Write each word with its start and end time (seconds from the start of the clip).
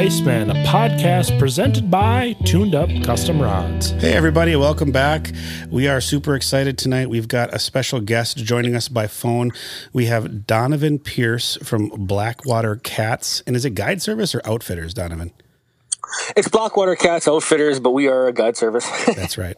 to 0.00 0.08
The 0.08 0.22
ICEMEN, 0.22 0.50
a 0.50 0.66
podcast 0.66 1.38
presented 1.38 1.90
by 1.90 2.34
Tuned 2.44 2.74
Up 2.74 2.88
Custom 3.02 3.40
Rods. 3.40 3.90
Hey, 3.90 4.12
everybody, 4.12 4.56
welcome 4.56 4.92
back. 4.92 5.32
We 5.68 5.88
are 5.88 6.00
super 6.00 6.34
excited 6.34 6.78
tonight. 6.78 7.10
We've 7.10 7.28
got 7.28 7.52
a 7.52 7.58
special 7.58 8.00
guest 8.00 8.38
joining 8.38 8.74
us 8.74 8.88
by 8.88 9.06
phone. 9.06 9.50
We 9.92 10.06
have 10.06 10.46
Donovan 10.46 11.00
Pearase 11.00 11.64
from 11.64 11.88
Blackwater 11.88 12.76
Cats. 12.76 13.42
And 13.46 13.54
is 13.54 13.64
it 13.64 13.74
guide 13.74 14.00
service 14.00 14.34
or 14.34 14.40
outfitters, 14.44 14.94
Donovan? 14.94 15.32
It's 16.36 16.48
Blackwater 16.48 16.96
Cats 16.96 17.28
Outfitters, 17.28 17.78
but 17.78 17.90
we 17.90 18.08
are 18.08 18.26
a 18.26 18.32
guide 18.32 18.56
service. 18.56 18.88
That's 19.14 19.36
right. 19.36 19.56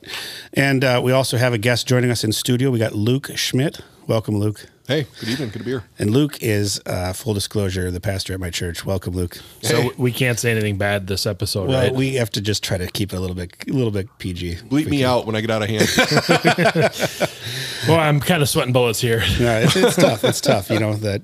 And 0.55 0.85
uh, 0.85 1.01
we 1.05 1.13
also 1.13 1.37
have 1.37 1.53
a 1.53 1.59
guest 1.59 1.87
joining 1.87 2.11
us 2.11 2.25
in 2.25 2.33
studio. 2.33 2.71
We 2.71 2.79
got 2.79 2.95
Luke 2.95 3.31
Schmidt. 3.37 3.81
Welcome, 4.07 4.39
Luke. 4.39 4.67
Hey, 4.93 5.07
good 5.21 5.29
evening. 5.31 5.49
Good 5.49 5.61
to 5.61 5.65
be 5.65 5.71
here. 5.71 5.85
And 5.99 6.11
Luke 6.11 6.43
is, 6.43 6.79
uh, 6.85 7.15
full 7.15 7.33
disclosure, 7.33 7.91
the 7.91 7.99
pastor 7.99 8.35
at 8.35 8.41
my 8.41 8.51
church. 8.51 8.85
Welcome, 8.85 9.15
Luke. 9.15 9.39
So 9.63 9.91
we 9.97 10.13
can't 10.13 10.39
say 10.39 10.51
anything 10.51 10.77
bad 10.77 11.07
this 11.07 11.25
episode, 11.25 11.71
Well, 11.71 11.85
right? 11.85 11.95
we 11.95 12.17
have 12.17 12.29
to 12.33 12.43
just 12.43 12.63
try 12.63 12.77
to 12.77 12.87
keep 12.89 13.15
it 13.15 13.17
a 13.17 13.21
little 13.21 13.35
bit, 13.35 13.55
a 13.67 13.73
little 13.73 13.91
bit 13.91 14.11
PG. 14.19 14.57
Bleep 14.69 14.89
me 14.89 15.03
out 15.03 15.25
when 15.25 15.35
I 15.35 15.41
get 15.41 15.51
out 15.51 15.63
of 15.63 15.71
hand. 15.71 15.89
well, 17.89 18.01
I'm 18.01 18.21
kind 18.21 18.43
of 18.43 18.51
sweating 18.51 18.75
bullets 18.75 19.01
here. 19.01 19.23
Yeah, 19.39 19.61
it's, 19.61 19.77
it's 19.77 19.97
tough. 19.97 20.25
It's 20.25 20.43
tough. 20.43 20.69
You 20.69 20.81
know 20.81 20.93
that 20.97 21.23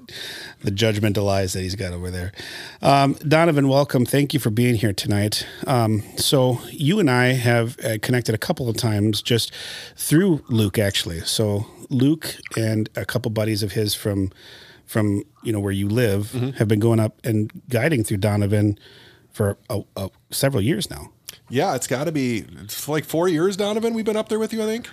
the 0.62 0.70
judgmental 0.70 1.28
eyes 1.28 1.52
that 1.52 1.60
he's 1.60 1.74
got 1.74 1.92
over 1.92 2.10
there. 2.10 2.32
Um, 2.80 3.18
Donovan, 3.28 3.68
welcome. 3.68 4.06
Thank 4.06 4.32
you 4.32 4.40
for 4.40 4.48
being 4.48 4.76
here 4.76 4.94
tonight. 4.94 5.46
Um, 5.66 6.02
so 6.16 6.58
you 6.70 7.00
and 7.00 7.10
I 7.10 7.34
have 7.34 7.78
uh, 7.84 7.98
connected 8.00 8.34
a 8.34 8.38
couple 8.38 8.70
of 8.70 8.78
times 8.78 9.20
just 9.20 9.52
through 9.94 10.42
Luke, 10.48 10.78
actually. 10.78 11.20
So 11.20 11.66
Luke 11.90 12.36
and 12.56 12.88
a 12.96 13.04
couple 13.04 13.30
buddies 13.30 13.62
of 13.62 13.72
his 13.72 13.94
from 13.94 14.30
from 14.86 15.22
you 15.42 15.52
know 15.52 15.60
where 15.60 15.72
you 15.72 15.88
live 15.88 16.32
mm-hmm. 16.32 16.50
have 16.50 16.68
been 16.68 16.80
going 16.80 17.00
up 17.00 17.18
and 17.24 17.50
guiding 17.68 18.04
through 18.04 18.16
Donovan 18.18 18.78
for 19.30 19.58
a, 19.68 19.82
a, 19.96 20.10
several 20.30 20.62
years 20.62 20.90
now. 20.90 21.10
yeah, 21.48 21.74
it's 21.74 21.86
got 21.86 22.04
to 22.04 22.12
be 22.12 22.44
it's 22.62 22.88
like 22.88 23.04
four 23.04 23.28
years, 23.28 23.56
Donovan. 23.56 23.94
We've 23.94 24.04
been 24.04 24.16
up 24.16 24.28
there 24.28 24.38
with 24.38 24.52
you, 24.52 24.62
I 24.62 24.66
think. 24.66 24.88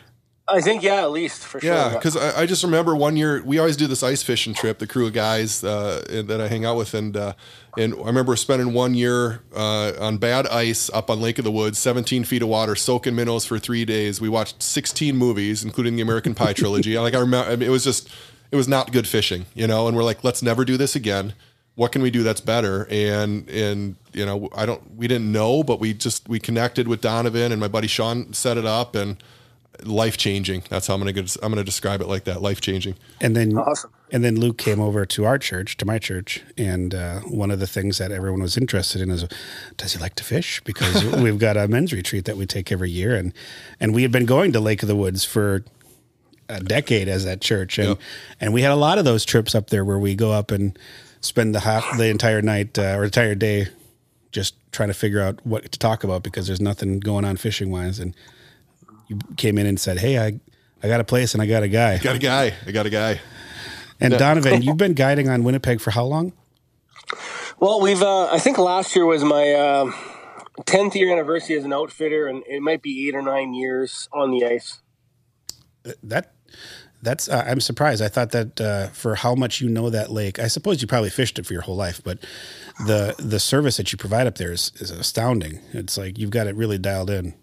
I 0.47 0.61
think, 0.61 0.83
yeah, 0.83 1.01
at 1.01 1.09
least 1.11 1.43
for 1.43 1.59
sure. 1.59 1.73
Yeah, 1.73 1.93
because 1.95 2.15
I, 2.15 2.41
I 2.41 2.45
just 2.45 2.63
remember 2.63 2.95
one 2.95 3.17
year 3.17 3.41
we 3.43 3.57
always 3.57 3.75
do 3.75 3.87
this 3.87 4.03
ice 4.03 4.21
fishing 4.21 4.53
trip, 4.53 4.77
the 4.77 4.85
crew 4.85 5.07
of 5.07 5.13
guys 5.13 5.63
uh, 5.63 6.05
and- 6.09 6.27
that 6.27 6.39
I 6.39 6.47
hang 6.47 6.65
out 6.65 6.77
with, 6.77 6.93
and 6.93 7.17
uh, 7.17 7.33
and 7.77 7.95
I 7.95 8.05
remember 8.05 8.35
spending 8.35 8.71
one 8.71 8.93
year 8.93 9.41
uh, 9.55 9.93
on 9.99 10.17
bad 10.17 10.45
ice 10.47 10.89
up 10.93 11.09
on 11.09 11.19
Lake 11.19 11.39
of 11.39 11.45
the 11.45 11.51
Woods, 11.51 11.79
17 11.79 12.23
feet 12.25 12.43
of 12.43 12.47
water, 12.47 12.75
soaking 12.75 13.15
minnows 13.15 13.45
for 13.45 13.57
three 13.57 13.85
days. 13.85 14.21
We 14.21 14.29
watched 14.29 14.61
16 14.61 15.17
movies, 15.17 15.63
including 15.63 15.95
the 15.95 16.03
American 16.03 16.35
Pie 16.35 16.53
trilogy. 16.61 16.97
like 16.99 17.15
I 17.15 17.19
remember, 17.19 17.51
I 17.51 17.55
mean, 17.55 17.67
it 17.67 17.71
was 17.71 17.83
just 17.83 18.09
it 18.51 18.55
was 18.55 18.67
not 18.67 18.91
good 18.91 19.07
fishing, 19.07 19.47
you 19.55 19.65
know. 19.65 19.87
And 19.87 19.97
we're 19.97 20.03
like, 20.03 20.23
let's 20.23 20.43
never 20.43 20.63
do 20.63 20.77
this 20.77 20.95
again. 20.95 21.33
What 21.73 21.91
can 21.91 22.01
we 22.03 22.11
do 22.11 22.21
that's 22.21 22.39
better? 22.39 22.87
And 22.91 23.49
and 23.49 23.95
you 24.13 24.25
know, 24.27 24.49
I 24.55 24.67
don't, 24.67 24.95
we 24.95 25.07
didn't 25.07 25.31
know, 25.31 25.63
but 25.63 25.79
we 25.79 25.95
just 25.95 26.29
we 26.29 26.39
connected 26.39 26.87
with 26.87 27.01
Donovan 27.01 27.51
and 27.51 27.59
my 27.59 27.67
buddy 27.67 27.87
Sean 27.87 28.31
set 28.31 28.57
it 28.57 28.65
up 28.65 28.95
and 28.95 29.17
life 29.83 30.17
changing. 30.17 30.63
That's 30.69 30.87
how 30.87 30.93
I'm 30.93 30.99
gonna 30.99 31.13
go, 31.13 31.23
I'm 31.43 31.51
gonna 31.51 31.63
describe 31.63 32.01
it 32.01 32.07
like 32.07 32.23
that. 32.25 32.41
Life 32.41 32.61
changing. 32.61 32.95
And 33.21 33.35
then, 33.35 33.57
Awesome. 33.57 33.91
and 34.11 34.23
then 34.23 34.39
Luke 34.39 34.57
came 34.57 34.79
over 34.79 35.05
to 35.05 35.25
our 35.25 35.37
church, 35.37 35.77
to 35.77 35.85
my 35.85 35.99
church, 35.99 36.43
and 36.57 36.93
uh, 36.95 37.19
one 37.21 37.51
of 37.51 37.59
the 37.59 37.67
things 37.67 37.97
that 37.97 38.11
everyone 38.11 38.41
was 38.41 38.57
interested 38.57 39.01
in 39.01 39.09
is, 39.09 39.25
does 39.77 39.93
he 39.93 39.99
like 39.99 40.15
to 40.15 40.23
fish? 40.23 40.61
Because 40.63 41.03
we've 41.21 41.39
got 41.39 41.57
a 41.57 41.67
men's 41.67 41.91
retreat 41.93 42.25
that 42.25 42.37
we 42.37 42.45
take 42.45 42.71
every 42.71 42.91
year, 42.91 43.15
and 43.15 43.33
and 43.79 43.93
we 43.95 44.01
had 44.03 44.11
been 44.11 44.25
going 44.25 44.51
to 44.53 44.59
Lake 44.59 44.81
of 44.83 44.87
the 44.87 44.95
Woods 44.95 45.25
for 45.25 45.63
a 46.47 46.59
decade 46.59 47.07
as 47.07 47.25
that 47.25 47.41
church, 47.41 47.77
and 47.79 47.89
Yep. 47.89 47.97
and 48.41 48.53
we 48.53 48.61
had 48.61 48.71
a 48.71 48.75
lot 48.75 48.97
of 48.99 49.05
those 49.05 49.25
trips 49.25 49.55
up 49.55 49.69
there 49.69 49.83
where 49.83 49.97
we 49.99 50.15
go 50.15 50.31
up 50.31 50.51
and 50.51 50.77
spend 51.21 51.55
the 51.55 51.61
half 51.61 51.97
the 51.97 52.05
entire 52.07 52.41
night 52.41 52.77
uh, 52.77 52.93
or 52.95 53.03
entire 53.03 53.33
day 53.35 53.67
just 54.31 54.53
trying 54.71 54.89
to 54.89 54.93
figure 54.93 55.21
out 55.21 55.39
what 55.45 55.71
to 55.71 55.79
talk 55.79 56.03
about 56.03 56.21
because 56.21 56.45
there's 56.45 56.61
nothing 56.61 56.99
going 56.99 57.25
on 57.25 57.35
fishing 57.37 57.71
wise, 57.71 57.99
and 57.99 58.13
you 59.07 59.19
came 59.37 59.57
in 59.57 59.65
and 59.65 59.79
said, 59.79 59.99
hey, 59.99 60.19
I. 60.19 60.39
I 60.83 60.87
got 60.87 60.99
a 60.99 61.05
place 61.05 61.33
and 61.33 61.41
I 61.41 61.47
got 61.47 61.63
a 61.63 61.67
guy. 61.67 61.97
Got 61.97 62.17
a 62.17 62.19
guy. 62.19 62.53
I 62.67 62.71
got 62.71 62.85
a 62.85 62.91
guy. 62.91 63.19
And 63.99 64.15
Donovan, 64.19 64.61
you've 64.61 64.77
been 64.77 64.93
guiding 64.93 65.29
on 65.29 65.43
Winnipeg 65.43 65.81
for 65.81 65.89
how 65.89 66.05
long? 66.05 66.33
Well, 67.59 67.81
we've, 67.81 68.03
uh, 68.03 68.31
I 68.31 68.37
think 68.37 68.59
last 68.59 68.95
year 68.95 69.05
was 69.05 69.23
my 69.23 69.51
uh, 69.53 69.91
10th 70.61 70.95
year 70.95 71.11
anniversary 71.11 71.57
as 71.57 71.63
an 71.63 71.73
outfitter, 71.73 72.27
and 72.27 72.43
it 72.47 72.61
might 72.61 72.81
be 72.81 73.07
eight 73.07 73.15
or 73.15 73.21
nine 73.21 73.53
years 73.53 74.09
on 74.13 74.31
the 74.31 74.45
ice. 74.45 74.81
That 76.03 76.33
that's 77.01 77.29
uh, 77.29 77.43
I'm 77.47 77.59
surprised. 77.61 78.01
I 78.01 78.07
thought 78.07 78.31
that 78.31 78.59
uh, 78.59 78.87
for 78.87 79.15
how 79.15 79.35
much 79.35 79.61
you 79.61 79.69
know 79.69 79.89
that 79.91 80.11
lake, 80.11 80.39
I 80.39 80.47
suppose 80.47 80.81
you 80.81 80.87
probably 80.87 81.11
fished 81.11 81.37
it 81.37 81.45
for 81.45 81.53
your 81.53 81.61
whole 81.61 81.75
life, 81.75 82.01
but 82.03 82.19
the 82.87 83.15
the 83.19 83.39
service 83.39 83.77
that 83.77 83.91
you 83.91 83.97
provide 83.97 84.25
up 84.25 84.35
there 84.37 84.51
is, 84.51 84.71
is 84.75 84.89
astounding. 84.89 85.59
It's 85.71 85.97
like 85.97 86.17
you've 86.17 86.31
got 86.31 86.47
it 86.47 86.55
really 86.55 86.79
dialed 86.79 87.11
in. 87.11 87.35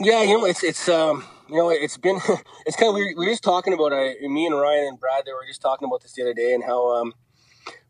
Yeah, 0.00 0.22
you 0.22 0.38
know, 0.38 0.44
it's 0.44 0.62
it's 0.62 0.88
um, 0.88 1.24
you 1.48 1.56
know, 1.56 1.70
it's 1.70 1.96
been 1.96 2.16
it's 2.66 2.76
kind 2.76 2.88
of 2.88 2.94
weird. 2.94 3.14
We 3.16 3.26
were 3.26 3.32
just 3.32 3.42
talking 3.42 3.72
about 3.72 3.92
uh, 3.92 4.12
me 4.22 4.46
and 4.46 4.58
Ryan 4.58 4.88
and 4.88 5.00
Brad. 5.00 5.24
They 5.24 5.32
were 5.32 5.46
just 5.46 5.62
talking 5.62 5.86
about 5.86 6.02
this 6.02 6.12
the 6.12 6.22
other 6.22 6.34
day, 6.34 6.52
and 6.52 6.62
how 6.64 6.94
um, 6.96 7.14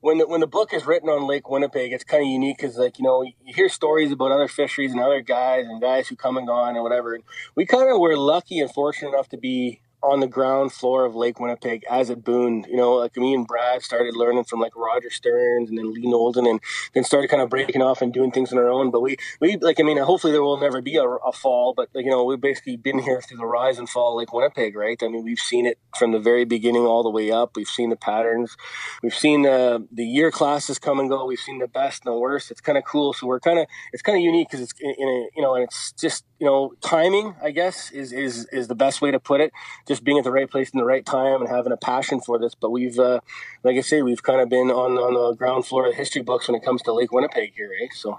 when 0.00 0.18
the, 0.18 0.28
when 0.28 0.40
the 0.40 0.46
book 0.46 0.72
is 0.72 0.86
written 0.86 1.08
on 1.08 1.26
Lake 1.26 1.50
Winnipeg, 1.50 1.92
it's 1.92 2.04
kind 2.04 2.22
of 2.22 2.28
unique 2.28 2.58
because 2.58 2.76
like 2.78 2.98
you 2.98 3.04
know 3.04 3.22
you 3.22 3.32
hear 3.54 3.68
stories 3.68 4.12
about 4.12 4.30
other 4.32 4.48
fisheries 4.48 4.92
and 4.92 5.00
other 5.00 5.20
guys 5.20 5.66
and 5.66 5.80
guys 5.80 6.08
who 6.08 6.16
come 6.16 6.36
and 6.36 6.46
gone 6.46 6.74
and 6.76 6.82
whatever. 6.84 7.14
And 7.14 7.24
we 7.56 7.66
kind 7.66 7.90
of 7.90 7.98
were 8.00 8.16
lucky 8.16 8.60
and 8.60 8.72
fortunate 8.72 9.10
enough 9.10 9.28
to 9.30 9.36
be 9.36 9.80
on 10.06 10.20
the 10.20 10.26
ground 10.26 10.72
floor 10.72 11.04
of 11.04 11.14
Lake 11.14 11.40
Winnipeg 11.40 11.84
as 11.90 12.10
it 12.10 12.22
boomed. 12.22 12.66
You 12.66 12.76
know, 12.76 12.92
like 12.94 13.16
me 13.16 13.34
and 13.34 13.46
Brad 13.46 13.82
started 13.82 14.14
learning 14.16 14.44
from 14.44 14.60
like 14.60 14.76
Roger 14.76 15.10
Stearns 15.10 15.68
and 15.68 15.76
then 15.76 15.92
Lee 15.92 16.06
Nolden, 16.06 16.48
and 16.48 16.60
then 16.94 17.04
started 17.04 17.28
kind 17.28 17.42
of 17.42 17.50
breaking 17.50 17.82
off 17.82 18.00
and 18.02 18.12
doing 18.12 18.30
things 18.30 18.52
on 18.52 18.58
our 18.58 18.70
own. 18.70 18.90
But 18.90 19.02
we, 19.02 19.16
we 19.40 19.56
like, 19.56 19.80
I 19.80 19.82
mean, 19.82 19.98
hopefully 19.98 20.32
there 20.32 20.42
will 20.42 20.60
never 20.60 20.80
be 20.80 20.96
a, 20.96 21.04
a 21.04 21.32
fall, 21.32 21.74
but 21.76 21.88
like, 21.94 22.04
you 22.04 22.10
know, 22.10 22.24
we've 22.24 22.40
basically 22.40 22.76
been 22.76 23.00
here 23.00 23.20
through 23.20 23.38
the 23.38 23.46
rise 23.46 23.78
and 23.78 23.88
fall 23.88 24.12
of 24.12 24.18
Lake 24.18 24.32
Winnipeg, 24.32 24.76
right? 24.76 25.00
I 25.02 25.08
mean, 25.08 25.24
we've 25.24 25.40
seen 25.40 25.66
it 25.66 25.78
from 25.98 26.12
the 26.12 26.20
very 26.20 26.44
beginning 26.44 26.82
all 26.82 27.02
the 27.02 27.10
way 27.10 27.30
up. 27.30 27.56
We've 27.56 27.68
seen 27.68 27.90
the 27.90 27.96
patterns. 27.96 28.56
We've 29.02 29.14
seen 29.14 29.42
the 29.42 29.86
the 29.92 30.04
year 30.04 30.30
classes 30.30 30.78
come 30.78 31.00
and 31.00 31.08
go. 31.08 31.24
We've 31.24 31.38
seen 31.38 31.58
the 31.58 31.68
best 31.68 32.04
and 32.04 32.14
the 32.14 32.18
worst. 32.18 32.50
It's 32.50 32.60
kind 32.60 32.78
of 32.78 32.84
cool. 32.84 33.12
So 33.12 33.26
we're 33.26 33.40
kind 33.40 33.58
of 33.58 33.66
it's 33.92 34.02
kind 34.02 34.16
of 34.16 34.22
unique 34.22 34.48
because 34.48 34.60
it's 34.60 34.74
in, 34.80 34.94
in 34.98 35.08
a 35.08 35.28
you 35.36 35.42
know, 35.42 35.54
and 35.54 35.64
it's 35.64 35.92
just 35.92 36.24
you 36.38 36.46
know, 36.46 36.72
timing. 36.80 37.34
I 37.42 37.50
guess 37.50 37.90
is 37.90 38.12
is 38.12 38.46
is 38.52 38.68
the 38.68 38.74
best 38.74 39.00
way 39.00 39.10
to 39.10 39.18
put 39.18 39.40
it. 39.40 39.52
Just 39.88 39.95
being 40.00 40.18
at 40.18 40.24
the 40.24 40.32
right 40.32 40.50
place 40.50 40.70
in 40.70 40.78
the 40.78 40.84
right 40.84 41.04
time 41.04 41.40
and 41.40 41.48
having 41.48 41.72
a 41.72 41.76
passion 41.76 42.20
for 42.20 42.38
this. 42.38 42.54
But 42.54 42.70
we've, 42.70 42.98
uh, 42.98 43.20
like 43.62 43.76
I 43.76 43.80
say, 43.80 44.02
we've 44.02 44.22
kind 44.22 44.40
of 44.40 44.48
been 44.48 44.70
on 44.70 44.92
on 44.98 45.14
the 45.14 45.36
ground 45.36 45.66
floor 45.66 45.86
of 45.86 45.92
the 45.92 45.96
history 45.96 46.22
books 46.22 46.48
when 46.48 46.54
it 46.54 46.64
comes 46.64 46.82
to 46.82 46.92
Lake 46.92 47.12
Winnipeg 47.12 47.52
here, 47.56 47.70
eh? 47.82 47.88
So. 47.94 48.18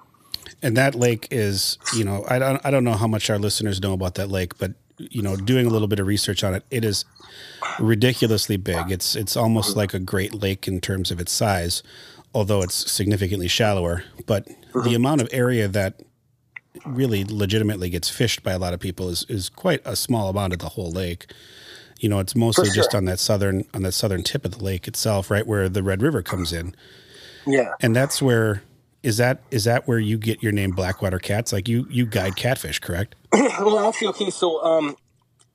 And 0.62 0.76
that 0.78 0.96
lake 0.96 1.28
is, 1.30 1.78
you 1.96 2.04
know, 2.04 2.26
I 2.30 2.40
don't 2.40 2.66
I 2.66 2.72
don't 2.72 2.84
know 2.84 2.94
how 2.94 3.08
much 3.08 3.30
our 3.30 3.38
listeners 3.38 3.82
know 3.82 3.94
about 3.94 4.16
that 4.16 4.30
lake, 4.30 4.58
but 4.58 4.74
you 4.98 5.22
know, 5.22 5.36
doing 5.36 5.68
a 5.68 5.70
little 5.70 5.88
bit 5.88 6.00
of 6.00 6.08
research 6.08 6.44
on 6.44 6.54
it, 6.56 6.64
it 6.72 6.84
is 6.84 7.06
ridiculously 7.80 8.58
big. 8.58 8.92
It's 8.92 9.16
it's 9.16 9.38
almost 9.38 9.76
like 9.76 9.94
a 9.94 10.00
Great 10.00 10.34
Lake 10.34 10.68
in 10.68 10.82
terms 10.82 11.12
of 11.12 11.20
its 11.20 11.32
size, 11.32 11.84
although 12.34 12.62
it's 12.62 12.92
significantly 12.92 13.48
shallower. 13.48 14.04
But 14.26 14.48
the 14.84 14.96
amount 14.96 15.22
of 15.22 15.30
area 15.32 15.68
that 15.68 16.02
really 16.86 17.24
legitimately 17.26 17.90
gets 17.90 18.10
fished 18.10 18.44
by 18.44 18.52
a 18.52 18.60
lot 18.60 18.74
of 18.74 18.80
people 18.80 19.10
is 19.10 19.26
is 19.30 19.50
quite 19.50 19.82
a 19.86 19.96
small 19.96 20.30
amount 20.30 20.54
of 20.54 20.60
the 20.60 20.70
whole 20.70 20.92
lake. 20.92 21.32
You 22.00 22.10
know, 22.10 22.20
it's 22.20 22.36
mostly 22.36 22.70
For 22.70 22.76
just 22.76 22.94
on 22.96 23.06
that 23.06 23.20
southern 23.20 23.66
on 23.74 23.82
that 23.84 23.94
southern 23.94 24.24
tip 24.24 24.46
of 24.46 24.58
the 24.58 24.64
lake 24.64 24.88
itself, 24.88 25.30
right 25.32 25.46
where 25.46 25.68
the 25.70 25.84
Red 25.84 26.02
River 26.02 26.22
comes 26.22 26.54
in, 26.54 26.76
Yeah. 27.46 27.74
and 27.82 27.96
that's 27.96 28.22
where 28.22 28.62
is 29.04 29.18
that 29.18 29.42
is 29.52 29.64
that 29.66 29.88
where 29.88 30.00
you 30.00 30.18
get 30.18 30.42
your 30.44 30.52
name 30.52 30.72
Blackwater 30.72 31.20
Cats? 31.20 31.54
Like 31.54 31.68
you 31.68 31.88
you 31.90 32.06
guide 32.06 32.36
catfish, 32.36 32.80
correct? 32.80 33.16
well, 33.34 33.88
actually, 33.90 34.08
okay. 34.10 34.30
So, 34.30 34.64
um, 34.64 34.96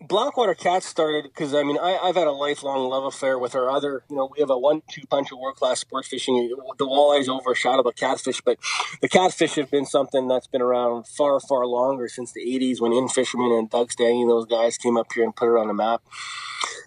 Blackwater 0.09 0.55
Cats 0.55 0.87
started 0.87 1.25
because 1.25 1.55
I 1.55 1.63
mean 1.63 1.79
I, 1.79 1.99
I've 2.03 2.17
had 2.17 2.27
a 2.27 2.33
lifelong 2.33 2.89
love 2.89 3.05
affair 3.05 3.39
with 3.39 3.55
our 3.55 3.71
other. 3.71 4.05
You 4.11 4.17
know, 4.17 4.31
we 4.33 4.41
have 4.41 4.51
a 4.51 4.59
one-two 4.59 5.07
punch 5.09 5.33
of 5.33 5.39
world-class 5.39 5.81
sports 5.81 6.09
fishing. 6.09 6.55
The 6.79 6.87
walleyes 6.87 7.29
overshadow 7.29 7.83
the 7.83 7.93
catfish, 7.93 8.41
but 8.41 8.59
the 9.01 9.09
catfish 9.09 9.55
have 9.55 9.71
been 9.71 9.87
something 9.87 10.29
that's 10.29 10.47
been 10.47 10.63
around 10.63 11.07
far, 11.07 11.41
far 11.41 11.67
longer 11.67 12.09
since 12.09 12.33
the 12.33 12.41
'80s 12.41 12.81
when 12.81 12.93
In-Fisherman 12.93 13.53
and 13.53 13.71
Doug 13.71 13.91
Stange, 13.91 14.29
those 14.29 14.47
guys 14.47 14.79
came 14.79 14.97
up 14.97 15.13
here 15.13 15.25
and 15.25 15.35
put 15.35 15.55
it 15.55 15.59
on 15.59 15.69
the 15.69 15.75
map. 15.75 16.03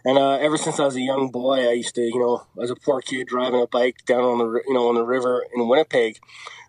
And 0.03 0.19
uh, 0.19 0.33
ever 0.33 0.57
since 0.57 0.79
I 0.79 0.85
was 0.85 0.95
a 0.95 1.01
young 1.01 1.31
boy, 1.31 1.67
I 1.67 1.73
used 1.73 1.95
to, 1.95 2.01
you 2.01 2.19
know, 2.19 2.45
as 2.61 2.69
a 2.69 2.75
poor 2.75 3.01
kid 3.01 3.27
driving 3.27 3.61
a 3.61 3.67
bike 3.67 4.05
down 4.05 4.23
on 4.23 4.37
the, 4.37 4.61
you 4.67 4.73
know, 4.73 4.87
on 4.87 4.95
the 4.95 5.03
river 5.03 5.43
in 5.53 5.67
Winnipeg. 5.67 6.19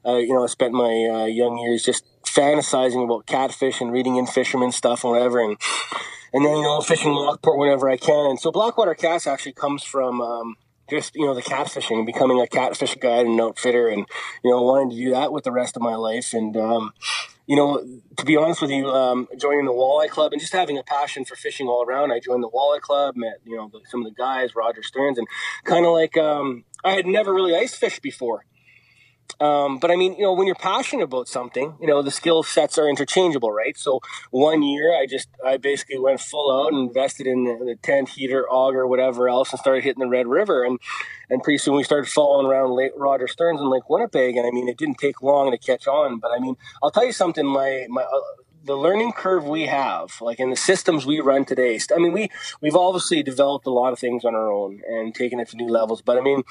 Uh, 0.07 0.17
you 0.17 0.33
know, 0.33 0.45
I 0.45 0.47
spent 0.47 0.73
my 0.73 1.07
uh, 1.13 1.25
young 1.27 1.59
years 1.59 1.85
just 1.85 2.05
fantasizing 2.25 3.05
about 3.05 3.27
catfish 3.27 3.81
and 3.81 3.93
reading 3.93 4.17
In-Fisherman 4.17 4.73
stuff 4.73 5.05
and 5.05 5.13
whatever, 5.13 5.41
and 5.41 5.59
and 6.37 6.45
then 6.45 6.55
you 6.55 6.63
know 6.63 6.83
fishing 6.83 7.13
Lockport 7.13 7.59
whenever 7.59 7.89
I 7.89 7.97
can. 7.97 8.27
And 8.27 8.39
so 8.39 8.53
Blackwater 8.53 8.95
Cats 8.95 9.27
actually 9.27 9.55
comes 9.55 9.83
from 9.83 10.21
um, 10.21 10.57
just 10.91 11.17
you 11.17 11.25
know 11.25 11.35
the 11.35 11.41
catfishing, 11.41 12.05
becoming 12.05 12.41
a 12.43 12.47
catfish 12.47 12.95
guide 12.97 13.25
and 13.25 13.41
outfitter, 13.41 13.89
and 13.89 14.07
you 14.45 14.51
know 14.51 14.61
wanting 14.61 14.91
to 14.91 14.97
do 14.97 15.11
that 15.13 15.33
with 15.33 15.45
the 15.45 15.51
rest 15.51 15.77
of 15.77 15.83
my 15.83 15.95
life. 15.95 16.35
And 16.35 16.55
um, 16.59 16.93
you 17.47 17.57
know, 17.57 17.83
to 18.19 18.25
be 18.27 18.37
honest 18.37 18.61
with 18.61 18.71
you, 18.71 18.87
um, 18.87 19.29
joining 19.39 19.65
the 19.65 19.73
walleye 19.73 20.11
club 20.11 20.33
and 20.33 20.41
just 20.41 20.53
having 20.53 20.77
a 20.77 20.83
passion 20.83 21.25
for 21.25 21.37
fishing 21.37 21.69
all 21.69 21.83
around. 21.83 22.13
I 22.13 22.21
joined 22.21 22.43
the 22.43 22.51
walleye 22.51 22.83
club, 22.83 23.17
met 23.17 23.41
you 23.47 23.57
know 23.57 23.71
some 23.87 24.05
of 24.05 24.05
the 24.05 24.15
guys, 24.15 24.55
Roger 24.55 24.83
Stearns, 24.83 25.17
and 25.17 25.27
kind 25.65 25.87
of 25.87 25.93
like 25.93 26.19
um, 26.19 26.65
I 26.85 26.93
had 26.93 27.07
never 27.07 27.33
really 27.33 27.57
ice 27.57 27.75
fished 27.75 28.03
before. 28.03 28.45
Um, 29.41 29.79
but 29.79 29.91
I 29.91 29.97
mean, 29.97 30.15
you 30.15 30.23
know, 30.23 30.33
when 30.33 30.47
you're 30.47 30.55
passionate 30.55 31.05
about 31.05 31.29
something, 31.29 31.75
you 31.81 31.87
know, 31.87 32.03
the 32.03 32.11
skill 32.11 32.43
sets 32.43 32.79
are 32.79 32.89
interchangeable, 32.89 33.53
right? 33.53 33.77
So 33.77 34.01
one 34.31 34.63
year 34.63 34.95
I 34.95 35.07
just, 35.07 35.29
I 35.45 35.57
basically 35.59 35.99
went 35.99 36.21
full 36.21 36.51
out 36.51 36.73
and 36.73 36.89
invested 36.89 37.27
in 37.27 37.45
the, 37.45 37.65
the 37.65 37.77
tent, 37.83 38.11
heater, 38.11 38.49
auger, 38.49 38.87
whatever 38.87 39.29
else, 39.29 39.53
and 39.53 39.61
started 39.61 39.85
hitting 39.85 40.01
the 40.01 40.09
Red 40.09 40.27
River. 40.27 40.65
And, 40.65 40.79
and 41.29 41.43
pretty 41.43 41.59
soon 41.59 41.77
we 41.77 41.85
started 41.85 42.09
following 42.11 42.47
around 42.47 42.71
Lake 42.71 42.93
Roger 42.97 43.29
Stearns 43.29 43.61
and 43.61 43.69
Lake 43.69 43.89
Winnipeg. 43.91 44.37
And 44.37 44.47
I 44.47 44.51
mean, 44.51 44.69
it 44.69 44.79
didn't 44.79 44.99
take 44.99 45.23
long 45.23 45.51
to 45.51 45.59
catch 45.59 45.87
on, 45.87 46.19
but 46.19 46.31
I 46.31 46.39
mean, 46.39 46.57
I'll 46.83 46.91
tell 46.91 47.07
you 47.07 47.13
something, 47.13 47.47
my, 47.47 47.87
my, 47.89 48.03
uh, 48.03 48.21
the 48.65 48.77
learning 48.77 49.13
curve 49.13 49.45
we 49.45 49.67
have, 49.67 50.21
like 50.21 50.41
in 50.41 50.51
the 50.51 50.57
systems 50.57 51.07
we 51.07 51.21
run 51.21 51.45
today, 51.45 51.79
I 51.95 51.99
mean, 51.99 52.13
we, 52.13 52.31
we've 52.61 52.75
obviously 52.75 53.23
developed 53.23 53.67
a 53.67 53.71
lot 53.71 53.93
of 53.93 53.99
things 53.99 54.25
on 54.25 54.35
our 54.35 54.51
own 54.51 54.83
and 54.89 55.15
taken 55.15 55.39
it 55.39 55.49
to 55.51 55.57
new 55.57 55.69
levels, 55.69 56.03
but 56.03 56.19
I 56.19 56.21
mean, 56.21 56.43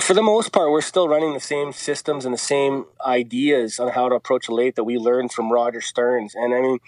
for 0.00 0.14
the 0.14 0.22
most 0.22 0.52
part, 0.52 0.70
we're 0.70 0.80
still 0.80 1.08
running 1.08 1.32
the 1.32 1.40
same 1.40 1.72
systems 1.72 2.24
and 2.24 2.34
the 2.34 2.38
same 2.38 2.84
ideas 3.04 3.78
on 3.78 3.88
how 3.88 4.08
to 4.08 4.14
approach 4.14 4.48
a 4.48 4.54
lake 4.54 4.74
that 4.74 4.84
we 4.84 4.98
learned 4.98 5.32
from 5.32 5.50
Roger 5.50 5.80
Stearns. 5.80 6.34
And 6.34 6.54
I 6.54 6.60
mean, 6.60 6.78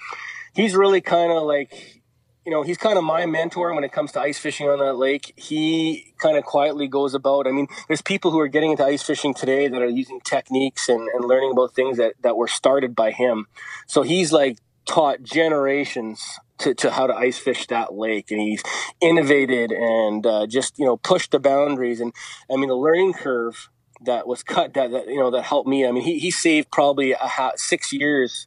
he's 0.55 0.75
really 0.75 1.00
kind 1.00 1.32
of 1.32 1.44
like, 1.44 2.02
you 2.44 2.52
know, 2.52 2.62
he's 2.62 2.76
kind 2.76 2.99
of 2.99 3.05
my 3.05 3.25
mentor 3.26 3.75
when 3.75 3.82
it 3.82 3.93
comes 3.93 4.12
to 4.12 4.20
ice 4.20 4.38
fishing 4.38 4.69
on 4.69 4.78
that 4.81 4.94
lake. 4.94 5.32
He 5.37 6.12
kind 6.20 6.37
of 6.37 6.44
quietly 6.44 6.87
goes 6.87 7.14
about. 7.14 7.46
I 7.46 7.50
mean, 7.50 7.67
there's 7.88 8.02
people 8.02 8.31
who 8.31 8.38
are 8.40 8.49
getting 8.49 8.73
into 8.73 8.84
ice 8.84 9.02
fishing 9.02 9.32
today 9.32 9.69
that 9.69 9.82
are 9.82 9.88
using 9.88 10.20
techniques 10.20 10.88
and, 10.88 11.08
and 11.14 11.25
learning 11.25 11.52
about 11.52 11.75
things 11.75 11.96
that, 11.96 12.14
that 12.23 12.37
were 12.37 12.49
started 12.49 12.94
by 12.94 13.11
him. 13.11 13.46
So 13.87 14.02
he's 14.02 14.32
like 14.32 14.58
taught 14.84 15.23
generations 15.23 16.38
to, 16.58 16.74
to 16.74 16.90
how 16.90 17.06
to 17.06 17.14
ice 17.14 17.38
fish 17.38 17.66
that 17.68 17.94
lake. 17.94 18.30
And 18.30 18.40
he's 18.40 18.62
innovated 19.00 19.72
and 19.72 20.26
uh, 20.26 20.46
just 20.46 20.78
you 20.78 20.84
know 20.84 20.96
pushed 20.96 21.30
the 21.30 21.38
boundaries. 21.38 22.00
And 22.00 22.12
i 22.50 22.56
mean 22.56 22.68
the 22.68 22.76
learning 22.76 23.14
curve 23.14 23.68
that 24.04 24.26
was 24.26 24.42
cut 24.42 24.74
that, 24.74 24.90
that 24.90 25.08
you 25.08 25.18
know 25.18 25.30
that 25.30 25.42
helped 25.42 25.68
me 25.68 25.86
i 25.86 25.90
mean 25.90 26.02
he, 26.02 26.18
he 26.18 26.30
saved 26.30 26.70
probably 26.70 27.12
a 27.12 27.16
ha- 27.16 27.52
six 27.56 27.92
years 27.92 28.46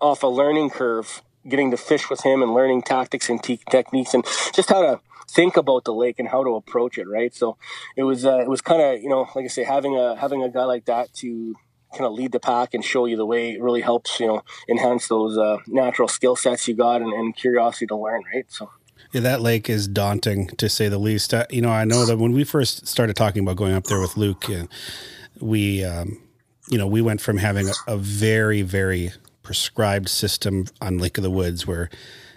off 0.00 0.22
a 0.22 0.26
learning 0.26 0.70
curve 0.70 1.22
getting 1.48 1.70
to 1.70 1.76
fish 1.76 2.10
with 2.10 2.22
him 2.22 2.42
and 2.42 2.54
learning 2.54 2.82
tactics 2.82 3.28
and 3.28 3.42
te- 3.42 3.60
techniques 3.70 4.14
and 4.14 4.24
just 4.54 4.68
how 4.68 4.82
to 4.82 5.00
think 5.28 5.56
about 5.56 5.84
the 5.84 5.92
lake 5.92 6.18
and 6.18 6.28
how 6.28 6.44
to 6.44 6.54
approach 6.54 6.98
it 6.98 7.08
right? 7.08 7.34
So 7.34 7.56
it 7.96 8.04
was 8.04 8.24
uh, 8.24 8.38
it 8.38 8.48
was 8.48 8.60
kind 8.60 8.80
of 8.82 9.02
you 9.02 9.08
know 9.08 9.28
like 9.34 9.44
i 9.44 9.48
say 9.48 9.64
having 9.64 9.96
a 9.96 10.16
having 10.16 10.42
a 10.42 10.48
guy 10.48 10.64
like 10.64 10.84
that 10.86 11.12
to 11.14 11.54
kind 11.94 12.06
of 12.06 12.12
lead 12.12 12.32
the 12.32 12.40
pack 12.40 12.74
and 12.74 12.84
show 12.84 13.06
you 13.06 13.16
the 13.16 13.26
way 13.26 13.52
it 13.52 13.62
really 13.62 13.80
helps 13.80 14.20
you 14.20 14.26
know 14.26 14.42
enhance 14.68 15.08
those 15.08 15.38
uh, 15.38 15.58
natural 15.66 16.08
skill 16.08 16.36
sets 16.36 16.68
you 16.68 16.74
got 16.74 17.00
and, 17.02 17.12
and, 17.12 17.36
curiosity 17.36 17.86
to 17.86 17.96
learn 17.96 18.22
right 18.32 18.46
so 18.48 18.70
yeah, 19.12 19.20
that 19.20 19.40
lake 19.40 19.70
is 19.70 19.86
daunting 19.86 20.48
to 20.56 20.68
say 20.68 20.88
the 20.88 20.98
least. 20.98 21.32
Uh, 21.32 21.46
you 21.48 21.62
know, 21.62 21.70
I 21.70 21.84
know 21.84 22.04
that 22.04 22.18
when 22.18 22.32
we 22.32 22.42
first 22.42 22.88
started 22.88 23.14
talking 23.14 23.42
about 23.42 23.56
going 23.56 23.72
up 23.72 23.84
there 23.84 24.00
with 24.00 24.16
Luke, 24.16 24.50
uh, 24.50 24.66
we, 25.40 25.84
um, 25.84 26.20
you 26.68 26.78
know, 26.78 26.88
we 26.88 27.00
went 27.00 27.20
from 27.20 27.36
having 27.36 27.68
a, 27.68 27.72
a 27.86 27.96
very, 27.96 28.62
very 28.62 29.12
prescribed 29.44 30.08
system 30.08 30.66
on 30.80 30.98
Lake 30.98 31.16
of 31.16 31.22
the 31.22 31.30
Woods 31.30 31.64
where 31.64 31.90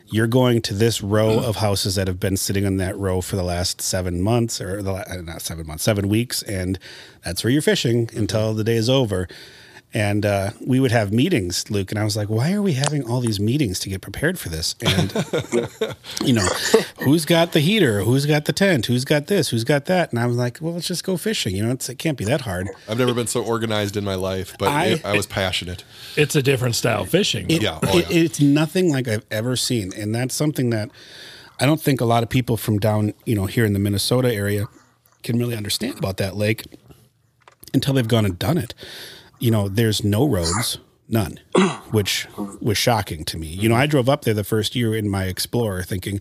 you're 0.09 0.27
going 0.27 0.61
to 0.63 0.73
this 0.73 1.01
row 1.01 1.39
of 1.39 1.57
houses 1.57 1.95
that 1.95 2.07
have 2.07 2.19
been 2.19 2.37
sitting 2.37 2.65
on 2.65 2.77
that 2.77 2.97
row 2.97 3.21
for 3.21 3.35
the 3.35 3.43
last 3.43 3.81
seven 3.81 4.21
months 4.21 4.61
or 4.61 4.81
the 4.81 4.93
uh, 4.93 5.21
not 5.21 5.41
seven 5.41 5.67
months, 5.67 5.83
seven 5.83 6.07
weeks, 6.07 6.41
and 6.43 6.79
that's 7.23 7.43
where 7.43 7.51
you're 7.51 7.61
fishing 7.61 8.09
until 8.13 8.53
the 8.53 8.63
day 8.63 8.75
is 8.75 8.89
over 8.89 9.27
and 9.93 10.25
uh, 10.25 10.51
we 10.65 10.79
would 10.79 10.91
have 10.91 11.13
meetings, 11.13 11.71
Luke. 11.71 11.91
And 11.91 11.99
I 11.99 12.03
was 12.03 12.17
like, 12.17 12.29
why 12.29 12.51
are 12.51 12.61
we 12.61 12.73
having 12.73 13.03
all 13.03 13.21
these 13.21 13.39
meetings 13.39 13.79
to 13.79 13.89
get 13.89 14.01
prepared 14.01 14.37
for 14.37 14.49
this? 14.49 14.75
And 14.81 15.13
you 16.23 16.33
know, 16.33 16.47
who's 16.99 17.25
got 17.25 17.53
the 17.53 17.61
heater? 17.61 18.01
Who's 18.01 18.25
got 18.25 18.45
the 18.45 18.53
tent? 18.53 18.87
Who's 18.87 19.05
got 19.05 19.27
this? 19.27 19.49
Who's 19.49 19.63
got 19.63 19.85
that? 19.85 20.11
And 20.11 20.19
I 20.19 20.25
was 20.25 20.35
like, 20.35 20.59
well, 20.59 20.73
let's 20.73 20.87
just 20.87 21.05
go 21.05 21.15
fishing. 21.15 21.55
You 21.55 21.65
know, 21.65 21.71
it 21.71 21.95
can't 21.97 22.17
be 22.17 22.25
that 22.25 22.41
hard. 22.41 22.67
I've 22.87 22.97
never 22.97 23.13
been 23.13 23.27
so 23.27 23.43
organized 23.43 23.95
in 23.95 24.03
my 24.03 24.15
life, 24.15 24.55
but 24.59 24.69
I, 24.69 24.85
it, 24.85 25.05
I 25.05 25.13
was 25.15 25.25
passionate. 25.25 25.85
It's 26.17 26.35
a 26.35 26.43
different 26.43 26.75
style 26.75 27.05
fishing. 27.05 27.49
It, 27.49 27.61
yeah, 27.61 27.79
oh, 27.81 27.97
yeah. 27.97 28.05
It, 28.09 28.11
it's 28.11 28.41
nothing 28.41 28.91
like 28.91 29.07
I've 29.07 29.25
ever 29.31 29.55
seen, 29.55 29.93
and 29.95 30.13
that's 30.13 30.35
something 30.35 30.69
that 30.71 30.91
I 31.59 31.65
don't 31.65 31.81
think 31.81 32.01
a 32.01 32.05
lot 32.05 32.23
of 32.23 32.29
people 32.29 32.57
from 32.57 32.77
down, 32.77 33.13
you 33.25 33.35
know, 33.35 33.45
here 33.45 33.63
in 33.63 33.71
the 33.71 33.79
Minnesota 33.79 34.33
area 34.33 34.67
can 35.23 35.39
really 35.39 35.55
understand 35.55 35.97
about 35.97 36.17
that 36.17 36.35
lake 36.35 36.65
until 37.73 37.93
they've 37.93 38.07
gone 38.07 38.25
and 38.25 38.37
done 38.37 38.57
it 38.57 38.73
you 39.39 39.51
know, 39.51 39.67
there's 39.67 40.03
no 40.03 40.27
roads, 40.27 40.79
none, 41.07 41.39
which 41.91 42.27
was 42.61 42.77
shocking 42.77 43.23
to 43.25 43.37
me. 43.37 43.47
You 43.47 43.69
know, 43.69 43.75
I 43.75 43.85
drove 43.85 44.09
up 44.09 44.23
there 44.23 44.33
the 44.33 44.43
first 44.43 44.75
year 44.75 44.95
in 44.95 45.09
my 45.09 45.25
Explorer 45.25 45.83
thinking, 45.83 46.19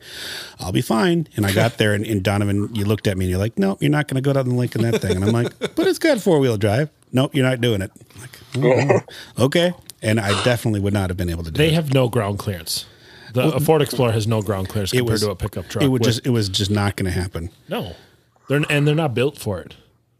I'll 0.60 0.72
be 0.72 0.82
fine. 0.82 1.28
And 1.36 1.46
I 1.46 1.52
got 1.52 1.78
there, 1.78 1.94
and, 1.94 2.06
and 2.06 2.22
Donovan, 2.22 2.74
you 2.74 2.84
looked 2.84 3.06
at 3.06 3.16
me 3.16 3.24
and 3.24 3.30
you're 3.30 3.40
like, 3.40 3.58
no, 3.58 3.78
you're 3.80 3.90
not 3.90 4.08
going 4.08 4.16
to 4.16 4.20
go 4.20 4.32
down 4.32 4.48
the 4.48 4.54
lake 4.54 4.74
in 4.74 4.82
that 4.82 5.00
thing. 5.00 5.16
And 5.16 5.24
I'm 5.24 5.32
like, 5.32 5.58
but 5.74 5.86
it's 5.86 5.98
got 5.98 6.20
four 6.20 6.38
wheel 6.38 6.56
drive. 6.56 6.90
Nope, 7.12 7.34
you're 7.34 7.48
not 7.48 7.60
doing 7.60 7.82
it. 7.82 7.90
I'm 8.14 8.20
like, 8.20 9.04
oh, 9.38 9.44
okay. 9.44 9.72
And 10.02 10.20
I 10.20 10.42
definitely 10.44 10.80
would 10.80 10.92
not 10.92 11.10
have 11.10 11.16
been 11.16 11.30
able 11.30 11.44
to 11.44 11.50
do 11.50 11.56
they 11.56 11.68
it. 11.68 11.70
They 11.70 11.74
have 11.74 11.94
no 11.94 12.08
ground 12.08 12.38
clearance. 12.38 12.86
The 13.32 13.40
well, 13.42 13.60
Ford 13.60 13.82
Explorer 13.82 14.12
has 14.12 14.26
no 14.26 14.40
ground 14.40 14.68
clearance 14.68 14.92
compared 14.92 15.10
was, 15.10 15.22
to 15.22 15.30
a 15.30 15.36
pickup 15.36 15.68
truck. 15.68 15.84
It 15.84 15.88
would 15.88 16.02
just 16.02 16.26
it 16.26 16.30
was 16.30 16.48
just 16.48 16.70
not 16.70 16.96
going 16.96 17.10
to 17.12 17.18
happen. 17.18 17.50
No, 17.68 17.94
they're 18.48 18.62
and 18.70 18.86
they're 18.86 18.94
not 18.94 19.14
built 19.14 19.38
for 19.38 19.60
it. 19.60 19.74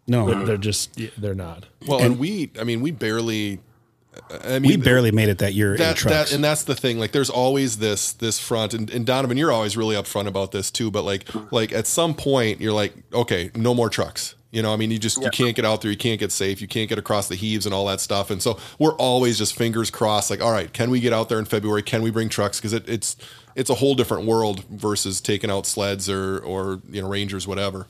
No, 0.06 0.26
they're, 0.26 0.44
they're 0.44 0.56
just 0.56 0.98
they're 1.20 1.34
not. 1.34 1.66
Well, 1.86 1.98
and, 1.98 2.12
and, 2.12 2.18
we, 2.18 2.50
I 2.60 2.64
mean, 2.64 2.80
we 2.80 2.90
barely. 2.90 3.60
I 4.30 4.58
mean, 4.60 4.70
we 4.70 4.76
barely 4.78 5.10
made 5.10 5.28
it 5.28 5.38
that 5.38 5.52
year 5.52 5.76
that, 5.76 5.98
that, 5.98 6.32
and 6.32 6.42
that's 6.42 6.62
the 6.64 6.74
thing. 6.74 6.98
Like, 6.98 7.12
there's 7.12 7.28
always 7.28 7.78
this 7.78 8.12
this 8.12 8.38
front, 8.38 8.72
and, 8.72 8.88
and 8.90 9.04
Donovan, 9.04 9.36
you're 9.36 9.52
always 9.52 9.76
really 9.76 9.94
upfront 9.94 10.26
about 10.26 10.52
this 10.52 10.70
too. 10.70 10.90
But 10.90 11.02
like, 11.02 11.26
like 11.52 11.72
at 11.72 11.86
some 11.86 12.14
point, 12.14 12.60
you're 12.60 12.72
like, 12.72 12.94
okay, 13.12 13.50
no 13.54 13.74
more 13.74 13.90
trucks. 13.90 14.34
You 14.52 14.62
know, 14.62 14.72
I 14.72 14.76
mean, 14.76 14.90
you 14.90 14.98
just 14.98 15.18
yeah. 15.18 15.24
you 15.24 15.30
can't 15.32 15.54
get 15.54 15.66
out 15.66 15.82
there, 15.82 15.90
you 15.90 15.98
can't 15.98 16.18
get 16.18 16.32
safe, 16.32 16.62
you 16.62 16.68
can't 16.68 16.88
get 16.88 16.98
across 16.98 17.28
the 17.28 17.34
heaves 17.34 17.66
and 17.66 17.74
all 17.74 17.84
that 17.86 18.00
stuff. 18.00 18.30
And 18.30 18.42
so 18.42 18.58
we're 18.78 18.94
always 18.94 19.36
just 19.36 19.54
fingers 19.54 19.90
crossed. 19.90 20.30
Like, 20.30 20.40
all 20.40 20.52
right, 20.52 20.72
can 20.72 20.88
we 20.90 21.00
get 21.00 21.12
out 21.12 21.28
there 21.28 21.38
in 21.38 21.44
February? 21.44 21.82
Can 21.82 22.00
we 22.00 22.10
bring 22.10 22.30
trucks? 22.30 22.58
Because 22.58 22.72
it, 22.72 22.88
it's 22.88 23.16
it's 23.54 23.68
a 23.68 23.74
whole 23.74 23.94
different 23.94 24.24
world 24.24 24.64
versus 24.70 25.20
taking 25.20 25.50
out 25.50 25.66
sleds 25.66 26.08
or 26.08 26.38
or 26.38 26.80
you 26.88 27.02
know 27.02 27.08
rangers, 27.08 27.46
whatever. 27.46 27.86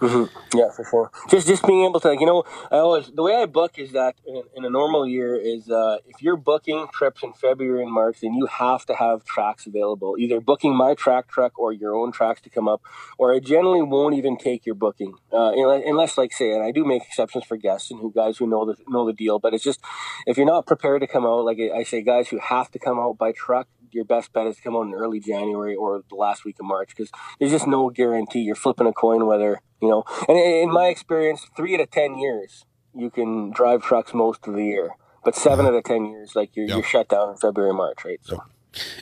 Mm-hmm. 0.00 0.58
Yeah, 0.58 0.70
for 0.70 0.84
sure. 0.84 1.10
Just 1.28 1.48
just 1.48 1.66
being 1.66 1.84
able 1.84 1.98
to, 2.00 2.16
you 2.18 2.24
know, 2.26 2.44
I 2.70 2.76
always 2.76 3.10
the 3.10 3.22
way 3.22 3.34
I 3.34 3.46
book 3.46 3.78
is 3.78 3.90
that 3.92 4.14
in, 4.24 4.42
in 4.54 4.64
a 4.64 4.70
normal 4.70 5.08
year 5.08 5.34
is 5.34 5.68
uh, 5.68 5.98
if 6.06 6.22
you're 6.22 6.36
booking 6.36 6.86
trips 6.92 7.24
in 7.24 7.32
February 7.32 7.82
and 7.82 7.92
March, 7.92 8.20
then 8.20 8.34
you 8.34 8.46
have 8.46 8.86
to 8.86 8.94
have 8.94 9.24
tracks 9.24 9.66
available. 9.66 10.14
Either 10.16 10.40
booking 10.40 10.76
my 10.76 10.94
track 10.94 11.26
truck 11.28 11.58
or 11.58 11.72
your 11.72 11.96
own 11.96 12.12
tracks 12.12 12.40
to 12.42 12.50
come 12.50 12.68
up, 12.68 12.80
or 13.18 13.34
I 13.34 13.40
generally 13.40 13.82
won't 13.82 14.14
even 14.14 14.36
take 14.36 14.64
your 14.64 14.76
booking 14.76 15.14
uh, 15.32 15.50
unless, 15.56 16.16
like, 16.16 16.32
say, 16.32 16.52
and 16.52 16.62
I 16.62 16.70
do 16.70 16.84
make 16.84 17.02
exceptions 17.02 17.44
for 17.44 17.56
guests 17.56 17.90
and 17.90 17.98
who 18.00 18.12
guys 18.12 18.38
who 18.38 18.46
know 18.46 18.64
the 18.66 18.76
know 18.86 19.04
the 19.04 19.12
deal. 19.12 19.40
But 19.40 19.52
it's 19.52 19.64
just 19.64 19.80
if 20.26 20.36
you're 20.36 20.46
not 20.46 20.66
prepared 20.66 21.00
to 21.00 21.08
come 21.08 21.26
out, 21.26 21.44
like 21.44 21.58
I 21.58 21.82
say, 21.82 22.02
guys 22.02 22.28
who 22.28 22.38
have 22.38 22.70
to 22.70 22.78
come 22.78 23.00
out 23.00 23.18
by 23.18 23.32
truck, 23.32 23.66
your 23.92 24.04
best 24.04 24.32
bet 24.32 24.46
is 24.46 24.56
to 24.56 24.62
come 24.62 24.76
out 24.76 24.86
in 24.86 24.94
early 24.94 25.20
January 25.20 25.74
or 25.74 26.02
the 26.08 26.16
last 26.16 26.44
week 26.44 26.56
of 26.60 26.66
March 26.66 26.90
because 26.90 27.10
there's 27.38 27.52
just 27.52 27.66
no 27.66 27.90
guarantee. 27.90 28.40
You're 28.40 28.54
flipping 28.54 28.86
a 28.86 28.92
coin 28.92 29.26
whether 29.26 29.60
you 29.80 29.88
know. 29.88 30.04
And 30.28 30.38
in 30.38 30.72
my 30.72 30.86
experience, 30.86 31.46
three 31.56 31.74
out 31.74 31.80
of 31.80 31.90
ten 31.90 32.18
years 32.18 32.64
you 32.94 33.10
can 33.10 33.50
drive 33.50 33.82
trucks 33.82 34.12
most 34.12 34.46
of 34.46 34.54
the 34.54 34.64
year, 34.64 34.90
but 35.24 35.34
seven 35.34 35.66
out 35.66 35.74
of 35.74 35.84
ten 35.84 36.06
years, 36.06 36.34
like 36.34 36.56
you're, 36.56 36.66
yep. 36.66 36.76
you're 36.76 36.84
shut 36.84 37.08
down 37.08 37.30
in 37.30 37.36
February, 37.36 37.72
March, 37.72 38.04
right? 38.04 38.20
So. 38.22 38.42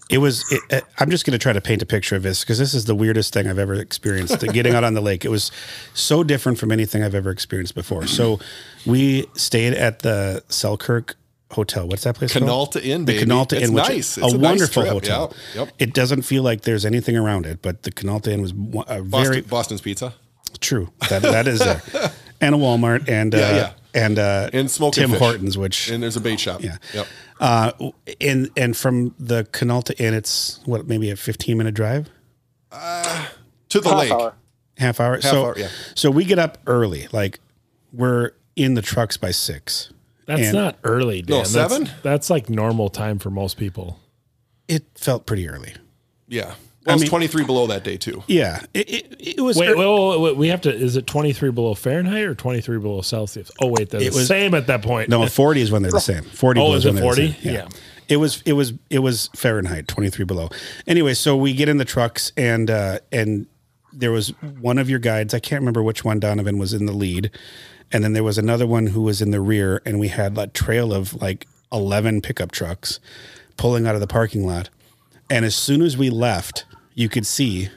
It 0.09 0.19
was. 0.19 0.45
It, 0.71 0.85
I'm 0.99 1.11
just 1.11 1.27
going 1.27 1.33
to 1.33 1.39
try 1.39 1.53
to 1.53 1.61
paint 1.61 1.83
a 1.83 1.87
picture 1.87 2.15
of 2.15 2.23
this 2.23 2.41
because 2.45 2.59
this 2.59 2.73
is 2.73 2.85
the 2.85 2.95
weirdest 2.95 3.33
thing 3.33 3.49
I've 3.49 3.59
ever 3.59 3.75
experienced. 3.75 4.43
Uh, 4.43 4.53
getting 4.53 4.75
out 4.75 4.85
on 4.85 4.95
the 4.95 5.01
lake, 5.01 5.25
it 5.25 5.29
was 5.29 5.51
so 5.93 6.23
different 6.23 6.59
from 6.59 6.71
anything 6.71 7.03
I've 7.03 7.17
ever 7.17 7.31
experienced 7.31 7.75
before. 7.75 8.07
So, 8.07 8.39
we 8.87 9.27
stayed 9.35 9.75
at 9.75 10.01
the 10.01 10.45
Selkirk 10.49 11.17
hotel. 11.51 11.87
What's 11.89 12.05
that 12.05 12.17
place 12.17 12.33
Canalta 12.33 12.73
called? 12.73 12.77
Inn, 12.77 13.05
baby. 13.05 13.25
The 13.25 13.27
Canalta 13.27 13.53
it's 13.55 13.69
Inn, 13.69 13.75
which 13.75 13.89
nice. 13.89 14.19
Is 14.19 14.33
a, 14.33 14.37
a 14.37 14.39
wonderful 14.39 14.83
nice 14.83 14.93
hotel. 14.93 15.35
Yep. 15.55 15.67
Yep. 15.67 15.75
It 15.79 15.95
doesn't 15.95 16.23
feel 16.23 16.43
like 16.43 16.63
there's 16.63 16.85
anything 16.85 17.17
around 17.17 17.47
it, 17.47 17.63
but 17.63 17.83
the 17.83 17.91
Canalta 17.91 18.29
Inn 18.29 18.43
was 18.43 18.53
a 18.53 18.55
Boston, 18.55 19.11
very 19.11 19.41
Boston's 19.43 19.81
Pizza. 19.81 20.15
True, 20.61 20.91
that 21.11 21.23
that 21.23 21.47
is 21.47 21.59
there, 21.59 21.83
and 22.41 22.55
a 22.55 22.59
Walmart, 22.59 23.09
and 23.09 23.35
yeah, 23.35 23.41
uh, 23.41 23.55
yeah. 23.55 23.73
and 23.95 24.19
uh, 24.19 24.51
and 24.53 24.71
smoking 24.71 25.03
Tim 25.03 25.11
fish. 25.11 25.19
Hortons, 25.19 25.59
which 25.59 25.91
and 25.91 26.03
there's 26.03 26.17
a 26.17 26.21
bait 26.21 26.41
shop. 26.41 26.63
Yeah, 26.63 26.79
yep. 26.95 27.07
Uh, 27.39 27.73
and 28.21 28.51
and 28.57 28.77
from 28.77 29.15
the 29.19 29.45
Canalta 29.45 29.99
Inn, 30.01 30.15
it's 30.15 30.61
what 30.65 30.87
maybe 30.87 31.11
a 31.11 31.17
15 31.17 31.59
minute 31.59 31.75
drive. 31.75 32.09
Uh, 32.73 33.27
to 33.69 33.81
the 33.81 33.91
half 33.91 33.99
lake. 33.99 34.13
Hour. 34.13 34.35
Half 34.79 35.01
hour. 35.01 35.15
Half 35.15 35.23
so 35.23 35.45
hour, 35.45 35.55
yeah. 35.59 35.69
so 35.95 36.11
we 36.11 36.25
get 36.25 36.39
up 36.39 36.59
early, 36.67 37.09
like 37.13 37.41
we're 37.93 38.33
in 38.55 38.75
the 38.75 38.83
trucks 38.83 39.17
by 39.17 39.31
six. 39.31 39.93
That's 40.27 40.43
And- 40.43 40.53
not 40.55 40.79
early, 40.85 41.23
Dan. 41.23 41.39
No, 41.39 41.45
seven? 41.45 41.85
That's, 41.85 42.03
that's 42.03 42.31
like 42.31 42.51
normal 42.51 42.89
time 42.91 43.19
for 43.19 43.31
most 43.31 43.57
people. 43.57 43.99
It 44.69 44.85
felt 44.97 45.25
pretty 45.27 45.49
early. 45.49 45.75
Yeah. 46.29 46.55
Well, 46.85 46.93
it 46.93 46.93
was 46.95 47.01
mean- 47.03 47.11
23 47.11 47.45
below 47.45 47.67
that 47.69 47.83
day 47.85 47.97
too. 47.97 48.23
Yeah, 48.29 48.61
it, 48.75 48.89
it, 48.91 49.17
it 49.39 49.41
was. 49.41 49.57
Wait, 49.57 49.69
ear- 49.71 49.77
wait, 49.77 49.87
wait, 50.11 50.21
wait, 50.21 50.37
we 50.37 50.49
have 50.49 50.61
to. 50.63 50.73
Is 50.75 50.97
it 50.97 51.07
23 51.07 51.51
below 51.51 51.75
Fahrenheit 51.75 52.25
or 52.25 52.35
23 52.35 52.79
below 52.79 53.01
Celsius? 53.01 53.51
Oh, 53.61 53.67
wait, 53.69 53.91
they're 53.91 54.01
It 54.01 54.13
the 54.13 54.19
was- 54.19 54.27
same 54.29 54.55
at 54.55 54.67
that 54.69 54.83
point. 54.83 55.09
No, 55.09 55.27
forty 55.27 55.61
is 55.63 55.71
when 55.73 55.83
they're 55.83 55.91
the 55.91 55.99
same. 56.01 56.23
Forty. 56.23 56.61
Oh, 56.61 56.75
is 56.75 56.85
it 56.87 56.97
40? 56.97 57.33
same. 57.33 57.37
Yeah. 57.55 57.69
It 58.09 58.19
was. 58.19 58.41
It 58.47 58.53
was. 58.53 58.73
It 58.89 59.01
was 59.01 59.31
Fahrenheit, 59.35 59.89
twenty 59.89 60.11
three 60.11 60.25
below. 60.25 60.49
Anyway, 60.87 61.15
so 61.15 61.37
we 61.37 61.55
get 61.55 61.69
in 61.69 61.79
the 61.79 61.85
trucks 61.85 62.31
and 62.37 62.71
uh, 62.71 63.01
and 63.11 63.47
there 63.93 64.13
was 64.13 64.29
one 64.61 64.79
of 64.79 64.89
your 64.89 65.01
guides. 65.01 65.35
I 65.35 65.41
can't 65.41 65.61
remember 65.63 65.83
which 65.83 66.05
one. 66.05 66.21
Donovan 66.21 66.57
was 66.59 66.73
in 66.73 66.87
the 66.87 66.93
lead, 66.93 67.33
and 67.93 68.03
then 68.03 68.13
there 68.13 68.25
was 68.25 68.39
another 68.39 68.67
one 68.67 68.89
who 68.89 69.03
was 69.03 69.23
in 69.23 69.31
the 69.31 69.41
rear, 69.41 69.81
and 69.85 69.99
we 69.99 70.09
had 70.09 70.37
a 70.39 70.47
trail 70.49 70.93
of 70.93 71.15
like 71.15 71.47
eleven 71.73 72.21
pickup 72.21 72.53
trucks 72.53 73.01
pulling 73.57 73.87
out 73.87 73.95
of 73.95 74.01
the 74.01 74.07
parking 74.07 74.47
lot. 74.47 74.71
And 75.31 75.45
as 75.45 75.57
soon 75.57 75.83
as 75.83 75.97
we 75.97 76.11
left, 76.11 76.65
you 76.95 77.09
could 77.09 77.27
see 77.27 77.69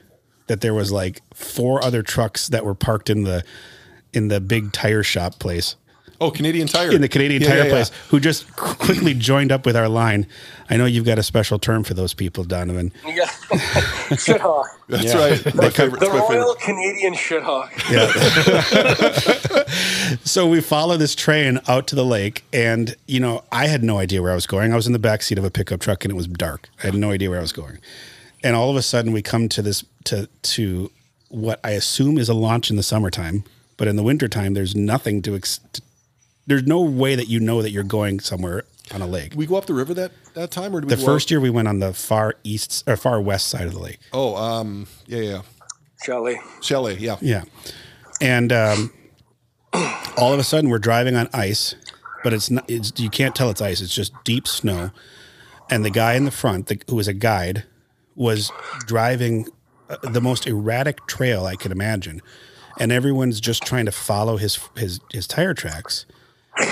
that 0.47 0.61
there 0.61 0.73
was 0.73 0.91
like 0.91 1.21
four 1.33 1.83
other 1.83 2.01
trucks 2.01 2.47
that 2.47 2.65
were 2.65 2.75
parked 2.75 3.09
in 3.09 3.23
the 3.23 3.43
in 4.13 4.27
the 4.27 4.41
big 4.41 4.71
tire 4.71 5.03
shop 5.03 5.39
place 5.39 5.75
Oh, 6.21 6.31
Canadian 6.31 6.67
Tire. 6.67 6.91
in 6.91 7.01
the 7.01 7.07
Canadian 7.07 7.41
Yeah, 7.41 7.47
Tire 7.47 7.57
yeah, 7.59 7.63
yeah. 7.65 7.69
place 7.69 7.91
who 8.09 8.19
just 8.19 8.53
quickly 8.55 9.13
joined 9.13 9.51
up 9.51 9.65
with 9.65 9.75
our 9.75 9.87
line. 9.87 10.27
I 10.69 10.77
know 10.77 10.85
you've 10.85 11.05
got 11.05 11.17
a 11.17 11.23
special 11.23 11.57
term 11.59 11.83
for 11.83 11.93
those 11.93 12.13
people, 12.13 12.43
Donovan. 12.43 12.91
Yeah. 13.05 13.25
shit 14.17 14.41
hawk. 14.41 14.67
That's 14.87 15.05
Yeah. 15.05 15.17
right. 15.17 15.55
My 15.55 15.69
favorite. 15.69 15.99
The 15.99 16.05
it's 16.07 16.13
my 16.13 16.19
favorite. 16.21 16.37
Royal 16.37 16.55
Canadian 16.55 17.13
shit 17.15 17.41
hawk. 17.43 17.71
So 20.23 20.47
we 20.47 20.59
follow 20.61 20.97
this 20.97 21.13
train 21.15 21.59
out 21.67 21.87
to 21.87 21.95
the 21.95 22.05
lake, 22.05 22.43
and 22.51 22.95
you 23.07 23.19
know, 23.19 23.43
I 23.51 23.67
had 23.67 23.83
no 23.83 23.97
idea 23.99 24.21
where 24.21 24.31
I 24.31 24.35
was 24.35 24.47
going. 24.47 24.73
I 24.73 24.75
was 24.75 24.87
in 24.87 24.93
the 24.93 24.99
back 24.99 25.21
seat 25.21 25.37
of 25.37 25.43
a 25.43 25.51
pickup 25.51 25.79
truck, 25.81 26.03
and 26.03 26.11
it 26.11 26.15
was 26.15 26.27
dark. 26.27 26.69
I 26.83 26.87
had 26.87 26.95
no 26.95 27.11
idea 27.11 27.29
where 27.29 27.37
I 27.39 27.41
was 27.41 27.51
going. 27.51 27.77
And 28.43 28.55
all 28.55 28.69
of 28.69 28.75
a 28.75 28.81
sudden, 28.81 29.11
we 29.11 29.21
come 29.21 29.49
to 29.49 29.61
this 29.61 29.83
to 30.05 30.27
to 30.43 30.91
what 31.29 31.59
I 31.63 31.71
assume 31.71 32.17
is 32.17 32.27
a 32.29 32.33
launch 32.33 32.69
in 32.71 32.75
the 32.75 32.83
summertime, 32.83 33.43
but 33.77 33.87
in 33.87 33.95
the 33.97 34.03
wintertime, 34.03 34.53
there's 34.55 34.75
nothing 34.75 35.21
to. 35.23 35.35
Ex- 35.35 35.59
there's 36.49 36.65
no 36.67 36.81
way 36.81 37.15
that 37.15 37.27
you 37.27 37.39
know 37.39 37.61
that 37.61 37.71
you're 37.71 37.83
going 37.83 38.19
somewhere 38.19 38.63
on 38.93 39.01
a 39.01 39.07
lake. 39.07 39.33
We 39.35 39.45
go 39.45 39.55
up 39.55 39.65
the 39.67 39.73
river 39.73 39.93
that 39.93 40.11
that 40.33 40.51
time, 40.51 40.75
or 40.75 40.81
did 40.81 40.89
we 40.89 40.95
The 40.95 41.01
go 41.01 41.05
first 41.05 41.27
up- 41.27 41.31
year 41.31 41.39
we 41.39 41.49
went 41.49 41.67
on 41.67 41.79
the 41.79 41.93
far 41.93 42.35
east 42.43 42.83
or 42.87 42.97
far 42.97 43.21
west 43.21 43.47
side 43.47 43.67
of 43.67 43.73
the 43.73 43.79
lake. 43.79 43.99
Oh, 44.13 44.35
um, 44.35 44.87
yeah, 45.07 45.19
yeah. 45.21 45.41
Chalet. 46.03 46.39
Chalet, 46.61 46.95
yeah. 46.97 47.17
Yeah. 47.21 47.43
And 48.21 48.51
um, 48.51 48.93
all 50.17 50.33
of 50.33 50.39
a 50.39 50.43
sudden 50.43 50.69
we're 50.69 50.79
driving 50.79 51.15
on 51.15 51.29
ice, 51.33 51.75
but 52.23 52.33
it's 52.33 52.49
not, 52.49 52.69
it's, 52.69 52.91
you 52.97 53.09
can't 53.09 53.35
tell 53.35 53.49
it's 53.49 53.61
ice. 53.61 53.81
It's 53.81 53.93
just 53.93 54.13
deep 54.23 54.47
snow. 54.47 54.91
And 55.69 55.85
the 55.85 55.89
guy 55.89 56.13
in 56.13 56.25
the 56.25 56.31
front, 56.31 56.67
the, 56.67 56.81
who 56.89 56.95
was 56.95 57.07
a 57.07 57.13
guide, 57.13 57.65
was 58.15 58.51
driving 58.87 59.47
uh, 59.89 59.97
the 60.03 60.21
most 60.21 60.47
erratic 60.47 61.05
trail 61.05 61.45
I 61.45 61.55
could 61.55 61.71
imagine. 61.71 62.21
And 62.79 62.91
everyone's 62.91 63.39
just 63.41 63.63
trying 63.63 63.85
to 63.85 63.91
follow 63.91 64.37
his, 64.37 64.57
his, 64.77 64.99
his 65.11 65.27
tire 65.27 65.53
tracks. 65.53 66.05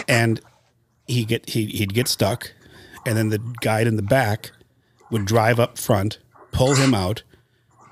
And 0.07 0.41
he 1.07 1.25
get, 1.25 1.49
he, 1.49 1.65
he'd 1.65 1.93
get 1.93 2.07
stuck. 2.07 2.53
And 3.05 3.17
then 3.17 3.29
the 3.29 3.39
guide 3.61 3.87
in 3.87 3.95
the 3.95 4.01
back 4.01 4.51
would 5.11 5.25
drive 5.25 5.59
up 5.59 5.77
front, 5.77 6.19
pull 6.51 6.75
him 6.75 6.93
out, 6.93 7.23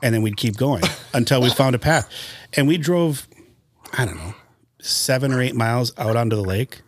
and 0.02 0.14
then 0.14 0.22
we'd 0.22 0.38
keep 0.38 0.58
going 0.58 0.84
until 1.14 1.42
we 1.42 1.50
found 1.50 1.76
a 1.76 1.80
path. 1.80 2.10
And 2.54 2.68
we 2.68 2.78
drove, 2.78 3.28
I 3.98 4.06
don't 4.06 4.18
know, 4.18 4.36
seven 4.80 5.34
or 5.34 5.42
eight 5.42 5.56
miles 5.56 5.94
out 5.98 6.16
onto 6.16 6.36
the 6.36 6.44
lake. 6.44 6.82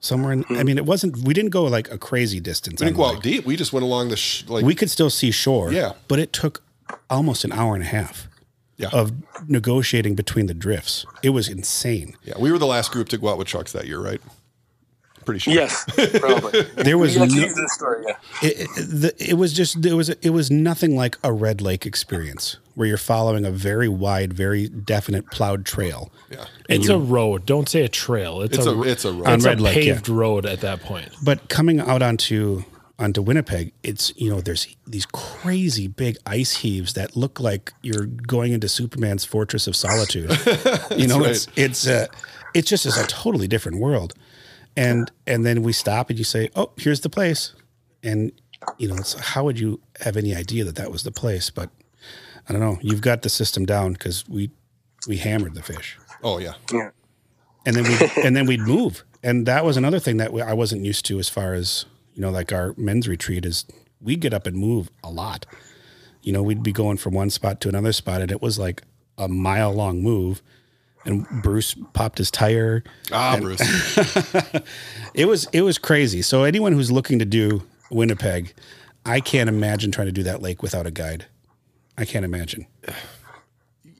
Somewhere 0.00 0.32
in, 0.32 0.44
I 0.44 0.60
hmm. 0.60 0.66
mean, 0.66 0.78
it 0.78 0.86
wasn't, 0.86 1.16
we 1.18 1.34
didn't 1.34 1.50
go 1.50 1.64
like 1.64 1.90
a 1.90 1.98
crazy 1.98 2.40
distance. 2.40 2.80
We 2.80 2.86
didn't 2.86 2.96
go 2.96 3.06
out 3.06 3.22
deep. 3.22 3.44
We 3.44 3.56
just 3.56 3.72
went 3.72 3.84
along 3.84 4.10
the 4.10 4.16
sh- 4.16 4.44
like 4.46 4.64
We 4.64 4.74
could 4.74 4.90
still 4.90 5.10
see 5.10 5.30
shore. 5.32 5.72
Yeah. 5.72 5.94
But 6.06 6.20
it 6.20 6.32
took 6.32 6.62
almost 7.10 7.44
an 7.44 7.52
hour 7.52 7.74
and 7.74 7.82
a 7.82 7.86
half 7.86 8.28
yeah. 8.76 8.88
of 8.92 9.12
negotiating 9.48 10.14
between 10.14 10.46
the 10.46 10.54
drifts. 10.54 11.04
It 11.22 11.30
was 11.30 11.48
insane. 11.48 12.16
yeah. 12.22 12.34
We 12.38 12.52
were 12.52 12.58
the 12.58 12.66
last 12.66 12.92
group 12.92 13.08
to 13.08 13.18
go 13.18 13.28
out 13.28 13.38
with 13.38 13.48
trucks 13.48 13.72
that 13.72 13.86
year, 13.86 14.00
right? 14.00 14.20
Pretty 15.28 15.40
sure. 15.40 15.52
Yes, 15.52 15.84
probably. 16.20 16.62
There 16.76 16.96
was 16.96 17.14
Let's 17.14 17.34
no- 17.34 17.40
this 17.42 17.74
story. 17.74 18.02
Yeah. 18.08 18.14
it, 18.42 18.60
it, 18.60 18.68
the, 18.76 19.14
it 19.18 19.34
was 19.34 19.52
just 19.52 19.84
it 19.84 19.92
was 19.92 20.08
it 20.08 20.30
was 20.30 20.50
nothing 20.50 20.96
like 20.96 21.18
a 21.22 21.34
red 21.34 21.60
lake 21.60 21.84
experience 21.84 22.56
where 22.74 22.88
you're 22.88 22.96
following 22.96 23.44
a 23.44 23.50
very 23.50 23.88
wide, 23.90 24.32
very 24.32 24.68
definite 24.70 25.30
plowed 25.30 25.66
trail. 25.66 26.10
Yeah. 26.30 26.46
It's 26.70 26.88
a 26.88 26.96
road. 26.96 27.44
Don't 27.44 27.68
say 27.68 27.82
a 27.84 27.90
trail. 27.90 28.40
It's, 28.40 28.56
It's 28.56 28.66
a, 28.66 28.70
a- 28.70 28.82
it's 28.84 29.04
a 29.04 29.12
road. 29.12 29.20
It's 29.20 29.28
On 29.28 29.40
a 29.40 29.44
Red 29.44 29.60
Lake, 29.60 29.84
yeah. 29.84 29.92
paved 29.96 30.08
road 30.08 30.46
at 30.46 30.62
that 30.62 30.80
point. 30.80 31.10
But 31.22 31.50
coming 31.50 31.78
out 31.78 32.00
onto 32.00 32.64
onto 32.98 33.20
Winnipeg, 33.20 33.72
it's 33.82 34.14
you 34.16 34.30
know 34.30 34.40
there's 34.40 34.66
these 34.86 35.04
crazy 35.04 35.88
big 35.88 36.16
ice 36.24 36.56
heaves 36.56 36.94
that 36.94 37.16
look 37.18 37.38
like 37.38 37.74
you're 37.82 38.06
going 38.06 38.54
into 38.54 38.66
Superman's 38.66 39.26
Fortress 39.26 39.66
of 39.66 39.76
Solitude. 39.76 40.30
you 40.96 41.06
know, 41.06 41.20
right. 41.20 41.32
it's 41.32 41.48
it's 41.54 41.86
uh, 41.86 42.06
it 42.54 42.64
just 42.64 42.86
is 42.86 42.96
a 42.96 43.06
totally 43.08 43.46
different 43.46 43.78
world. 43.78 44.14
And 44.78 45.10
and 45.26 45.44
then 45.44 45.62
we 45.62 45.72
stop 45.72 46.08
and 46.10 46.18
you 46.18 46.24
say, 46.24 46.50
"Oh, 46.54 46.70
here's 46.76 47.00
the 47.00 47.10
place," 47.10 47.52
and 48.02 48.32
you 48.78 48.88
know, 48.88 48.96
it's 48.96 49.14
how 49.18 49.44
would 49.44 49.58
you 49.58 49.80
have 50.00 50.16
any 50.16 50.34
idea 50.34 50.64
that 50.64 50.76
that 50.76 50.90
was 50.92 51.02
the 51.02 51.10
place? 51.12 51.50
But 51.50 51.70
I 52.48 52.52
don't 52.52 52.60
know. 52.62 52.78
You've 52.80 53.00
got 53.00 53.22
the 53.22 53.28
system 53.28 53.66
down 53.66 53.92
because 53.94 54.24
we 54.28 54.50
we 55.06 55.16
hammered 55.18 55.54
the 55.54 55.62
fish 55.62 55.96
Oh 56.22 56.38
yeah. 56.38 56.54
Yeah. 56.72 56.90
and 57.64 57.76
then 57.76 57.84
we 57.84 57.96
and 58.24 58.36
then 58.36 58.46
we'd 58.46 58.60
move 58.60 59.04
and 59.22 59.46
that 59.46 59.64
was 59.64 59.76
another 59.76 60.00
thing 60.00 60.16
that 60.16 60.32
we, 60.32 60.42
i 60.42 60.52
wasn't 60.52 60.84
used 60.84 61.04
to 61.06 61.18
as 61.20 61.28
far 61.28 61.54
as 61.54 61.86
you 62.14 62.20
know 62.20 62.30
like 62.30 62.52
our 62.52 62.74
men's 62.76 63.06
retreat 63.06 63.46
is 63.46 63.64
we 64.00 64.16
get 64.16 64.34
up 64.34 64.46
and 64.46 64.56
move 64.56 64.90
a 65.04 65.10
lot 65.10 65.46
you 66.22 66.32
know 66.32 66.42
we'd 66.42 66.64
be 66.64 66.72
going 66.72 66.96
from 66.96 67.14
one 67.14 67.30
spot 67.30 67.60
to 67.60 67.68
another 67.68 67.92
spot 67.92 68.20
and 68.20 68.30
it 68.32 68.42
was 68.42 68.58
like 68.58 68.82
a 69.16 69.28
mile 69.28 69.72
long 69.72 70.02
move 70.02 70.42
and 71.08 71.26
bruce 71.42 71.74
popped 71.92 72.18
his 72.18 72.30
tire. 72.30 72.84
Ah, 73.10 73.38
Bruce. 73.40 73.60
it 75.14 75.26
was 75.26 75.48
it 75.52 75.62
was 75.62 75.78
crazy. 75.78 76.22
So 76.22 76.44
anyone 76.44 76.72
who's 76.72 76.92
looking 76.92 77.18
to 77.18 77.24
do 77.24 77.62
winnipeg 77.90 78.52
i 79.06 79.18
can't 79.18 79.48
imagine 79.48 79.90
trying 79.90 80.06
to 80.06 80.12
do 80.12 80.22
that 80.22 80.42
lake 80.42 80.62
without 80.62 80.86
a 80.86 80.90
guide. 80.90 81.26
I 81.96 82.04
can't 82.04 82.24
imagine. 82.24 82.66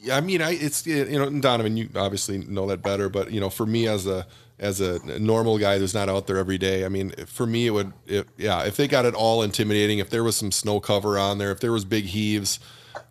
Yeah, 0.00 0.16
I 0.16 0.20
mean, 0.20 0.40
I 0.40 0.52
it's 0.52 0.86
you 0.86 1.18
know, 1.18 1.24
and 1.24 1.42
Donovan, 1.42 1.76
you 1.76 1.88
obviously 1.96 2.38
know 2.38 2.66
that 2.68 2.82
better, 2.82 3.08
but 3.08 3.32
you 3.32 3.40
know, 3.40 3.50
for 3.50 3.66
me 3.66 3.88
as 3.88 4.06
a 4.06 4.26
as 4.60 4.80
a 4.80 5.00
normal 5.18 5.58
guy 5.58 5.78
who's 5.78 5.94
not 5.94 6.08
out 6.08 6.26
there 6.26 6.36
every 6.36 6.58
day, 6.58 6.84
I 6.84 6.88
mean, 6.88 7.12
for 7.26 7.46
me 7.46 7.66
it 7.66 7.70
would, 7.70 7.92
it, 8.06 8.26
yeah, 8.36 8.64
if 8.64 8.76
they 8.76 8.88
got 8.88 9.04
it 9.04 9.14
all 9.14 9.42
intimidating, 9.42 9.98
if 9.98 10.10
there 10.10 10.24
was 10.24 10.36
some 10.36 10.50
snow 10.50 10.80
cover 10.80 11.16
on 11.16 11.38
there, 11.38 11.52
if 11.52 11.60
there 11.60 11.70
was 11.70 11.84
big 11.84 12.06
heaves, 12.06 12.58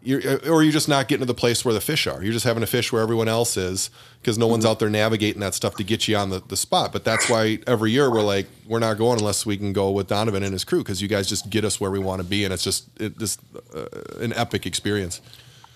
you're, 0.02 0.22
or 0.50 0.64
you're 0.64 0.72
just 0.72 0.90
not 0.90 1.08
getting 1.08 1.22
to 1.22 1.26
the 1.26 1.34
place 1.34 1.64
where 1.66 1.74
the 1.74 1.82
fish 1.82 2.08
are. 2.08 2.24
You're 2.24 2.34
just 2.34 2.46
having 2.46 2.62
to 2.62 2.68
fish 2.68 2.92
where 2.92 3.02
everyone 3.02 3.28
else 3.28 3.58
is 3.58 3.90
because 4.22 4.38
no 4.38 4.48
one's 4.48 4.66
out 4.66 4.80
there 4.80 4.90
navigating 4.90 5.42
that 5.42 5.54
stuff 5.54 5.76
to 5.76 5.84
get 5.84 6.08
you 6.08 6.16
on 6.16 6.30
the, 6.30 6.40
the 6.48 6.58
spot. 6.58 6.92
But 6.92 7.04
that's 7.04 7.30
why 7.30 7.60
every 7.68 7.92
year 7.92 8.12
we're 8.12 8.22
like, 8.22 8.48
we're 8.68 8.80
not 8.80 8.98
going 8.98 9.20
unless 9.20 9.46
we 9.46 9.58
can 9.58 9.74
go 9.74 9.92
with 9.92 10.08
Donovan 10.08 10.44
and 10.44 10.54
his 10.54 10.64
crew 10.64 10.80
because 10.80 11.02
you 11.02 11.08
guys 11.08 11.28
just 11.28 11.50
get 11.50 11.66
us 11.66 11.80
where 11.80 11.92
we 11.92 12.00
want 12.00 12.22
to 12.22 12.28
be, 12.28 12.44
and 12.44 12.54
it's 12.54 12.64
just 12.64 12.90
it, 13.00 13.18
just 13.18 13.40
uh, 13.76 13.86
an 14.20 14.34
epic 14.34 14.66
experience. 14.66 15.22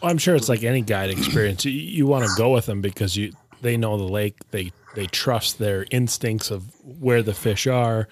Well, 0.01 0.11
I'm 0.11 0.17
sure 0.17 0.35
it's 0.35 0.49
like 0.49 0.63
any 0.63 0.81
guide 0.81 1.09
experience. 1.09 1.65
You, 1.65 1.71
you 1.71 2.07
want 2.07 2.25
to 2.25 2.31
go 2.37 2.51
with 2.51 2.65
them 2.65 2.81
because 2.81 3.15
you 3.15 3.33
they 3.61 3.77
know 3.77 3.97
the 3.97 4.03
lake. 4.03 4.37
They 4.51 4.71
they 4.95 5.05
trust 5.05 5.59
their 5.59 5.85
instincts 5.91 6.51
of 6.51 6.73
where 6.83 7.21
the 7.21 7.33
fish 7.33 7.67
are, 7.67 8.07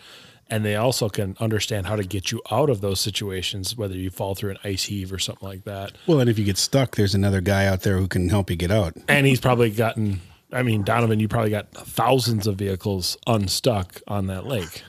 and 0.49 0.65
they 0.65 0.75
also 0.75 1.09
can 1.09 1.35
understand 1.39 1.87
how 1.87 1.95
to 1.95 2.03
get 2.03 2.31
you 2.31 2.41
out 2.51 2.69
of 2.69 2.81
those 2.81 2.99
situations, 2.99 3.75
whether 3.77 3.95
you 3.95 4.09
fall 4.09 4.35
through 4.35 4.51
an 4.51 4.57
ice 4.63 4.85
heave 4.85 5.11
or 5.13 5.19
something 5.19 5.47
like 5.47 5.63
that. 5.65 5.91
well 6.07 6.19
and 6.19 6.29
if 6.29 6.39
you 6.39 6.45
get 6.45 6.57
stuck 6.57 6.95
there's 6.95 7.15
another 7.15 7.41
guy 7.41 7.65
out 7.65 7.81
there 7.81 7.97
who 7.97 8.07
can 8.07 8.29
help 8.29 8.49
you 8.49 8.55
get 8.55 8.71
out 8.71 8.95
And 9.07 9.25
he's 9.25 9.39
probably 9.39 9.69
gotten. 9.69 10.21
I 10.51 10.63
mean, 10.63 10.83
Donovan, 10.83 11.19
you 11.19 11.27
probably 11.27 11.51
got 11.51 11.71
thousands 11.71 12.47
of 12.47 12.55
vehicles 12.55 13.17
unstuck 13.27 14.01
on 14.07 14.27
that 14.27 14.47
lake. 14.47 14.83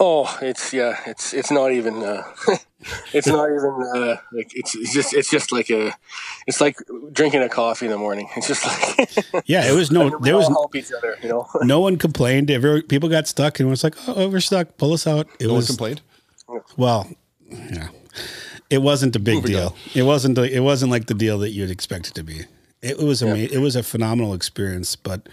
Oh, 0.00 0.38
it's 0.40 0.72
yeah, 0.72 1.00
it's 1.06 1.34
it's 1.34 1.50
not 1.50 1.72
even 1.72 2.02
uh, 2.04 2.22
it's 3.12 3.26
not 3.26 3.46
even 3.46 3.74
uh, 3.96 4.16
like 4.32 4.50
it's, 4.54 4.76
it's 4.76 4.92
just 4.92 5.12
it's 5.12 5.28
just 5.28 5.50
like 5.50 5.70
a 5.70 5.92
it's 6.46 6.60
like 6.60 6.76
drinking 7.12 7.42
a 7.42 7.48
coffee 7.48 7.86
in 7.86 7.90
the 7.92 7.98
morning. 7.98 8.28
It's 8.36 8.46
just 8.46 8.64
like 8.64 9.44
yeah 9.46 9.68
it 9.68 9.74
was 9.74 9.90
no 9.90 10.04
we 10.04 10.16
there 10.22 10.36
was 10.36 10.46
help 10.48 10.76
each 10.76 10.92
other, 10.92 11.16
you 11.22 11.28
know. 11.28 11.48
no 11.62 11.80
one 11.80 11.96
complained. 11.96 12.48
Every, 12.50 12.82
people 12.82 13.08
got 13.08 13.26
stuck 13.26 13.58
and 13.58 13.66
it 13.66 13.70
was 13.70 13.82
like, 13.82 13.96
"Oh, 14.06 14.28
we're 14.28 14.38
stuck. 14.40 14.76
Pull 14.76 14.92
us 14.92 15.06
out." 15.06 15.26
It 15.40 15.46
No 15.46 15.54
one 15.54 15.56
was 15.56 15.66
complained. 15.66 16.00
well, 16.76 17.08
yeah. 17.50 17.88
It 18.70 18.82
wasn't 18.82 19.16
a 19.16 19.18
big 19.18 19.36
Moving 19.36 19.52
deal. 19.52 19.66
on. 19.68 19.74
It 19.94 20.02
wasn't. 20.02 20.38
A, 20.38 20.44
it 20.44 20.60
wasn't 20.60 20.92
like 20.92 21.06
the 21.06 21.14
deal 21.14 21.38
that 21.38 21.50
you'd 21.50 21.70
expect 21.70 22.06
it 22.08 22.14
to 22.14 22.22
be. 22.22 22.42
It 22.82 22.98
was 22.98 23.22
ama- 23.22 23.36
It 23.36 23.58
was 23.58 23.74
a 23.74 23.82
phenomenal 23.82 24.34
experience, 24.34 24.94
but 24.94 25.28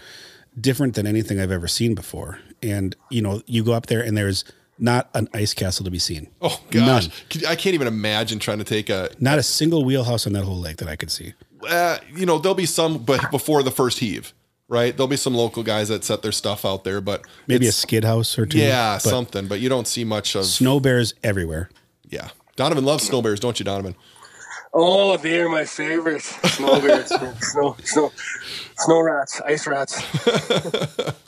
different 0.60 0.94
than 0.94 1.06
anything 1.06 1.38
I've 1.40 1.50
ever 1.50 1.68
seen 1.68 1.94
before. 1.94 2.38
And 2.62 2.96
you 3.10 3.22
know, 3.22 3.42
you 3.46 3.62
go 3.64 3.72
up 3.72 3.86
there 3.86 4.00
and 4.00 4.16
there's 4.16 4.44
not 4.78 5.08
an 5.14 5.28
ice 5.32 5.54
castle 5.54 5.84
to 5.84 5.90
be 5.90 5.98
seen. 5.98 6.28
Oh 6.42 6.60
gosh, 6.70 7.08
None. 7.34 7.46
I 7.50 7.56
can't 7.56 7.74
even 7.74 7.88
imagine 7.88 8.38
trying 8.38 8.58
to 8.58 8.64
take 8.64 8.88
a. 8.90 9.10
Not 9.20 9.38
a 9.38 9.42
single 9.42 9.84
wheelhouse 9.84 10.26
on 10.26 10.32
that 10.34 10.44
whole 10.44 10.58
lake 10.58 10.76
that 10.78 10.88
I 10.88 10.96
could 10.96 11.10
see. 11.10 11.34
Uh, 11.68 11.98
you 12.14 12.26
know, 12.26 12.38
there'll 12.38 12.54
be 12.54 12.66
some, 12.66 12.98
but 12.98 13.30
before 13.30 13.62
the 13.62 13.70
first 13.70 13.98
heave, 13.98 14.34
right? 14.68 14.94
There'll 14.96 15.08
be 15.08 15.16
some 15.16 15.34
local 15.34 15.62
guys 15.62 15.88
that 15.88 16.04
set 16.04 16.20
their 16.22 16.32
stuff 16.32 16.64
out 16.64 16.84
there, 16.84 17.00
but 17.00 17.22
Maybe 17.46 17.66
a 17.66 17.72
skid 17.72 18.04
house 18.04 18.38
or 18.38 18.44
two. 18.46 18.58
yeah, 18.58 18.94
but 19.02 19.08
something. 19.08 19.46
But 19.48 19.60
you 19.60 19.68
don't 19.68 19.86
see 19.88 20.04
much 20.04 20.34
of. 20.34 20.44
snow 20.44 20.78
bears 20.80 21.14
everywhere. 21.24 21.70
Yeah, 22.08 22.28
Donovan 22.56 22.84
loves 22.84 23.04
snow 23.04 23.22
bears, 23.22 23.40
don't 23.40 23.58
you, 23.58 23.64
Donovan? 23.64 23.96
Oh, 24.78 25.16
they're 25.16 25.48
my 25.48 25.64
favorite 25.64 26.20
snow 26.22 26.80
bears, 26.80 27.06
snow 27.40 27.76
snow 27.82 28.12
snow 28.76 29.00
rats, 29.00 29.40
ice 29.46 29.66
rats. 29.66 30.02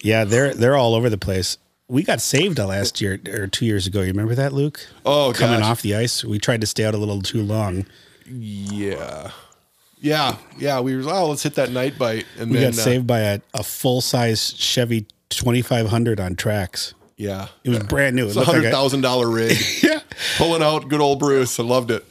Yeah, 0.00 0.24
they're 0.24 0.54
they're 0.54 0.76
all 0.76 0.94
over 0.94 1.10
the 1.10 1.18
place. 1.18 1.58
We 1.88 2.04
got 2.04 2.22
saved 2.22 2.58
last 2.58 3.02
year 3.02 3.20
or 3.30 3.46
two 3.46 3.66
years 3.66 3.86
ago. 3.86 4.00
You 4.00 4.06
remember 4.08 4.34
that, 4.34 4.54
Luke? 4.54 4.80
Oh, 5.04 5.32
coming 5.36 5.60
gosh. 5.60 5.68
off 5.68 5.82
the 5.82 5.94
ice, 5.94 6.24
we 6.24 6.38
tried 6.38 6.62
to 6.62 6.66
stay 6.66 6.84
out 6.84 6.94
a 6.94 6.96
little 6.96 7.20
too 7.20 7.42
long. 7.42 7.84
Yeah, 8.26 9.30
Yeah, 10.00 10.36
yeah. 10.58 10.80
We 10.80 10.96
were 10.96 11.02
oh, 11.12 11.28
let's 11.28 11.42
hit 11.42 11.54
that 11.56 11.70
night 11.70 11.98
bite, 11.98 12.24
and 12.38 12.50
We 12.50 12.58
then 12.58 12.70
got 12.72 12.78
uh, 12.78 12.82
saved 12.82 13.06
by 13.06 13.20
a, 13.20 13.40
a 13.52 13.62
full 13.62 14.00
size 14.00 14.54
Chevy 14.54 15.06
2500 15.28 16.18
on 16.18 16.34
tracks. 16.34 16.94
Yeah, 17.18 17.48
It 17.62 17.68
was 17.68 17.80
brand 17.80 18.16
new. 18.16 18.24
It 18.24 18.28
it's 18.28 18.36
a 18.36 18.44
hundred 18.44 18.70
thousand 18.70 18.72
thousand 18.72 19.00
dollar 19.02 19.30
rig, 19.30 19.58
Yeah. 19.82 20.00
pulling 20.38 20.62
out 20.62 20.88
good 20.88 21.00
old 21.02 21.18
Bruce. 21.18 21.60
I 21.60 21.62
loved 21.62 21.90
it. 21.90 22.04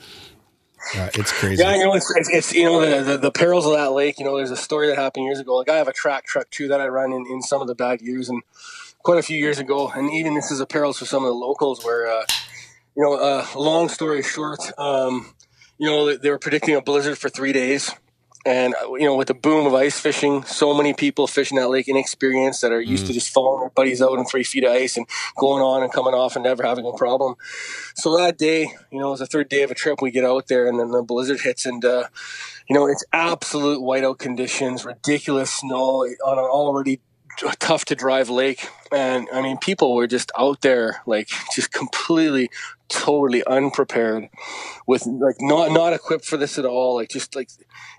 Uh, 0.95 1.09
it's 1.13 1.31
crazy. 1.31 1.61
Yeah, 1.61 1.75
you 1.75 1.85
know, 1.85 1.93
it's, 1.93 2.11
it's, 2.15 2.29
it's 2.29 2.53
you 2.53 2.65
know 2.65 2.81
the, 2.81 3.03
the 3.03 3.17
the 3.17 3.31
perils 3.31 3.65
of 3.65 3.73
that 3.73 3.91
lake. 3.91 4.19
You 4.19 4.25
know, 4.25 4.37
there's 4.37 4.51
a 4.51 4.57
story 4.57 4.87
that 4.87 4.97
happened 4.97 5.25
years 5.25 5.39
ago. 5.39 5.55
Like 5.55 5.69
I 5.69 5.77
have 5.77 5.87
a 5.87 5.93
track 5.93 6.25
truck 6.25 6.49
too 6.49 6.67
that 6.69 6.81
I 6.81 6.87
run 6.87 7.13
in, 7.13 7.25
in 7.27 7.41
some 7.41 7.61
of 7.61 7.67
the 7.67 7.75
bad 7.75 8.01
years, 8.01 8.29
and 8.29 8.41
quite 9.03 9.19
a 9.19 9.23
few 9.23 9.37
years 9.37 9.59
ago. 9.59 9.91
And 9.93 10.11
even 10.11 10.33
this 10.33 10.51
is 10.51 10.59
a 10.59 10.65
perils 10.65 10.97
for 10.99 11.05
some 11.05 11.23
of 11.23 11.27
the 11.27 11.35
locals. 11.35 11.83
Where, 11.85 12.07
uh, 12.07 12.25
you 12.95 13.03
know, 13.03 13.13
uh, 13.13 13.45
long 13.55 13.89
story 13.89 14.23
short, 14.23 14.59
um, 14.77 15.33
you 15.77 15.87
know, 15.87 16.15
they 16.15 16.29
were 16.29 16.39
predicting 16.39 16.75
a 16.75 16.81
blizzard 16.81 17.17
for 17.17 17.29
three 17.29 17.53
days. 17.53 17.91
And 18.45 18.73
uh, 18.73 18.93
you 18.93 19.05
know, 19.05 19.15
with 19.15 19.27
the 19.27 19.35
boom 19.35 19.67
of 19.67 19.73
ice 19.73 19.99
fishing, 19.99 20.43
so 20.43 20.73
many 20.73 20.93
people 20.93 21.27
fishing 21.27 21.57
that 21.57 21.69
lake 21.69 21.87
inexperienced 21.87 22.61
that 22.61 22.71
are 22.71 22.81
used 22.81 23.05
to 23.07 23.13
just 23.13 23.29
following 23.29 23.61
their 23.61 23.69
buddies 23.69 24.01
out 24.01 24.17
in 24.17 24.25
three 24.25 24.43
feet 24.43 24.63
of 24.63 24.71
ice 24.71 24.97
and 24.97 25.07
going 25.37 25.61
on 25.61 25.83
and 25.83 25.93
coming 25.93 26.13
off 26.13 26.35
and 26.35 26.43
never 26.43 26.63
having 26.63 26.85
a 26.85 26.93
problem. 26.93 27.35
So 27.95 28.17
that 28.17 28.37
day, 28.37 28.73
you 28.91 28.99
know, 28.99 29.09
it 29.09 29.11
was 29.11 29.19
the 29.19 29.27
third 29.27 29.49
day 29.49 29.61
of 29.61 29.69
a 29.69 29.75
trip. 29.75 30.01
We 30.01 30.09
get 30.09 30.25
out 30.25 30.47
there, 30.47 30.67
and 30.67 30.79
then 30.79 30.91
the 30.91 31.03
blizzard 31.03 31.41
hits, 31.41 31.65
and 31.65 31.85
uh, 31.85 32.07
you 32.67 32.73
know, 32.73 32.87
it's 32.87 33.05
absolute 33.13 33.79
whiteout 33.79 34.17
conditions, 34.17 34.85
ridiculous 34.85 35.53
snow 35.53 36.07
on 36.25 36.37
an 36.37 36.45
already 36.45 36.99
tough 37.59 37.85
to 37.85 37.95
drive 37.95 38.29
lake. 38.29 38.67
And 38.91 39.27
I 39.33 39.41
mean, 39.41 39.57
people 39.57 39.95
were 39.95 40.07
just 40.07 40.31
out 40.37 40.61
there, 40.61 41.01
like 41.05 41.29
just 41.55 41.71
completely, 41.71 42.49
totally 42.91 43.43
unprepared, 43.45 44.29
with 44.85 45.05
like 45.05 45.37
not 45.39 45.71
not 45.71 45.93
equipped 45.93 46.25
for 46.25 46.37
this 46.37 46.59
at 46.59 46.65
all. 46.65 46.95
Like 46.95 47.09
just 47.09 47.35
like 47.35 47.49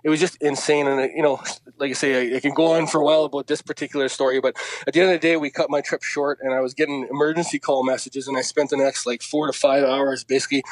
it 0.04 0.08
was 0.08 0.20
just 0.20 0.36
insane. 0.40 0.86
And 0.86 1.10
you 1.16 1.22
know, 1.22 1.42
like 1.78 1.90
I 1.90 1.94
say, 1.94 2.32
I, 2.32 2.36
I 2.36 2.40
can 2.40 2.54
go 2.54 2.72
on 2.72 2.86
for 2.86 3.00
a 3.00 3.04
while 3.04 3.24
about 3.24 3.46
this 3.46 3.62
particular 3.62 4.08
story, 4.08 4.40
but 4.40 4.56
at 4.86 4.94
the 4.94 5.00
end 5.00 5.10
of 5.10 5.20
the 5.20 5.26
day, 5.26 5.36
we 5.36 5.50
cut 5.50 5.70
my 5.70 5.80
trip 5.80 6.02
short, 6.02 6.38
and 6.42 6.52
I 6.52 6.60
was 6.60 6.74
getting 6.74 7.08
emergency 7.10 7.58
call 7.58 7.84
messages, 7.84 8.28
and 8.28 8.36
I 8.36 8.42
spent 8.42 8.70
the 8.70 8.76
next 8.76 9.06
like 9.06 9.22
four 9.22 9.46
to 9.46 9.52
five 9.52 9.84
hours 9.84 10.24
basically 10.24 10.62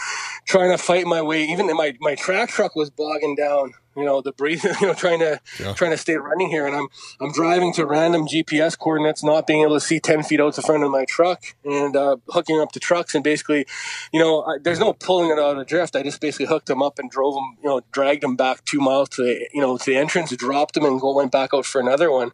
trying 0.46 0.70
to 0.70 0.78
fight 0.78 1.06
my 1.06 1.22
way. 1.22 1.44
Even 1.44 1.66
my 1.74 1.96
my 2.00 2.14
track 2.14 2.50
truck 2.50 2.76
was 2.76 2.90
bogging 2.90 3.34
down. 3.34 3.74
You 3.96 4.04
know, 4.04 4.20
the 4.20 4.32
breathe. 4.32 4.64
You 4.80 4.86
know, 4.86 4.94
trying 4.94 5.18
to 5.20 5.40
Yeah. 5.58 5.72
trying 5.74 5.90
to 5.90 5.96
stay 5.96 6.16
running 6.16 6.48
here, 6.48 6.66
and 6.66 6.74
I'm 6.76 6.88
I'm 7.20 7.32
driving 7.32 7.72
to 7.74 7.84
random 7.86 8.26
GPS 8.26 8.78
coordinates, 8.78 9.22
not 9.24 9.46
being 9.46 9.62
able 9.62 9.74
to 9.74 9.80
see 9.80 9.98
ten 10.00 10.22
feet 10.22 10.40
out 10.40 10.54
the 10.56 10.62
front 10.62 10.84
of 10.84 10.90
my 10.90 11.04
truck, 11.04 11.42
and 11.64 11.96
uh, 11.96 12.16
hooking 12.28 12.60
up 12.60 12.72
to 12.72 12.80
trucks, 12.80 13.14
and 13.14 13.24
basically, 13.24 13.66
you 14.12 14.20
know, 14.20 14.42
I, 14.42 14.58
there's 14.62 14.78
no 14.80 14.92
pulling 14.92 15.30
it 15.30 15.38
out 15.38 15.58
of 15.58 15.66
drift. 15.66 15.96
I 15.96 16.02
just 16.02 16.20
basically 16.20 16.46
hooked 16.46 16.66
them 16.66 16.82
up 16.82 16.98
and 16.98 17.10
drove 17.10 17.34
them, 17.34 17.56
you 17.62 17.68
know, 17.68 17.80
dragged 17.92 18.22
them 18.22 18.36
back 18.36 18.64
two 18.64 18.80
miles 18.80 19.08
to 19.10 19.22
the, 19.22 19.48
you 19.52 19.60
know 19.60 19.76
to 19.76 19.84
the 19.84 19.96
entrance, 19.96 20.34
dropped 20.36 20.74
them, 20.74 20.84
and 20.84 21.00
go 21.00 21.14
went 21.14 21.32
back 21.32 21.50
out 21.52 21.66
for 21.66 21.80
another 21.80 22.10
one. 22.10 22.30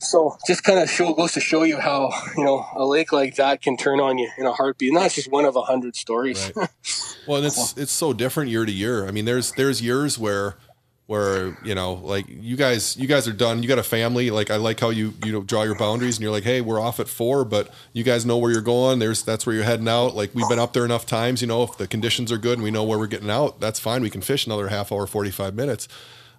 So 0.00 0.36
just 0.46 0.62
kind 0.64 0.78
of 0.78 0.88
show 0.90 1.12
goes 1.14 1.32
to 1.32 1.40
show 1.40 1.62
you 1.64 1.78
how 1.78 2.10
you 2.36 2.44
know 2.44 2.66
a 2.74 2.84
lake 2.86 3.12
like 3.12 3.36
that 3.36 3.62
can 3.62 3.76
turn 3.76 4.00
on 4.00 4.18
you 4.18 4.30
in 4.38 4.46
a 4.46 4.52
heartbeat. 4.52 4.90
And 4.92 4.98
that's 4.98 5.14
just 5.14 5.30
one 5.30 5.44
of 5.44 5.56
a 5.56 5.62
hundred 5.62 5.96
stories. 5.96 6.52
Right. 6.54 6.68
Well, 7.26 7.38
and 7.38 7.46
it's 7.46 7.74
it's 7.78 7.90
so 7.92 8.12
different 8.12 8.50
year 8.50 8.66
to 8.66 8.72
year. 8.72 9.06
I 9.08 9.10
mean, 9.10 9.24
there's 9.24 9.52
there's 9.52 9.80
years 9.80 10.18
where 10.18 10.56
where 11.06 11.56
you 11.62 11.74
know 11.74 11.94
like 11.94 12.24
you 12.28 12.56
guys 12.56 12.96
you 12.96 13.06
guys 13.06 13.28
are 13.28 13.32
done 13.32 13.62
you 13.62 13.68
got 13.68 13.78
a 13.78 13.82
family 13.82 14.30
like 14.30 14.50
i 14.50 14.56
like 14.56 14.80
how 14.80 14.88
you 14.88 15.12
you 15.22 15.30
know 15.30 15.42
draw 15.42 15.62
your 15.62 15.76
boundaries 15.76 16.16
and 16.16 16.22
you're 16.22 16.32
like 16.32 16.44
hey 16.44 16.62
we're 16.62 16.80
off 16.80 16.98
at 16.98 17.08
four 17.08 17.44
but 17.44 17.68
you 17.92 18.02
guys 18.02 18.24
know 18.24 18.38
where 18.38 18.50
you're 18.50 18.62
going 18.62 18.98
there's 18.98 19.22
that's 19.22 19.44
where 19.44 19.54
you're 19.54 19.64
heading 19.64 19.88
out 19.88 20.14
like 20.14 20.34
we've 20.34 20.48
been 20.48 20.58
up 20.58 20.72
there 20.72 20.84
enough 20.84 21.04
times 21.04 21.42
you 21.42 21.46
know 21.46 21.62
if 21.62 21.76
the 21.76 21.86
conditions 21.86 22.32
are 22.32 22.38
good 22.38 22.54
and 22.54 22.62
we 22.62 22.70
know 22.70 22.84
where 22.84 22.98
we're 22.98 23.06
getting 23.06 23.30
out 23.30 23.60
that's 23.60 23.78
fine 23.78 24.00
we 24.00 24.08
can 24.08 24.22
fish 24.22 24.46
another 24.46 24.68
half 24.68 24.90
hour 24.90 25.06
45 25.06 25.54
minutes 25.54 25.88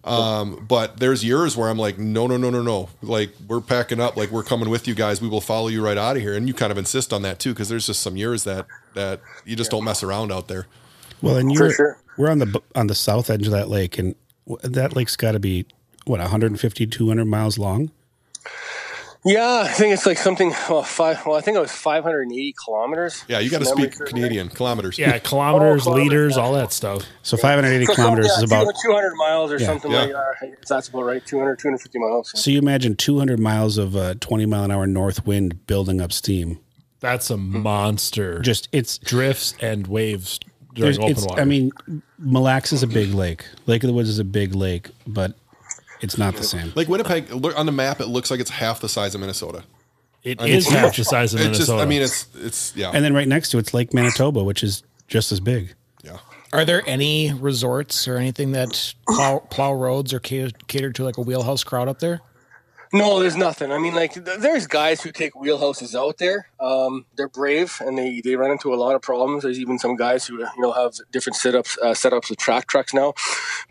um, 0.05 0.63
but 0.67 0.99
there's 0.99 1.25
years 1.25 1.57
where 1.57 1.67
I'm 1.67 1.79
like, 1.79 1.97
no, 1.97 2.27
no, 2.27 2.37
no, 2.37 2.51
no, 2.51 2.61
no. 2.61 2.89
Like 3.01 3.31
we're 3.47 3.59
packing 3.59 3.99
up, 3.99 4.15
like 4.15 4.29
we're 4.29 4.43
coming 4.43 4.69
with 4.69 4.87
you 4.87 4.93
guys. 4.93 5.19
We 5.19 5.27
will 5.27 5.41
follow 5.41 5.67
you 5.67 5.83
right 5.83 5.97
out 5.97 6.15
of 6.15 6.21
here. 6.21 6.35
And 6.35 6.47
you 6.47 6.53
kind 6.53 6.71
of 6.71 6.77
insist 6.77 7.11
on 7.11 7.23
that 7.23 7.39
too, 7.39 7.53
because 7.53 7.69
there's 7.69 7.87
just 7.87 8.01
some 8.01 8.15
years 8.15 8.43
that 8.43 8.67
that 8.93 9.21
you 9.45 9.55
just 9.55 9.71
don't 9.71 9.83
mess 9.83 10.03
around 10.03 10.31
out 10.31 10.47
there. 10.47 10.67
Well, 11.23 11.37
and 11.37 11.51
you're 11.51 11.73
sure. 11.73 11.97
we're 12.17 12.29
on 12.29 12.37
the 12.37 12.61
on 12.75 12.85
the 12.85 12.93
south 12.93 13.31
edge 13.31 13.47
of 13.47 13.51
that 13.51 13.67
lake, 13.67 13.97
and 13.97 14.13
w- 14.13 14.24
that 14.63 14.95
lake's 14.95 15.15
got 15.15 15.31
to 15.33 15.39
be 15.39 15.65
what 16.05 16.19
150, 16.19 16.85
200 16.87 17.25
miles 17.25 17.57
long. 17.57 17.91
Yeah, 19.27 19.63
I 19.65 19.69
think 19.69 19.91
it's 19.91 20.05
like 20.05 20.19
something. 20.19 20.53
Well, 20.69 20.83
five. 20.83 21.25
Well, 21.25 21.35
I 21.35 21.41
think 21.41 21.57
it 21.57 21.59
was 21.59 21.71
580 21.71 22.53
kilometers. 22.63 23.25
Yeah, 23.27 23.39
you 23.39 23.49
got 23.49 23.57
to 23.57 23.65
speak 23.65 23.95
serves 23.95 24.11
Canadian 24.11 24.49
kilometers. 24.49 24.99
Yeah, 24.99 25.17
kilometers, 25.23 25.81
Oh, 25.81 25.93
kilometers, 25.93 26.11
liters, 26.11 26.37
yeah. 26.37 26.43
all 26.43 26.53
that 26.53 26.71
stuff. 26.71 27.05
So 27.23 27.35
580 27.35 27.85
kilometers 27.95 28.27
yeah, 28.27 28.37
is 28.37 28.43
about. 28.43 28.71
200 28.85 29.15
miles 29.15 29.51
or 29.51 29.57
Yeah. 29.57 29.65
something 29.65 29.89
Yeah. 29.91 30.01
like 30.01 30.11
that. 30.11 30.33
I 30.41 30.45
guess 30.45 30.69
That's 30.69 30.89
about 30.89 31.05
right. 31.05 31.25
200, 31.25 31.57
250 31.57 31.97
miles. 31.97 32.31
So 32.39 32.51
you 32.51 32.59
imagine 32.59 32.95
200 32.95 33.39
miles 33.39 33.79
of 33.79 33.95
uh, 33.95 34.13
20 34.19 34.45
mile 34.45 34.65
an 34.65 34.69
hour 34.69 34.85
north 34.85 35.25
wind 35.25 35.65
building 35.65 35.99
up 36.01 36.11
steam. 36.13 36.59
That's 36.99 37.31
a 37.31 37.37
monster. 37.37 38.39
Just 38.41 38.69
it's 38.71 38.99
drifts 38.99 39.55
and 39.59 39.87
waves 39.87 40.39
there's 40.75 40.97
during 40.97 41.11
open 41.13 41.23
water. 41.25 41.41
I 41.41 41.45
mean, 41.45 41.71
Mille 42.19 42.41
Lacs 42.43 42.73
is 42.73 42.83
a 42.83 42.87
big 42.87 43.13
lake. 43.13 43.45
Lake 43.65 43.83
of 43.83 43.87
the 43.87 43.93
Woods 43.93 44.09
is 44.09 44.19
a 44.19 44.23
big 44.23 44.55
lake, 44.55 44.89
but 45.07 45.33
it's 46.01 46.17
not 46.17 46.35
the 46.35 46.43
same. 46.43 46.71
Like 46.75 46.87
Winnipeg, 46.87 47.31
on 47.31 47.65
the 47.65 47.71
map, 47.71 47.99
it 48.01 48.07
looks 48.07 48.29
like 48.29 48.39
it's 48.39 48.49
half 48.51 48.81
the 48.81 48.89
size 48.89 49.15
of 49.15 49.21
Minnesota. 49.21 49.63
it 50.23 50.41
I 50.41 50.45
mean, 50.45 50.53
is 50.55 50.67
half 50.67 50.95
the 50.95 51.03
size 51.03 51.33
of 51.33 51.39
Minnesota. 51.39 51.65
just, 51.65 51.71
I 51.71 51.85
mean, 51.85 52.01
it's 52.01 52.27
it's 52.35 52.75
yeah, 52.75 52.91
And 52.93 53.03
then 53.03 53.13
right 53.13 53.27
next 53.27 53.49
to 53.51 53.57
it's 53.57 53.73
Lake 53.73 53.93
Manitoba, 53.93 54.43
which 54.43 54.63
is 54.63 54.83
just 55.07 55.31
as 55.31 55.39
big. 55.39 55.73
yeah. 56.03 56.17
Are 56.53 56.63
there 56.63 56.83
any 56.87 57.33
resorts 57.33 58.07
or 58.07 58.15
anything 58.17 58.53
that 58.53 58.93
plow, 59.09 59.39
plow 59.49 59.73
roads 59.73 60.13
or 60.13 60.19
cater, 60.19 60.51
cater 60.67 60.91
to 60.93 61.03
like 61.03 61.17
a 61.17 61.21
wheelhouse 61.21 61.63
crowd 61.65 61.89
up 61.89 61.99
there? 61.99 62.21
No, 62.93 63.19
there's 63.19 63.35
nothing. 63.35 63.71
I 63.71 63.77
mean, 63.77 63.93
like, 63.93 64.13
th- 64.13 64.39
there's 64.39 64.67
guys 64.67 65.01
who 65.01 65.11
take 65.11 65.33
wheelhouses 65.33 65.95
out 65.95 66.17
there. 66.17 66.49
Um, 66.59 67.05
they're 67.15 67.27
brave 67.27 67.77
and 67.81 67.97
they, 67.97 68.21
they 68.21 68.35
run 68.35 68.51
into 68.51 68.73
a 68.73 68.75
lot 68.75 68.95
of 68.95 69.01
problems. 69.01 69.43
There's 69.43 69.59
even 69.59 69.77
some 69.79 69.95
guys 69.95 70.25
who, 70.25 70.39
you 70.39 70.49
know, 70.57 70.71
have 70.71 70.93
different 71.11 71.37
setups, 71.37 71.77
uh, 71.81 71.87
setups 71.87 72.29
with 72.29 72.39
track 72.39 72.67
trucks 72.67 72.93
now. 72.93 73.13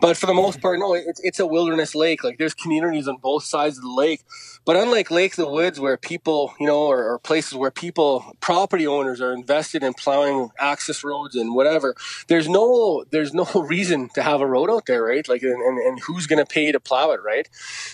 But 0.00 0.16
for 0.16 0.26
the 0.26 0.34
most 0.34 0.60
part, 0.60 0.78
no, 0.78 0.94
it's, 0.94 1.20
it's 1.24 1.40
a 1.40 1.46
wilderness 1.46 1.94
lake. 1.94 2.22
Like, 2.24 2.38
there's 2.38 2.54
communities 2.54 3.08
on 3.08 3.16
both 3.16 3.44
sides 3.44 3.78
of 3.78 3.84
the 3.84 3.90
lake. 3.90 4.22
But 4.64 4.76
unlike 4.76 5.10
Lake 5.10 5.36
the 5.36 5.48
Woods, 5.48 5.78
where 5.78 5.96
people, 5.96 6.54
you 6.58 6.66
know, 6.66 6.86
or, 6.86 7.04
or 7.04 7.18
places 7.18 7.54
where 7.54 7.70
people, 7.70 8.24
property 8.40 8.86
owners 8.86 9.20
are 9.20 9.32
invested 9.32 9.82
in 9.82 9.92
plowing 9.94 10.50
access 10.58 11.04
roads 11.04 11.36
and 11.36 11.54
whatever, 11.54 11.94
there's 12.28 12.48
no, 12.48 13.04
there's 13.10 13.34
no 13.34 13.44
reason 13.54 14.08
to 14.14 14.22
have 14.22 14.40
a 14.40 14.46
road 14.46 14.70
out 14.70 14.86
there, 14.86 15.02
right? 15.04 15.28
Like, 15.28 15.42
and, 15.42 15.60
and, 15.62 15.78
and 15.78 16.00
who's 16.00 16.26
going 16.26 16.44
to 16.44 16.46
pay 16.46 16.72
to 16.72 16.80
plow 16.80 17.10
it, 17.12 17.20
right? 17.22 17.48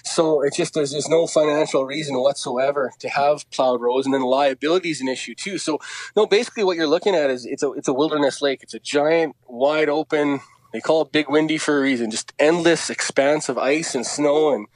So 0.05 0.43
it's 0.43 0.57
just 0.57 0.75
there's, 0.75 0.93
there's 0.93 1.09
no 1.11 1.27
financial 1.27 1.85
reason 1.85 2.19
whatsoever 2.19 2.93
to 3.01 3.09
have 3.09 3.49
plowed 3.51 3.81
roads, 3.81 4.07
and 4.07 4.15
then 4.15 4.23
liability 4.23 4.91
is 4.91 5.01
an 5.01 5.09
issue 5.09 5.35
too. 5.35 5.59
So 5.59 5.79
no, 6.17 6.27
basically 6.27 6.65
what 6.65 6.77
you're 6.77 6.87
looking 6.87 7.15
at 7.15 7.29
is 7.31 7.45
it's 7.45 7.63
a 7.63 7.73
it's 7.73 7.89
a 7.89 7.93
wilderness 7.93 8.41
lake. 8.41 8.63
It's 8.63 8.75
a 8.75 8.81
giant, 8.81 9.37
wide 9.47 9.89
open. 9.89 10.41
They 10.73 10.81
call 10.81 11.03
it 11.03 11.13
Big 11.13 11.29
Windy 11.29 11.59
for 11.59 11.79
a 11.79 11.83
reason. 11.83 12.11
Just 12.11 12.33
endless 12.39 12.91
expanse 12.91 13.49
of 13.49 13.59
ice 13.59 13.95
and 13.95 14.07
snow, 14.07 14.55
and 14.55 14.67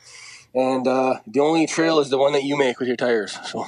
and 0.55 0.87
uh, 0.87 1.21
the 1.27 1.41
only 1.41 1.67
trail 1.67 2.01
is 2.01 2.11
the 2.11 2.19
one 2.19 2.33
that 2.33 2.45
you 2.45 2.59
make 2.59 2.79
with 2.79 2.89
your 2.89 2.97
tires. 2.97 3.39
So 3.45 3.65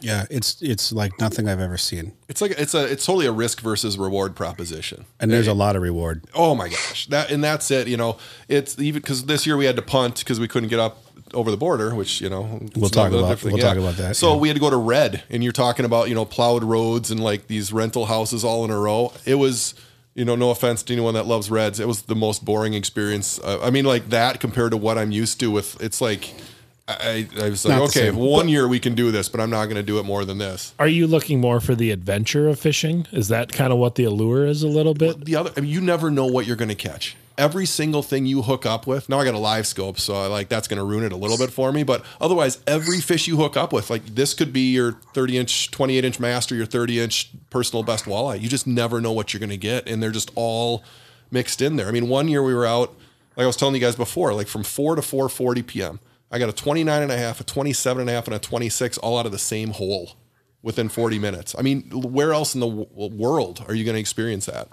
Yeah, 0.00 0.24
it's 0.30 0.60
it's 0.62 0.92
like 0.92 1.18
nothing 1.20 1.48
I've 1.48 1.60
ever 1.60 1.78
seen. 1.78 2.12
It's 2.28 2.40
like 2.40 2.52
it's 2.52 2.74
a 2.74 2.84
it's 2.84 3.04
totally 3.06 3.26
a 3.26 3.32
risk 3.32 3.60
versus 3.60 3.96
reward 3.96 4.36
proposition. 4.36 5.06
And 5.20 5.30
there's 5.30 5.46
a 5.46 5.54
lot 5.54 5.76
of 5.76 5.82
reward. 5.82 6.24
Oh 6.34 6.54
my 6.54 6.68
gosh, 6.68 7.06
that 7.06 7.30
and 7.30 7.42
that's 7.42 7.70
it. 7.70 7.88
You 7.88 7.96
know, 7.96 8.18
it's 8.48 8.78
even 8.78 9.00
because 9.00 9.24
this 9.26 9.46
year 9.46 9.56
we 9.56 9.64
had 9.64 9.76
to 9.76 9.82
punt 9.82 10.18
because 10.18 10.38
we 10.38 10.48
couldn't 10.48 10.68
get 10.68 10.78
up 10.78 11.02
over 11.34 11.50
the 11.50 11.56
border, 11.56 11.94
which 11.94 12.20
you 12.20 12.28
know 12.28 12.60
We'll 12.76 12.88
talk 12.90 13.12
about- 13.12 13.42
we'll 13.42 13.58
talk 13.58 13.76
about 13.76 13.96
that, 13.96 14.16
So 14.16 14.34
yeah. 14.34 14.36
we 14.40 14.48
had 14.48 14.54
to 14.54 14.60
go 14.60 14.70
to 14.70 14.76
red, 14.76 15.22
and 15.30 15.42
you're 15.42 15.52
talking 15.52 15.84
about 15.84 16.08
you 16.08 16.14
know 16.14 16.24
plowed 16.24 16.62
roads 16.64 17.10
and 17.10 17.20
like 17.22 17.46
these 17.48 17.72
rental 17.72 18.06
houses 18.06 18.44
all 18.44 18.64
in 18.64 18.70
a 18.70 18.78
row. 18.78 19.12
It 19.24 19.36
was. 19.36 19.74
You 20.18 20.24
know, 20.24 20.34
no 20.34 20.48
offense 20.48 20.82
to 20.84 20.94
anyone 20.94 21.12
that 21.12 21.26
loves 21.26 21.50
Reds, 21.50 21.78
it 21.78 21.86
was 21.86 22.00
the 22.04 22.14
most 22.14 22.42
boring 22.42 22.72
experience. 22.72 23.38
Uh, 23.38 23.60
I 23.62 23.68
mean, 23.68 23.84
like 23.84 24.08
that 24.08 24.40
compared 24.40 24.70
to 24.70 24.78
what 24.78 24.96
I'm 24.96 25.10
used 25.10 25.38
to. 25.40 25.50
With 25.50 25.78
it's 25.82 26.00
like, 26.00 26.32
I, 26.88 27.28
I 27.38 27.50
was 27.50 27.66
like, 27.66 27.76
Not 27.76 27.82
okay, 27.90 28.06
same. 28.06 28.16
one 28.16 28.48
year 28.48 28.66
we 28.66 28.80
can 28.80 28.94
do 28.94 29.10
this, 29.10 29.28
but 29.28 29.42
I'm 29.42 29.50
not 29.50 29.64
going 29.66 29.76
to 29.76 29.82
do 29.82 29.98
it 29.98 30.04
more 30.04 30.24
than 30.24 30.38
this. 30.38 30.72
Are 30.78 30.88
you 30.88 31.06
looking 31.06 31.38
more 31.38 31.60
for 31.60 31.74
the 31.74 31.90
adventure 31.90 32.48
of 32.48 32.58
fishing? 32.58 33.06
Is 33.12 33.28
that 33.28 33.52
kind 33.52 33.74
of 33.74 33.78
what 33.78 33.96
the 33.96 34.04
allure 34.04 34.46
is 34.46 34.62
a 34.62 34.68
little 34.68 34.94
bit? 34.94 35.22
the 35.26 35.36
other 35.36 35.50
I 35.54 35.60
mean, 35.60 35.70
you 35.70 35.82
never 35.82 36.10
know 36.10 36.24
what 36.24 36.46
you're 36.46 36.56
going 36.56 36.70
to 36.70 36.74
catch 36.74 37.14
every 37.38 37.66
single 37.66 38.02
thing 38.02 38.26
you 38.26 38.42
hook 38.42 38.64
up 38.64 38.86
with 38.86 39.08
now 39.08 39.18
i 39.18 39.24
got 39.24 39.34
a 39.34 39.38
live 39.38 39.66
scope 39.66 39.98
so 39.98 40.14
I 40.14 40.26
like 40.26 40.48
that's 40.48 40.68
going 40.68 40.78
to 40.78 40.84
ruin 40.84 41.04
it 41.04 41.12
a 41.12 41.16
little 41.16 41.36
bit 41.36 41.50
for 41.50 41.72
me 41.72 41.82
but 41.82 42.04
otherwise 42.20 42.60
every 42.66 43.00
fish 43.00 43.26
you 43.26 43.36
hook 43.36 43.56
up 43.56 43.72
with 43.72 43.90
like 43.90 44.04
this 44.06 44.34
could 44.34 44.52
be 44.52 44.72
your 44.72 44.92
30 45.14 45.38
inch 45.38 45.70
28 45.70 46.04
inch 46.04 46.20
master 46.20 46.54
your 46.54 46.66
30 46.66 47.00
inch 47.00 47.30
personal 47.50 47.82
best 47.82 48.04
walleye. 48.06 48.40
You 48.40 48.48
just 48.48 48.66
never 48.66 49.00
know 49.00 49.12
what 49.12 49.32
you're 49.32 49.40
going 49.40 49.50
to 49.50 49.56
get 49.56 49.88
and 49.88 50.02
they're 50.02 50.10
just 50.10 50.30
all 50.34 50.82
mixed 51.30 51.60
in 51.60 51.76
there. 51.76 51.88
I 51.88 51.90
mean 51.90 52.08
one 52.08 52.28
year 52.28 52.42
we 52.42 52.54
were 52.54 52.66
out 52.66 52.94
like 53.36 53.44
i 53.44 53.46
was 53.46 53.56
telling 53.56 53.74
you 53.74 53.80
guys 53.80 53.96
before 53.96 54.32
like 54.32 54.48
from 54.48 54.62
4 54.62 54.96
to 54.96 55.02
4.40 55.02 55.66
p.m 55.66 56.00
i 56.30 56.38
got 56.38 56.48
a 56.48 56.52
29 56.52 57.02
and 57.02 57.12
a 57.12 57.18
half 57.18 57.40
a 57.40 57.44
27 57.44 58.00
and 58.00 58.10
a 58.10 58.12
half 58.12 58.26
and 58.26 58.34
a 58.34 58.38
26 58.38 58.98
all 58.98 59.18
out 59.18 59.26
of 59.26 59.32
the 59.32 59.38
same 59.38 59.70
hole 59.70 60.12
within 60.62 60.88
40 60.88 61.20
minutes. 61.20 61.54
I 61.56 61.62
mean 61.62 61.88
where 61.90 62.32
else 62.32 62.54
in 62.54 62.60
the 62.60 62.68
w- 62.68 63.16
world 63.16 63.64
are 63.68 63.74
you 63.74 63.84
going 63.84 63.94
to 63.94 64.00
experience 64.00 64.46
that? 64.46 64.68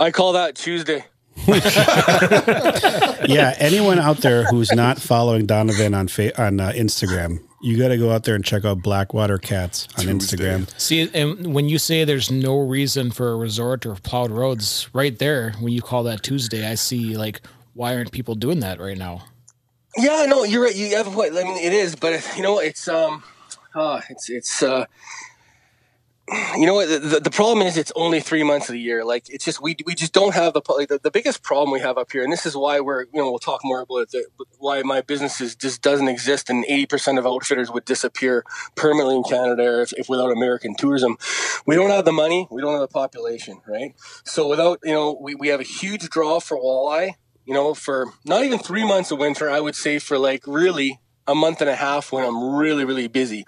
I 0.00 0.10
call 0.10 0.32
that 0.32 0.54
Tuesday. 0.54 1.04
yeah, 3.28 3.54
anyone 3.58 3.98
out 3.98 4.18
there 4.18 4.44
who's 4.44 4.72
not 4.72 5.00
following 5.00 5.46
Donovan 5.46 5.94
on 5.94 6.08
fa- 6.08 6.40
on 6.40 6.60
uh, 6.60 6.72
Instagram, 6.74 7.40
you 7.60 7.78
got 7.78 7.88
to 7.88 7.96
go 7.96 8.10
out 8.10 8.24
there 8.24 8.34
and 8.34 8.44
check 8.44 8.64
out 8.64 8.82
Blackwater 8.82 9.38
Cats 9.38 9.88
on 9.98 10.04
Tuesday. 10.04 10.36
Instagram. 10.36 10.80
See, 10.80 11.10
and 11.14 11.54
when 11.54 11.68
you 11.68 11.78
say 11.78 12.04
there's 12.04 12.30
no 12.30 12.58
reason 12.58 13.10
for 13.10 13.32
a 13.32 13.36
resort 13.36 13.86
or 13.86 13.94
plowed 13.96 14.30
roads, 14.30 14.88
right 14.92 15.18
there, 15.18 15.52
when 15.60 15.72
you 15.72 15.82
call 15.82 16.02
that 16.04 16.22
Tuesday, 16.22 16.68
I 16.68 16.74
see 16.74 17.16
like, 17.16 17.40
why 17.74 17.94
aren't 17.94 18.12
people 18.12 18.34
doing 18.34 18.60
that 18.60 18.80
right 18.80 18.98
now? 18.98 19.24
Yeah, 19.96 20.26
no, 20.28 20.44
you're 20.44 20.62
right. 20.62 20.74
You 20.74 20.94
have 20.96 21.06
a 21.06 21.10
point. 21.10 21.32
I 21.32 21.42
mean, 21.44 21.56
it 21.56 21.72
is, 21.72 21.96
but 21.96 22.22
you 22.36 22.42
know, 22.42 22.58
it's 22.58 22.86
um, 22.88 23.22
uh, 23.74 24.00
it's 24.10 24.30
it's 24.30 24.62
uh, 24.62 24.86
you 26.56 26.66
know 26.66 26.74
what? 26.74 26.88
The, 26.88 27.20
the, 27.20 27.30
problem 27.30 27.66
is, 27.66 27.76
it's 27.78 27.92
only 27.96 28.20
three 28.20 28.42
months 28.42 28.68
of 28.68 28.74
the 28.74 28.80
year. 28.80 29.04
Like, 29.04 29.28
it's 29.30 29.44
just 29.44 29.62
we 29.62 29.76
we 29.86 29.94
just 29.94 30.12
don't 30.12 30.34
have 30.34 30.52
the 30.52 30.60
like, 30.68 30.88
the, 30.88 30.98
the 30.98 31.10
biggest 31.10 31.42
problem 31.42 31.70
we 31.70 31.80
have 31.80 31.96
up 31.96 32.12
here, 32.12 32.22
and 32.22 32.30
this 32.30 32.44
is 32.44 32.54
why 32.54 32.80
we're 32.80 33.04
you 33.04 33.14
know 33.14 33.30
we'll 33.30 33.38
talk 33.38 33.60
more 33.64 33.80
about 33.80 34.08
it. 34.12 34.26
Why 34.58 34.82
my 34.82 35.00
business 35.00 35.40
is 35.40 35.56
just 35.56 35.80
doesn't 35.80 36.08
exist, 36.08 36.50
and 36.50 36.64
eighty 36.66 36.84
percent 36.84 37.18
of 37.18 37.26
outfitters 37.26 37.70
would 37.70 37.86
disappear 37.86 38.44
permanently 38.74 39.16
in 39.16 39.22
Canada 39.22 39.80
if, 39.82 39.92
if 39.94 40.08
without 40.08 40.30
American 40.30 40.74
tourism. 40.74 41.16
We 41.66 41.76
don't 41.76 41.90
have 41.90 42.04
the 42.04 42.12
money. 42.12 42.46
We 42.50 42.60
don't 42.60 42.72
have 42.72 42.80
the 42.82 42.88
population, 42.88 43.60
right? 43.66 43.94
So 44.24 44.48
without 44.48 44.80
you 44.84 44.92
know, 44.92 45.18
we, 45.18 45.34
we 45.34 45.48
have 45.48 45.60
a 45.60 45.64
huge 45.64 46.08
draw 46.10 46.40
for 46.40 46.58
walleye. 46.58 47.12
You 47.46 47.54
know, 47.54 47.72
for 47.72 48.12
not 48.26 48.44
even 48.44 48.58
three 48.58 48.86
months 48.86 49.10
of 49.10 49.18
winter, 49.18 49.50
I 49.50 49.60
would 49.60 49.74
say 49.74 49.98
for 49.98 50.18
like 50.18 50.46
really 50.46 51.00
a 51.26 51.34
month 51.34 51.62
and 51.62 51.70
a 51.70 51.76
half 51.76 52.12
when 52.12 52.24
I'm 52.24 52.56
really 52.56 52.84
really 52.84 53.08
busy. 53.08 53.46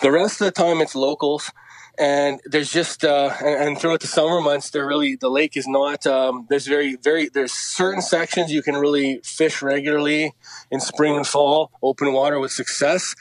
The 0.00 0.10
rest 0.10 0.40
of 0.40 0.46
the 0.46 0.52
time, 0.52 0.80
it's 0.80 0.94
locals 0.94 1.50
and 1.98 2.40
there's 2.44 2.72
just 2.72 3.04
uh, 3.04 3.34
and, 3.40 3.68
and, 3.68 3.78
throughout 3.78 4.00
the 4.00 4.06
summer 4.06 4.40
months 4.40 4.70
there 4.70 4.86
really 4.86 5.16
the 5.16 5.28
lake 5.28 5.56
is 5.56 5.66
not 5.66 6.06
um, 6.06 6.46
there's 6.48 6.66
very 6.66 6.96
very 6.96 7.28
there's 7.28 7.52
certain 7.52 8.00
sections 8.00 8.52
you 8.52 8.62
can 8.62 8.76
really 8.76 9.20
fish 9.24 9.60
regularly 9.60 10.34
in 10.70 10.80
spring 10.80 11.16
and 11.16 11.26
fall 11.26 11.70
open 11.82 12.12
water 12.12 12.38
with 12.40 12.50
success. 12.50 13.14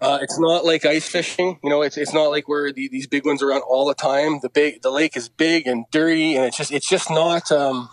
Uh, 0.00 0.18
it's 0.22 0.38
not 0.38 0.64
like 0.64 0.84
ice 0.84 1.08
fishing 1.08 1.58
you 1.62 1.70
know 1.70 1.82
it's, 1.82 1.96
it's 1.96 2.12
not 2.12 2.26
like 2.26 2.48
where 2.48 2.72
the, 2.72 2.88
these 2.88 3.06
big 3.06 3.24
ones 3.24 3.42
are 3.42 3.52
on 3.52 3.62
all 3.62 3.86
the 3.86 3.94
time. 3.94 4.40
The 4.42 4.50
big 4.50 4.82
the 4.82 4.90
lake 4.90 5.16
is 5.16 5.28
big 5.28 5.66
and 5.66 5.86
dirty 5.90 6.36
and 6.36 6.44
it's 6.44 6.56
just 6.56 6.72
it's 6.72 6.88
just 6.88 7.10
not 7.10 7.50
um, 7.50 7.88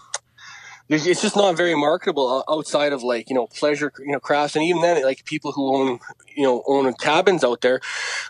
it's 0.89 1.21
just 1.21 1.36
not 1.36 1.58
very 1.58 1.76
marketable 1.76 2.43
outside 2.50 2.93
of 2.93 3.04
like 3.04 3.30
you 3.30 3.36
know 3.36 3.47
pleasure 3.47 3.91
you 4.00 4.12
know 4.12 4.19
crafts. 4.19 4.56
And 4.56 4.63
even 4.63 4.82
then 4.82 5.04
like 5.04 5.26
people 5.26 5.52
who 5.52 5.76
own 5.76 6.00
you 6.36 6.43
know 6.43 6.63
own 6.67 6.93
cabins 6.93 7.43
out 7.43 7.62
there 7.62 7.82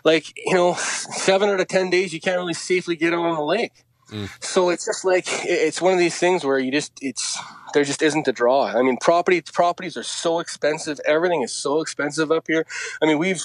like 0.04 0.32
you 0.36 0.54
know 0.54 0.74
seven 0.74 1.48
out 1.48 1.60
of 1.60 1.68
ten 1.68 1.90
days 1.90 2.12
you 2.12 2.20
can't 2.20 2.38
really 2.38 2.54
safely 2.54 2.96
get 2.96 3.14
on 3.14 3.34
the 3.34 3.42
lake. 3.42 3.84
Mm. 4.10 4.30
so 4.42 4.70
it's 4.70 4.86
just 4.86 5.04
like 5.04 5.26
it's 5.44 5.82
one 5.82 5.92
of 5.92 5.98
these 5.98 6.16
things 6.16 6.42
where 6.42 6.58
you 6.58 6.72
just 6.72 6.92
it's 7.02 7.38
there 7.74 7.84
just 7.84 8.00
isn't 8.00 8.26
a 8.26 8.32
draw. 8.32 8.64
I 8.64 8.80
mean 8.82 8.96
property 8.96 9.42
properties 9.42 9.96
are 9.96 10.02
so 10.02 10.40
expensive. 10.40 10.98
Everything 11.04 11.42
is 11.42 11.52
so 11.52 11.80
expensive 11.80 12.32
up 12.32 12.44
here. 12.48 12.64
I 13.02 13.06
mean 13.06 13.18
we've 13.18 13.44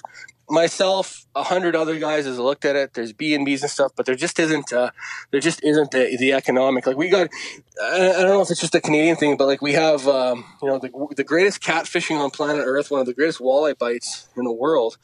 myself, 0.50 1.26
a 1.36 1.44
hundred 1.44 1.76
other 1.76 2.00
guys 2.00 2.26
has 2.26 2.40
looked 2.40 2.66
at 2.66 2.76
it. 2.76 2.94
There's 2.94 3.14
B 3.14 3.34
and 3.34 3.46
B's 3.46 3.62
and 3.62 3.72
stuff, 3.72 3.92
but 3.96 4.06
there 4.06 4.16
just 4.16 4.40
isn't. 4.40 4.72
Uh, 4.72 4.92
there 5.32 5.40
just 5.40 5.64
isn't 5.64 5.92
the, 5.92 6.16
the 6.20 6.34
economic. 6.34 6.86
Like 6.86 6.98
we 6.98 7.10
got, 7.10 7.30
I, 7.82 7.98
don't 7.98 8.30
know 8.30 8.42
if 8.42 8.52
it's 8.52 8.62
just 8.62 8.76
a 8.76 8.82
Canadian 8.82 9.16
thing, 9.16 9.38
but 9.38 9.48
like 9.48 9.62
we 9.62 9.74
have, 9.74 10.08
um, 10.08 10.46
you 10.62 10.68
know, 10.68 10.80
the, 10.80 10.92
the 11.16 11.24
greatest 11.24 11.62
catfishing 11.62 12.20
on 12.20 12.32
planet 12.32 12.64
Earth, 12.66 12.92
one 12.92 13.00
of 13.00 13.08
the 13.08 13.14
greatest 13.14 13.40
walleye 13.40 13.78
bites 13.78 14.28
in 14.36 14.44
the 14.44 14.54
world 14.54 14.98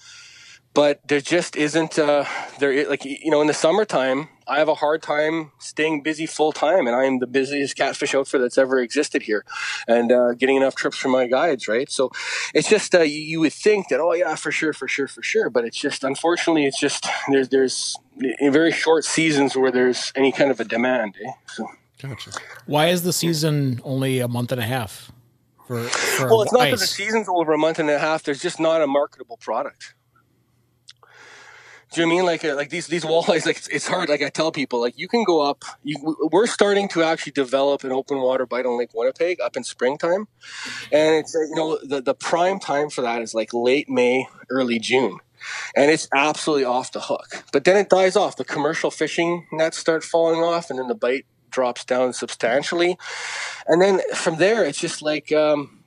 but 0.73 1.05
there 1.07 1.21
just 1.21 1.55
isn't 1.55 1.97
uh, 1.97 2.25
there 2.59 2.87
like 2.87 3.03
you 3.05 3.31
know 3.31 3.41
in 3.41 3.47
the 3.47 3.53
summertime 3.53 4.29
i 4.47 4.59
have 4.59 4.67
a 4.67 4.75
hard 4.75 5.01
time 5.01 5.51
staying 5.59 6.01
busy 6.01 6.25
full 6.25 6.51
time 6.51 6.87
and 6.87 6.95
i 6.95 7.05
am 7.05 7.19
the 7.19 7.27
busiest 7.27 7.75
catfish 7.75 8.13
outfit 8.13 8.41
that's 8.41 8.57
ever 8.57 8.79
existed 8.79 9.23
here 9.23 9.43
and 9.87 10.11
uh, 10.11 10.33
getting 10.33 10.55
enough 10.55 10.75
trips 10.75 10.97
for 10.97 11.09
my 11.09 11.27
guides 11.27 11.67
right 11.67 11.89
so 11.89 12.11
it's 12.53 12.69
just 12.69 12.93
uh, 12.95 13.01
you, 13.01 13.19
you, 13.19 13.39
would 13.39 13.53
think 13.53 13.87
that 13.89 13.99
oh 13.99 14.13
yeah 14.13 14.35
for 14.35 14.51
sure 14.51 14.73
for 14.73 14.87
sure 14.87 15.07
for 15.07 15.23
sure 15.23 15.49
but 15.49 15.65
it's 15.65 15.79
just 15.79 16.03
unfortunately 16.03 16.65
it's 16.65 16.79
just 16.79 17.07
there's 17.29 17.49
there's 17.49 17.97
in 18.39 18.51
very 18.51 18.71
short 18.71 19.05
seasons 19.05 19.55
where 19.55 19.71
there's 19.71 20.11
any 20.15 20.31
kind 20.31 20.51
of 20.51 20.59
a 20.59 20.63
demand 20.63 21.15
eh? 21.25 21.31
so 21.47 21.67
gotcha 22.01 22.31
why 22.65 22.87
is 22.87 23.03
the 23.03 23.13
season 23.13 23.79
only 23.83 24.19
a 24.19 24.27
month 24.27 24.51
and 24.51 24.61
a 24.61 24.65
half 24.65 25.11
for, 25.65 25.83
for 25.83 26.29
well 26.29 26.41
it's 26.41 26.53
not 26.53 26.63
ice? 26.63 26.71
that 26.71 26.79
the 26.79 26.87
season's 26.87 27.27
over 27.29 27.53
a 27.53 27.57
month 27.57 27.79
and 27.79 27.89
a 27.89 27.99
half 27.99 28.23
there's 28.23 28.41
just 28.41 28.59
not 28.59 28.81
a 28.81 28.87
marketable 28.87 29.37
product 29.37 29.93
do 31.91 32.01
you 32.01 32.07
mean 32.07 32.25
like 32.25 32.45
uh, 32.45 32.55
like 32.55 32.69
these 32.69 32.87
these 32.87 33.03
walleyes? 33.03 33.45
Like 33.49 33.57
it's, 33.57 33.67
it's, 33.69 33.87
hard. 33.87 34.09
Like 34.09 34.21
I 34.21 34.29
tell 34.29 34.51
people, 34.51 34.79
like 34.79 34.97
you 34.97 35.07
can 35.07 35.23
go 35.23 35.41
up. 35.41 35.63
You, 35.83 36.29
we're 36.31 36.45
starting 36.45 36.87
to 36.89 37.03
actually 37.03 37.31
develop 37.31 37.83
an 37.83 37.91
open 37.91 38.19
water 38.19 38.45
bite 38.45 38.65
on 38.65 38.77
Lake 38.77 38.93
Winnipeg 38.93 39.39
up 39.41 39.57
in 39.57 39.63
springtime, 39.63 40.27
and 40.91 41.15
it's 41.15 41.35
uh, 41.35 41.39
you 41.39 41.55
know 41.55 41.79
the 41.83 42.01
the 42.01 42.13
prime 42.13 42.59
time 42.59 42.89
for 42.89 43.01
that 43.01 43.21
is 43.21 43.33
like 43.33 43.53
late 43.53 43.89
May, 43.89 44.27
early 44.49 44.77
June, 44.77 45.19
and 45.75 45.89
it's 45.89 46.07
absolutely 46.13 46.65
off 46.65 46.91
the 46.91 47.01
hook. 47.01 47.43
But 47.51 47.63
then 47.63 47.77
it 47.77 47.89
dies 47.89 48.15
off. 48.15 48.35
The 48.35 48.45
commercial 48.45 48.91
fishing 48.91 49.47
nets 49.51 49.77
start 49.77 50.03
falling 50.03 50.41
off, 50.41 50.69
and 50.69 50.77
then 50.77 50.87
the 50.87 50.95
bite 50.95 51.25
drops 51.49 51.85
down 51.85 52.13
substantially, 52.13 52.97
and 53.67 53.81
then 53.81 54.01
from 54.13 54.35
there 54.35 54.63
it's 54.63 54.79
just 54.79 55.01
like. 55.01 55.31
Um, 55.31 55.78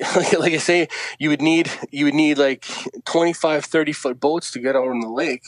like, 0.16 0.52
I 0.52 0.58
say, 0.58 0.88
you 1.18 1.28
would 1.30 1.42
need 1.42 1.70
you 1.90 2.04
would 2.06 2.14
need 2.14 2.38
like 2.38 2.64
25, 3.04 3.64
30 3.64 3.92
foot 3.92 4.20
boats 4.20 4.50
to 4.52 4.58
get 4.58 4.76
out 4.76 4.88
on 4.88 5.00
the 5.00 5.08
lake. 5.08 5.44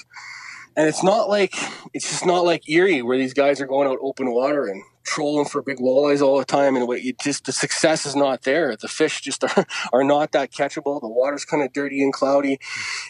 And 0.77 0.87
it's 0.89 1.03
not 1.03 1.29
like 1.29 1.55
it's 1.95 2.09
just 2.09 2.27
not 2.27 2.45
like 2.45 2.69
Erie 2.69 3.03
where 3.03 3.17
these 3.17 3.33
guys 3.33 3.61
are 3.61 3.67
going 3.67 3.89
out 3.89 3.99
open 4.03 4.33
water 4.33 4.67
and 4.67 4.83
trolling 5.05 5.47
for 5.47 5.63
big 5.63 5.79
walleyes 5.79 6.21
all 6.21 6.39
the 6.39 6.45
time 6.45 6.77
and 6.77 6.87
what 6.87 6.99
it 6.99 7.19
just 7.19 7.47
the 7.47 7.53
success 7.53 8.05
is 8.05 8.15
not 8.15 8.43
there. 8.43 8.77
The 8.77 8.89
fish 8.89 9.23
just 9.23 9.43
are, 9.57 9.67
are 9.93 10.05
not 10.05 10.33
that 10.33 10.53
catchable. 10.53 11.01
The 11.01 11.09
water's 11.09 11.45
kind 11.45 11.63
of 11.63 11.73
dirty 11.73 12.03
and 12.03 12.13
cloudy. 12.13 12.59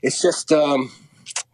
It's 0.03 0.23
just 0.23 0.53
um, 0.53 0.93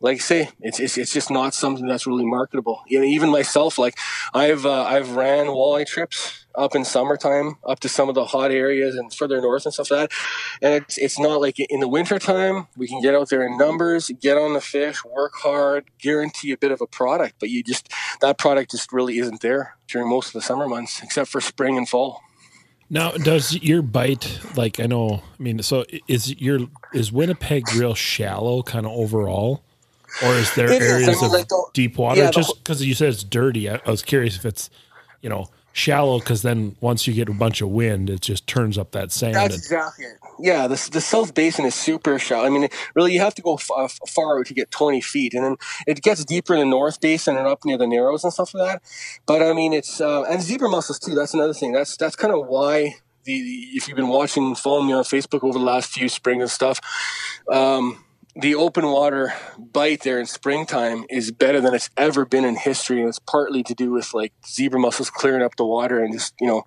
like 0.01 0.17
I 0.17 0.21
say, 0.21 0.49
it's, 0.61 0.81
it's 0.81 0.99
it's 0.99 1.13
just 1.13 1.31
not 1.31 1.55
something 1.55 1.87
that's 1.87 2.07
really 2.07 2.25
marketable. 2.27 2.83
You 2.89 3.01
know, 3.01 3.05
even 3.05 3.31
myself, 3.31 3.79
like 3.79 3.97
I've 4.35 4.67
uh, 4.67 4.83
I've 4.83 5.13
ran 5.13 5.47
walleye 5.47 5.87
trips 5.87 6.45
up 6.55 6.75
in 6.75 6.85
summertime, 6.85 7.57
up 7.65 7.81
to 7.81 7.89
some 7.89 8.09
of 8.09 8.15
the 8.15 8.27
hot 8.27 8.51
areas 8.51 8.97
and 8.97 9.13
further 9.15 9.41
north 9.41 9.65
and 9.65 9.73
stuff 9.73 9.91
like 9.91 10.11
that. 10.11 10.19
And 10.61 10.83
it's 10.83 10.99
it's 10.99 11.19
not 11.19 11.41
like 11.41 11.59
in 11.59 11.81
the 11.81 11.89
wintertime 11.89 12.67
we 12.77 12.89
can 12.89 13.01
get 13.01 13.15
out 13.15 13.31
there 13.31 13.47
in 13.47 13.57
numbers, 13.57 14.11
get 14.21 14.37
on 14.37 14.55
the 14.55 14.61
fish, 14.61 15.05
work 15.05 15.35
hard, 15.37 15.85
guarantee 15.99 16.53
a 16.53 16.59
bit 16.59 16.73
of 16.73 16.81
a 16.81 16.87
product, 16.87 17.37
but 17.39 17.49
you 17.49 17.63
just 17.63 17.89
that 18.21 18.39
product 18.39 18.73
just 18.73 18.93
really 18.93 19.19
isn't 19.19 19.41
there 19.41 19.77
during 19.89 20.09
most 20.09 20.29
of 20.29 20.33
the 20.35 20.43
summer 20.43 20.69
months, 20.69 21.03
except 21.03 21.31
for 21.31 21.41
spring 21.41 21.77
and 21.77 21.89
fall. 21.89 22.23
Now, 22.93 23.11
does 23.13 23.55
your 23.61 23.83
bite 23.83 24.39
like 24.55 24.79
I 24.79 24.87
know? 24.87 25.23
I 25.39 25.43
mean, 25.43 25.63
so 25.63 25.85
is 26.07 26.41
your 26.41 26.61
is 26.95 27.11
Winnipeg 27.11 27.65
real 27.75 27.95
shallow, 27.95 28.63
kind 28.63 28.87
of 28.87 28.93
overall? 28.93 29.65
or 30.23 30.35
is 30.35 30.55
there 30.55 30.71
it 30.71 30.83
areas 30.83 31.17
is. 31.17 31.23
of 31.23 31.31
like 31.31 31.49
deep 31.73 31.97
water? 31.97 32.21
Yeah, 32.21 32.31
Just 32.31 32.57
because 32.59 32.85
you 32.85 32.95
said 32.95 33.09
it's 33.09 33.25
dirty, 33.25 33.71
I, 33.71 33.81
I, 33.87 33.91
was 33.91 34.03
curious 34.03 34.37
if 34.37 34.45
it's 34.45 34.69
you 35.23 35.31
know 35.31 35.49
shallow 35.73 36.19
because 36.19 36.43
then 36.43 36.77
once 36.81 37.07
you 37.07 37.15
get 37.15 37.29
a 37.29 37.33
bunch 37.33 37.61
of 37.61 37.71
wind, 37.71 38.11
it 38.11 38.21
just 38.21 38.47
turns 38.47 38.77
up 38.77 38.93
that 38.93 39.13
sand. 39.13 39.35
That's 39.35 39.57
exactly 39.57 40.07
it. 40.07 40.19
Yeah, 40.43 40.67
the, 40.67 40.89
the 40.91 41.01
South 41.01 41.35
Basin 41.35 41.65
is 41.65 41.75
super 41.77 42.19
shallow. 42.19 42.45
I 42.45 42.49
mean, 42.49 42.69
really, 42.97 43.13
you 43.13 43.21
have 43.21 43.35
to 43.37 43.43
go 43.43 43.55
f- 43.55 43.99
far 44.09 44.43
to 44.43 44.53
get 44.53 44.73
20 44.73 45.01
feet, 45.01 45.35
and 45.35 45.45
then 45.45 45.57
it 45.87 46.03
gets 46.03 46.25
deeper 46.25 46.55
in 46.55 46.59
the 46.59 46.67
North 46.67 47.01
Basin 47.01 47.37
and 47.37 47.47
up 47.47 47.65
near 47.65 47.79
the 47.79 47.87
Narrows 47.87 48.25
and 48.25 48.33
stuff 48.33 48.53
like 48.53 48.67
that. 48.67 48.83
But 49.25 49.41
I 49.41 49.53
mean, 49.53 49.73
it's 49.73 50.01
uh, 50.01 50.25
and 50.25 50.43
zebra 50.43 50.69
mussels 50.69 50.99
too. 50.99 51.15
That's 51.15 51.33
another 51.33 51.55
thing. 51.55 51.71
That's 51.71 51.97
that's 51.97 52.17
kind 52.17 52.35
of 52.35 52.49
why 52.49 52.97
the 53.23 53.35
if 53.73 53.87
you've 53.87 53.97
been 53.97 54.09
watching, 54.09 54.57
following 54.57 54.89
me 54.89 54.95
on 54.95 55.05
Facebook 55.05 55.45
over 55.45 55.59
the 55.59 55.65
last 55.65 55.93
few 55.93 56.09
spring 56.09 56.41
and 56.41 56.51
stuff. 56.51 56.81
Um, 57.49 58.05
the 58.35 58.55
open 58.55 58.87
water 58.87 59.35
bite 59.59 60.03
there 60.03 60.19
in 60.19 60.27
springtime 60.27 61.05
is 61.11 61.31
better 61.31 61.61
than 61.61 61.75
it's 61.75 61.91
ever 61.97 62.25
been 62.25 62.45
in 62.45 62.57
history. 62.57 63.01
And 63.01 63.09
it's 63.09 63.19
partly 63.19 63.63
to 63.65 63.75
do 63.75 63.91
with 63.91 64.15
like 64.15 64.33
zebra 64.47 64.81
mussels 64.81 65.11
clearing 65.11 65.43
up 65.43 65.57
the 65.57 65.67
water 65.67 66.03
and 66.03 66.13
just, 66.13 66.35
you 66.41 66.47
know, 66.47 66.63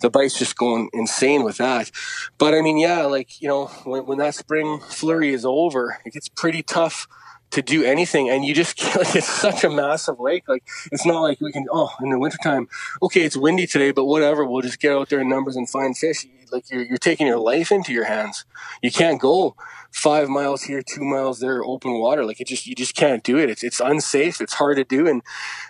the 0.00 0.10
bite's 0.10 0.38
just 0.38 0.56
going 0.56 0.88
insane 0.92 1.44
with 1.44 1.58
that. 1.58 1.90
But 2.36 2.54
I 2.54 2.62
mean, 2.62 2.78
yeah, 2.78 3.02
like, 3.02 3.40
you 3.40 3.48
know, 3.48 3.66
when, 3.84 4.06
when 4.06 4.18
that 4.18 4.34
spring 4.34 4.80
flurry 4.80 5.32
is 5.32 5.44
over, 5.44 5.98
it 6.04 6.14
gets 6.14 6.28
pretty 6.28 6.62
tough 6.62 7.06
to 7.54 7.62
do 7.62 7.84
anything 7.84 8.28
and 8.28 8.44
you 8.44 8.54
just 8.54 8.82
like 8.96 9.14
it's 9.16 9.28
such 9.28 9.64
a 9.64 9.70
massive 9.70 10.20
lake 10.20 10.48
like 10.48 10.64
it's 10.92 11.06
not 11.06 11.20
like 11.20 11.40
we 11.40 11.52
can 11.52 11.66
oh 11.70 11.90
in 12.02 12.10
the 12.10 12.18
wintertime 12.18 12.68
okay 13.02 13.22
it's 13.22 13.36
windy 13.36 13.66
today 13.66 13.90
but 13.90 14.04
whatever 14.04 14.44
we'll 14.44 14.62
just 14.62 14.80
get 14.80 14.92
out 14.92 15.08
there 15.08 15.20
in 15.20 15.28
numbers 15.28 15.56
and 15.56 15.68
find 15.68 15.96
fish 15.96 16.26
like 16.52 16.70
you're, 16.70 16.84
you're 16.84 16.98
taking 16.98 17.26
your 17.26 17.38
life 17.38 17.72
into 17.72 17.92
your 17.92 18.04
hands 18.04 18.44
you 18.82 18.90
can't 18.90 19.20
go 19.20 19.56
five 19.94 20.28
miles 20.28 20.64
here, 20.64 20.82
two 20.82 21.04
miles 21.04 21.38
there, 21.38 21.62
open 21.64 21.92
water. 22.00 22.24
Like 22.24 22.40
it 22.40 22.48
just, 22.48 22.66
you 22.66 22.74
just 22.74 22.96
can't 22.96 23.22
do 23.22 23.38
it. 23.38 23.48
It's, 23.48 23.62
it's 23.62 23.80
unsafe. 23.80 24.40
It's 24.40 24.54
hard 24.54 24.76
to 24.76 24.84
do. 24.84 25.06
And 25.06 25.22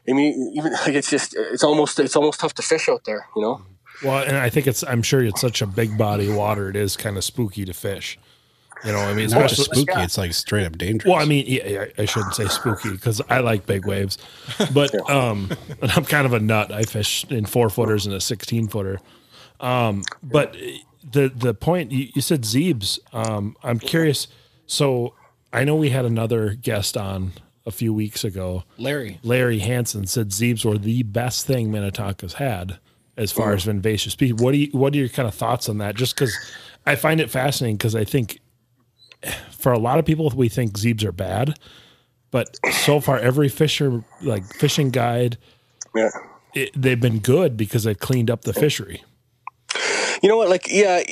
I 0.08 0.12
mean, 0.12 0.52
even 0.54 0.72
like 0.86 0.94
it's 0.94 1.10
just, 1.10 1.36
it's 1.36 1.62
almost, 1.62 2.00
it's 2.00 2.16
almost 2.16 2.40
tough 2.40 2.54
to 2.54 2.62
fish 2.62 2.88
out 2.88 3.04
there, 3.04 3.28
you 3.36 3.42
know? 3.42 3.62
Well, 4.02 4.24
and 4.24 4.36
I 4.36 4.48
think 4.48 4.66
it's, 4.66 4.82
I'm 4.82 5.02
sure 5.02 5.22
it's 5.22 5.40
such 5.40 5.62
a 5.62 5.66
big 5.66 5.96
body 5.96 6.30
of 6.30 6.36
water. 6.36 6.68
It 6.68 6.76
is 6.76 6.96
kind 6.96 7.16
of 7.16 7.22
spooky 7.22 7.64
to 7.66 7.74
fish. 7.74 8.18
You 8.84 8.92
know, 8.92 8.98
I 8.98 9.14
mean, 9.14 9.24
it's 9.24 9.34
especially 9.34 9.64
spooky. 9.64 9.92
Yeah. 9.92 10.04
It's 10.04 10.18
like 10.18 10.34
straight 10.34 10.66
up 10.66 10.76
dangerous. 10.76 11.10
Well, 11.10 11.20
I 11.20 11.24
mean, 11.24 11.44
yeah, 11.46 11.86
I 11.96 12.04
shouldn't 12.04 12.34
say 12.34 12.46
spooky 12.48 12.90
because 12.90 13.20
I 13.28 13.40
like 13.40 13.66
big 13.66 13.86
waves, 13.86 14.18
but 14.72 14.94
um, 15.10 15.50
I'm 15.82 16.04
kind 16.04 16.26
of 16.26 16.32
a 16.32 16.40
nut. 16.40 16.72
I 16.72 16.82
fish 16.82 17.24
in 17.30 17.46
four 17.46 17.70
footers 17.70 18.06
and 18.06 18.14
a 18.14 18.20
16 18.20 18.68
footer. 18.68 19.00
Um, 19.60 20.02
but 20.22 20.56
the 21.12 21.28
the 21.28 21.54
point 21.54 21.92
you, 21.92 22.08
you 22.14 22.22
said 22.22 22.42
Zeebs. 22.42 22.98
Um, 23.12 23.56
I'm 23.62 23.78
curious. 23.78 24.28
So 24.66 25.14
I 25.52 25.64
know 25.64 25.76
we 25.76 25.90
had 25.90 26.04
another 26.04 26.54
guest 26.54 26.96
on 26.96 27.32
a 27.66 27.70
few 27.70 27.94
weeks 27.94 28.24
ago. 28.24 28.64
Larry. 28.76 29.18
Larry 29.22 29.60
Hansen 29.60 30.06
said 30.06 30.28
Zeebs 30.28 30.64
were 30.64 30.78
the 30.78 31.02
best 31.04 31.46
thing 31.46 31.70
Minnetonka's 31.70 32.34
had 32.34 32.78
as 33.16 33.32
far 33.32 33.52
as 33.52 33.66
invasive 33.66 34.12
species. 34.12 34.34
What 34.34 34.52
do 34.52 34.58
you 34.58 34.68
what 34.72 34.92
are 34.94 34.98
your 34.98 35.08
kind 35.08 35.28
of 35.28 35.34
thoughts 35.34 35.68
on 35.68 35.78
that? 35.78 35.94
Just 35.94 36.14
because 36.14 36.36
I 36.86 36.96
find 36.96 37.20
it 37.20 37.30
fascinating 37.30 37.76
because 37.76 37.94
I 37.94 38.04
think 38.04 38.40
for 39.64 39.72
a 39.72 39.78
lot 39.78 39.98
of 39.98 40.04
people 40.04 40.30
we 40.36 40.50
think 40.50 40.74
Zeebs 40.74 41.02
are 41.04 41.10
bad, 41.10 41.58
but 42.30 42.54
so 42.70 43.00
far 43.00 43.18
every 43.18 43.48
fisher 43.48 44.04
like 44.20 44.44
fishing 44.44 44.90
guide, 44.90 45.38
Yeah. 45.94 46.10
it, 46.52 46.70
they've 46.76 47.00
been 47.00 47.18
good 47.18 47.56
because 47.56 47.84
they've 47.84 47.98
cleaned 47.98 48.30
up 48.30 48.42
the 48.42 48.52
fishery. 48.52 49.02
You 50.22 50.28
know 50.28 50.36
what? 50.36 50.50
Like, 50.50 50.70
yeah, 50.70 51.02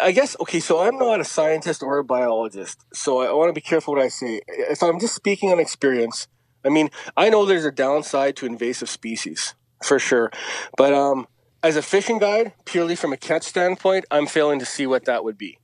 I 0.00 0.12
guess, 0.12 0.36
okay, 0.40 0.60
so 0.60 0.80
I'm 0.80 0.98
not 0.98 1.20
a 1.20 1.24
scientist 1.24 1.82
or 1.82 1.96
a 1.96 2.04
biologist, 2.04 2.84
so 2.92 3.20
I 3.20 3.32
want 3.32 3.48
to 3.48 3.54
be 3.54 3.62
careful 3.62 3.94
what 3.94 4.02
I 4.02 4.08
say. 4.08 4.42
If 4.46 4.82
I'm 4.82 5.00
just 5.00 5.14
speaking 5.14 5.50
on 5.50 5.58
experience, 5.58 6.28
I 6.66 6.68
mean, 6.68 6.90
I 7.16 7.30
know 7.30 7.46
there's 7.46 7.64
a 7.64 7.72
downside 7.72 8.36
to 8.36 8.46
invasive 8.46 8.90
species, 8.90 9.54
for 9.82 9.98
sure. 9.98 10.30
But 10.76 10.92
um, 10.92 11.28
as 11.62 11.76
a 11.76 11.82
fishing 11.82 12.18
guide, 12.18 12.52
purely 12.66 12.94
from 12.94 13.14
a 13.14 13.16
catch 13.16 13.44
standpoint, 13.44 14.04
I'm 14.10 14.26
failing 14.26 14.58
to 14.58 14.66
see 14.66 14.86
what 14.86 15.06
that 15.06 15.24
would 15.24 15.38
be. 15.38 15.56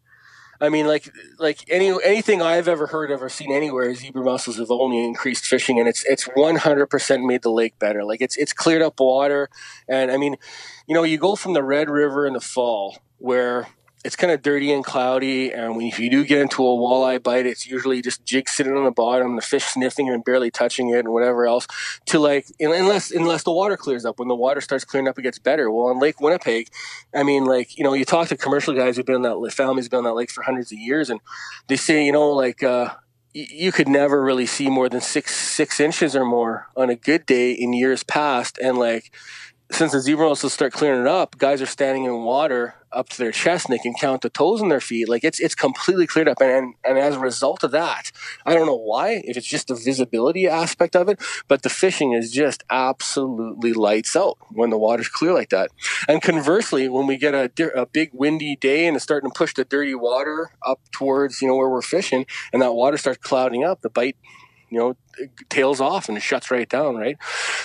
I 0.60 0.68
mean, 0.68 0.86
like, 0.86 1.12
like 1.38 1.64
any 1.68 1.90
anything 2.04 2.42
I've 2.42 2.66
ever 2.66 2.88
heard 2.88 3.10
of 3.10 3.22
or 3.22 3.28
seen 3.28 3.52
anywhere, 3.52 3.94
zebra 3.94 4.24
mussels 4.24 4.58
have 4.58 4.70
only 4.70 5.04
increased 5.04 5.44
fishing, 5.44 5.78
and 5.78 5.88
it's 5.88 6.04
it's 6.04 6.26
100% 6.28 7.26
made 7.26 7.42
the 7.42 7.50
lake 7.50 7.78
better. 7.78 8.04
Like, 8.04 8.20
it's 8.20 8.36
it's 8.36 8.52
cleared 8.52 8.82
up 8.82 8.98
water, 8.98 9.48
and 9.88 10.10
I 10.10 10.16
mean, 10.16 10.36
you 10.86 10.94
know, 10.94 11.04
you 11.04 11.18
go 11.18 11.36
from 11.36 11.52
the 11.52 11.62
Red 11.62 11.88
River 11.88 12.26
in 12.26 12.32
the 12.32 12.40
fall 12.40 12.98
where 13.18 13.68
it's 14.04 14.14
kind 14.16 14.32
of 14.32 14.42
dirty 14.42 14.72
and 14.72 14.84
cloudy, 14.84 15.52
and 15.52 15.76
when 15.76 15.86
if 15.86 15.98
you 15.98 16.08
do 16.08 16.24
get 16.24 16.40
into 16.40 16.62
a 16.62 16.70
walleye 16.70 17.20
bite, 17.22 17.46
it's 17.46 17.66
usually 17.66 18.00
just 18.00 18.24
jig 18.24 18.48
sitting 18.48 18.76
on 18.76 18.84
the 18.84 18.92
bottom, 18.92 19.36
the 19.36 19.42
fish 19.42 19.64
sniffing 19.64 20.08
and 20.08 20.24
barely 20.24 20.50
touching 20.50 20.88
it, 20.90 21.00
and 21.00 21.08
whatever 21.08 21.46
else. 21.46 21.66
To 22.06 22.18
like, 22.18 22.46
unless 22.60 23.10
unless 23.10 23.42
the 23.42 23.52
water 23.52 23.76
clears 23.76 24.04
up, 24.04 24.18
when 24.18 24.28
the 24.28 24.36
water 24.36 24.60
starts 24.60 24.84
clearing 24.84 25.08
up, 25.08 25.18
it 25.18 25.22
gets 25.22 25.38
better. 25.38 25.70
Well, 25.70 25.86
on 25.86 25.98
Lake 25.98 26.20
Winnipeg, 26.20 26.68
I 27.14 27.24
mean, 27.24 27.44
like 27.44 27.76
you 27.76 27.84
know, 27.84 27.92
you 27.92 28.04
talk 28.04 28.28
to 28.28 28.36
commercial 28.36 28.72
guys 28.74 28.96
who've 28.96 29.06
been 29.06 29.26
on 29.26 29.44
that 29.44 29.52
families 29.52 29.88
been 29.88 29.98
on 29.98 30.04
that 30.04 30.14
lake 30.14 30.30
for 30.30 30.42
hundreds 30.42 30.70
of 30.70 30.78
years, 30.78 31.10
and 31.10 31.20
they 31.66 31.76
say, 31.76 32.04
you 32.04 32.12
know, 32.12 32.30
like. 32.30 32.62
uh 32.62 32.90
you 33.34 33.70
could 33.72 33.88
never 33.88 34.24
really 34.24 34.46
see 34.46 34.68
more 34.70 34.88
than 34.88 35.02
six 35.02 35.36
six 35.36 35.78
inches 35.78 36.16
or 36.16 36.24
more 36.24 36.68
on 36.74 36.88
a 36.88 36.96
good 36.96 37.26
day 37.26 37.52
in 37.52 37.72
years 37.72 38.02
past, 38.02 38.58
and 38.58 38.78
like 38.78 39.12
since 39.70 39.92
the 39.92 40.00
zebra 40.00 40.28
mussels 40.28 40.52
start 40.52 40.72
clearing 40.72 41.02
it 41.02 41.06
up, 41.06 41.36
guys 41.38 41.60
are 41.60 41.66
standing 41.66 42.04
in 42.04 42.22
water 42.22 42.74
up 42.90 43.08
to 43.10 43.18
their 43.18 43.32
chest 43.32 43.66
and 43.68 43.74
they 43.74 43.82
can 43.82 43.92
count 43.92 44.22
the 44.22 44.30
toes 44.30 44.62
on 44.62 44.70
their 44.70 44.80
feet. 44.80 45.08
Like 45.08 45.24
it's 45.24 45.38
it's 45.40 45.54
completely 45.54 46.06
cleared 46.06 46.28
up, 46.28 46.40
and, 46.40 46.50
and 46.50 46.74
and 46.84 46.98
as 46.98 47.16
a 47.16 47.18
result 47.18 47.62
of 47.62 47.70
that, 47.72 48.10
I 48.46 48.54
don't 48.54 48.66
know 48.66 48.76
why. 48.76 49.22
If 49.24 49.36
it's 49.36 49.46
just 49.46 49.68
the 49.68 49.74
visibility 49.74 50.46
aspect 50.46 50.96
of 50.96 51.08
it, 51.08 51.20
but 51.48 51.62
the 51.62 51.68
fishing 51.68 52.12
is 52.12 52.32
just 52.32 52.64
absolutely 52.70 53.72
lights 53.72 54.16
out 54.16 54.38
when 54.50 54.70
the 54.70 54.78
water's 54.78 55.08
clear 55.08 55.34
like 55.34 55.50
that. 55.50 55.70
And 56.08 56.22
conversely, 56.22 56.88
when 56.88 57.06
we 57.06 57.18
get 57.18 57.34
a, 57.34 57.50
a 57.74 57.86
big 57.86 58.10
windy 58.12 58.56
day 58.56 58.86
and 58.86 58.96
it's 58.96 59.04
starting 59.04 59.30
to 59.30 59.34
push 59.36 59.54
the 59.54 59.64
dirty 59.64 59.94
water 59.94 60.50
up 60.66 60.80
towards 60.92 61.42
you 61.42 61.48
know 61.48 61.56
where 61.56 61.68
we're 61.68 61.82
fishing, 61.82 62.24
and 62.52 62.62
that 62.62 62.72
water 62.72 62.96
starts 62.96 63.18
clouding 63.18 63.64
up, 63.64 63.82
the 63.82 63.90
bite 63.90 64.16
you 64.70 64.78
know, 64.78 64.96
tails 65.48 65.80
off 65.80 66.08
and 66.08 66.16
it 66.16 66.20
shuts 66.20 66.50
right 66.50 66.68
down, 66.68 66.96
right? 66.96 67.16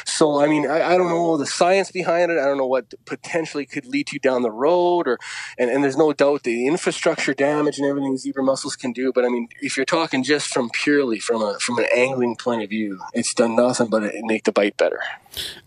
So, 0.06 0.42
I 0.42 0.48
mean, 0.48 0.70
I, 0.70 0.94
I, 0.94 0.98
don't 0.98 1.10
know 1.10 1.38
the 1.38 1.46
science 1.46 1.92
behind 1.92 2.32
it. 2.32 2.40
I 2.40 2.46
don't 2.46 2.58
know 2.58 2.68
what 2.68 2.94
potentially 3.06 3.66
could 3.66 3.86
lead 3.86 4.12
you 4.12 4.20
down 4.20 4.42
the 4.42 4.52
road, 4.52 5.08
or 5.08 5.20
and, 5.58 5.70
and 5.70 5.84
there's 5.84 5.98
no 5.98 6.14
doubt 6.14 6.44
the 6.44 6.68
infrastructure 6.68 7.34
damage 7.34 7.78
and 7.78 7.88
everything 7.88 8.18
zebra 8.18 8.44
mussels 8.44 8.76
can 8.76 8.92
do. 8.92 9.12
But 9.14 9.26
I 9.26 9.30
mean, 9.30 9.50
if 9.62 9.78
you're 9.78 9.86
talking 9.86 10.24
just 10.24 10.48
from 10.48 10.70
purely 10.70 11.20
from 11.20 11.42
a 11.42 11.60
from 11.60 11.78
an 11.78 11.86
angling 11.96 12.38
point 12.38 12.64
of 12.64 12.70
view, 12.70 13.00
it's 13.14 13.34
done 13.34 13.56
nothing 13.56 13.88
but 13.90 14.04
it 14.04 14.16
make 14.24 14.46
the 14.46 14.52
bite 14.52 14.78
better. 14.78 15.00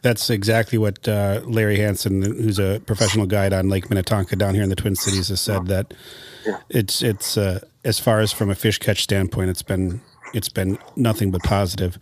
That's 0.02 0.30
exactly 0.30 0.78
what 0.78 1.06
uh, 1.08 1.40
Larry 1.44 1.78
Hansen, 1.78 2.22
who's 2.22 2.58
a 2.58 2.80
professional 2.86 3.26
guide 3.26 3.52
on 3.52 3.68
Lake 3.68 3.90
Minnetonka 3.90 4.36
down 4.36 4.54
here 4.54 4.62
in 4.62 4.70
the 4.70 4.76
Twin 4.76 4.96
Cities, 4.96 5.28
has 5.28 5.40
said 5.40 5.66
that 5.66 5.92
it's 6.68 7.02
it's 7.02 7.36
uh, 7.36 7.60
as 7.84 7.98
far 7.98 8.20
as 8.20 8.32
from 8.32 8.50
a 8.50 8.54
fish 8.54 8.78
catch 8.78 9.02
standpoint, 9.02 9.50
it's 9.50 9.62
been 9.62 10.00
it's 10.34 10.48
been 10.48 10.78
nothing 10.96 11.30
but 11.30 11.42
positive. 11.42 11.98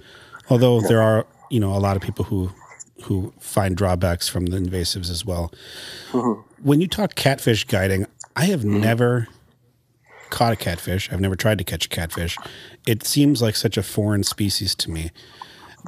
Although 0.50 0.80
there 0.80 1.02
are, 1.02 1.26
you 1.50 1.60
know, 1.60 1.74
a 1.74 1.78
lot 1.78 1.96
of 1.96 2.02
people 2.02 2.24
who 2.24 2.50
who 3.02 3.32
find 3.38 3.76
drawbacks 3.76 4.28
from 4.28 4.46
the 4.46 4.56
invasives 4.56 5.10
as 5.10 5.24
well. 5.24 5.52
Mm-hmm. 6.12 6.40
When 6.62 6.80
you 6.80 6.86
talk 6.86 7.14
catfish 7.16 7.64
guiding, 7.64 8.06
I 8.36 8.46
have 8.46 8.60
mm-hmm. 8.60 8.80
never 8.80 9.28
caught 10.30 10.52
a 10.52 10.56
catfish. 10.56 11.12
I've 11.12 11.20
never 11.20 11.36
tried 11.36 11.58
to 11.58 11.64
catch 11.64 11.86
a 11.86 11.88
catfish. 11.88 12.36
It 12.86 13.04
seems 13.04 13.42
like 13.42 13.56
such 13.56 13.76
a 13.76 13.82
foreign 13.82 14.24
species 14.24 14.74
to 14.76 14.90
me. 14.90 15.10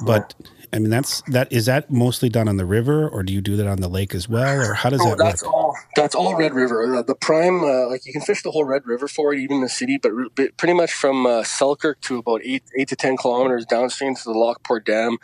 But 0.05 0.35
I 0.73 0.79
mean, 0.79 0.89
that's 0.89 1.21
that. 1.27 1.51
Is 1.51 1.65
that 1.67 1.89
mostly 1.89 2.29
done 2.29 2.47
on 2.47 2.57
the 2.57 2.65
river, 2.65 3.07
or 3.07 3.23
do 3.23 3.33
you 3.33 3.41
do 3.41 3.55
that 3.55 3.67
on 3.67 3.79
the 3.79 3.87
lake 3.87 4.13
as 4.13 4.27
well, 4.27 4.59
or 4.59 4.73
how 4.73 4.89
does 4.89 5.01
oh, 5.01 5.09
that 5.09 5.17
that's 5.17 5.43
work? 5.43 5.53
All, 5.53 5.75
that's 5.95 6.13
all 6.13 6.35
Red 6.35 6.53
River. 6.53 7.03
The 7.05 7.15
prime, 7.15 7.63
uh, 7.63 7.87
like 7.87 8.05
you 8.05 8.11
can 8.11 8.21
fish 8.21 8.43
the 8.43 8.51
whole 8.51 8.65
Red 8.65 8.85
River 8.85 9.07
for 9.07 9.33
it, 9.33 9.39
even 9.39 9.57
in 9.57 9.63
the 9.63 9.69
city, 9.69 9.97
but 9.97 10.11
re- 10.11 10.49
pretty 10.57 10.73
much 10.73 10.91
from 10.91 11.25
uh, 11.25 11.43
Selkirk 11.43 12.01
to 12.01 12.17
about 12.17 12.41
eight 12.43 12.63
eight 12.77 12.89
to 12.89 12.95
ten 12.97 13.15
kilometers 13.15 13.65
downstream 13.65 14.15
to 14.15 14.23
the 14.25 14.31
Lockport 14.31 14.85
Dam. 14.85 15.17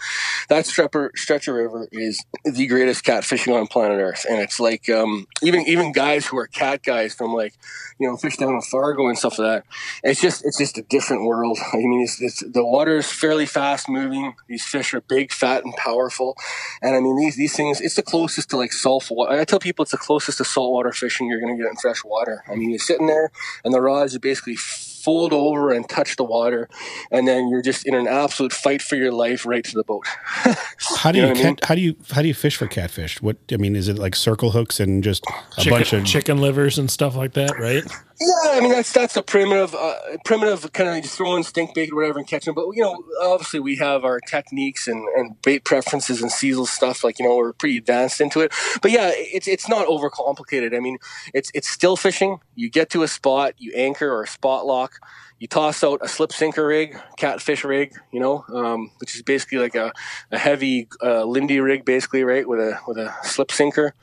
That 0.47 0.65
stretch 0.65 1.47
of 1.47 1.55
river 1.55 1.89
is 1.91 2.23
the 2.45 2.65
greatest 2.67 3.03
catfishing 3.03 3.53
on 3.53 3.67
planet 3.67 3.99
Earth, 3.99 4.25
and 4.29 4.39
it's 4.39 4.59
like 4.61 4.89
um, 4.89 5.27
even 5.41 5.61
even 5.67 5.91
guys 5.91 6.25
who 6.25 6.37
are 6.37 6.47
cat 6.47 6.83
guys 6.83 7.13
from 7.13 7.33
like 7.33 7.53
you 7.99 8.07
know 8.07 8.15
fish 8.15 8.37
down 8.37 8.53
in 8.53 8.61
Fargo 8.61 9.07
and 9.07 9.17
stuff 9.17 9.39
like 9.39 9.63
that. 9.63 9.65
It's 10.03 10.21
just 10.21 10.45
it's 10.45 10.57
just 10.57 10.77
a 10.77 10.83
different 10.83 11.25
world. 11.25 11.59
I 11.73 11.77
mean, 11.77 12.01
it's, 12.03 12.21
it's 12.21 12.39
the 12.39 12.65
water 12.65 12.97
is 12.97 13.11
fairly 13.11 13.45
fast 13.45 13.89
moving. 13.89 14.35
These 14.47 14.65
fish 14.65 14.93
are 14.93 15.01
big 15.01 15.32
fat 15.33 15.65
and 15.65 15.73
powerful. 15.75 16.37
And 16.81 16.95
I 16.95 16.99
mean, 16.99 17.17
these 17.17 17.35
these 17.35 17.55
things, 17.55 17.81
it's 17.81 17.95
the 17.95 18.03
closest 18.03 18.49
to 18.51 18.57
like 18.57 18.71
salt 18.71 19.09
water. 19.09 19.39
I 19.39 19.45
tell 19.45 19.59
people 19.59 19.83
it's 19.83 19.91
the 19.91 19.97
closest 19.97 20.37
to 20.37 20.45
saltwater 20.45 20.91
fishing 20.91 21.27
you're 21.27 21.41
going 21.41 21.55
to 21.55 21.61
get 21.61 21.69
in 21.69 21.75
fresh 21.77 22.03
water. 22.03 22.43
I 22.47 22.55
mean, 22.55 22.69
you're 22.69 22.79
sitting 22.79 23.07
there, 23.07 23.31
and 23.63 23.73
the 23.73 23.81
rods 23.81 24.15
are 24.15 24.19
basically 24.19 24.55
fold 24.55 25.33
over 25.33 25.71
and 25.71 25.87
touch 25.89 26.15
the 26.15 26.23
water, 26.23 26.69
and 27.11 27.27
then 27.27 27.49
you're 27.49 27.61
just 27.61 27.85
in 27.85 27.93
an 27.93 28.07
absolute 28.07 28.53
fight 28.53 28.81
for 28.81 28.95
your 28.95 29.11
life 29.11 29.45
right 29.45 29.65
to 29.65 29.75
the 29.75 29.83
boat. 29.83 30.05
how 31.03 31.11
do 31.11 31.19
you, 31.19 31.27
you 31.27 31.33
cat, 31.33 31.41
I 31.41 31.47
mean? 31.47 31.57
how 31.63 31.75
do 31.75 31.81
you 31.81 31.95
how 32.11 32.21
do 32.21 32.27
you 32.29 32.33
fish 32.33 32.55
for 32.55 32.67
catfish? 32.67 33.21
What 33.21 33.37
I 33.51 33.57
mean 33.57 33.75
is 33.75 33.89
it 33.89 33.97
like 33.99 34.15
circle 34.15 34.51
hooks 34.51 34.79
and 34.79 35.03
just 35.03 35.25
a 35.57 35.61
chicken, 35.61 35.71
bunch 35.71 35.93
of 35.93 36.05
chicken 36.05 36.37
livers 36.37 36.79
and 36.79 36.89
stuff 36.89 37.15
like 37.15 37.33
that, 37.33 37.59
right? 37.59 37.83
Yeah, 38.23 38.51
I 38.51 38.61
mean 38.61 38.71
that's 38.71 38.93
that's 38.93 39.17
a 39.17 39.21
primitive 39.21 39.75
uh, 39.75 39.95
primitive 40.23 40.71
kind 40.71 40.89
of 40.89 41.03
just 41.03 41.17
throwing 41.17 41.43
stink 41.43 41.73
bait 41.75 41.91
or 41.91 41.97
whatever 41.97 42.19
and 42.19 42.27
catching. 42.27 42.53
But 42.53 42.67
you 42.73 42.81
know, 42.81 43.03
obviously 43.21 43.59
we 43.59 43.75
have 43.77 44.05
our 44.05 44.21
techniques 44.21 44.87
and, 44.87 45.05
and 45.17 45.41
bait 45.41 45.65
preferences 45.65 46.21
and 46.21 46.31
seasonal 46.31 46.65
stuff. 46.65 47.03
Like 47.03 47.19
you 47.19 47.25
know, 47.25 47.35
we're 47.35 47.51
pretty 47.51 47.77
advanced 47.77 48.21
into 48.21 48.39
it. 48.39 48.53
But 48.81 48.91
yeah, 48.91 49.11
it's 49.13 49.47
it's 49.47 49.67
not 49.67 49.87
overcomplicated. 49.87 50.73
I 50.73 50.79
mean, 50.79 50.99
it's 51.33 51.51
it's 51.53 51.67
still 51.67 51.97
fishing. 51.97 52.37
You 52.55 52.69
get 52.69 52.89
to 52.91 53.03
a 53.03 53.09
spot, 53.09 53.55
you 53.57 53.73
anchor 53.75 54.09
or 54.09 54.25
spot 54.25 54.65
lock 54.65 54.99
you 55.43 55.47
toss 55.49 55.83
out 55.83 55.99
a 56.01 56.07
slip 56.07 56.31
sinker 56.31 56.65
rig, 56.65 56.97
catfish 57.17 57.65
rig, 57.65 57.93
you 58.13 58.19
know, 58.21 58.45
um, 58.53 58.91
which 59.01 59.13
is 59.13 59.21
basically 59.23 59.57
like 59.57 59.75
a, 59.75 59.91
a 60.31 60.37
heavy 60.37 60.87
uh, 61.03 61.25
Lindy 61.25 61.59
rig, 61.59 61.83
basically, 61.83 62.23
right, 62.23 62.47
with 62.47 62.61
a 62.61 62.79
with 62.87 62.97
a 62.97 63.13
slip 63.23 63.51
sinker, 63.51 63.93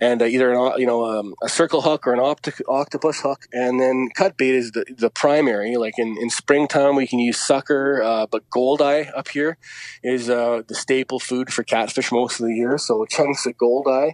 and 0.00 0.22
uh, 0.22 0.24
either 0.24 0.50
an 0.50 0.80
you 0.80 0.86
know 0.86 1.04
um, 1.04 1.34
a 1.42 1.48
circle 1.50 1.82
hook 1.82 2.06
or 2.06 2.14
an 2.14 2.20
opti- 2.20 2.62
octopus 2.66 3.20
hook, 3.20 3.44
and 3.52 3.78
then 3.78 4.08
cut 4.14 4.38
bait 4.38 4.54
is 4.54 4.70
the, 4.70 4.86
the 4.96 5.10
primary. 5.10 5.76
Like 5.76 5.98
in, 5.98 6.16
in 6.16 6.30
springtime, 6.30 6.96
we 6.96 7.06
can 7.06 7.18
use 7.18 7.38
sucker, 7.38 8.02
uh, 8.02 8.26
but 8.26 8.48
goldeye 8.48 9.10
up 9.14 9.28
here 9.28 9.58
is 10.02 10.30
uh, 10.30 10.62
the 10.66 10.74
staple 10.74 11.20
food 11.20 11.52
for 11.52 11.64
catfish 11.64 12.10
most 12.10 12.40
of 12.40 12.46
the 12.46 12.54
year. 12.54 12.78
So 12.78 13.04
chunks 13.04 13.44
of 13.44 13.58
goldeye 13.58 14.12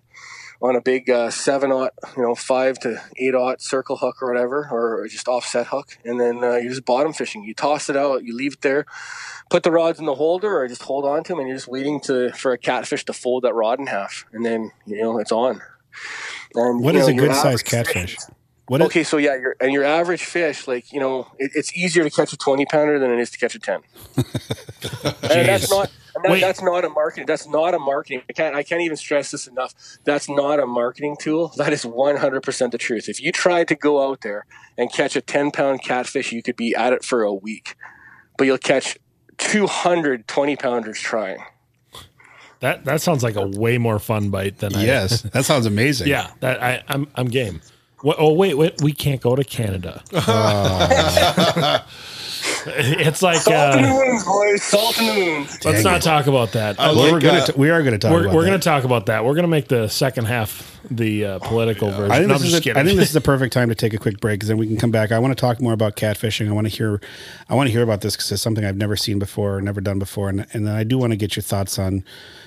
on 0.62 0.76
a 0.76 0.80
big 0.80 1.10
uh, 1.10 1.30
seven 1.30 1.70
aught, 1.70 1.92
you 2.16 2.22
know, 2.22 2.34
five 2.34 2.78
to 2.80 3.00
eight 3.16 3.34
aught 3.34 3.60
circle 3.60 3.96
hook 3.96 4.22
or 4.22 4.32
whatever, 4.32 4.68
or 4.70 5.06
just 5.08 5.28
offset 5.28 5.68
hook, 5.68 5.98
and 6.04 6.20
then 6.20 6.42
uh, 6.42 6.56
you're 6.56 6.70
just 6.70 6.84
bottom 6.84 7.12
fishing. 7.12 7.44
You 7.44 7.54
toss 7.54 7.88
it 7.90 7.96
out, 7.96 8.24
you 8.24 8.34
leave 8.34 8.54
it 8.54 8.60
there, 8.62 8.86
put 9.50 9.62
the 9.62 9.70
rods 9.70 9.98
in 9.98 10.06
the 10.06 10.14
holder, 10.14 10.58
or 10.58 10.68
just 10.68 10.82
hold 10.82 11.04
on 11.04 11.24
to 11.24 11.32
them, 11.32 11.40
and 11.40 11.48
you're 11.48 11.56
just 11.56 11.68
waiting 11.68 12.00
to 12.02 12.32
for 12.32 12.52
a 12.52 12.58
catfish 12.58 13.04
to 13.06 13.12
fold 13.12 13.44
that 13.44 13.54
rod 13.54 13.78
in 13.78 13.86
half, 13.86 14.24
and 14.32 14.44
then 14.44 14.70
you 14.86 15.02
know 15.02 15.18
it's 15.18 15.32
on. 15.32 15.60
And, 16.54 16.82
what 16.82 16.94
is 16.94 17.08
know, 17.08 17.14
a 17.14 17.16
good 17.16 17.34
sized 17.34 17.64
catfish? 17.64 18.16
What 18.66 18.81
okay, 18.83 19.00
is- 19.00 19.09
so 19.09 19.18
yeah, 19.18 19.35
your, 19.35 19.57
and 19.61 19.72
your 19.72 19.85
average 19.85 20.24
fish, 20.24 20.66
like 20.66 20.92
you 20.92 21.00
know, 21.00 21.29
it, 21.38 21.50
it's 21.55 21.77
easier 21.77 22.03
to 22.05 22.11
catch 22.11 22.33
a 22.33 22.37
twenty 22.37 22.64
pounder 22.64 22.98
than 22.98 23.11
it 23.11 23.18
is 23.18 23.31
to 23.31 23.38
catch 23.38 23.55
a 23.55 23.59
ten. 23.59 23.81
and 24.16 25.48
that's 25.48 25.70
not 25.70 25.90
that, 26.22 26.40
that's 26.40 26.62
not 26.62 26.85
a 26.85 26.88
marketing. 26.88 27.27
That's 27.27 27.46
not 27.46 27.74
a 27.74 27.79
marketing. 27.79 28.22
I 28.29 28.33
can't. 28.33 28.57
I 28.57 28.62
can't 28.62 28.81
even 28.81 28.96
stress 28.96 29.31
this 29.31 29.46
enough. 29.46 29.74
That's 30.05 30.29
not 30.29 30.61
a 30.61 30.66
marketing 30.66 31.16
tool. 31.20 31.53
That 31.57 31.72
is 31.72 31.85
one 31.85 32.16
hundred 32.16 32.42
percent 32.42 32.72
the 32.72 32.79
truth. 32.79 33.09
If 33.09 33.20
you 33.20 33.33
tried 33.33 33.68
to 33.68 33.74
go 33.74 34.09
out 34.09 34.22
there 34.22 34.46
and 34.79 34.92
catch 34.92 35.14
a 35.16 35.20
ten 35.20 35.50
pound 35.50 35.83
catfish, 35.83 36.33
you 36.33 36.42
could 36.42 36.57
be 36.57 36.74
at 36.74 36.92
it 36.92 37.05
for 37.05 37.22
a 37.22 37.35
week, 37.35 37.77
but 38.38 38.44
you'll 38.44 38.59
catch 38.59 38.98
200 39.38 40.27
20 40.29 40.57
pounders 40.57 40.98
trying. 40.98 41.38
That 42.61 42.85
that 42.87 43.03
sounds 43.03 43.22
like 43.22 43.37
a 43.37 43.46
way 43.46 43.77
more 43.79 43.98
fun 43.98 44.31
bite 44.31 44.59
than 44.59 44.74
I. 44.74 44.85
Yes, 44.85 45.22
that 45.33 45.44
sounds 45.44 45.66
amazing. 45.66 46.09
Yeah, 46.09 46.31
that 46.40 46.62
I 46.62 46.83
I'm 46.88 47.09
I'm 47.14 47.27
game. 47.27 47.61
What, 48.04 48.16
oh 48.18 48.34
wait, 48.34 48.52
wait, 48.58 48.82
we 48.82 48.92
can't 48.92 49.22
go 49.22 49.34
to 49.34 49.42
Canada. 49.42 50.02
it's 52.66 53.22
like 53.22 53.38
Salt 53.38 53.76
in 53.76 53.82
the 53.82 53.88
uh, 53.88 53.94
wounds, 53.94 54.24
boys. 54.26 54.62
Salt 54.62 54.98
in 55.00 55.06
the 55.06 55.24
wounds. 55.24 55.64
let's 55.64 55.78
Dang 55.78 55.84
not 55.84 55.96
it. 55.96 56.02
talk 56.02 56.26
about 56.26 56.52
that. 56.52 56.78
I 56.78 56.92
we're 56.92 57.18
gonna 57.18 57.38
uh, 57.38 57.46
t- 57.46 57.52
we 57.56 57.70
are 57.70 57.82
gonna 57.82 57.96
talk. 57.98 58.12
we're 58.12 58.30
we're 58.30 58.44
gonna 58.44 58.58
talk 58.58 58.84
about 58.84 59.06
that. 59.06 59.24
We're 59.24 59.34
gonna 59.34 59.48
make 59.48 59.68
the 59.68 59.88
second 59.88 60.26
half 60.26 60.78
the 60.90 61.24
uh, 61.24 61.38
political 61.38 61.90
version. 61.92 62.10
I 62.12 62.16
think, 62.18 62.28
No, 62.28 62.34
this 62.34 62.42
I'm 62.42 62.46
is 62.48 62.52
just 62.52 62.60
a, 62.60 62.64
kidding. 62.64 62.82
I 62.82 62.84
think 62.84 62.98
this 62.98 63.08
is 63.08 63.14
the 63.14 63.20
perfect 63.32 63.54
time 63.54 63.70
to 63.70 63.74
take 63.74 63.94
a 63.94 63.98
quick 63.98 64.20
break 64.20 64.40
because 64.40 64.48
then 64.48 64.58
we 64.58 64.66
can 64.66 64.76
come 64.76 64.90
back. 64.90 65.10
I 65.10 65.18
want 65.18 65.30
to 65.34 65.40
talk 65.40 65.62
more 65.62 65.72
about 65.72 65.96
catfishing. 65.96 66.46
I 66.46 66.52
want 66.52 66.66
to 66.68 66.76
hear, 66.76 67.00
I 67.48 67.54
want 67.54 67.68
to 67.68 67.72
hear 67.72 67.82
about 67.82 68.02
this 68.02 68.16
because 68.16 68.30
it's 68.32 68.42
something 68.42 68.66
I've 68.66 68.76
never 68.76 68.96
seen 68.96 69.18
before, 69.18 69.62
never 69.62 69.80
done 69.80 69.98
before, 69.98 70.28
and 70.28 70.46
and 70.52 70.66
then 70.66 70.74
I 70.74 70.84
do 70.84 70.98
want 70.98 71.12
to 71.12 71.16
get 71.16 71.36
your 71.36 71.42
thoughts 71.42 71.78
on, 71.78 72.04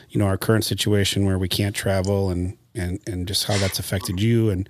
you 0.09 0.19
know, 0.19 0.27
our 0.27 0.37
current 0.37 0.65
situation 0.65 1.25
where 1.25 1.39
we 1.39 1.47
can't 1.47 1.75
travel 1.75 2.29
and 2.29 2.55
and 2.75 2.99
and 3.07 3.27
just 3.27 3.45
how 3.45 3.57
that's 3.57 3.79
affected 3.79 4.21
you 4.21 4.51
and 4.51 4.69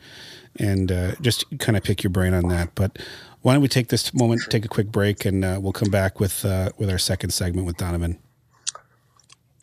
and 0.60 0.92
uh, 0.92 1.16
just 1.22 1.46
kind 1.60 1.78
of 1.78 1.84
pick 1.84 2.04
your 2.04 2.12
brain 2.12 2.34
on 2.34 2.48
that. 2.50 2.76
But 2.76 3.00
why 3.42 3.54
don't 3.54 3.62
we 3.62 3.68
take 3.68 3.88
this 3.90 4.14
moment, 4.14 4.42
take 4.50 4.66
a 4.66 4.68
quick 4.68 4.92
break, 4.92 5.26
and 5.26 5.46
uh, 5.46 5.60
we'll 5.62 5.74
come 5.74 5.90
back 5.90 6.20
with 6.20 6.44
uh, 6.46 6.70
with 6.78 6.90
our 6.90 6.98
second 6.98 7.32
segment 7.32 7.66
with 7.68 7.78
Donovan. 7.78 8.20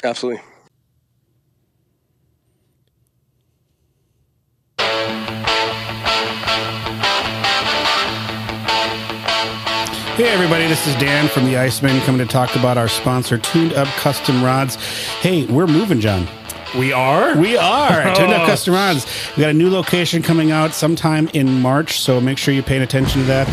Absolutely. 0.03 0.43
Hey 10.17 10.29
everybody, 10.29 10.69
this 10.69 10.87
is 10.87 10.95
Dan 10.97 11.27
from 11.29 11.45
the 11.45 11.55
ICEMEN 11.55 12.01
coming 12.05 12.25
to 12.25 12.33
talk 12.33 12.55
about 12.55 12.79
our 12.79 12.87
sponsor, 12.87 13.37
Tuned 13.37 13.73
Up 13.73 13.89
Custom 13.97 14.45
Rods. 14.45 14.77
Hey, 14.77 15.45
we're 15.47 15.67
moving, 15.67 16.01
John. 16.01 16.29
we 16.79 16.93
are. 16.93 17.37
We 17.37 17.57
are 17.57 18.03
Tuned 18.15 18.33
Up 18.33 18.43
Oh. 18.43 18.47
Custom 18.47 18.75
Rods. 18.75 19.07
We 19.37 19.41
got 19.41 19.51
a 19.51 19.55
new 19.55 19.69
location 19.71 20.23
coming 20.23 20.53
out 20.53 20.73
sometime 20.73 21.29
in 21.35 21.61
March, 21.61 22.01
so 22.01 22.21
make 22.21 22.39
sure 22.39 22.55
you're 22.55 22.63
paying 22.63 22.83
attention 22.83 23.23
to 23.23 23.27
that. 23.27 23.49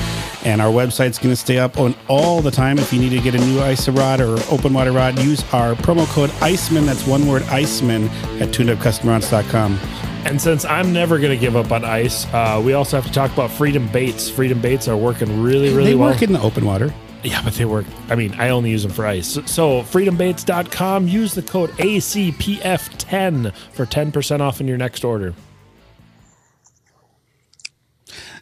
And 0.45 0.61
our 0.61 0.71
website's 0.71 1.17
going 1.17 1.31
to 1.31 1.35
stay 1.35 1.57
up 1.57 1.79
on 1.79 1.95
all 2.07 2.41
the 2.43 2.51
time. 2.51 2.77
If 2.77 2.93
you 2.93 2.99
need 2.99 3.09
to 3.09 3.19
get 3.21 3.33
a 3.33 3.39
new 3.39 3.63
ISA 3.63 3.91
rod 3.91 4.21
or 4.21 4.37
open 4.51 4.71
water 4.73 4.91
rod, 4.91 5.17
use 5.19 5.41
our 5.53 5.73
promo 5.73 6.05
code 6.13 6.29
Iceman. 6.41 6.85
That's 6.85 7.07
one 7.07 7.27
word, 7.27 7.41
Iceman, 7.43 8.03
at 8.39 8.49
tunedupcustomrods.com. 8.49 9.79
And 10.25 10.41
since 10.41 10.65
I'm 10.65 10.93
never 10.93 11.17
going 11.17 11.31
to 11.31 11.37
give 11.37 11.55
up 11.55 11.71
on 11.71 11.83
ice, 11.83 12.25
uh, 12.33 12.61
we 12.63 12.73
also 12.73 12.95
have 12.95 13.05
to 13.05 13.11
talk 13.11 13.31
about 13.33 13.51
Freedom 13.51 13.87
Baits. 13.87 14.29
Freedom 14.29 14.61
Baits 14.61 14.87
are 14.87 14.95
working 14.95 15.41
really, 15.41 15.69
really 15.69 15.91
They 15.91 15.95
well. 15.95 16.09
They 16.09 16.15
work 16.15 16.21
in 16.21 16.33
the 16.33 16.41
open 16.41 16.65
water. 16.65 16.93
Yeah, 17.23 17.41
but 17.43 17.53
they 17.53 17.65
work. 17.65 17.85
I 18.09 18.15
mean, 18.15 18.33
I 18.35 18.49
only 18.49 18.71
use 18.71 18.83
them 18.83 18.91
for 18.91 19.05
ice. 19.05 19.27
So, 19.27 19.41
so 19.45 19.81
freedombaits.com, 19.81 21.07
use 21.07 21.33
the 21.33 21.43
code 21.43 21.69
ACPF10 21.71 23.53
for 23.73 23.85
10% 23.85 24.39
off 24.41 24.59
in 24.61 24.67
your 24.67 24.77
next 24.77 25.03
order. 25.03 25.33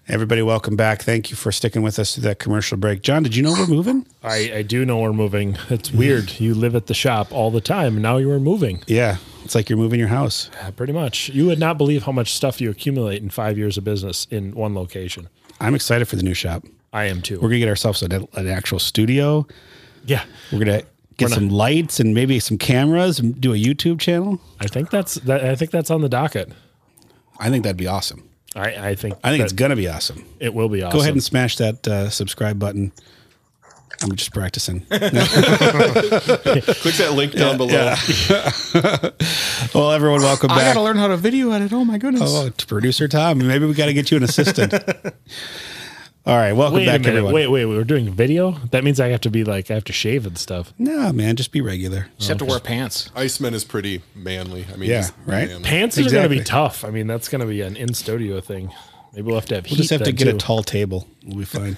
Everybody, 0.10 0.42
welcome 0.42 0.76
back. 0.76 1.04
Thank 1.04 1.30
you 1.30 1.36
for 1.36 1.52
sticking 1.52 1.84
with 1.84 2.00
us 2.00 2.16
through 2.16 2.24
that 2.24 2.40
commercial 2.40 2.78
break. 2.78 3.04
John, 3.04 3.22
did 3.22 3.36
you 3.36 3.44
know 3.44 3.52
we're 3.52 3.68
moving? 3.68 4.08
I, 4.24 4.52
I 4.56 4.62
do 4.64 4.84
know 4.84 4.98
we're 4.98 5.14
moving. 5.14 5.56
It's 5.70 5.92
weird. 5.92 6.40
You 6.40 6.56
live 6.56 6.76
at 6.76 6.88
the 6.88 6.96
shop 6.96 7.32
all 7.32 7.52
the 7.52 7.62
time, 7.62 7.94
and 7.94 8.02
now 8.02 8.18
you 8.18 8.32
are 8.32 8.40
moving. 8.40 8.82
Yeah, 8.88 9.18
it's 9.46 9.54
like 9.54 9.70
you're 9.70 9.78
moving 9.78 10.00
your 10.00 10.10
house. 10.10 10.50
Yeah, 10.56 10.72
pretty 10.72 10.94
much. 10.94 11.30
You 11.30 11.46
would 11.46 11.60
not 11.60 11.78
believe 11.78 12.04
how 12.04 12.12
much 12.12 12.34
stuff 12.34 12.60
you 12.60 12.72
accumulate 12.72 13.22
in 13.22 13.30
five 13.30 13.56
years 13.56 13.78
of 13.78 13.84
business 13.84 14.26
in 14.32 14.56
one 14.56 14.74
location. 14.74 15.30
I'm 15.60 15.76
excited 15.76 16.08
for 16.08 16.16
the 16.16 16.24
new 16.24 16.34
shop. 16.34 16.66
I 16.92 17.04
am 17.04 17.22
too. 17.22 17.36
We're 17.36 17.50
gonna 17.50 17.60
get 17.60 17.70
ourselves 17.70 18.02
an, 18.02 18.12
an 18.34 18.48
actual 18.48 18.80
studio. 18.80 19.46
yeah, 20.06 20.26
We're 20.52 20.66
gonna 20.66 20.82
get 21.18 21.30
some 21.30 21.50
lights 21.50 22.00
and 22.00 22.16
maybe 22.16 22.40
some 22.40 22.58
cameras 22.58 23.20
and 23.20 23.40
do 23.40 23.54
a 23.54 23.58
YouTube 23.58 24.00
channel. 24.00 24.42
I 24.60 24.66
think 24.66 24.90
that's 24.90 25.16
that. 25.16 25.46
I 25.46 25.54
think 25.56 25.70
that's 25.70 25.92
on 25.92 26.02
the 26.02 26.10
docket. 26.10 26.52
I 27.40 27.52
think 27.52 27.64
that'd 27.64 27.78
be 27.78 27.86
awesome. 27.88 28.29
I, 28.56 28.90
I 28.90 28.96
think. 28.96 29.16
I 29.24 29.32
think 29.32 29.44
it's 29.44 29.54
gonna 29.54 29.76
be 29.76 29.88
awesome. 29.88 30.26
it 30.40 30.54
will 30.54 30.70
be 30.70 30.84
awesome. 30.84 30.98
Go 30.98 31.02
ahead 31.02 31.14
and 31.14 31.24
smash 31.24 31.58
that 31.58 31.88
uh, 31.88 32.10
subscribe 32.10 32.60
button. 32.60 32.92
I'm 34.02 34.16
just 34.16 34.34
practicing. 34.34 34.82
Click 34.86 35.12
that 35.12 37.12
link 37.16 37.34
down 37.34 37.58
below. 37.58 37.96
well, 39.76 39.92
everyone, 39.92 40.22
welcome 40.22 40.48
back. 40.48 40.60
I 40.60 40.74
gotta 40.74 40.82
learn 40.82 40.96
how 40.96 41.08
to 41.08 41.18
video 41.18 41.52
edit. 41.52 41.74
Oh 41.74 41.84
my 41.84 41.98
goodness. 41.98 42.22
Oh, 42.26 42.50
to 42.50 42.66
producer 42.66 43.10
Tom. 43.10 43.40
Maybe 43.40 43.66
we 43.66 43.74
got 43.74 43.88
to 43.88 43.94
get 43.94 44.10
you 44.10 44.16
an 44.18 44.24
assistant. 44.24 44.74
All 46.30 46.38
right, 46.38 46.54
welcome 46.54 46.76
Wait 46.76 46.86
back, 46.86 47.08
everyone. 47.08 47.34
Wait, 47.34 47.48
wait. 47.48 47.66
We're 47.66 47.84
doing 47.84 48.08
video. 48.14 48.52
That 48.70 48.84
means 48.84 49.00
I 49.00 49.08
have 49.08 49.22
to 49.22 49.32
be 49.32 49.44
like 49.44 49.72
I 49.72 49.74
have 49.74 49.86
to 49.86 49.94
shave 49.94 50.28
and 50.28 50.38
stuff. 50.38 50.72
No, 50.78 51.12
man, 51.12 51.36
just 51.36 51.52
be 51.52 51.60
regular. 51.60 52.06
Just 52.18 52.30
have 52.30 52.38
to 52.38 52.46
wear 52.46 52.60
pants. 52.60 53.10
Iceman 53.16 53.56
is 53.56 53.64
pretty 53.64 54.04
manly. 54.14 54.68
I 54.72 54.76
mean, 54.76 54.92
Yeah, 54.92 54.98
he's 54.98 55.12
right? 55.26 55.48
manly. 55.48 55.64
Pants 55.64 55.98
are 55.98 56.08
going 56.08 56.22
to 56.22 56.30
be 56.30 56.44
tough. 56.44 56.86
I 56.86 56.92
mean, 56.92 57.08
that's 57.08 57.30
going 57.30 57.42
to 57.42 57.48
be 57.48 57.62
an 57.62 57.76
in 57.76 57.96
studio 57.96 58.42
thing. 58.42 58.72
Maybe 59.12 59.24
we'll 59.24 59.38
have 59.38 59.48
to 59.48 59.56
have. 59.56 59.66
We'll 59.66 59.78
just 59.78 59.90
have 59.90 60.04
to 60.04 60.12
get 60.12 60.28
a 60.28 60.34
tall 60.34 60.62
table. 60.62 61.08
We'll 61.26 61.40
be 61.40 61.46
fine. 61.46 61.78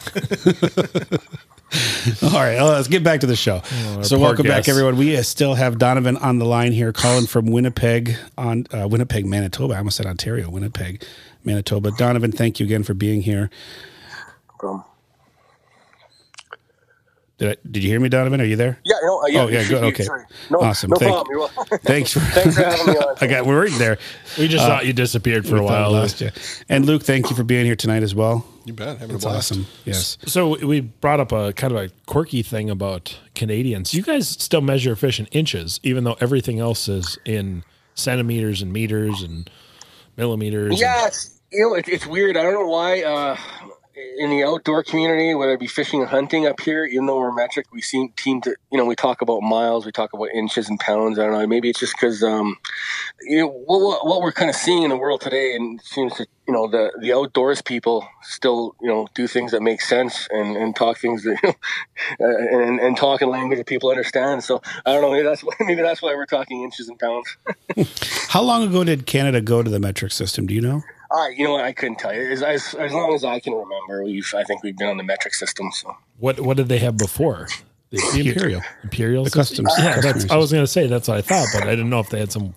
All 2.22 2.38
right, 2.38 2.56
well, 2.56 2.74
let's 2.74 2.90
get 2.90 3.06
back 3.06 3.22
to 3.22 3.28
the 3.28 3.38
show. 3.38 3.62
so, 4.02 4.18
poor 4.18 4.20
welcome 4.20 4.44
back, 4.44 4.58
guests. 4.58 4.70
everyone. 4.70 4.98
We 4.98 5.16
uh, 5.16 5.24
still 5.24 5.54
have 5.54 5.78
Donovan 5.78 6.18
on 6.18 6.40
the 6.40 6.46
line 6.46 6.74
here, 6.74 6.92
calling 6.92 7.26
from 7.26 7.46
Winnipeg, 7.46 8.18
on 8.38 8.68
uh, 8.74 8.86
Winnipeg, 8.90 9.26
Manitoba. 9.26 9.76
I 9.76 9.78
almost 9.78 9.96
said 9.96 10.08
Ontario, 10.08 10.50
Winnipeg, 10.50 11.06
Manitoba. 11.46 11.92
Donovan, 11.92 12.34
thank 12.34 12.60
you 12.60 12.66
again 12.66 12.84
for 12.84 12.94
being 12.94 13.22
here. 13.22 13.50
Did, 17.38 17.50
I, 17.50 17.56
did 17.72 17.84
you 17.84 17.90
hear 17.90 18.00
me, 18.00 18.08
Donovan? 18.08 18.40
Are 18.40 18.46
you 18.46 18.56
there? 18.56 18.78
yeah, 18.86 18.96
no, 19.02 19.20
uh, 19.24 19.26
yeah, 19.26 19.42
Oh, 19.42 19.48
yeah, 19.48 19.68
good. 19.68 19.84
Okay. 19.86 20.04
sorry. 20.04 20.26
No, 20.52 20.60
Awesome. 20.60 20.92
No 20.92 20.98
Thank- 20.98 21.12
problem. 21.12 21.50
You're. 21.70 21.80
Thanks 21.80 22.14
for 22.14 22.20
Thanks 22.20 22.56
for 22.56 22.64
having 22.64 22.86
me 22.94 23.00
on. 23.00 23.16
I 23.22 23.26
got 23.28 23.48
we're 23.48 23.64
right 23.64 23.80
there. 23.80 23.98
We 24.38 24.48
just 24.48 24.64
thought 24.64 24.86
you 24.86 24.94
disappeared 24.94 25.48
for 25.48 25.58
a 25.58 25.62
We 25.64 25.68
thought 25.68 25.88
we 25.90 25.94
while. 25.94 26.02
lost 26.04 26.22
you. 26.22 26.30
And 26.70 26.86
Luke, 26.86 27.02
thank 27.02 27.32
you 27.32 27.36
for 27.36 27.44
being 27.44 27.66
here 27.66 27.76
tonight 27.76 28.04
as 28.04 28.14
well. 28.14 28.46
You 28.66 28.74
bet. 28.74 29.00
Having 29.00 29.16
It's 29.16 29.26
a 29.26 29.28
blast. 29.30 29.52
awesome. 29.54 29.66
Yes. 29.86 30.20
So 30.28 30.56
we 30.64 30.82
brought 30.82 31.20
up 31.20 31.32
a 31.32 31.52
kind 31.54 31.74
of 31.76 31.80
a 31.80 31.90
quirky 32.06 32.44
thing 32.44 32.70
about 32.70 33.18
Canadians. 33.34 33.92
You 33.96 34.04
guys 34.04 34.28
still 34.30 34.62
measure 34.62 34.96
fish 34.96 35.20
in 35.20 35.26
inches, 35.28 35.80
even 35.82 36.04
though 36.04 36.18
everything 36.22 36.60
else 36.60 36.88
is 36.88 37.18
in 37.26 37.64
centimeters 37.96 38.62
and 38.62 38.72
meters 38.72 39.24
and 39.24 39.50
millimeters. 40.16 40.80
Yeah, 40.80 41.08
it's, 41.08 41.42
you 41.52 41.62
know, 41.68 41.74
it, 41.74 41.90
it's 41.90 42.06
weird. 42.06 42.38
I 42.38 42.44
don't 42.44 42.54
know 42.54 42.68
why. 42.68 43.02
Uh, 43.02 43.36
in 43.96 44.30
the 44.30 44.44
outdoor 44.44 44.84
community, 44.84 45.34
whether 45.34 45.54
it 45.54 45.60
be 45.60 45.68
fishing 45.68 46.02
or 46.02 46.06
hunting 46.06 46.46
up 46.46 46.60
here, 46.62 46.86
even 46.86 47.06
though 47.06 47.18
we're 47.18 47.34
metric, 47.34 47.68
we 47.72 47.82
seem 47.82 48.10
team 48.18 48.42
to 48.42 48.56
you 48.72 48.78
know 48.78 48.86
we 48.86 48.96
talk 48.96 49.22
about 49.22 49.42
miles, 49.42 49.86
we 49.86 49.92
talk 49.92 50.14
about 50.14 50.30
inches 50.34 50.70
and 50.70 50.80
pounds. 50.80 51.20
I 51.20 51.24
don't 51.24 51.34
know. 51.34 51.48
Maybe 51.48 51.70
it's 51.70 51.80
just 51.80 51.94
because 51.96 52.24
um, 52.24 52.58
you 53.22 53.40
know 53.40 53.48
what, 53.48 54.06
what, 54.06 54.22
we're 54.22 54.32
kind 54.32 54.50
of 54.50 54.56
seeing 54.56 54.84
in 54.84 54.90
the 54.90 54.98
world 54.98 55.22
today, 55.22 55.56
and 55.56 55.82
seems 55.82 56.14
to 56.16 56.28
you 56.48 56.54
know 56.54 56.68
the 56.68 56.92
the 57.02 57.14
outdoors 57.14 57.62
people 57.62 58.08
still 58.22 58.76
you 58.82 58.88
know 58.88 59.08
do 59.14 59.28
things 59.28 59.52
that 59.52 59.62
make 59.62 59.82
sense 59.82 60.28
and, 60.32 60.56
and 60.56 60.76
talk 60.76 60.98
things 60.98 61.24
that 61.24 61.38
you 61.44 61.50
know, 62.20 62.28
uh, 62.28 62.64
and 62.66 62.80
and 62.80 62.98
talk 62.98 63.22
in 63.22 63.30
language 63.30 63.58
that 63.58 63.68
people 63.68 63.90
understand. 63.90 64.44
So 64.44 64.62
I 64.86 64.94
don't 64.94 65.02
know. 65.02 65.12
Maybe 65.12 65.24
that's 65.24 65.44
maybe 65.60 65.82
that's 65.82 66.02
why 66.02 66.16
we're 66.16 66.26
talking 66.26 66.64
inches 66.64 66.88
and 66.88 66.98
pounds. 67.00 67.38
How 68.30 68.42
long 68.42 68.64
ago 68.64 68.84
did 68.84 69.06
Canada 69.06 69.42
go 69.42 69.62
to 69.62 69.70
the 69.70 69.80
metric 69.80 70.12
system? 70.12 70.48
Do 70.48 70.54
you 70.54 70.62
know? 70.62 70.82
I, 71.14 71.30
you 71.36 71.44
know 71.46 71.54
what? 71.54 71.64
I 71.66 71.74
couldn't 71.74 72.00
tell 72.00 72.14
you. 72.16 72.22
As, 72.32 72.42
as, 72.42 72.74
as 72.76 72.94
long 72.94 73.14
as 73.14 73.24
I 73.24 73.40
can 73.40 73.54
remember, 73.54 74.04
we've 74.04 74.32
I 74.36 74.44
think 74.44 74.64
we've 74.64 74.78
been 74.78 74.88
on 74.88 74.98
the 74.98 75.04
metric 75.04 75.34
system. 75.34 75.72
So 75.74 75.96
What 76.20 76.40
what 76.40 76.58
did 76.58 76.70
they 76.70 76.80
have 76.80 76.98
before? 76.98 77.48
The, 77.90 77.98
The 78.14 78.30
imperial. 78.30 78.62
imperial 78.84 79.24
The 79.26 79.30
system? 79.32 79.66
customs- 79.66 79.86
Yeah, 79.86 79.96
customs 79.96 80.24
that's, 80.24 80.32
I 80.32 80.38
was 80.38 80.52
going 80.52 80.64
to 80.64 80.68
say 80.72 80.88
that's 80.88 81.08
what 81.10 81.18
I 81.18 81.22
thought, 81.22 81.48
but 81.54 81.64
I 81.64 81.72
didn't 81.72 81.90
know 81.90 82.00
if 82.00 82.10
they 82.10 82.20
had 82.20 82.32
some 82.32 82.56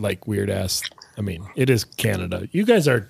like 0.00 0.26
weird 0.26 0.50
ass. 0.50 0.82
I 1.16 1.20
mean, 1.22 1.46
it 1.54 1.70
is 1.70 1.84
Canada. 1.84 2.48
You 2.52 2.64
guys 2.64 2.88
are 2.88 3.08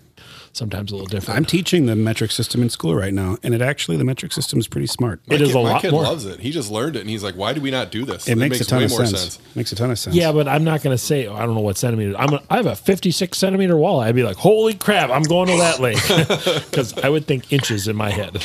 sometimes 0.53 0.91
a 0.91 0.95
little 0.95 1.07
different. 1.07 1.37
I'm 1.39 1.45
teaching 1.45 1.87
the 1.87 1.95
metric 1.97 2.31
system 2.31 2.63
in 2.63 2.71
school 2.71 2.95
right 2.95 3.13
now, 3.15 3.37
and 3.43 3.55
it 3.55 3.63
actually 3.63 3.97
the 3.97 4.05
metric 4.05 4.33
system 4.33 4.59
is 4.59 4.67
pretty 4.69 4.87
smart. 4.87 5.21
it 5.27 5.41
My 5.41 5.45
is 5.47 5.53
kid, 5.53 5.57
a 5.57 5.63
my 5.63 5.71
lot 5.71 5.83
kid 5.83 5.93
more. 5.93 6.03
loves 6.03 6.27
it. 6.27 6.41
He 6.41 6.51
just 6.51 6.71
learned 6.71 6.97
it, 6.97 7.01
and 7.01 7.11
he's 7.11 7.23
like, 7.23 7.35
"Why 7.37 7.53
do 7.53 7.61
we 7.61 7.71
not 7.71 7.91
do 7.91 8.05
this?" 8.05 8.29
It 8.29 8.37
makes, 8.37 8.61
a 8.61 8.65
ton 8.65 8.79
way 8.81 8.85
of 8.87 8.91
more 8.91 9.07
sense. 9.07 9.39
Makes 9.55 9.73
a 9.73 9.77
ton 9.77 9.91
of 9.91 9.99
sense. 9.99 10.15
Yeah, 10.17 10.33
but 10.33 10.49
I'm 10.49 10.65
not 10.65 10.83
going 10.83 10.95
to 10.95 10.99
say 11.03 11.27
I 11.27 11.47
don't 11.47 11.55
know 11.55 11.61
what 11.61 11.77
centimeter. 11.79 12.17
I'm 12.19 12.35
a, 12.35 12.43
I 12.51 12.57
have 12.57 12.67
a 12.67 12.77
56 12.77 13.37
centimeter 13.39 13.77
wall. 13.77 14.01
I'd 14.01 14.15
be 14.15 14.23
like, 14.23 14.37
holy 14.37 14.75
crap, 14.75 15.11
I'm 15.11 15.23
going 15.23 15.49
to 15.49 15.57
that 15.59 15.81
lake 15.81 15.99
because 16.71 16.97
I 16.99 17.09
would 17.09 17.27
think 17.27 17.53
inches 17.53 17.89
in 17.89 17.97
my 17.97 18.11
head. 18.11 18.43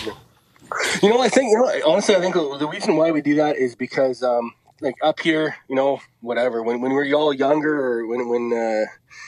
you 1.02 1.10
know, 1.10 1.22
I 1.22 1.30
think 1.30 1.52
you 1.52 1.58
know 1.58 1.92
honestly, 1.92 2.16
I 2.16 2.20
think 2.20 2.36
the 2.36 2.68
reason 2.72 2.96
why 2.98 3.12
we 3.12 3.22
do 3.22 3.36
that 3.36 3.58
is 3.58 3.76
because 3.76 4.22
um, 4.24 4.54
like 4.82 4.96
up 5.02 5.20
here, 5.20 5.56
you 5.70 5.76
know, 5.76 6.00
whatever 6.22 6.62
when 6.64 6.82
when 6.82 6.92
we 6.92 6.98
we're 6.98 7.14
all 7.16 7.34
younger 7.34 7.80
or 7.80 8.06
when 8.08 8.28
when 8.30 8.54
uh, 8.54 8.86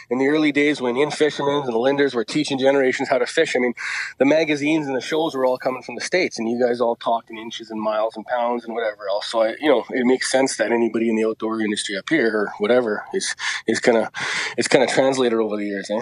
in 0.10 0.18
the 0.18 0.28
early 0.28 0.52
days 0.52 0.82
when 0.82 0.96
In-Fisherman 0.96 1.64
and 1.64 1.74
the 1.74 1.78
Lindners 1.78 2.14
were 2.14 2.24
teaching 2.24 2.58
generations 2.58 3.10
how 3.10 3.18
to 3.18 3.26
fish. 3.26 3.56
I 3.56 3.60
mean, 3.60 3.74
the 4.18 4.26
magazines 4.26 4.88
and 4.88 4.96
the 4.96 5.02
shows 5.02 5.36
were 5.36 5.46
all 5.46 5.58
coming 5.58 5.82
from 5.82 5.96
the 5.96 6.02
states, 6.02 6.40
and 6.40 6.50
you 6.50 6.60
guys 6.60 6.80
all 6.80 6.96
talked 6.96 7.30
in 7.30 7.38
inches 7.38 7.70
and 7.70 7.82
miles 7.82 8.16
and 8.16 8.26
pounds 8.26 8.66
and 8.66 8.74
whatever 8.74 9.08
else. 9.10 9.28
So 9.28 9.42
I, 9.42 9.56
you 9.60 9.70
know, 9.70 9.84
it 9.90 10.06
makes 10.06 10.32
sense 10.32 10.58
that 10.58 10.72
anybody 10.72 11.10
in 11.10 11.16
the 11.16 11.26
outdoor 11.26 11.62
industry 11.62 11.98
up 11.98 12.10
here 12.10 12.36
or 12.36 12.54
whatever 12.60 13.06
is 13.14 13.36
is 13.68 13.80
kind 13.80 13.98
of 13.98 14.10
it's 14.58 14.68
kind 14.68 14.84
of 14.84 14.90
translated 14.90 15.40
over 15.40 15.58
the 15.58 15.66
years, 15.66 15.90
eh? 15.90 16.02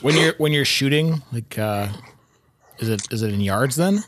When 0.00 0.16
you're 0.16 0.34
when 0.38 0.52
you're 0.52 0.64
shooting, 0.64 1.22
like, 1.32 1.58
uh, 1.58 1.88
is 2.78 2.88
it 2.88 3.12
is 3.12 3.22
it 3.22 3.32
in 3.32 3.40
yards 3.40 3.76
then? 3.76 4.04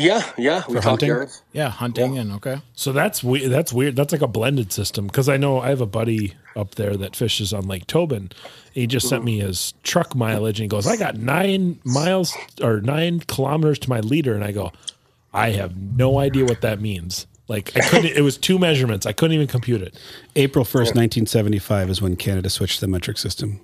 Yeah, 0.00 0.32
yeah. 0.38 0.62
We 0.68 0.74
For 0.74 0.80
hunting? 0.82 1.08
yards. 1.08 1.42
Yeah, 1.52 1.68
hunting 1.68 2.18
and 2.18 2.32
okay. 2.32 2.60
So 2.74 2.92
that's 2.92 3.22
weird. 3.22 3.50
That's 3.50 3.72
weird. 3.72 3.96
That's 3.96 4.12
like 4.12 4.22
a 4.22 4.28
blended 4.28 4.72
system 4.72 5.06
because 5.06 5.28
I 5.28 5.36
know 5.36 5.60
I 5.60 5.68
have 5.68 5.80
a 5.80 5.86
buddy 5.86 6.34
up 6.56 6.76
there 6.76 6.96
that 6.96 7.14
fishes 7.14 7.52
on 7.52 7.68
Lake 7.68 7.86
Tobin. 7.86 8.30
He 8.72 8.86
just 8.86 9.08
sent 9.08 9.20
mm-hmm. 9.20 9.26
me 9.26 9.40
his 9.40 9.74
truck 9.82 10.14
mileage 10.14 10.58
and 10.58 10.64
he 10.64 10.68
goes, 10.68 10.86
"I 10.86 10.96
got 10.96 11.16
nine 11.16 11.80
miles 11.84 12.36
or 12.62 12.80
nine 12.80 13.20
kilometers 13.20 13.78
to 13.80 13.90
my 13.90 14.00
leader," 14.00 14.34
and 14.34 14.44
I 14.44 14.52
go, 14.52 14.72
"I 15.32 15.50
have 15.50 15.76
no 15.76 16.18
idea 16.18 16.44
what 16.44 16.62
that 16.62 16.80
means." 16.80 17.26
Like 17.50 17.76
I 17.76 17.80
couldn't. 17.80 18.16
it 18.16 18.22
was 18.22 18.38
two 18.38 18.58
measurements. 18.58 19.06
I 19.06 19.12
couldn't 19.12 19.34
even 19.34 19.48
compute 19.48 19.82
it. 19.82 19.98
April 20.36 20.64
1st, 20.64 20.94
1975 20.94 21.90
is 21.90 22.00
when 22.00 22.14
Canada 22.14 22.48
switched 22.48 22.76
to 22.76 22.82
the 22.82 22.88
metric 22.88 23.18
system. 23.18 23.60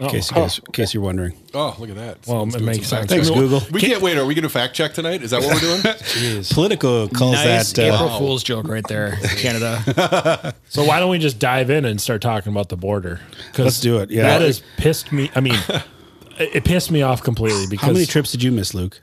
In 0.00 0.08
case, 0.08 0.30
you 0.30 0.36
guys, 0.36 0.58
in 0.60 0.72
case 0.72 0.94
you're 0.94 1.02
wondering. 1.02 1.32
Oh, 1.54 1.74
look 1.78 1.90
at 1.90 1.96
that. 1.96 2.18
Well, 2.26 2.44
Let's 2.44 2.54
it 2.54 2.58
do 2.60 2.64
makes 2.66 2.86
some 2.86 2.98
fact 3.00 3.10
sense. 3.10 3.26
Thanks, 3.26 3.28
check. 3.28 3.36
Google. 3.36 3.62
We 3.72 3.80
can't 3.80 4.00
wait. 4.00 4.16
Are 4.16 4.24
we 4.24 4.34
going 4.34 4.44
to 4.44 4.48
fact 4.48 4.74
check 4.74 4.94
tonight? 4.94 5.22
Is 5.22 5.32
that 5.32 5.40
what 5.42 5.54
we're 5.54 5.80
doing? 5.82 6.44
Politico 6.50 7.08
calls 7.08 7.32
nice 7.34 7.72
that. 7.72 7.90
Uh, 7.90 7.94
April 7.94 8.18
Fool's 8.18 8.42
joke 8.44 8.68
right 8.68 8.86
there, 8.88 9.16
Canada. 9.36 10.54
So 10.68 10.84
why 10.84 11.00
don't 11.00 11.10
we 11.10 11.18
just 11.18 11.38
dive 11.38 11.70
in 11.70 11.84
and 11.84 12.00
start 12.00 12.20
talking 12.22 12.52
about 12.52 12.68
the 12.68 12.76
border? 12.76 13.20
'Cause 13.54 13.64
Let's 13.64 13.80
do 13.80 13.98
it, 13.98 14.10
yeah. 14.10 14.22
that 14.22 14.42
has 14.42 14.62
pissed 14.76 15.10
me. 15.12 15.30
I 15.34 15.40
mean, 15.40 15.58
it 16.38 16.56
it 16.56 16.64
pissed 16.64 16.90
me 16.90 17.02
off 17.02 17.22
completely 17.22 17.66
because 17.68 17.86
how 17.86 17.92
many 17.92 18.04
trips 18.06 18.30
did 18.30 18.42
you 18.42 18.52
miss, 18.52 18.74
Luke? 18.74 19.00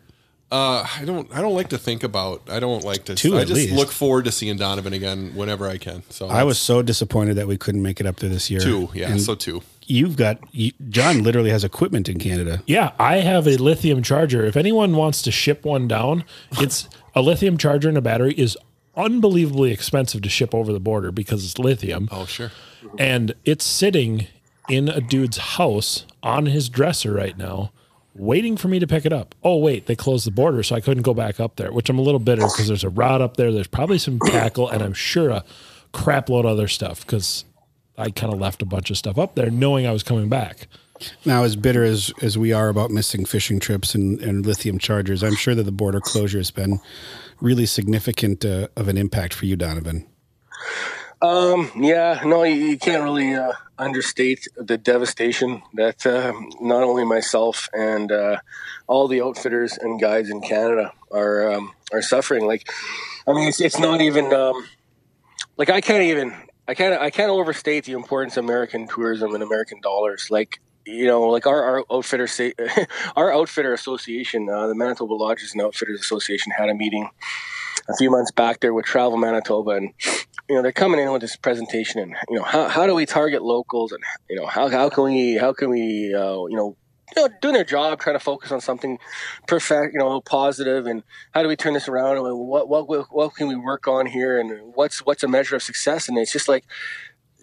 Uh, 0.51 0.85
I 0.99 1.03
don't. 1.05 1.27
I 1.35 1.41
don't 1.41 1.55
like 1.55 1.69
to 1.69 1.77
think 1.77 2.03
about. 2.03 2.43
I 2.49 2.59
don't 2.59 2.83
like 2.83 3.05
to. 3.05 3.15
Two 3.15 3.35
I 3.35 3.41
at 3.41 3.47
just 3.47 3.55
least. 3.59 3.73
look 3.73 3.91
forward 3.91 4.25
to 4.25 4.31
seeing 4.31 4.57
Donovan 4.57 4.93
again 4.93 5.31
whenever 5.33 5.67
I 5.67 5.77
can. 5.79 6.03
So 6.11 6.27
I 6.27 6.43
was 6.43 6.59
so 6.59 6.83
disappointed 6.83 7.33
that 7.37 7.47
we 7.47 7.57
couldn't 7.57 7.81
make 7.81 7.99
it 7.99 8.05
up 8.05 8.17
there 8.17 8.29
this 8.29 8.49
year. 8.51 8.59
two. 8.61 8.89
Yeah. 8.93 9.09
And 9.09 9.19
so 9.19 9.33
two. 9.35 9.63
You've 9.87 10.17
got 10.17 10.39
you, 10.51 10.71
John. 10.89 11.23
Literally 11.23 11.49
has 11.49 11.63
equipment 11.63 12.09
in 12.09 12.19
Canada. 12.19 12.63
Yeah, 12.65 12.91
I 12.99 13.17
have 13.17 13.47
a 13.47 13.57
lithium 13.57 14.03
charger. 14.03 14.45
If 14.45 14.55
anyone 14.55 14.95
wants 14.95 15.21
to 15.23 15.31
ship 15.31 15.65
one 15.65 15.87
down, 15.87 16.23
it's 16.53 16.89
a 17.13 17.21
lithium 17.21 17.57
charger 17.57 17.89
and 17.89 17.97
a 17.97 18.01
battery 18.01 18.33
is 18.33 18.57
unbelievably 18.95 19.71
expensive 19.71 20.21
to 20.21 20.29
ship 20.29 20.55
over 20.55 20.71
the 20.71 20.79
border 20.79 21.11
because 21.11 21.43
it's 21.43 21.59
lithium. 21.59 22.07
Oh 22.11 22.25
sure. 22.25 22.51
And 22.97 23.33
it's 23.43 23.65
sitting 23.65 24.27
in 24.69 24.89
a 24.89 25.01
dude's 25.01 25.37
house 25.37 26.05
on 26.23 26.47
his 26.47 26.69
dresser 26.69 27.13
right 27.13 27.37
now, 27.37 27.71
waiting 28.15 28.57
for 28.57 28.67
me 28.67 28.79
to 28.79 28.87
pick 28.87 29.05
it 29.05 29.13
up. 29.13 29.35
Oh, 29.43 29.57
wait, 29.57 29.85
they 29.85 29.95
closed 29.95 30.25
the 30.25 30.31
border, 30.31 30.63
so 30.63 30.75
I 30.75 30.81
couldn't 30.81 31.03
go 31.03 31.13
back 31.13 31.39
up 31.39 31.57
there, 31.57 31.71
which 31.71 31.89
I'm 31.89 31.99
a 31.99 32.01
little 32.01 32.19
bitter 32.19 32.43
because 32.43 32.67
there's 32.67 32.83
a 32.83 32.89
rod 32.89 33.21
up 33.21 33.37
there. 33.37 33.51
There's 33.51 33.67
probably 33.67 33.97
some 33.97 34.19
tackle, 34.19 34.69
and 34.69 34.81
I'm 34.81 34.93
sure 34.93 35.29
a 35.29 35.43
crap 35.91 36.29
load 36.29 36.45
of 36.45 36.51
other 36.51 36.67
stuff 36.67 37.01
because 37.05 37.45
I 37.97 38.09
kind 38.09 38.33
of 38.33 38.39
left 38.39 38.61
a 38.61 38.65
bunch 38.65 38.89
of 38.89 38.97
stuff 38.97 39.17
up 39.17 39.35
there 39.35 39.49
knowing 39.49 39.87
I 39.87 39.91
was 39.91 40.03
coming 40.03 40.29
back. 40.29 40.67
Now, 41.25 41.43
as 41.43 41.55
bitter 41.55 41.83
as 41.83 42.13
as 42.21 42.37
we 42.37 42.53
are 42.53 42.69
about 42.69 42.89
missing 42.89 43.25
fishing 43.25 43.59
trips 43.59 43.95
and, 43.95 44.19
and 44.21 44.45
lithium 44.45 44.79
chargers, 44.79 45.23
I'm 45.23 45.35
sure 45.35 45.53
that 45.53 45.63
the 45.63 45.71
border 45.71 45.99
closure 45.99 46.37
has 46.37 46.51
been 46.51 46.79
really 47.41 47.65
significant 47.65 48.45
uh, 48.45 48.69
of 48.77 48.87
an 48.87 48.97
impact 48.97 49.33
for 49.33 49.45
you, 49.45 49.55
Donovan. 49.55 50.07
Um, 51.21 51.71
yeah, 51.75 52.21
no, 52.25 52.43
you, 52.43 52.55
you 52.55 52.77
can't 52.77 53.03
really 53.03 53.33
uh, 53.33 53.53
understate 53.77 54.47
the 54.55 54.77
devastation 54.77 55.61
that 55.73 56.05
uh, 56.05 56.33
not 56.61 56.83
only 56.83 57.03
myself 57.03 57.67
and 57.73 58.11
uh, 58.11 58.37
all 58.87 59.07
the 59.07 59.21
outfitters 59.21 59.77
and 59.77 59.99
guides 59.99 60.29
in 60.29 60.41
Canada 60.41 60.93
are 61.11 61.51
um, 61.51 61.73
are 61.91 62.01
suffering. 62.01 62.45
Like, 62.45 62.69
I 63.27 63.33
mean, 63.33 63.47
it's, 63.47 63.59
it's 63.59 63.79
not 63.79 64.01
even 64.01 64.33
um, 64.33 64.65
like 65.57 65.69
I 65.69 65.81
can't 65.81 66.03
even 66.03 66.33
I 66.67 66.73
can't 66.73 66.99
I 66.99 67.09
can't 67.09 67.29
overstate 67.29 67.85
the 67.85 67.93
importance 67.93 68.37
of 68.37 68.45
American 68.45 68.87
tourism 68.87 69.33
and 69.33 69.43
American 69.43 69.81
dollars. 69.81 70.27
Like. 70.29 70.61
You 70.87 71.07
know, 71.07 71.23
like 71.23 71.47
our, 71.47 71.63
our 71.63 71.85
outfitter 71.91 72.27
say, 72.27 72.53
our 73.15 73.33
outfitter 73.33 73.73
association, 73.73 74.47
uh, 74.47 74.67
the 74.67 74.75
Manitoba 74.75 75.15
Lodges 75.15 75.53
and 75.53 75.63
Outfitters 75.63 75.99
Association, 75.99 76.51
had 76.55 76.69
a 76.69 76.75
meeting 76.75 77.09
a 77.89 77.95
few 77.95 78.11
months 78.11 78.31
back 78.31 78.59
there 78.59 78.71
with 78.71 78.85
Travel 78.85 79.17
Manitoba, 79.17 79.71
and 79.71 79.93
you 80.47 80.55
know 80.55 80.61
they're 80.61 80.71
coming 80.71 80.99
in 80.99 81.11
with 81.11 81.21
this 81.21 81.35
presentation, 81.35 82.01
and 82.01 82.15
you 82.29 82.37
know 82.37 82.43
how, 82.43 82.67
how 82.67 82.85
do 82.85 82.93
we 82.93 83.07
target 83.07 83.41
locals, 83.41 83.91
and 83.91 84.03
you 84.29 84.35
know 84.35 84.45
how, 84.45 84.69
how 84.69 84.89
can 84.89 85.05
we 85.05 85.35
how 85.37 85.53
can 85.53 85.71
we 85.71 86.13
uh, 86.13 86.45
you 86.45 86.55
know 86.55 86.77
you 87.15 87.21
know 87.21 87.29
doing 87.41 87.53
their 87.53 87.63
job, 87.63 87.99
trying 87.99 88.15
to 88.15 88.23
focus 88.23 88.51
on 88.51 88.61
something 88.61 88.99
perfect, 89.47 89.93
you 89.93 89.99
know 89.99 90.21
positive, 90.21 90.85
and 90.87 91.03
how 91.33 91.41
do 91.43 91.47
we 91.47 91.55
turn 91.55 91.73
this 91.73 91.87
around, 91.87 92.17
and 92.17 92.37
what 92.39 92.69
what 92.69 92.87
what, 93.11 93.35
can 93.35 93.47
we 93.47 93.55
work 93.55 93.87
on 93.87 94.05
here, 94.05 94.39
and 94.39 94.73
what's 94.75 95.05
what's 95.05 95.23
a 95.23 95.27
measure 95.27 95.55
of 95.55 95.63
success, 95.63 96.07
and 96.09 96.17
it's 96.17 96.31
just 96.31 96.47
like 96.47 96.65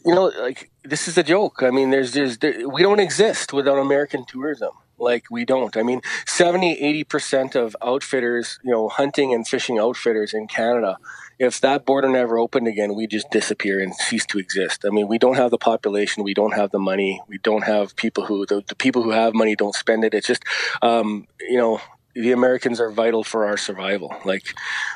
you 0.04 0.14
know, 0.14 0.32
like 0.40 0.70
this 0.84 1.08
is 1.08 1.16
a 1.16 1.22
joke. 1.22 1.62
I 1.62 1.70
mean, 1.70 1.90
there's 1.90 2.12
there's 2.12 2.38
there, 2.38 2.68
we 2.68 2.82
don't 2.82 3.00
exist 3.00 3.52
without 3.52 3.78
American 3.78 4.24
tourism. 4.24 4.70
Like 4.98 5.24
we 5.30 5.44
don't. 5.44 5.76
I 5.76 5.82
mean, 5.82 6.00
70, 6.26 6.72
80 6.72 7.04
percent 7.04 7.54
of 7.54 7.76
outfitters, 7.82 8.58
you 8.64 8.70
know, 8.70 8.88
hunting 8.88 9.32
and 9.32 9.46
fishing 9.46 9.78
outfitters 9.78 10.34
in 10.34 10.46
Canada. 10.46 10.96
If 11.42 11.60
that 11.62 11.84
border 11.84 12.08
never 12.08 12.38
opened 12.38 12.68
again, 12.68 12.94
we 12.94 13.08
just 13.08 13.28
disappear 13.32 13.80
and 13.80 13.92
cease 13.92 14.24
to 14.26 14.38
exist. 14.38 14.84
I 14.86 14.90
mean, 14.90 15.08
we 15.08 15.18
don't 15.18 15.34
have 15.34 15.50
the 15.50 15.58
population, 15.58 16.22
we 16.22 16.34
don't 16.34 16.54
have 16.54 16.70
the 16.70 16.78
money, 16.78 17.20
we 17.26 17.38
don't 17.38 17.64
have 17.64 17.96
people 17.96 18.26
who 18.26 18.46
the, 18.46 18.62
the 18.68 18.76
people 18.76 19.02
who 19.02 19.10
have 19.10 19.34
money 19.34 19.56
don't 19.56 19.74
spend 19.74 20.04
it. 20.04 20.14
It's 20.14 20.28
just, 20.28 20.44
um, 20.82 21.26
you 21.40 21.58
know, 21.58 21.80
the 22.14 22.30
Americans 22.30 22.78
are 22.78 22.92
vital 22.92 23.24
for 23.24 23.44
our 23.44 23.56
survival. 23.56 24.14
Like, 24.24 24.54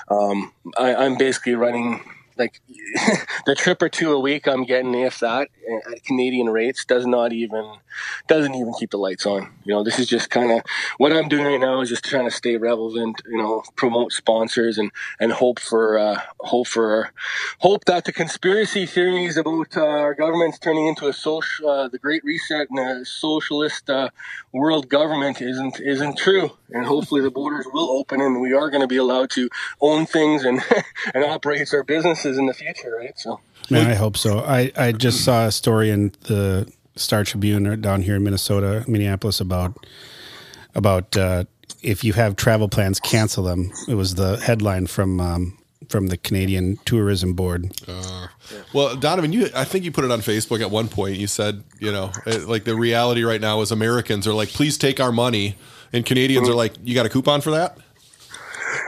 um, 0.09 0.53
I, 0.79 0.95
I'm 0.95 1.17
basically 1.17 1.57
running 1.57 2.05
like 2.39 2.61
the 3.47 3.55
trip 3.55 3.83
or 3.83 3.89
two 3.89 4.13
a 4.13 4.21
week 4.21 4.47
I'm 4.47 4.65
getting, 4.65 4.95
if 4.95 5.21
that, 5.21 5.49
at 5.93 6.05
Canadian 6.05 6.49
rates, 6.49 6.85
does 6.85 7.07
not 7.07 7.33
even 7.33 7.79
doesn't 8.29 8.55
even 8.55 8.73
keep 8.79 8.91
the 8.91 8.99
lights 8.99 9.27
on. 9.27 9.53
You 9.65 9.75
know, 9.75 9.83
this 9.83 9.99
is 9.99 10.07
just 10.07 10.31
kind 10.31 10.53
of 10.53 10.63
what 10.99 11.13
I'm 11.13 11.29
doing 11.29 11.45
right 11.45 11.61
now 11.61 11.81
is 11.81 11.89
just 11.89 12.05
trying 12.05 12.25
to 12.25 12.31
stay 12.31 12.57
relevant. 12.57 13.23
You 13.27 13.39
know, 13.39 13.63
promote 13.75 14.13
sponsors 14.13 14.79
and 14.79 14.91
and 15.19 15.33
hope 15.33 15.59
for 15.59 15.99
uh, 15.99 16.21
hope 16.41 16.69
for 16.69 17.13
hope 17.61 17.85
that 17.87 18.05
the 18.05 18.13
conspiracy 18.13 18.87
theories 18.87 19.37
about 19.37 19.77
uh, 19.77 19.85
our 19.85 20.15
government's 20.15 20.59
turning 20.59 20.87
into 20.87 21.09
a 21.09 21.13
social 21.13 21.69
uh, 21.69 21.89
the 21.89 21.99
Great 21.99 22.25
Reset 22.25 22.69
and 22.71 22.79
a 22.79 23.05
socialist 23.05 23.89
uh, 23.91 24.11
world 24.53 24.89
government 24.89 25.41
isn't 25.41 25.81
isn't 25.81 26.19
true. 26.19 26.51
And 26.71 26.85
hopefully 26.85 27.21
the 27.21 27.31
borders 27.31 27.67
will 27.73 27.91
open 27.91 28.21
and 28.21 28.41
we 28.41 28.53
are 28.53 28.71
going 28.71 28.81
to 28.81 28.89
be 28.89 28.97
allowed 28.97 29.31
to 29.31 29.49
own 29.81 30.07
things 30.07 30.45
and 30.45 30.61
and 31.15 31.25
operate 31.25 31.73
our 31.73 31.85
businesses 31.85 32.26
in 32.27 32.47
the 32.47 32.55
future, 32.55 32.97
right? 32.99 33.19
So. 33.19 33.41
Man, 33.71 33.91
I 33.91 33.95
hope 33.95 34.17
so. 34.17 34.41
I, 34.41 34.71
I 34.77 34.93
just 34.93 35.25
saw 35.25 35.47
a 35.47 35.53
story 35.53 35.91
in 35.91 36.13
the 36.23 36.71
Star 36.97 37.25
Tribune 37.25 37.81
down 37.81 38.03
here 38.03 38.17
in 38.17 38.25
Minnesota, 38.25 38.85
Minneapolis 38.87 39.41
about 39.41 39.87
about 40.75 41.17
uh, 41.17 41.45
if 41.83 42.05
you 42.05 42.13
have 42.13 42.37
travel 42.37 42.69
plans, 42.69 43.01
cancel 43.01 43.45
them. 43.45 43.73
It 43.89 43.95
was 43.95 44.15
the 44.15 44.37
headline 44.39 44.87
from 44.87 45.21
um, 45.21 45.59
from 45.89 46.09
the 46.09 46.17
Canadian 46.17 46.79
Tourism 46.85 47.35
Board. 47.35 47.71
Well, 48.73 48.97
Donovan, 48.97 49.33
you 49.33 49.49
I 49.55 49.65
think 49.65 49.85
you 49.85 49.93
put 49.93 50.05
it 50.05 50.11
on 50.11 50.21
Facebook 50.21 50.61
at 50.61 50.71
one 50.71 50.89
point. 50.89 51.17
You 51.17 51.27
said, 51.27 51.65
you 51.81 51.93
know, 51.93 52.13
eh, 52.27 52.39
like 52.47 52.65
the 52.65 52.77
reality 52.77 53.25
right 53.25 53.41
now 53.41 53.61
is 53.61 53.71
Americans 53.71 54.27
are 54.27 54.35
like, 54.35 54.49
please 54.49 54.79
take 54.79 55.01
our 55.01 55.13
money, 55.13 55.57
and 55.93 56.05
Canadians 56.05 56.49
are 56.49 56.55
like, 56.55 56.75
you 56.83 56.95
got 56.95 57.07
a 57.07 57.11
coupon 57.11 57.41
for 57.41 57.51
that? 57.51 57.79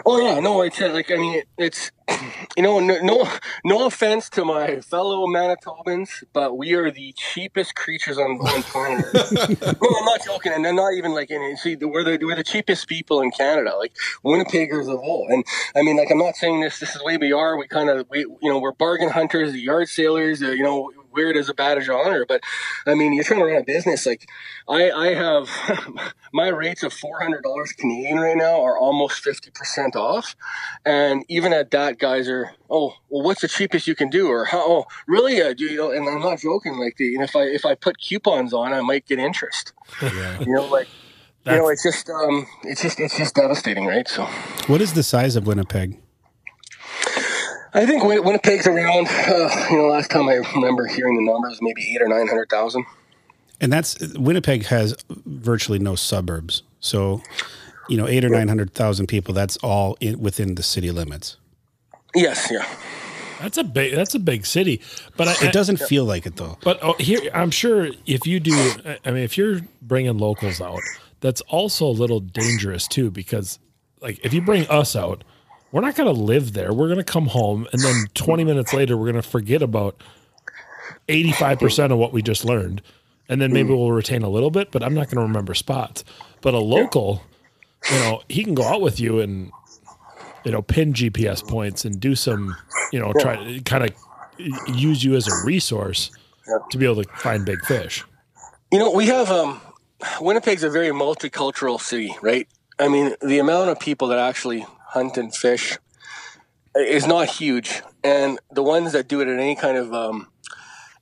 Oh 0.06 0.20
yeah, 0.20 0.40
no, 0.40 0.62
it's 0.62 0.80
uh, 0.80 0.90
like 0.92 1.10
I 1.10 1.16
mean, 1.16 1.42
it's 1.56 1.90
you 2.56 2.62
know, 2.62 2.80
no, 2.80 2.98
no, 3.00 3.28
no 3.64 3.86
offense 3.86 4.28
to 4.30 4.44
my 4.44 4.80
fellow 4.80 5.26
Manitobans, 5.26 6.24
but 6.32 6.56
we 6.56 6.74
are 6.74 6.90
the 6.90 7.12
cheapest 7.16 7.74
creatures 7.74 8.18
on, 8.18 8.32
on 8.32 8.62
planet. 8.64 9.04
no, 9.14 9.20
I'm 9.98 10.04
not 10.04 10.24
joking, 10.24 10.52
and 10.52 10.64
they're 10.64 10.72
not 10.72 10.94
even 10.94 11.12
like 11.12 11.30
in. 11.30 11.56
See, 11.56 11.76
we're 11.76 12.04
the 12.04 12.18
we're 12.24 12.36
the 12.36 12.44
cheapest 12.44 12.88
people 12.88 13.20
in 13.20 13.30
Canada, 13.30 13.76
like 13.76 13.94
Winnipeggers 14.24 14.92
of 14.92 15.00
all. 15.00 15.26
And 15.28 15.44
I 15.76 15.82
mean, 15.82 15.96
like 15.96 16.10
I'm 16.10 16.18
not 16.18 16.36
saying 16.36 16.60
this. 16.60 16.78
This 16.80 16.90
is 16.90 16.98
the 16.98 17.04
way 17.04 17.16
we 17.16 17.32
are. 17.32 17.56
We 17.56 17.66
kind 17.68 17.90
of 17.90 18.06
we 18.10 18.20
you 18.20 18.50
know 18.50 18.58
we're 18.58 18.72
bargain 18.72 19.10
hunters, 19.10 19.54
yard 19.56 19.88
sailors. 19.88 20.42
Uh, 20.42 20.50
you 20.50 20.62
know, 20.62 20.90
wear 21.12 21.30
it 21.30 21.36
as 21.36 21.48
a 21.48 21.54
badge 21.54 21.88
of 21.88 21.96
honor. 21.96 22.24
But 22.26 22.42
I 22.86 22.94
mean, 22.94 23.12
you're 23.12 23.24
trying 23.24 23.40
to 23.40 23.46
run 23.46 23.56
a 23.56 23.64
business. 23.64 24.06
Like 24.06 24.28
I, 24.68 24.90
I 24.90 25.14
have 25.14 25.48
my 26.32 26.48
rates 26.48 26.82
of 26.82 26.92
four 26.92 27.20
hundred 27.20 27.42
dollars 27.42 27.72
Canadian 27.72 28.18
right 28.18 28.36
now 28.36 28.62
are 28.62 28.78
almost 28.78 29.22
fifty 29.22 29.50
percent 29.50 29.96
off, 29.96 30.36
and 30.84 31.24
even 31.28 31.52
at 31.52 31.70
that, 31.70 31.98
guys 31.98 32.28
are 32.28 32.52
oh 32.70 32.94
well, 33.08 33.22
what's 33.24 33.40
the 33.40 33.48
cheapest 33.48 33.86
you 33.86 33.94
can 33.94 34.10
do, 34.10 34.28
or 34.28 34.44
how? 34.46 34.58
Oh, 34.60 34.84
really? 35.06 35.40
Uh, 35.40 35.54
do 35.54 35.64
you 35.64 35.76
know? 35.76 35.90
And 35.90 36.08
I'm 36.08 36.20
not 36.20 36.38
joking. 36.38 36.78
Like 36.78 36.96
the, 36.96 37.14
and 37.14 37.24
if 37.24 37.34
I 37.36 37.42
if 37.44 37.64
I 37.64 37.74
put 37.74 38.00
coupons 38.00 38.52
on, 38.52 38.72
I 38.72 38.80
might 38.80 39.06
get 39.06 39.18
interest. 39.18 39.72
yeah. 40.02 40.40
You 40.40 40.54
know, 40.54 40.66
like. 40.66 40.88
You 41.46 41.56
know, 41.56 41.68
it's 41.70 41.82
just, 41.82 42.10
um, 42.10 42.46
it's 42.64 42.82
just, 42.82 43.00
it's 43.00 43.16
just 43.16 43.34
devastating, 43.34 43.86
right? 43.86 44.06
So, 44.06 44.24
What 44.66 44.82
is 44.82 44.92
the 44.92 45.02
size 45.02 45.34
of 45.34 45.46
Winnipeg? 45.46 45.98
I 47.74 47.86
think 47.86 48.04
Win- 48.04 48.24
Winnipeg's 48.24 48.66
around. 48.66 49.08
Uh, 49.08 49.66
you 49.70 49.78
know, 49.78 49.86
last 49.88 50.10
time 50.10 50.28
I 50.28 50.34
remember 50.54 50.86
hearing 50.86 51.16
the 51.16 51.30
numbers, 51.30 51.58
maybe 51.60 51.94
eight 51.94 52.02
or 52.02 52.08
nine 52.08 52.26
hundred 52.26 52.48
thousand. 52.48 52.84
And 53.60 53.72
that's 53.72 53.98
Winnipeg 54.16 54.66
has 54.66 54.96
virtually 55.26 55.78
no 55.78 55.94
suburbs. 55.94 56.62
So, 56.80 57.22
you 57.88 57.96
know, 57.96 58.06
eight 58.06 58.24
or 58.24 58.28
nine 58.28 58.48
hundred 58.48 58.72
thousand 58.74 59.08
people. 59.08 59.34
That's 59.34 59.56
all 59.58 59.96
in, 60.00 60.20
within 60.20 60.54
the 60.54 60.62
city 60.62 60.90
limits. 60.90 61.36
Yes, 62.14 62.48
yeah. 62.50 62.66
That's 63.40 63.58
a 63.58 63.64
big. 63.64 63.94
That's 63.94 64.14
a 64.14 64.18
big 64.18 64.46
city, 64.46 64.80
but 65.16 65.28
I, 65.28 65.46
It 65.46 65.52
doesn't 65.52 65.78
feel 65.78 66.04
like 66.04 66.26
it 66.26 66.36
though. 66.36 66.58
But 66.62 66.78
oh, 66.82 66.94
here, 66.98 67.20
I'm 67.32 67.50
sure 67.50 67.88
if 68.06 68.26
you 68.26 68.40
do, 68.40 68.52
I 69.04 69.10
mean, 69.12 69.22
if 69.22 69.38
you're 69.38 69.60
bringing 69.82 70.18
locals 70.18 70.60
out, 70.60 70.80
that's 71.20 71.40
also 71.42 71.86
a 71.86 71.92
little 71.92 72.18
dangerous 72.20 72.88
too, 72.88 73.10
because 73.10 73.60
like 74.00 74.18
if 74.24 74.34
you 74.34 74.40
bring 74.40 74.66
us 74.68 74.96
out, 74.96 75.22
we're 75.72 75.80
not 75.80 75.94
going 75.94 76.12
to 76.12 76.20
live 76.20 76.52
there. 76.52 76.72
We're 76.72 76.86
going 76.86 76.98
to 76.98 77.04
come 77.04 77.26
home, 77.26 77.66
and 77.72 77.82
then 77.82 78.06
20 78.14 78.44
minutes 78.44 78.72
later, 78.72 78.96
we're 78.96 79.10
going 79.10 79.22
to 79.22 79.28
forget 79.28 79.62
about 79.62 80.02
85 81.08 81.58
percent 81.58 81.92
of 81.92 81.98
what 81.98 82.12
we 82.12 82.22
just 82.22 82.44
learned, 82.44 82.82
and 83.28 83.40
then 83.40 83.52
maybe 83.52 83.70
we'll 83.70 83.92
retain 83.92 84.22
a 84.22 84.28
little 84.28 84.50
bit, 84.50 84.70
but 84.70 84.82
I'm 84.82 84.94
not 84.94 85.06
going 85.06 85.16
to 85.16 85.22
remember 85.22 85.54
spots. 85.54 86.04
But 86.40 86.54
a 86.54 86.58
local, 86.58 87.22
you 87.90 87.98
know, 87.98 88.22
he 88.28 88.44
can 88.44 88.54
go 88.54 88.64
out 88.64 88.80
with 88.80 89.00
you 89.00 89.20
and 89.20 89.50
you 90.44 90.52
know 90.52 90.62
pin 90.62 90.92
GPS 90.92 91.46
points 91.46 91.84
and 91.84 92.00
do 92.00 92.14
some, 92.14 92.56
you 92.92 92.98
know, 93.00 93.12
try 93.18 93.36
to 93.36 93.60
kind 93.62 93.84
of 93.84 93.90
use 94.68 95.02
you 95.02 95.14
as 95.14 95.26
a 95.26 95.44
resource 95.44 96.10
to 96.70 96.78
be 96.78 96.86
able 96.86 97.02
to 97.02 97.08
find 97.16 97.44
big 97.44 97.64
fish. 97.64 98.04
You 98.72 98.78
know, 98.78 98.90
we 98.90 99.06
have 99.06 99.30
um, 99.30 99.60
Winnipeg's 100.20 100.62
a 100.62 100.70
very 100.70 100.88
multicultural 100.88 101.80
city, 101.80 102.14
right? 102.22 102.46
I 102.78 102.88
mean, 102.88 103.14
the 103.20 103.38
amount 103.38 103.70
of 103.70 103.80
people 103.80 104.08
that 104.08 104.18
actually 104.18 104.64
hunt 104.88 105.16
and 105.16 105.34
fish 105.34 105.78
is 106.74 107.06
not 107.06 107.28
huge, 107.28 107.82
and 108.04 108.38
the 108.50 108.62
ones 108.62 108.92
that 108.92 109.08
do 109.08 109.20
it 109.20 109.28
at 109.28 109.38
any 109.38 109.56
kind 109.56 109.76
of 109.76 109.92
um, 109.92 110.28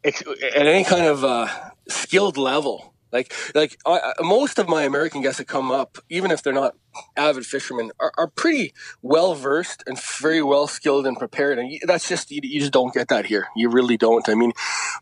at 0.05 0.67
any 0.67 0.85
kind 0.85 1.07
of 1.07 1.25
uh, 1.25 1.49
skilled 1.89 2.37
level, 2.37 2.95
like 3.17 3.33
like 3.55 3.79
uh, 3.87 4.13
most 4.21 4.59
of 4.59 4.69
my 4.69 4.83
American 4.83 5.23
guests 5.23 5.39
that 5.39 5.49
come 5.49 5.71
up, 5.71 5.99
even 6.09 6.31
if 6.31 6.43
they're 6.43 6.53
not 6.53 6.75
avid 7.17 7.47
fishermen, 7.47 7.91
are, 7.99 8.13
are 8.17 8.29
pretty 8.29 8.73
well 9.03 9.35
versed 9.35 9.83
and 9.87 9.99
very 10.21 10.43
well 10.43 10.67
skilled 10.67 11.07
and 11.07 11.17
prepared, 11.17 11.59
and 11.59 11.81
that's 11.85 12.09
just 12.09 12.31
you, 12.31 12.41
you 12.43 12.61
just 12.61 12.73
don't 12.73 12.93
get 12.93 13.09
that 13.09 13.27
here. 13.27 13.49
You 13.57 13.69
really 13.71 13.97
don't. 13.97 14.29
I 14.29 14.35
mean, 14.35 14.53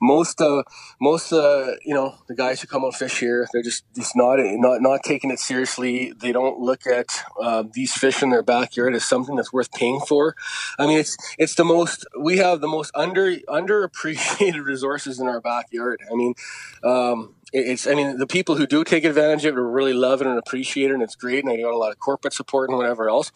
most 0.01 0.41
uh 0.41 0.63
most 1.01 1.33
uh 1.33 1.73
you 1.85 1.95
know 1.95 2.15
the 2.29 2.35
guys 2.35 2.61
who 2.61 2.69
come 2.69 2.85
out 2.85 2.95
fish 2.95 3.19
here, 3.19 3.49
they're 3.53 3.63
just 3.63 3.85
just 3.95 4.15
not 4.17 4.39
not 4.39 4.81
not 4.81 5.01
taking 5.05 5.31
it 5.31 5.41
seriously. 5.41 6.13
They 6.13 6.33
don't 6.33 6.61
look 6.61 6.87
at 6.87 7.07
uh, 7.41 7.65
these 7.73 7.93
fish 7.93 8.23
in 8.23 8.31
their 8.31 8.43
backyard 8.43 8.95
as 8.95 9.05
something 9.05 9.37
that's 9.37 9.53
worth 9.53 9.73
paying 9.73 10.01
for. 10.01 10.37
I 10.79 10.87
mean, 10.87 10.99
it's 10.99 11.17
it's 11.39 11.55
the 11.57 11.65
most 11.65 12.07
we 12.19 12.39
have 12.39 12.61
the 12.61 12.69
most 12.69 12.93
under 12.95 13.37
underappreciated 13.49 14.65
resources 14.73 15.19
in 15.21 15.27
our 15.27 15.41
backyard. 15.41 16.01
I 16.11 16.15
mean. 16.15 16.35
Um, 16.83 17.35
it's 17.55 17.87
I 17.87 17.95
mean 17.95 18.19
the 18.19 18.27
people 18.27 18.57
who 18.57 18.67
do 18.67 18.83
take 18.83 19.05
advantage 19.05 19.45
of 19.45 19.57
it 19.57 19.61
really 19.61 19.95
love 19.95 20.21
it 20.21 20.27
and 20.27 20.37
appreciate 20.39 20.91
it 20.91 20.95
and 20.95 21.03
it's 21.03 21.15
great 21.15 21.45
and 21.45 21.53
I 21.53 21.57
got 21.57 21.73
a 21.73 21.77
lot 21.77 21.93
of 21.93 21.99
corporate 22.01 22.35
support 22.35 22.69
and 22.69 22.77
whatever 22.77 23.09
else. 23.09 23.31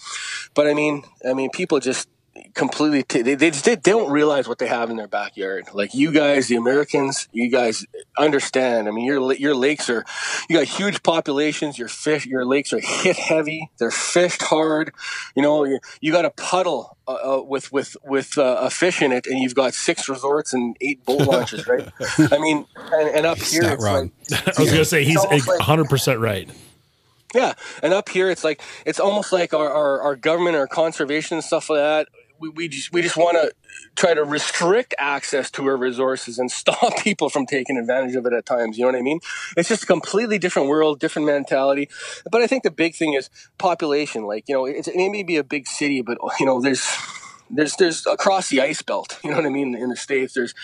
But 0.54 0.66
I 0.66 0.74
mean 0.74 1.04
I 1.28 1.34
mean 1.34 1.50
people 1.50 1.78
just 1.78 2.08
completely 2.54 3.02
t- 3.02 3.22
they, 3.22 3.34
they 3.34 3.50
just 3.50 3.64
they 3.64 3.76
don't 3.76 4.10
realize 4.10 4.48
what 4.48 4.58
they 4.58 4.66
have 4.66 4.90
in 4.90 4.96
their 4.96 5.08
backyard. 5.08 5.66
Like 5.72 5.94
you 5.94 6.12
guys, 6.12 6.48
the 6.48 6.56
Americans, 6.56 7.28
you 7.32 7.50
guys 7.50 7.86
understand. 8.18 8.88
I 8.88 8.90
mean 8.90 9.04
your 9.04 9.32
your 9.34 9.54
lakes 9.54 9.88
are 9.90 10.04
you 10.48 10.56
got 10.56 10.66
huge 10.66 11.02
populations. 11.02 11.78
Your 11.78 11.88
fish 11.88 12.26
your 12.26 12.44
lakes 12.44 12.72
are 12.72 12.80
hit 12.80 13.16
heavy. 13.16 13.70
They're 13.78 13.90
fished 13.90 14.42
hard. 14.42 14.92
You 15.36 15.42
know 15.42 15.64
you, 15.64 15.80
you 16.00 16.12
got 16.12 16.24
a 16.24 16.30
puddle 16.30 16.96
uh, 17.08 17.38
uh, 17.38 17.42
with 17.42 17.72
with 17.72 17.96
with 18.04 18.36
uh, 18.36 18.58
a 18.60 18.68
fish 18.68 19.00
in 19.00 19.12
it, 19.12 19.26
and 19.26 19.38
you've 19.38 19.54
got 19.54 19.72
six 19.72 20.10
resorts 20.10 20.52
and 20.52 20.76
eight 20.82 21.02
boat 21.06 21.22
launches, 21.22 21.66
right? 21.66 21.88
I 22.30 22.36
mean, 22.36 22.66
and, 22.76 23.08
and 23.08 23.26
up 23.26 23.38
here, 23.38 23.62
not 23.62 23.72
it's 23.72 23.84
wrong. 23.84 24.12
like 24.30 24.46
I 24.58 24.60
was 24.60 24.70
going 24.70 24.82
to 24.82 24.84
say 24.84 25.04
he's 25.04 25.16
almost 25.16 25.48
100% 25.48 26.20
right. 26.20 26.50
yeah, 27.34 27.54
and 27.82 27.94
up 27.94 28.10
here 28.10 28.28
it's 28.28 28.44
like 28.44 28.60
it's 28.84 29.00
almost 29.00 29.32
like 29.32 29.54
our, 29.54 29.72
our, 29.72 30.02
our 30.02 30.16
government 30.16 30.56
or 30.56 30.66
conservation 30.66 31.38
and 31.38 31.44
stuff 31.44 31.70
like 31.70 31.78
that. 31.78 32.08
We, 32.40 32.48
we 32.50 32.68
just 32.68 32.92
we 32.92 33.02
just 33.02 33.16
want 33.16 33.36
to 33.36 33.52
try 33.96 34.14
to 34.14 34.24
restrict 34.24 34.94
access 34.98 35.50
to 35.52 35.66
our 35.66 35.76
resources 35.76 36.38
and 36.38 36.50
stop 36.62 36.98
people 36.98 37.28
from 37.28 37.46
taking 37.46 37.76
advantage 37.76 38.14
of 38.14 38.26
it 38.26 38.32
at 38.32 38.46
times. 38.46 38.78
You 38.78 38.84
know 38.84 38.92
what 38.92 38.98
I 38.98 39.02
mean? 39.02 39.20
It's 39.56 39.68
just 39.68 39.84
a 39.84 39.86
completely 39.86 40.38
different 40.38 40.68
world, 40.68 41.00
different 41.00 41.26
mentality. 41.26 41.88
But 42.30 42.42
I 42.42 42.46
think 42.46 42.62
the 42.62 42.70
big 42.70 42.94
thing 42.94 43.14
is 43.14 43.30
population. 43.58 44.24
Like 44.24 44.44
you 44.48 44.54
know, 44.54 44.66
it 44.66 44.88
may 44.94 45.22
be 45.22 45.36
a 45.36 45.44
big 45.44 45.66
city, 45.66 46.02
but 46.02 46.18
you 46.38 46.46
know, 46.46 46.60
there's 46.60 46.86
there's 47.50 47.76
there's 47.76 48.06
across 48.06 48.48
the 48.48 48.60
ice 48.60 48.82
belt. 48.82 49.18
You 49.28 49.32
know 49.32 49.38
what 49.38 49.46
I 49.46 49.50
mean? 49.50 49.74
In 49.74 49.90
the 49.90 49.96
states, 49.96 50.32
there's, 50.32 50.54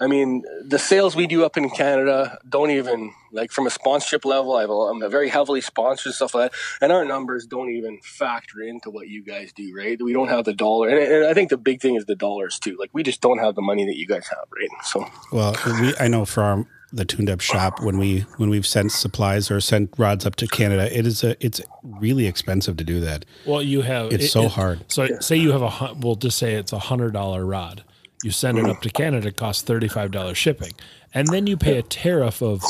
I 0.00 0.06
mean, 0.06 0.44
the 0.62 0.78
sales 0.78 1.14
we 1.14 1.26
do 1.26 1.44
up 1.44 1.58
in 1.58 1.68
Canada 1.68 2.38
don't 2.48 2.70
even 2.70 3.12
like 3.32 3.52
from 3.52 3.66
a 3.66 3.70
sponsorship 3.70 4.24
level. 4.24 4.56
I 4.56 4.62
have 4.62 4.70
a, 4.70 4.72
I'm 4.72 5.02
a 5.02 5.10
very 5.10 5.28
heavily 5.28 5.60
sponsored 5.60 6.14
stuff 6.14 6.34
like 6.34 6.50
that, 6.50 6.58
and 6.80 6.90
our 6.90 7.04
numbers 7.04 7.46
don't 7.46 7.68
even 7.68 8.00
factor 8.02 8.62
into 8.62 8.88
what 8.88 9.08
you 9.08 9.22
guys 9.22 9.52
do. 9.52 9.74
Right? 9.76 10.00
We 10.00 10.14
don't 10.14 10.28
have 10.28 10.46
the 10.46 10.54
dollar, 10.54 10.88
and, 10.88 10.98
and 10.98 11.26
I 11.26 11.34
think 11.34 11.50
the 11.50 11.58
big 11.58 11.82
thing 11.82 11.96
is 11.96 12.06
the 12.06 12.14
dollars 12.14 12.58
too. 12.58 12.76
Like 12.78 12.90
we 12.94 13.02
just 13.02 13.20
don't 13.20 13.38
have 13.38 13.56
the 13.56 13.62
money 13.62 13.84
that 13.84 13.96
you 13.96 14.06
guys 14.06 14.26
have, 14.28 14.46
right? 14.50 14.84
So 14.84 15.06
Well, 15.32 15.54
we 15.80 15.94
I 16.00 16.08
know 16.08 16.24
for 16.24 16.42
our, 16.42 16.66
the 16.94 17.04
tuned 17.04 17.28
up 17.28 17.40
shop 17.40 17.80
when 17.82 17.98
we 17.98 18.20
when 18.36 18.48
we've 18.48 18.66
sent 18.66 18.92
supplies 18.92 19.50
or 19.50 19.60
sent 19.60 19.92
rods 19.98 20.24
up 20.24 20.36
to 20.36 20.46
Canada, 20.46 20.96
it 20.96 21.06
is 21.06 21.24
a 21.24 21.44
it's 21.44 21.60
really 21.82 22.26
expensive 22.26 22.76
to 22.76 22.84
do 22.84 23.00
that. 23.00 23.24
Well, 23.44 23.62
you 23.62 23.82
have 23.82 24.12
It's 24.12 24.30
so 24.30 24.48
hard. 24.48 24.84
So 24.88 25.08
say 25.20 25.36
you 25.36 25.52
have 25.52 25.62
a 25.62 25.68
hun- 25.68 26.00
we'll 26.00 26.14
just 26.14 26.38
say 26.38 26.54
it's 26.54 26.72
a 26.72 26.78
hundred 26.78 27.12
dollar 27.12 27.44
rod. 27.44 27.82
You 28.22 28.30
send 28.30 28.58
it 28.58 28.64
up 28.66 28.80
to 28.82 28.90
Canada, 28.90 29.28
it 29.28 29.36
costs 29.36 29.62
thirty 29.62 29.88
five 29.88 30.12
dollars 30.12 30.38
shipping, 30.38 30.72
and 31.12 31.28
then 31.28 31.46
you 31.46 31.56
pay 31.56 31.76
a 31.78 31.82
tariff 31.82 32.42
of 32.42 32.62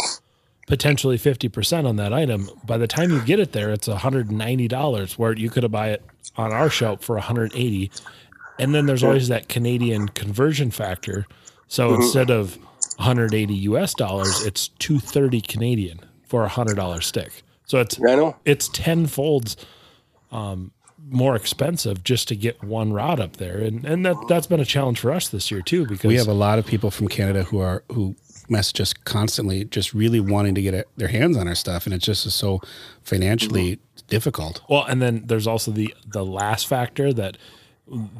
potentially 0.66 1.18
fifty 1.18 1.49
percent 1.49 1.87
on 1.87 1.97
that 1.97 2.12
item. 2.12 2.51
By 2.64 2.79
the 2.79 2.87
time 2.89 3.11
you 3.11 3.20
get 3.20 3.39
it 3.39 3.53
there, 3.53 3.70
it's 3.70 3.87
hundred 3.87 4.31
and 4.31 4.39
ninety 4.39 4.68
dollars, 4.68 5.18
where 5.18 5.37
you 5.37 5.51
could 5.51 5.62
have 5.62 5.72
buy 5.72 5.91
it 5.91 6.03
on 6.37 6.51
our 6.51 6.70
shop 6.70 7.03
for 7.03 7.18
hundred 7.18 7.53
eighty. 7.55 7.91
And 8.59 8.75
then 8.75 8.87
there's 8.87 9.03
always 9.03 9.29
that 9.29 9.49
Canadian 9.49 10.09
conversion 10.09 10.70
factor. 10.70 11.27
So 11.66 11.91
mm-hmm. 11.91 12.03
instead 12.03 12.31
of 12.31 12.57
180 12.97 13.55
US 13.55 13.95
dollars, 13.95 14.45
it's 14.45 14.68
230 14.68 15.40
Canadian 15.40 16.01
for 16.24 16.45
a 16.45 16.49
hundred 16.49 16.76
dollar 16.76 17.01
stick. 17.01 17.42
So 17.66 17.80
it's 17.80 17.99
I 18.01 18.14
know. 18.14 18.36
it's 18.45 18.68
ten 18.68 19.07
folds 19.07 19.57
um, 20.30 20.72
more 21.11 21.36
expensive 21.36 22.03
just 22.03 22.28
to 22.28 22.36
get 22.36 22.62
one 22.62 22.92
rod 22.92 23.20
up 23.20 23.36
there, 23.36 23.59
and 23.59 23.84
and 23.84 24.05
that 24.05 24.16
that's 24.28 24.47
been 24.47 24.61
a 24.61 24.64
challenge 24.64 25.01
for 25.01 25.12
us 25.12 25.28
this 25.28 25.51
year 25.51 25.62
too 25.62 25.86
because 25.86 26.09
We 26.09 26.16
have 26.16 26.28
a 26.28 26.34
lot 26.34 26.59
of 26.59 26.66
people 26.66 26.90
from 26.90 27.09
Canada 27.09 27.45
who 27.45 27.59
are 27.59 27.84
who 27.92 28.16
message 28.49 28.80
us 28.80 28.92
constantly, 28.92 29.64
just 29.64 29.95
really 29.95 30.20
wanting 30.20 30.55
to 30.55 30.62
get 30.62 30.74
a, 30.74 30.84
their 30.97 31.09
hands 31.09 31.36
on 31.36 31.49
our 31.49 31.55
stuff, 31.55 31.86
and 31.86 31.95
it 31.95 31.99
just 31.99 32.26
is 32.26 32.34
so 32.34 32.61
financially 33.03 33.78
difficult. 34.09 34.61
well, 34.68 34.84
and 34.84 35.01
then 35.01 35.22
there's 35.26 35.47
also 35.47 35.70
the 35.70 35.95
the 36.07 36.24
last 36.24 36.66
factor 36.66 37.12
that 37.12 37.38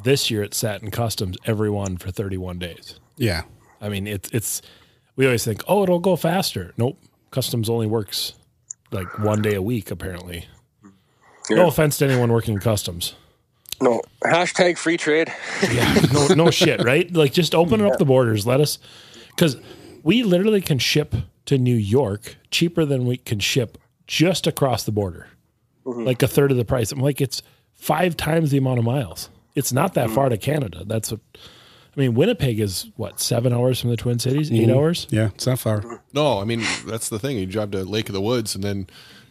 this 0.03 0.29
year 0.31 0.43
it's 0.43 0.57
sat 0.57 0.81
in 0.81 0.91
customs 0.91 1.37
every 1.45 1.69
one 1.69 1.97
for 1.97 2.11
31 2.11 2.59
days. 2.59 2.99
Yeah, 3.17 3.43
I 3.85 3.89
mean 3.89 4.07
it's 4.07 4.29
it's 4.31 4.61
we 5.15 5.25
always 5.25 5.45
think 5.45 5.63
oh 5.67 5.83
it'll 5.83 5.99
go 5.99 6.15
faster. 6.15 6.73
Nope, 6.77 6.99
customs 7.31 7.69
only 7.69 7.87
works 7.87 8.33
like 8.91 9.19
one 9.19 9.41
day 9.41 9.53
a 9.53 9.61
week 9.61 9.91
apparently. 9.91 10.45
No 11.49 11.67
offense 11.67 11.97
to 11.99 12.05
anyone 12.05 12.31
working 12.31 12.55
in 12.55 12.59
customs. 12.59 13.15
No 13.81 14.01
hashtag 14.23 14.77
free 14.77 14.97
trade. 14.97 15.31
Yeah, 15.71 15.93
no, 16.13 16.27
no 16.27 16.51
shit, 16.61 16.83
right? 16.83 17.11
Like 17.13 17.33
just 17.33 17.53
open 17.53 17.81
up 17.81 17.97
the 17.97 18.05
borders. 18.05 18.47
Let 18.47 18.61
us, 18.61 18.79
because 19.27 19.57
we 20.03 20.23
literally 20.23 20.61
can 20.61 20.79
ship 20.79 21.13
to 21.45 21.57
New 21.57 21.75
York 21.75 22.37
cheaper 22.51 22.85
than 22.85 23.05
we 23.05 23.17
can 23.17 23.39
ship 23.39 23.77
just 24.07 24.47
across 24.47 24.83
the 24.83 24.91
border, 24.91 25.27
mm-hmm. 25.85 26.03
like 26.03 26.23
a 26.23 26.27
third 26.27 26.51
of 26.51 26.57
the 26.57 26.65
price. 26.65 26.91
I'm 26.91 26.99
like, 26.99 27.21
it's 27.21 27.41
five 27.73 28.15
times 28.15 28.51
the 28.51 28.57
amount 28.57 28.79
of 28.79 28.85
miles. 28.85 29.29
It's 29.55 29.73
not 29.73 29.93
that 29.93 30.09
mm. 30.09 30.15
far 30.15 30.29
to 30.29 30.37
Canada. 30.37 30.83
That's 30.85 31.11
what. 31.11 31.21
I 31.95 31.99
mean, 32.01 32.13
Winnipeg 32.13 32.59
is 32.59 32.87
what 32.97 33.19
seven 33.19 33.53
hours 33.53 33.79
from 33.79 33.89
the 33.89 33.97
Twin 33.97 34.19
Cities, 34.19 34.51
8 34.51 34.69
hours. 34.69 35.07
yeah, 35.11 35.27
it's 35.27 35.47
not 35.47 35.59
far. 35.59 36.01
No, 36.13 36.39
I 36.39 36.43
mean 36.43 36.63
that's 36.85 37.09
the 37.09 37.19
thing. 37.19 37.37
You 37.37 37.45
drive 37.45 37.71
to 37.71 37.83
Lake 37.83 38.09
of 38.09 38.13
the 38.13 38.21
Woods, 38.21 38.53
and 38.55 38.63
then 38.63 38.87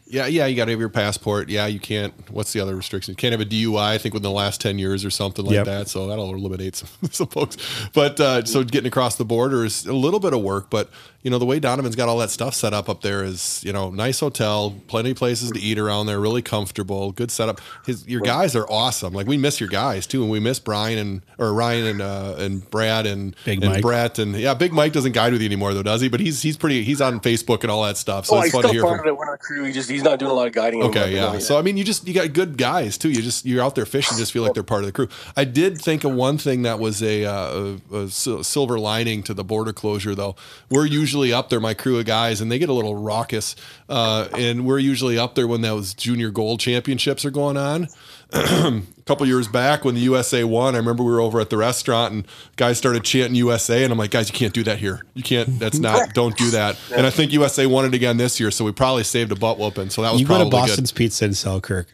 yeah, 0.07 0.27
yeah, 0.27 0.45
you 0.47 0.55
got 0.55 0.67
to 0.67 0.71
have 0.71 0.81
your 0.81 0.91
passport. 0.91 1.49
Yeah, 1.49 1.67
you 1.67 1.81
can't. 1.81 2.13
What's 2.31 2.53
the 2.53 2.61
other 2.61 2.77
restriction? 2.77 3.13
You 3.13 3.17
can't 3.17 3.33
have 3.33 3.41
a 3.41 3.45
DUI. 3.47 3.79
I 3.81 3.99
think 3.99 4.13
within 4.15 4.25
the 4.25 4.31
last 4.31 4.61
ten 4.61 4.79
years 4.79 5.05
or 5.05 5.11
something 5.11 5.45
like 5.45 5.55
Yep. 5.55 5.65
that. 5.67 5.89
So 5.89 6.07
that'll 6.07 6.35
eliminate 6.35 6.77
some, 6.77 6.89
some 7.11 7.27
folks. 7.29 7.57
But 7.95 8.21
uh, 8.21 8.45
so 8.45 8.65
getting 8.65 8.89
across 8.89 9.17
the 9.17 9.25
border 9.25 9.65
is 9.65 9.87
a 9.87 9.93
little 9.95 10.21
bit 10.21 10.33
of 10.35 10.43
work. 10.43 10.69
But 10.71 10.91
you 11.25 11.31
know 11.31 11.39
the 11.39 11.47
way 11.47 11.59
Donovan's 11.59 11.97
got 11.97 12.09
all 12.09 12.19
that 12.19 12.31
stuff 12.31 12.55
set 12.55 12.73
up 12.73 12.89
up 12.89 13.01
there 13.01 13.25
is 13.25 13.65
you 13.65 13.73
know 13.73 13.91
nice 13.91 14.21
hotel, 14.21 14.75
plenty 14.87 15.11
of 15.11 15.17
places 15.17 15.51
to 15.51 15.59
eat 15.59 15.79
around 15.79 16.07
there, 16.07 16.21
really 16.21 16.43
comfortable, 16.43 17.11
good 17.11 17.33
setup. 17.33 17.61
His 17.85 18.07
your 18.07 18.21
guys 18.21 18.55
are 18.55 18.71
awesome. 18.71 19.13
Like 19.13 19.27
we 19.27 19.37
miss 19.37 19.59
your 19.59 19.69
guys 19.69 20.07
too, 20.07 20.23
and 20.23 20.31
we 20.31 20.39
miss 20.39 20.61
Brian 20.61 20.99
and 20.99 21.23
or 21.39 21.53
Ryan 21.53 21.87
and 21.87 22.03
uh, 22.03 22.37
and 22.39 22.71
Brad 22.71 23.07
and 23.07 23.35
Big 23.45 23.63
and 23.63 23.73
Mike. 23.73 23.83
Brett 23.83 24.19
and 24.21 24.37
yeah, 24.37 24.55
Big 24.55 24.73
Mike 24.73 24.93
doesn't 24.93 25.13
guide 25.13 25.33
with 25.33 25.41
you 25.41 25.47
anymore 25.47 25.75
though, 25.75 25.83
does 25.83 26.01
he? 26.01 26.09
But 26.09 26.21
he's 26.21 26.43
he's 26.43 26.57
pretty 26.57 26.85
he's 26.85 27.01
on 27.01 27.21
Facebook 27.21 27.63
and 27.63 27.71
all 27.71 27.83
that 27.85 27.97
stuff. 27.97 28.27
So 28.27 28.37
oh, 28.37 28.43
it's 28.43 28.53
fun 28.53 28.63
to 28.63 28.69
hear 28.69 28.83
part 28.83 28.99
from. 28.99 29.09
of 29.09 29.15
it. 29.15 29.17
One 29.17 29.29
of 29.29 29.33
the 29.33 29.39
crew. 29.39 29.65
He 29.65 29.73
just 29.73 29.91
he's 29.91 30.03
not 30.05 30.19
doing 30.19 30.31
a 30.31 30.35
lot 30.35 30.47
of 30.47 30.53
guiding. 30.53 30.83
Okay, 30.83 31.15
yeah. 31.15 31.39
So 31.39 31.59
I 31.59 31.63
mean, 31.63 31.79
you 31.79 31.85
just 31.85 32.07
you 32.07 32.13
got 32.13 32.35
good 32.35 32.59
guys 32.59 32.99
too. 32.99 33.09
You 33.09 33.23
just 33.23 33.47
you're 33.47 33.65
out 33.65 33.75
there 33.75 33.87
fishing, 33.87 34.19
just 34.19 34.33
feel 34.33 34.43
like 34.43 34.53
they're 34.53 34.63
part 34.63 34.83
of 34.83 34.87
the 34.87 34.93
crew. 34.93 35.09
I 35.37 35.45
did 35.45 35.79
think 35.81 36.05
of 36.05 36.13
one 36.13 36.37
thing 36.37 36.63
that 36.63 36.79
was 36.79 37.03
a, 37.03 37.25
uh, 37.25 37.77
a, 37.93 37.97
a 37.97 38.09
silver 38.09 38.79
lining 38.79 39.23
to 39.25 39.35
the 39.35 39.45
border 39.45 39.73
closure, 39.73 40.15
though. 40.15 40.37
We're 40.69 40.87
usually 40.87 41.14
up 41.23 41.51
there, 41.51 41.61
my 41.61 41.75
crew 41.75 41.99
of 41.99 42.07
guys, 42.07 42.41
and 42.41 42.51
they 42.51 42.59
get 42.59 42.69
a 42.69 42.73
little 42.73 42.97
raucous. 42.97 43.57
Uh, 43.89 44.29
and 44.37 44.67
we're 44.67 44.79
usually 44.79 45.19
up 45.19 45.35
there 45.35 45.47
when 45.47 45.61
those 45.61 45.95
junior 45.95 46.31
gold 46.31 46.61
championships 46.61 47.25
are 47.25 47.31
going 47.31 47.57
on. 47.57 47.89
a 48.33 48.83
couple 49.07 49.27
years 49.27 49.47
back 49.47 49.85
when 49.85 49.95
the 49.95 50.01
USA 50.03 50.43
won, 50.43 50.75
I 50.75 50.79
remember 50.79 51.05
we 51.05 51.13
were 51.13 51.21
over 51.21 51.41
at 51.41 51.51
the 51.51 51.57
restaurant 51.57 52.13
and 52.13 52.27
guys 52.57 52.79
started 52.79 53.05
chanting 53.05 53.37
USA, 53.37 53.85
and 53.85 53.93
I'm 53.93 53.99
like, 53.99 54.11
guys, 54.11 54.29
you 54.29 54.35
can't 54.35 54.53
do 54.53 54.65
that 54.65 54.79
here. 54.79 55.03
You 55.15 55.23
can't. 55.23 55.59
That's 55.59 55.79
not. 55.79 56.15
don't 56.15 56.37
do 56.37 56.51
that. 56.51 56.77
And 56.95 57.07
I 57.07 57.11
think 57.11 57.33
USA 57.33 57.67
won 57.67 57.85
it 57.85 57.95
again 57.95 58.17
this 58.17 58.41
year, 58.41 58.51
so 58.51 58.65
we 58.65 58.73
probably 58.73 59.05
saved 59.05 59.31
a 59.31 59.37
butt 59.37 59.59
whooping. 59.59 59.91
So 59.91 60.03
that 60.03 60.13
was 60.13 60.21
You 60.21 60.27
go 60.27 60.35
probably 60.35 60.51
to 60.51 60.57
good. 60.57 60.69
Boston's 60.69 60.93
Pizza 60.93 61.27
in 61.27 61.35
Selkirk, 61.35 61.87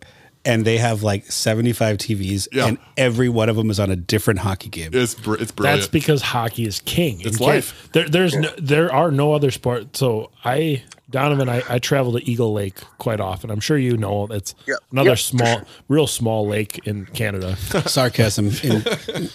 and 0.44 0.64
they 0.64 0.78
have 0.78 1.02
like 1.02 1.30
75 1.30 1.98
TVs, 1.98 2.48
Yeah. 2.52 2.66
and 2.66 2.78
every 2.96 3.28
one 3.28 3.48
of 3.48 3.56
them 3.56 3.70
is 3.70 3.78
on 3.78 3.90
a 3.90 3.96
different 3.96 4.40
hockey 4.40 4.68
game. 4.68 4.90
It's 4.92 5.14
br- 5.14 5.34
it's 5.36 5.52
brilliant. 5.52 5.80
That's 5.82 5.90
because 5.90 6.22
hockey 6.22 6.64
is 6.66 6.80
king. 6.80 7.20
It's 7.20 7.38
In 7.38 7.46
life. 7.46 7.88
There, 7.92 8.08
there's 8.08 8.34
no, 8.34 8.48
there 8.58 8.92
are 8.92 9.10
no 9.10 9.34
other 9.34 9.50
sport. 9.50 9.96
So 9.96 10.30
I, 10.44 10.82
Donovan, 11.10 11.48
I, 11.48 11.62
I 11.68 11.78
travel 11.78 12.12
to 12.12 12.24
Eagle 12.30 12.52
Lake 12.54 12.78
quite 12.98 13.20
often. 13.20 13.50
I'm 13.50 13.60
sure 13.60 13.76
you 13.76 13.96
know 13.98 14.28
it's 14.30 14.54
Yeah. 14.66 14.76
another 14.92 15.10
Yeah. 15.10 15.14
small, 15.16 15.62
real 15.88 16.06
small 16.06 16.46
lake 16.46 16.80
in 16.86 17.04
Canada, 17.06 17.56
Sarcasm 17.86 18.50
in, 18.62 18.82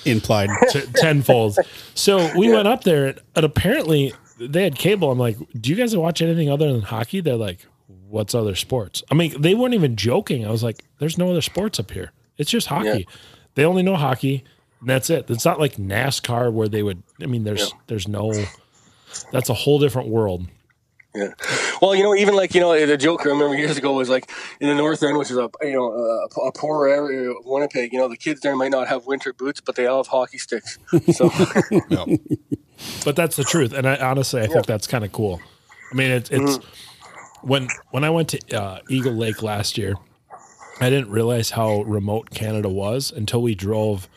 implied. 0.05 0.49
t- 0.71 0.81
tenfold. 0.95 1.57
So 1.93 2.35
we 2.37 2.49
went 2.51 2.67
up 2.67 2.83
there, 2.83 3.05
and, 3.07 3.19
and 3.35 3.45
apparently 3.45 4.13
they 4.39 4.63
had 4.63 4.75
cable. 4.77 5.11
I'm 5.11 5.19
like, 5.19 5.37
do 5.59 5.69
you 5.69 5.75
guys 5.75 5.95
watch 5.95 6.21
anything 6.21 6.49
other 6.49 6.71
than 6.71 6.81
hockey? 6.81 7.21
They're 7.21 7.35
like, 7.35 7.59
what's 8.15 8.33
other 8.33 8.55
sports? 8.55 9.03
I 9.11 9.13
mean, 9.13 9.39
they 9.39 9.53
weren't 9.53 9.73
even 9.73 9.97
joking. 9.97 10.47
I 10.47 10.49
was 10.49 10.63
like, 10.63 10.85
there's 10.99 11.17
no 11.17 11.31
other 11.31 11.41
sports 11.41 11.81
up 11.81 11.91
here. 11.91 12.13
It's 12.37 12.49
just 12.49 12.67
hockey. 12.67 13.07
They 13.55 13.65
only 13.65 13.83
know 13.83 13.95
hockey, 13.95 14.45
and 14.79 14.89
that's 14.89 15.09
it. 15.09 15.29
It's 15.29 15.43
not 15.43 15.59
like 15.59 15.75
NASCAR 15.75 16.51
where 16.51 16.69
they 16.69 16.81
would. 16.81 17.03
I 17.21 17.25
mean, 17.25 17.43
there's 17.43 17.73
there's 17.87 18.07
no. 18.07 18.33
That's 19.31 19.49
a 19.49 19.53
whole 19.53 19.79
different 19.79 20.07
world. 20.07 20.47
Yeah. 21.13 21.29
Well, 21.81 21.95
you 21.95 22.03
know, 22.03 22.15
even 22.15 22.35
like 22.35 22.55
you 22.55 22.61
know, 22.61 22.85
the 22.85 22.97
joke 22.97 23.25
I 23.25 23.29
remember 23.29 23.55
years 23.55 23.77
ago 23.77 23.93
was 23.93 24.09
like 24.09 24.29
in 24.59 24.69
the 24.69 24.75
North 24.75 25.03
End, 25.03 25.17
which 25.17 25.29
is 25.29 25.37
a 25.37 25.49
you 25.61 25.73
know 25.73 25.91
a, 25.93 26.41
a 26.41 26.51
poor 26.53 26.87
area 26.87 27.31
of 27.31 27.45
Winnipeg. 27.45 27.91
You 27.91 27.99
know, 27.99 28.07
the 28.07 28.17
kids 28.17 28.41
there 28.41 28.55
might 28.55 28.71
not 28.71 28.87
have 28.87 29.05
winter 29.05 29.33
boots, 29.33 29.61
but 29.61 29.75
they 29.75 29.87
all 29.87 30.03
have 30.03 30.07
hockey 30.07 30.37
sticks. 30.37 30.77
So 31.13 31.29
Yeah. 31.89 32.05
But 33.05 33.15
that's 33.15 33.35
the 33.35 33.45
truth, 33.45 33.73
and 33.73 33.87
I 33.87 33.97
honestly 33.97 34.41
I 34.41 34.47
think 34.47 34.65
that's 34.65 34.87
kind 34.87 35.03
of 35.05 35.11
cool. 35.11 35.41
I 35.91 35.95
mean, 35.95 36.11
it's 36.11 36.29
it's 36.29 36.57
mm-hmm. 36.57 36.84
When 37.45 37.67
when 37.91 38.03
I 38.03 38.09
went 38.09 38.29
to 38.29 38.57
uh, 38.59 38.79
Eagle 38.89 39.13
Lake 39.13 39.41
last 39.43 39.77
year, 39.77 39.95
I 40.81 40.89
didn't 40.89 41.09
realize 41.09 41.51
how 41.51 41.81
remote 41.83 42.31
Canada 42.31 42.69
was 42.69 43.11
until 43.11 43.41
we 43.41 43.55
drove 43.55 44.09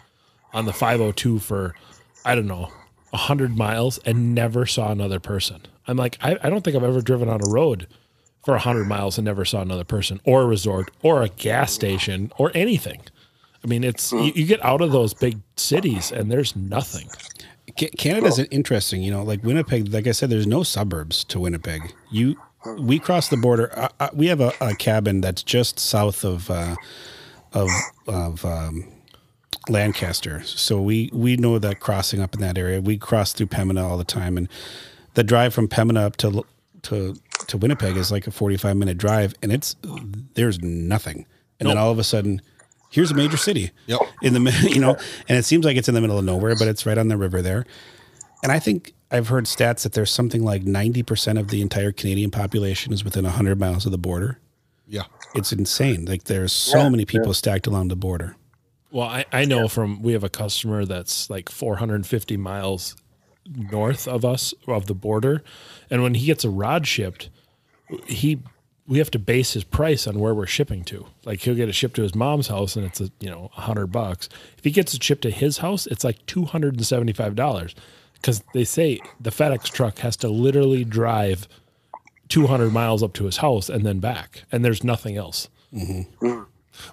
on 0.53 0.64
the 0.64 0.72
502 0.72 1.39
for 1.39 1.74
I 2.24 2.35
don't 2.35 2.47
know 2.47 2.72
hundred 3.14 3.57
miles 3.57 3.99
and 4.05 4.35
never 4.35 4.66
saw 4.66 4.91
another 4.91 5.20
person. 5.20 5.62
I'm 5.87 5.97
like, 5.97 6.18
I, 6.20 6.37
I 6.43 6.51
don't 6.51 6.62
think 6.62 6.76
I've 6.76 6.85
ever 6.85 7.01
driven 7.01 7.29
on 7.29 7.41
a 7.43 7.51
road 7.51 7.87
for 8.45 8.57
hundred 8.59 8.87
miles 8.87 9.18
and 9.18 9.24
never 9.24 9.45
saw 9.45 9.62
another 9.62 9.85
person, 9.85 10.20
or 10.24 10.43
a 10.43 10.47
resort, 10.47 10.91
or 11.03 11.22
a 11.22 11.29
gas 11.29 11.72
station, 11.72 12.31
or 12.37 12.51
anything. 12.55 13.01
I 13.64 13.66
mean, 13.66 13.83
it's 13.85 14.12
you, 14.12 14.33
you 14.35 14.47
get 14.47 14.64
out 14.64 14.81
of 14.81 14.93
those 14.93 15.14
big 15.14 15.41
cities 15.57 16.12
and 16.12 16.31
there's 16.31 16.55
nothing. 16.55 17.09
Ca- 17.79 17.91
Canada's 17.99 18.39
interesting, 18.39 19.03
you 19.03 19.11
know, 19.11 19.22
like 19.22 19.43
Winnipeg. 19.43 19.93
Like 19.93 20.07
I 20.07 20.12
said, 20.12 20.31
there's 20.31 20.47
no 20.47 20.62
suburbs 20.62 21.24
to 21.24 21.41
Winnipeg. 21.41 21.93
You, 22.11 22.37
we 22.79 22.99
cross 22.99 23.29
the 23.29 23.37
border. 23.37 23.71
Uh, 23.77 23.89
uh, 24.01 24.09
we 24.13 24.27
have 24.27 24.41
a, 24.41 24.53
a 24.61 24.75
cabin 24.75 25.21
that's 25.21 25.43
just 25.43 25.79
south 25.79 26.25
of 26.25 26.51
uh, 26.51 26.77
of 27.53 27.69
of 28.07 28.45
um, 28.45 28.89
Lancaster, 29.69 30.43
so 30.45 30.81
we 30.81 31.11
we 31.13 31.37
know 31.37 31.59
that 31.59 31.81
crossing 31.81 32.21
up 32.21 32.35
in 32.35 32.41
that 32.41 32.59
area. 32.59 32.81
We 32.81 32.99
cross 32.99 33.33
through 33.33 33.47
Pembina 33.47 33.83
all 33.83 33.99
the 33.99 34.05
time, 34.05 34.37
and 34.37 34.49
the 35.15 35.25
drive 35.25 35.55
from 35.55 35.69
Pembina 35.69 36.01
up 36.01 36.17
to 36.19 36.45
to 36.83 37.17
to 37.47 37.57
Winnipeg 37.59 37.97
is 37.97 38.11
like 38.13 38.27
a 38.27 38.31
45 38.31 38.77
minute 38.77 38.99
drive, 38.99 39.35
and 39.43 39.53
it's 39.53 39.77
there's 40.35 40.61
nothing, 40.61 41.27
and 41.61 41.69
then 41.69 41.79
all 41.79 41.91
of 41.91 41.99
a 41.99 42.05
sudden. 42.05 42.43
Here's 42.91 43.11
a 43.11 43.15
major 43.15 43.37
city 43.37 43.71
Yep. 43.87 44.01
in 44.23 44.33
the 44.33 44.51
you 44.75 44.81
know, 44.81 44.97
and 45.29 45.37
it 45.37 45.45
seems 45.45 45.67
like 45.67 45.77
it's 45.77 45.89
in 45.91 45.95
the 45.95 46.01
middle 46.01 46.19
of 46.19 46.25
nowhere, 46.25 46.57
but 46.59 46.69
it's 46.69 46.87
right 46.87 46.97
on 46.97 47.09
the 47.09 47.19
river 47.19 47.43
there. 47.43 47.67
And 48.43 48.51
I 48.51 48.59
think 48.59 48.95
I've 49.11 49.29
heard 49.29 49.45
stats 49.45 49.83
that 49.83 49.93
there's 49.93 50.11
something 50.11 50.43
like 50.43 50.65
90% 50.65 51.39
of 51.39 51.49
the 51.49 51.63
entire 51.63 51.93
Canadian 51.93 52.31
population 52.31 52.93
is 52.93 53.05
within 53.05 53.25
100 53.25 53.59
miles 53.59 53.87
of 53.87 53.93
the 53.93 53.99
border. 53.99 54.39
Yeah. 54.87 55.05
It's 55.35 55.53
insane. 55.53 56.05
Like 56.05 56.25
there's 56.25 56.53
so 56.53 56.79
yeah, 56.79 56.89
many 56.89 57.05
people 57.05 57.29
yeah. 57.29 57.35
stacked 57.35 57.67
along 57.67 57.89
the 57.89 57.97
border. 57.97 58.37
Well, 58.91 59.09
I, 59.09 59.25
I 59.33 59.45
know 59.45 59.63
yeah. 59.63 59.69
from 59.69 60.03
we 60.03 60.13
have 60.13 60.25
a 60.25 60.31
customer 60.31 60.85
that's 60.85 61.29
like 61.29 61.51
450 61.51 62.37
miles 62.37 62.97
north 63.55 64.09
of 64.09 64.25
us 64.25 64.55
of 64.67 64.87
the 64.87 64.95
border. 64.95 65.43
And 65.91 66.03
when 66.03 66.15
he 66.15 66.27
gets 66.27 66.45
a 66.45 66.51
rod 66.51 66.87
shipped, 66.87 67.31
he 68.07 68.41
we 68.87 68.99
have 68.99 69.11
to 69.11 69.19
base 69.19 69.53
his 69.53 69.65
price 69.65 70.07
on 70.07 70.19
where 70.19 70.35
we're 70.35 70.47
shipping 70.47 70.83
to. 70.85 71.07
Like 71.25 71.41
he'll 71.41 71.55
get 71.55 71.69
it 71.69 71.75
shipped 71.75 71.97
to 71.97 72.03
his 72.03 72.15
mom's 72.15 72.49
house 72.49 72.75
and 72.75 72.87
it's 72.87 73.03
a, 73.03 73.11
you 73.21 73.29
know, 73.29 73.51
100 73.55 73.89
bucks. 73.89 74.31
If 74.57 74.65
he 74.65 74.71
gets 74.71 74.95
it 74.95 75.03
shipped 75.03 75.23
to 75.23 75.31
his 75.31 75.59
house, 75.59 75.87
it's 75.87 76.05
like 76.05 76.25
$275 76.25 77.75
because 78.21 78.43
they 78.55 78.64
say 78.64 79.01
the 79.21 79.31
FedEx 79.31 79.64
truck 79.71 79.99
has 79.99 80.16
to 80.19 80.29
literally 80.29 80.85
drive 80.85 81.49
200 82.29 82.73
miles 82.73 83.03
up 83.03 83.12
to 83.14 83.25
his 83.25 83.39
house 83.39 83.69
and 83.69 83.85
then 83.85 84.01
back, 84.01 84.45
and 84.53 84.64
there's 84.64 84.85
nothing 84.85 85.16
else. 85.16 85.49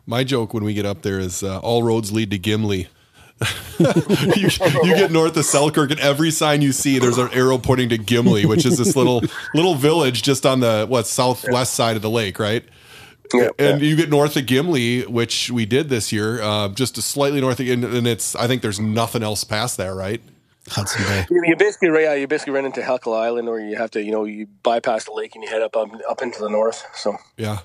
My 0.05 0.23
joke 0.23 0.53
when 0.53 0.63
we 0.63 0.73
get 0.73 0.86
up 0.86 1.01
there 1.01 1.19
is 1.19 1.43
uh, 1.43 1.59
all 1.59 1.84
roads 1.84 2.11
lead 2.11 2.32
to 2.32 2.38
Gimli. 2.38 2.88
you, 3.80 4.49
you 4.84 4.95
get 4.95 5.11
north 5.11 5.36
of 5.36 5.43
Selkirk, 5.43 5.91
and 5.91 5.99
every 5.99 6.32
sign 6.32 6.61
you 6.61 6.71
see, 6.71 6.99
there's 6.99 7.17
an 7.17 7.30
arrow 7.34 7.57
pointing 7.57 7.89
to 7.89 7.97
Gimli, 7.97 8.45
which 8.45 8.65
is 8.65 8.78
this 8.78 8.95
little 8.95 9.21
little 9.53 9.76
village 9.76 10.23
just 10.23 10.45
on 10.45 10.61
the 10.61 10.86
what 10.88 11.05
southwest 11.05 11.73
side 11.73 11.97
of 11.97 12.01
the 12.01 12.09
lake, 12.09 12.39
right? 12.39 12.63
Yeah, 13.34 13.49
and 13.59 13.82
you 13.82 13.97
get 13.97 14.09
north 14.09 14.38
of 14.38 14.45
Gimli, 14.45 15.01
which 15.01 15.51
we 15.51 15.65
did 15.65 15.89
this 15.89 16.13
year, 16.13 16.41
uh, 16.41 16.69
just 16.69 16.97
a 16.97 17.01
slightly 17.01 17.41
north 17.41 17.59
of, 17.59 17.67
and, 17.67 17.84
and 17.84 18.07
it's 18.07 18.36
I 18.36 18.47
think 18.47 18.61
there's 18.61 18.80
nothing 18.80 19.21
else 19.21 19.43
past 19.43 19.76
there, 19.76 19.93
right? 19.93 20.21
Hudson 20.68 21.03
Bay. 21.03 21.26
you, 21.30 21.41
you 21.45 21.55
basically 21.55 21.89
yeah, 22.03 22.11
uh, 22.11 22.13
you 22.13 22.28
basically 22.28 22.53
run 22.53 22.66
into 22.66 22.82
Hecla 22.82 23.18
Island, 23.20 23.47
or 23.47 23.59
you 23.59 23.76
have 23.76 23.91
to 23.91 24.01
you 24.03 24.11
know 24.11 24.24
you 24.26 24.47
bypass 24.63 25.05
the 25.05 25.11
lake 25.13 25.36
and 25.36 25.43
you 25.43 25.49
head 25.49 25.61
up 25.61 25.76
up, 25.76 25.89
up 26.09 26.22
into 26.22 26.39
the 26.39 26.49
north. 26.49 26.84
So 26.95 27.18
Yeah, 27.38 27.59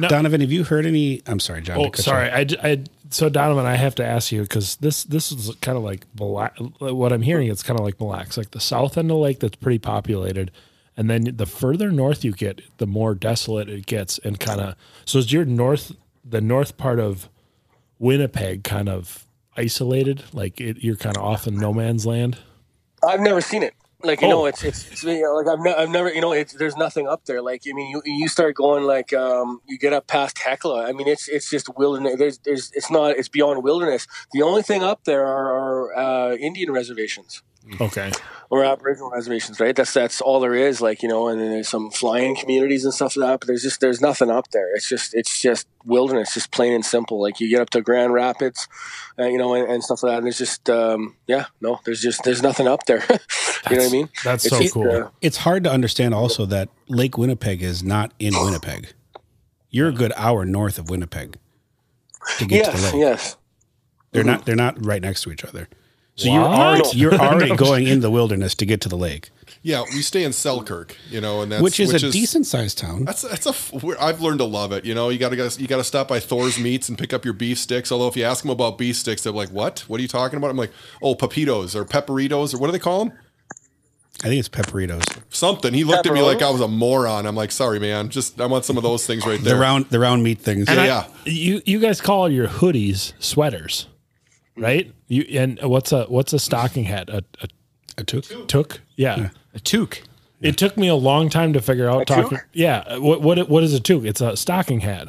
Donovan, 0.00 0.40
have 0.40 0.50
you 0.52 0.64
heard 0.64 0.86
any? 0.86 1.22
I'm 1.26 1.40
sorry, 1.40 1.60
John. 1.62 1.78
Oh, 1.78 1.84
to 1.84 1.90
cut 1.90 1.98
you 1.98 2.02
sorry. 2.04 2.30
off. 2.30 2.36
I, 2.36 2.44
j- 2.44 2.58
I- 2.62 2.84
so 3.10 3.28
Donovan, 3.30 3.64
I 3.64 3.76
have 3.76 3.94
to 3.96 4.04
ask 4.04 4.32
you 4.32 4.42
because 4.42 4.76
this 4.76 5.04
this 5.04 5.32
is 5.32 5.54
kind 5.62 5.76
of 5.78 5.84
like 5.84 6.04
what 6.18 7.12
I'm 7.12 7.22
hearing. 7.22 7.48
It's 7.48 7.62
kind 7.62 7.78
of 7.78 7.84
like 7.84 7.98
Mille 8.00 8.10
Lacs, 8.10 8.36
like 8.36 8.50
the 8.50 8.60
south 8.60 8.98
end 8.98 9.10
of 9.10 9.16
the 9.16 9.22
lake 9.22 9.40
that's 9.40 9.56
pretty 9.56 9.78
populated, 9.78 10.50
and 10.96 11.08
then 11.08 11.36
the 11.36 11.46
further 11.46 11.90
north 11.90 12.22
you 12.24 12.32
get, 12.32 12.60
the 12.78 12.86
more 12.86 13.14
desolate 13.14 13.68
it 13.70 13.86
gets, 13.86 14.18
and 14.18 14.38
kind 14.40 14.60
of. 14.60 14.74
So 15.06 15.18
is 15.18 15.32
your 15.32 15.44
north 15.46 15.92
the 16.24 16.40
north 16.42 16.76
part 16.76 16.98
of 17.00 17.28
Winnipeg 17.98 18.62
kind 18.64 18.88
of 18.88 19.24
isolated? 19.58 20.22
Like 20.32 20.60
it, 20.60 20.78
you're 20.80 20.96
kind 20.96 21.16
of 21.16 21.22
off 21.22 21.46
in 21.46 21.56
no 21.58 21.72
man's 21.72 22.06
land. 22.06 22.38
I've 23.06 23.20
never 23.20 23.40
seen 23.40 23.62
it. 23.62 23.74
Like 24.02 24.20
you 24.20 24.28
Oh. 24.28 24.30
know, 24.30 24.46
it's 24.46 24.62
it's, 24.62 24.88
it's 24.92 25.02
you 25.02 25.22
know, 25.22 25.34
like 25.34 25.48
I've, 25.48 25.58
ne- 25.58 25.74
I've 25.74 25.90
never 25.90 26.08
you 26.12 26.20
know 26.20 26.30
it's 26.32 26.52
there's 26.54 26.76
nothing 26.76 27.08
up 27.08 27.24
there. 27.24 27.42
Like 27.42 27.62
I 27.68 27.72
mean, 27.72 27.90
you 27.90 28.00
you 28.04 28.28
start 28.28 28.54
going 28.54 28.84
like 28.84 29.12
um 29.12 29.60
you 29.66 29.76
get 29.76 29.92
up 29.92 30.06
past 30.06 30.38
Hecla. 30.38 30.86
I 30.88 30.92
mean, 30.92 31.08
it's 31.08 31.28
it's 31.28 31.50
just 31.50 31.68
wilderness. 31.76 32.14
There's 32.16 32.38
there's 32.38 32.70
it's 32.74 32.90
not 32.92 33.16
it's 33.18 33.28
beyond 33.28 33.64
wilderness. 33.64 34.06
The 34.32 34.42
only 34.42 34.62
thing 34.62 34.84
up 34.84 35.02
there 35.04 35.26
are, 35.26 35.52
are 35.52 35.96
uh, 35.98 36.34
Indian 36.36 36.70
reservations 36.70 37.42
Okay. 37.80 38.12
Or 38.50 38.64
Aboriginal 38.64 39.10
reservations, 39.10 39.60
right? 39.60 39.76
That's 39.76 39.92
that's 39.92 40.20
all 40.20 40.40
there 40.40 40.54
is. 40.54 40.80
Like 40.80 41.02
you 41.02 41.08
know, 41.08 41.28
and 41.28 41.40
then 41.40 41.50
there's 41.50 41.68
some 41.68 41.90
flying 41.90 42.34
communities 42.36 42.84
and 42.84 42.94
stuff 42.94 43.16
like 43.16 43.28
that. 43.28 43.40
But 43.40 43.46
there's 43.48 43.62
just 43.62 43.80
there's 43.80 44.00
nothing 44.00 44.30
up 44.30 44.50
there. 44.52 44.74
It's 44.74 44.88
just 44.88 45.14
it's 45.14 45.40
just 45.40 45.66
wilderness, 45.84 46.34
just 46.34 46.50
plain 46.50 46.72
and 46.72 46.84
simple. 46.84 47.20
Like 47.20 47.40
you 47.40 47.48
get 47.50 47.60
up 47.60 47.70
to 47.70 47.82
Grand 47.82 48.12
Rapids, 48.14 48.66
uh, 49.18 49.26
you 49.26 49.36
know, 49.38 49.54
and, 49.54 49.70
and 49.70 49.84
stuff 49.84 50.02
like 50.02 50.12
that. 50.12 50.16
And 50.18 50.26
there's 50.26 50.38
just 50.38 50.68
um 50.70 51.16
yeah, 51.26 51.46
no, 51.60 51.80
there's 51.84 52.00
just 52.00 52.24
there's 52.24 52.42
nothing 52.42 52.66
up 52.66 52.80
there. 52.86 53.04
you 53.70 53.76
know 53.76 53.82
what 53.82 53.88
I 53.88 53.92
mean? 53.92 54.08
That's 54.24 54.46
It's 54.46 54.54
so 54.56 54.62
just, 54.62 54.74
cool. 54.74 54.90
uh, 54.90 55.10
It's 55.20 55.38
hard 55.38 55.64
to 55.64 55.70
understand 55.70 56.14
also 56.14 56.46
that 56.46 56.70
Lake 56.88 57.18
Winnipeg 57.18 57.62
is 57.62 57.82
not 57.82 58.12
in 58.18 58.32
Winnipeg. 58.34 58.94
You're 59.70 59.88
a 59.88 59.92
good 59.92 60.12
hour 60.16 60.46
north 60.46 60.78
of 60.78 60.88
Winnipeg 60.88 61.36
to 62.38 62.46
get 62.46 62.64
to 62.64 62.70
the 62.70 62.76
yes, 62.78 62.92
lake. 62.94 63.00
yes. 63.00 63.36
They're 64.12 64.24
not. 64.24 64.46
They're 64.46 64.56
not 64.56 64.82
right 64.82 65.02
next 65.02 65.20
to 65.24 65.30
each 65.32 65.44
other. 65.44 65.68
So 66.18 66.30
What? 66.30 66.34
you're 66.34 66.44
already, 66.44 66.98
you're 66.98 67.14
already 67.14 67.56
going 67.56 67.86
in 67.86 68.00
the 68.00 68.10
wilderness 68.10 68.54
to 68.56 68.66
get 68.66 68.80
to 68.82 68.88
the 68.88 68.96
lake, 68.96 69.30
yeah. 69.62 69.82
We 69.94 70.02
stay 70.02 70.24
in 70.24 70.32
Selkirk, 70.32 70.96
you 71.10 71.20
know, 71.20 71.42
and 71.42 71.50
that's 71.52 71.62
which 71.62 71.78
is 71.80 71.94
a 71.94 72.10
decent 72.10 72.46
sized 72.46 72.76
town. 72.78 73.04
That's 73.04 73.22
that's 73.22 73.46
a. 73.46 73.50
f- 73.50 73.72
we're- 73.82 73.98
I've 74.00 74.20
learned 74.20 74.38
to 74.40 74.44
love 74.44 74.72
it. 74.72 74.84
You 74.84 74.94
know, 74.94 75.08
you 75.10 75.18
got 75.18 75.28
to 75.30 75.36
you 75.60 75.66
got 75.68 75.76
to 75.78 75.84
stop 75.84 76.08
by 76.08 76.18
Thor's 76.20 76.58
Meats 76.58 76.88
and 76.88 76.98
pick 76.98 77.12
up 77.12 77.24
your 77.24 77.34
beef 77.34 77.58
sticks. 77.58 77.90
Although 77.92 78.08
if 78.08 78.16
you 78.16 78.24
ask 78.24 78.42
them 78.42 78.50
about 78.50 78.78
beef 78.78 78.96
sticks, 78.96 79.22
they're 79.22 79.32
like, 79.32 79.50
"What? 79.50 79.84
What 79.86 79.98
are 80.00 80.02
you 80.02 80.08
talking 80.08 80.36
about?" 80.38 80.50
I'm 80.50 80.56
like, 80.56 80.72
"Oh, 81.02 81.14
papitos 81.14 81.74
or 81.76 81.84
pepperitos 81.84 82.52
or 82.54 82.58
what 82.58 82.66
do 82.66 82.72
they 82.72 82.78
call 82.80 83.04
them? 83.06 83.18
I 84.24 84.28
think 84.28 84.40
it's 84.40 84.48
pepperitos. 84.48 85.04
Something." 85.30 85.72
He 85.74 85.84
looked 85.84 86.06
at 86.06 86.12
me 86.12 86.22
like 86.22 86.42
I 86.42 86.50
was 86.50 86.60
a 86.60 86.68
moron. 86.68 87.26
I'm 87.26 87.36
like, 87.36 87.52
"Sorry, 87.52 87.78
man. 87.78 88.08
Just 88.08 88.40
I 88.40 88.46
want 88.46 88.64
some 88.64 88.76
of 88.76 88.82
those 88.82 89.06
things 89.06 89.24
right 89.26 89.38
The 89.38 89.50
there." 89.50 89.58
round 89.60 89.86
the 89.90 89.98
round 90.00 90.22
meat 90.24 90.40
things. 90.40 90.66
Yeah, 90.68 90.80
I- 90.82 90.86
yeah. 90.86 91.04
You 91.26 91.62
you 91.64 91.78
guys 91.80 92.00
call 92.00 92.28
your 92.28 92.48
hoodies 92.48 93.12
sweaters, 93.20 93.86
Mm-hmm. 94.58 94.64
right? 94.64 94.92
You 95.08 95.24
and 95.38 95.58
what's 95.62 95.92
a 95.92 96.04
what's 96.04 96.32
a 96.32 96.38
stocking 96.38 96.84
hat? 96.84 97.08
A, 97.08 97.24
a 97.42 97.48
A 97.98 98.04
toque? 98.04 98.46
toque? 98.48 98.80
Yeah. 98.96 99.30
A 99.54 99.60
toque. 99.60 100.02
It 100.40 100.56
took 100.56 100.76
me 100.76 100.86
a 100.88 100.94
long 100.94 101.30
time 101.30 101.52
to 101.54 101.60
figure 101.60 101.88
out 101.88 102.02
A 102.02 102.04
talking. 102.04 102.38
toque? 102.38 102.46
Yeah. 102.52 102.98
What 102.98 103.22
what 103.22 103.48
what 103.48 103.64
is 103.64 103.74
a 103.74 103.80
toque? 103.80 104.04
It's 104.04 104.20
a 104.20 104.36
stocking 104.36 104.80
hat. 104.80 105.08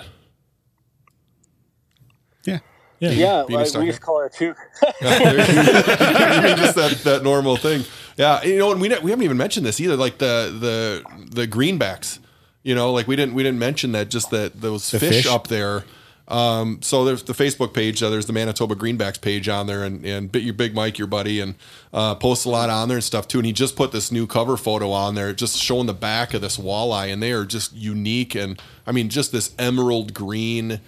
Yeah. 2.45 2.60
Yeah. 3.00 3.12
Yeah, 3.12 3.34
like, 3.43 3.74
we 3.74 3.86
just 3.86 4.02
call 4.02 4.22
it 4.26 4.34
too. 4.34 4.54
you 5.02 5.08
mean 5.10 6.58
just 6.58 6.76
that, 6.76 7.00
that 7.06 7.22
normal 7.24 7.56
thing. 7.56 7.86
Yeah, 8.18 8.43
you 8.43 8.58
know, 8.58 8.72
and 8.72 8.82
we 8.82 8.89
we 8.89 9.12
haven't 9.12 9.24
even 9.24 9.38
mentioned 9.38 9.66
this 9.66 9.80
either. 9.80 9.95
Like 9.95 10.18
the 10.18 10.54
the 10.60 11.04
the 11.32 11.47
greenbacks. 11.47 12.20
You 12.64 12.76
know, 12.76 12.91
like 12.91 13.08
we 13.08 13.16
didn't 13.16 13.36
we 13.36 13.43
didn't 13.43 13.60
mention 13.60 13.93
that 13.93 14.10
just 14.10 14.32
that 14.32 14.60
those 14.60 14.89
fish, 14.89 15.00
fish? 15.00 15.26
up 15.28 15.47
there. 15.47 15.86
Um, 16.30 16.82
so 16.82 17.03
there's 17.03 17.23
the 17.23 17.34
Facebook 17.34 17.73
page. 17.73 18.01
Uh, 18.03 18.09
there's 18.09 18.27
the 18.27 18.34
Manitoba 18.34 18.75
Greenbacks 18.75 19.19
page 19.19 19.49
on 19.49 19.67
there, 19.67 19.84
and 19.84 20.05
and 20.05 20.34
your 20.36 20.53
big 20.53 20.75
Mike, 20.75 20.97
your 20.97 21.07
buddy, 21.07 21.39
and 21.39 21.55
uh, 21.93 22.15
posts 22.15 22.45
a 22.45 22.49
lot 22.49 22.69
on 22.69 22.88
there 22.88 22.97
and 22.97 23.03
stuff 23.03 23.27
too. 23.27 23.39
And 23.39 23.45
he 23.45 23.53
just 23.53 23.75
put 23.75 23.91
this 23.91 24.11
new 24.11 24.27
cover 24.27 24.55
photo 24.55 24.91
on 24.91 25.15
there, 25.15 25.34
just 25.34 25.57
showing 25.57 25.88
the 25.88 25.93
back 25.93 26.34
of 26.34 26.41
this 26.41 26.57
walleye, 26.57 27.11
and 27.11 27.21
they 27.21 27.32
are 27.32 27.45
just 27.45 27.73
unique. 27.73 28.36
And 28.36 28.61
I 28.86 28.91
mean, 28.91 29.09
just 29.09 29.32
this 29.32 29.53
emerald 29.57 30.13
green 30.13 30.80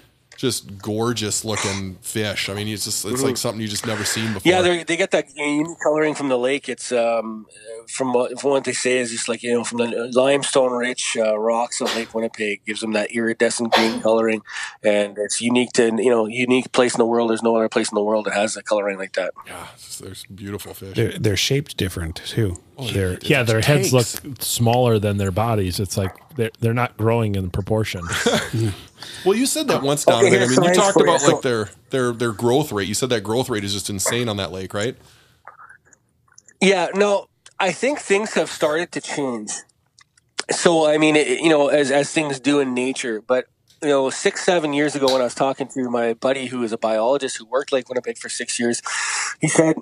just 0.42 0.82
gorgeous 0.82 1.46
looking 1.46 1.96
fish. 2.02 2.50
I 2.50 2.54
mean, 2.54 2.68
it's 2.68 2.84
just 2.86 3.06
it's 3.06 3.24
like 3.24 3.38
something 3.38 3.62
you 3.62 3.68
just 3.68 3.86
never 3.86 4.04
seen 4.04 4.34
before. 4.34 4.52
Yeah, 4.52 4.62
they 4.62 4.84
they 4.84 4.98
get 4.98 5.12
that 5.12 5.34
unique 5.36 5.78
coloring 5.82 6.16
from 6.16 6.30
the 6.30 6.38
lake. 6.38 6.68
It's 6.68 6.92
um, 6.92 7.46
from 7.88 8.12
what 8.14 8.40
from 8.42 8.52
what 8.52 8.64
they 8.64 8.74
say 8.74 8.98
is 8.98 9.12
just 9.12 9.30
like 9.30 9.44
you 9.44 9.54
know 9.54 9.64
from 9.64 9.78
the 9.78 10.10
limestone 10.14 10.72
rich 10.74 11.16
uh, 11.18 11.38
rocks 11.38 11.80
of 11.82 11.96
Lake 11.96 12.14
Winnipeg 12.14 12.66
gives 12.66 12.82
them 12.82 12.92
that 12.94 13.12
iridescent 13.12 13.72
green 13.74 14.02
coloring, 14.02 14.42
and 14.84 15.18
it's 15.18 15.40
unique 15.42 15.72
to 15.74 15.86
you 15.86 16.10
know 16.10 16.26
unique 16.26 16.72
place 16.72 16.94
in 16.94 16.98
the 17.00 17.06
world. 17.06 17.30
There's 17.30 17.44
no 17.44 17.56
other 17.56 17.70
place 17.70 17.92
in 17.92 17.96
the 17.96 18.04
world 18.04 18.26
that 18.26 18.34
has 18.34 18.58
a 18.58 18.64
coloring 18.64 18.98
like 18.98 19.14
that. 19.14 19.34
yeah, 19.46 19.64
it's- 19.76 20.00
there's 20.02 20.24
beautiful 20.26 20.74
fish. 20.74 20.96
They're, 20.96 21.12
they're 21.20 21.38
shaped 21.38 21.78
different 21.78 22.16
too. 22.26 22.58
Oh, 22.82 22.88
they're 22.88 23.20
Yeah, 23.22 23.44
their 23.44 23.62
heads 23.62 23.94
look 23.94 24.08
smaller 24.42 24.98
than 25.00 25.18
their 25.18 25.32
bodies. 25.32 25.80
It's 25.80 25.98
like 25.98 26.12
they're 26.36 26.52
they're 26.60 26.74
not 26.74 26.98
growing 26.98 27.36
in 27.36 27.50
proportion. 27.50 28.04
Well, 29.26 29.36
you 29.36 29.46
said 29.46 29.68
that 29.68 29.82
once, 29.84 30.08
Okay, 30.08 30.30
Donovan. 30.30 30.44
I 30.44 30.46
mean, 30.48 30.64
you 30.64 30.76
talked 30.76 30.94
for 30.94 31.06
you. 31.06 31.14
about 31.14 31.24
like 31.24 31.42
their 31.42 31.70
their 31.90 32.12
their 32.12 32.32
growth 32.32 32.72
rate. 32.72 32.88
You 32.88 32.94
said 32.94 33.10
that 33.10 33.22
growth 33.22 33.50
rate 33.50 33.64
is 33.64 33.74
just 33.74 33.90
insane 33.90 34.30
on 34.30 34.38
that 34.38 34.52
lake, 34.52 34.74
right? 34.74 34.96
Yeah, 36.62 36.90
no, 36.94 37.28
I 37.60 37.72
think 37.72 38.00
things 38.00 38.34
have 38.34 38.50
started 38.50 38.92
to 38.94 39.02
change. 39.02 39.52
So, 40.52 40.88
I 40.88 40.98
mean, 40.98 41.16
it, 41.16 41.40
you 41.40 41.50
know, 41.50 41.70
as 41.70 41.92
as 41.92 42.12
things 42.12 42.40
do 42.40 42.60
in 42.60 42.74
nature, 42.74 43.22
but 43.22 43.46
you 43.82 43.90
know, 43.90 44.10
six 44.10 44.44
seven 44.44 44.74
years 44.74 44.96
ago 44.96 45.12
when 45.12 45.22
I 45.22 45.26
was 45.26 45.36
talking 45.36 45.68
to 45.70 45.90
my 45.90 46.14
buddy 46.14 46.48
who 46.48 46.62
is 46.64 46.72
a 46.72 46.78
biologist 46.78 47.38
who 47.38 47.46
worked 47.46 47.72
Lake 47.72 47.90
Winnipeg 47.90 48.18
for 48.18 48.30
six 48.30 48.60
years, 48.60 48.82
he 49.40 49.48
said 49.48 49.76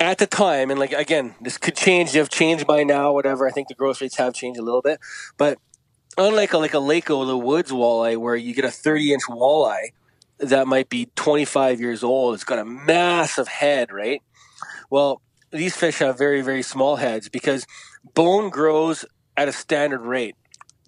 at 0.00 0.18
the 0.18 0.26
time, 0.26 0.70
and 0.70 0.78
like 0.80 0.92
again, 0.92 1.34
this 1.40 1.58
could 1.58 1.76
change. 1.76 2.12
They've 2.12 2.28
changed 2.28 2.66
by 2.66 2.82
now, 2.82 3.12
whatever. 3.12 3.46
I 3.46 3.50
think 3.50 3.68
the 3.68 3.74
growth 3.74 4.00
rates 4.00 4.16
have 4.16 4.34
changed 4.34 4.58
a 4.58 4.62
little 4.62 4.82
bit, 4.82 5.00
but 5.36 5.58
unlike 6.18 6.52
a, 6.52 6.58
like 6.58 6.74
a 6.74 6.78
Lake 6.78 7.10
of 7.10 7.26
the 7.26 7.38
Woods 7.38 7.70
walleye, 7.70 8.16
where 8.16 8.36
you 8.36 8.54
get 8.54 8.64
a 8.64 8.70
thirty 8.70 9.12
inch 9.12 9.24
walleye 9.28 9.88
that 10.38 10.66
might 10.66 10.88
be 10.88 11.08
twenty 11.14 11.44
five 11.44 11.80
years 11.80 12.02
old, 12.02 12.34
it's 12.34 12.44
got 12.44 12.58
a 12.58 12.64
massive 12.64 13.48
head, 13.48 13.92
right? 13.92 14.22
Well, 14.90 15.20
these 15.50 15.76
fish 15.76 15.98
have 15.98 16.18
very 16.18 16.42
very 16.42 16.62
small 16.62 16.96
heads 16.96 17.28
because 17.28 17.66
bone 18.14 18.50
grows 18.50 19.04
at 19.36 19.48
a 19.48 19.52
standard 19.52 20.02
rate. 20.02 20.36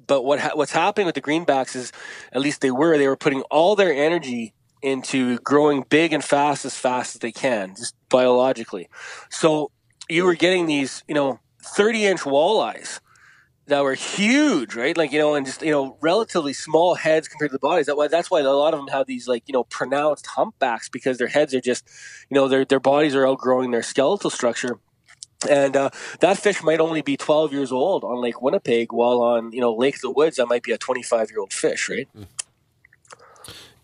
But 0.07 0.23
what 0.23 0.41
ha- 0.41 0.53
what's 0.55 0.73
happening 0.73 1.07
with 1.07 1.15
the 1.15 1.23
greenbacks 1.23 1.75
is, 1.75 1.93
at 2.33 2.41
least 2.41 2.61
they 2.61 2.71
were, 2.71 2.99
they 2.99 3.09
were 3.09 3.17
putting 3.17 3.43
all 3.43 3.75
their 3.75 3.93
energy 3.93 4.53
into 4.85 5.39
growing 5.39 5.83
big 5.89 6.13
and 6.13 6.23
fast 6.23 6.67
as 6.67 6.77
fast 6.77 7.17
as 7.17 7.21
they 7.21 7.33
can, 7.33 7.75
just 7.75 7.97
biologically. 8.11 8.89
So 9.31 9.71
you 10.11 10.25
were 10.25 10.35
getting 10.35 10.67
these, 10.67 11.03
you 11.09 11.15
know, 11.15 11.41
30 11.63 12.05
inch 12.05 12.21
walleyes 12.21 13.01
that 13.67 13.83
were 13.83 13.95
huge, 13.95 14.75
right? 14.75 14.95
Like, 14.95 15.11
you 15.11 15.19
know, 15.19 15.35
and 15.37 15.47
just, 15.47 15.63
you 15.63 15.71
know, 15.71 15.97
relatively 16.03 16.53
small 16.53 16.97
heads 16.97 17.29
compared 17.29 17.51
to 17.51 17.55
the 17.55 17.61
bodies. 17.61 17.87
That 17.87 17.97
why, 17.97 18.09
that's 18.09 18.31
why 18.31 18.41
a 18.41 18.51
lot 18.51 18.75
of 18.75 18.81
them 18.81 18.89
have 18.89 19.07
these, 19.07 19.27
like, 19.27 19.45
you 19.47 19.55
know, 19.55 19.65
pronounced 19.65 20.27
humpbacks 20.27 20.91
because 20.91 21.17
their 21.17 21.29
heads 21.29 21.55
are 21.55 21.63
just, 21.63 21.89
you 22.29 22.35
know, 22.35 22.47
their, 22.47 22.67
their 22.67 22.79
bodies 22.79 23.15
are 23.15 23.27
outgrowing 23.27 23.71
their 23.71 23.83
skeletal 23.83 24.29
structure. 24.29 24.81
And 25.49 25.79
uh, 25.79 25.91
that 26.21 26.37
fish 26.37 26.63
might 26.63 26.81
only 26.81 27.01
be 27.01 27.17
12 27.17 27.55
years 27.55 27.73
old 27.73 28.05
on 28.05 28.21
Lake 28.21 28.43
Winnipeg, 28.43 28.93
while 28.93 29.23
on, 29.23 29.51
you 29.53 29.63
know, 29.63 29.75
Lake 29.75 29.95
of 29.95 30.03
the 30.03 30.11
Woods, 30.11 30.37
that 30.37 30.47
might 30.47 30.63
be 30.63 30.73
a 30.73 30.79
25 30.79 31.31
year 31.31 31.41
old 31.41 31.55
fish, 31.55 31.89
right? 31.89 32.09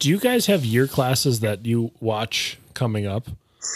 Do 0.01 0.09
you 0.09 0.19
guys 0.19 0.47
have 0.47 0.65
year 0.65 0.87
classes 0.87 1.41
that 1.41 1.65
you 1.67 1.93
watch 2.01 2.59
coming 2.75 3.07
up? 3.07 3.29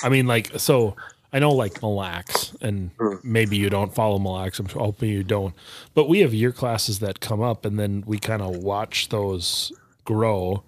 I 0.02 0.08
mean, 0.08 0.26
like, 0.26 0.58
so 0.58 0.96
I 1.32 1.38
know 1.38 1.50
like 1.50 1.82
Mille 1.82 1.94
Lacs, 1.94 2.56
and 2.60 2.90
maybe 3.22 3.56
you 3.56 3.68
don't 3.68 3.94
follow 3.94 4.18
Mille 4.18 4.32
Lacs. 4.32 4.58
I'm 4.58 4.68
hoping 4.68 5.10
you 5.10 5.22
don't. 5.22 5.54
But 5.92 6.08
we 6.08 6.20
have 6.20 6.32
year 6.32 6.50
classes 6.50 6.98
that 7.00 7.20
come 7.20 7.42
up, 7.42 7.64
and 7.64 7.78
then 7.78 8.02
we 8.06 8.18
kind 8.18 8.40
of 8.40 8.56
watch 8.56 9.10
those 9.10 9.70
grow. 10.04 10.64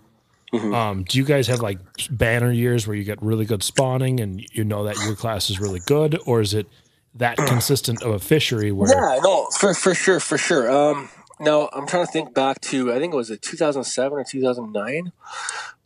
Um, 0.52 1.02
do 1.02 1.18
you 1.18 1.24
guys 1.24 1.48
have 1.48 1.61
like 1.61 1.78
banner 2.11 2.50
years 2.50 2.86
where 2.86 2.96
you 2.96 3.04
get 3.04 3.20
really 3.22 3.44
good 3.44 3.62
spawning 3.62 4.20
and 4.20 4.40
you 4.52 4.64
know 4.64 4.84
that 4.84 4.96
your 5.04 5.14
class 5.14 5.50
is 5.50 5.61
really 5.61 5.80
good, 5.80 6.18
or 6.24 6.40
is 6.40 6.54
it 6.54 6.66
that 7.14 7.36
consistent 7.36 8.02
of 8.02 8.12
a 8.14 8.18
fishery 8.18 8.72
where 8.72 8.90
Yeah, 8.90 9.18
no, 9.22 9.48
for 9.59 9.74
for 9.74 9.94
sure, 9.94 10.20
for 10.20 10.38
sure. 10.38 10.70
Um, 10.70 11.09
now 11.39 11.68
I'm 11.72 11.87
trying 11.87 12.07
to 12.07 12.12
think 12.12 12.34
back 12.34 12.61
to 12.62 12.93
I 12.93 12.99
think 12.99 13.12
it 13.12 13.16
was 13.16 13.30
a 13.30 13.37
2007 13.37 14.18
or 14.18 14.24
2009 14.24 15.12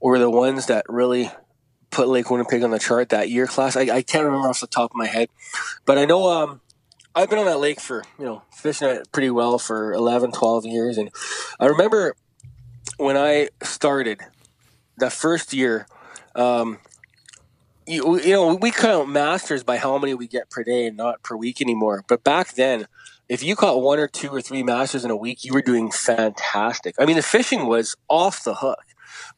were 0.01 0.19
the 0.19 0.31
ones 0.31 0.67
that 0.67 0.85
really 0.89 1.31
put 1.91 2.09
Lake 2.09 2.31
Winnipeg 2.31 2.63
on 2.63 2.71
the 2.71 2.79
chart 2.79 3.09
that 3.11 3.31
year 3.31 3.47
class. 3.47 3.77
I, 3.77 3.83
I 3.83 4.03
can't 4.03 4.25
remember 4.25 4.49
off 4.49 4.61
the 4.61 4.67
top 4.67 4.93
of 4.93 4.97
my 4.97 5.07
head, 5.07 5.29
but 5.85 5.99
I 5.99 6.05
know 6.05 6.31
um, 6.31 6.61
I've 7.15 7.29
been 7.29 7.39
on 7.39 7.47
that 7.47 7.59
lake 7.59 7.81
for 7.81 8.05
you 8.19 8.25
know 8.25 8.43
fishing 8.53 8.89
it 8.89 9.13
pretty 9.13 9.31
well 9.31 9.59
for 9.59 9.93
11, 9.93 10.33
12 10.33 10.67
years, 10.67 10.99
and 10.99 11.11
I 11.59 11.67
remember 11.67 12.15
when 12.97 13.17
I 13.17 13.49
started 13.63 14.21
that 14.99 15.13
first 15.13 15.53
year. 15.53 15.87
Um, 16.35 16.79
you, 17.87 18.21
you 18.21 18.33
know, 18.33 18.55
we 18.55 18.71
count 18.71 19.09
masters 19.09 19.65
by 19.65 19.77
how 19.77 19.99
many 19.99 20.15
we 20.15 20.29
get 20.29 20.49
per 20.49 20.63
day, 20.63 20.91
not 20.91 21.25
per 21.25 21.35
week 21.35 21.61
anymore. 21.61 22.05
But 22.07 22.23
back 22.23 22.53
then, 22.55 22.87
if 23.31 23.45
you 23.45 23.55
caught 23.55 23.81
one 23.81 24.01
or 24.01 24.09
two 24.09 24.31
or 24.31 24.41
three 24.41 24.65
masters 24.65 25.05
in 25.05 25.11
a 25.11 25.17
week, 25.17 25.45
you 25.45 25.53
were 25.55 25.63
doing 25.63 25.93
fantastic. 25.93 26.97
I 26.99 27.07
mean, 27.07 27.15
the 27.15 27.23
fishing 27.23 27.69
was 27.69 27.95
off 28.09 28.43
the 28.43 28.57
hook. 28.57 28.85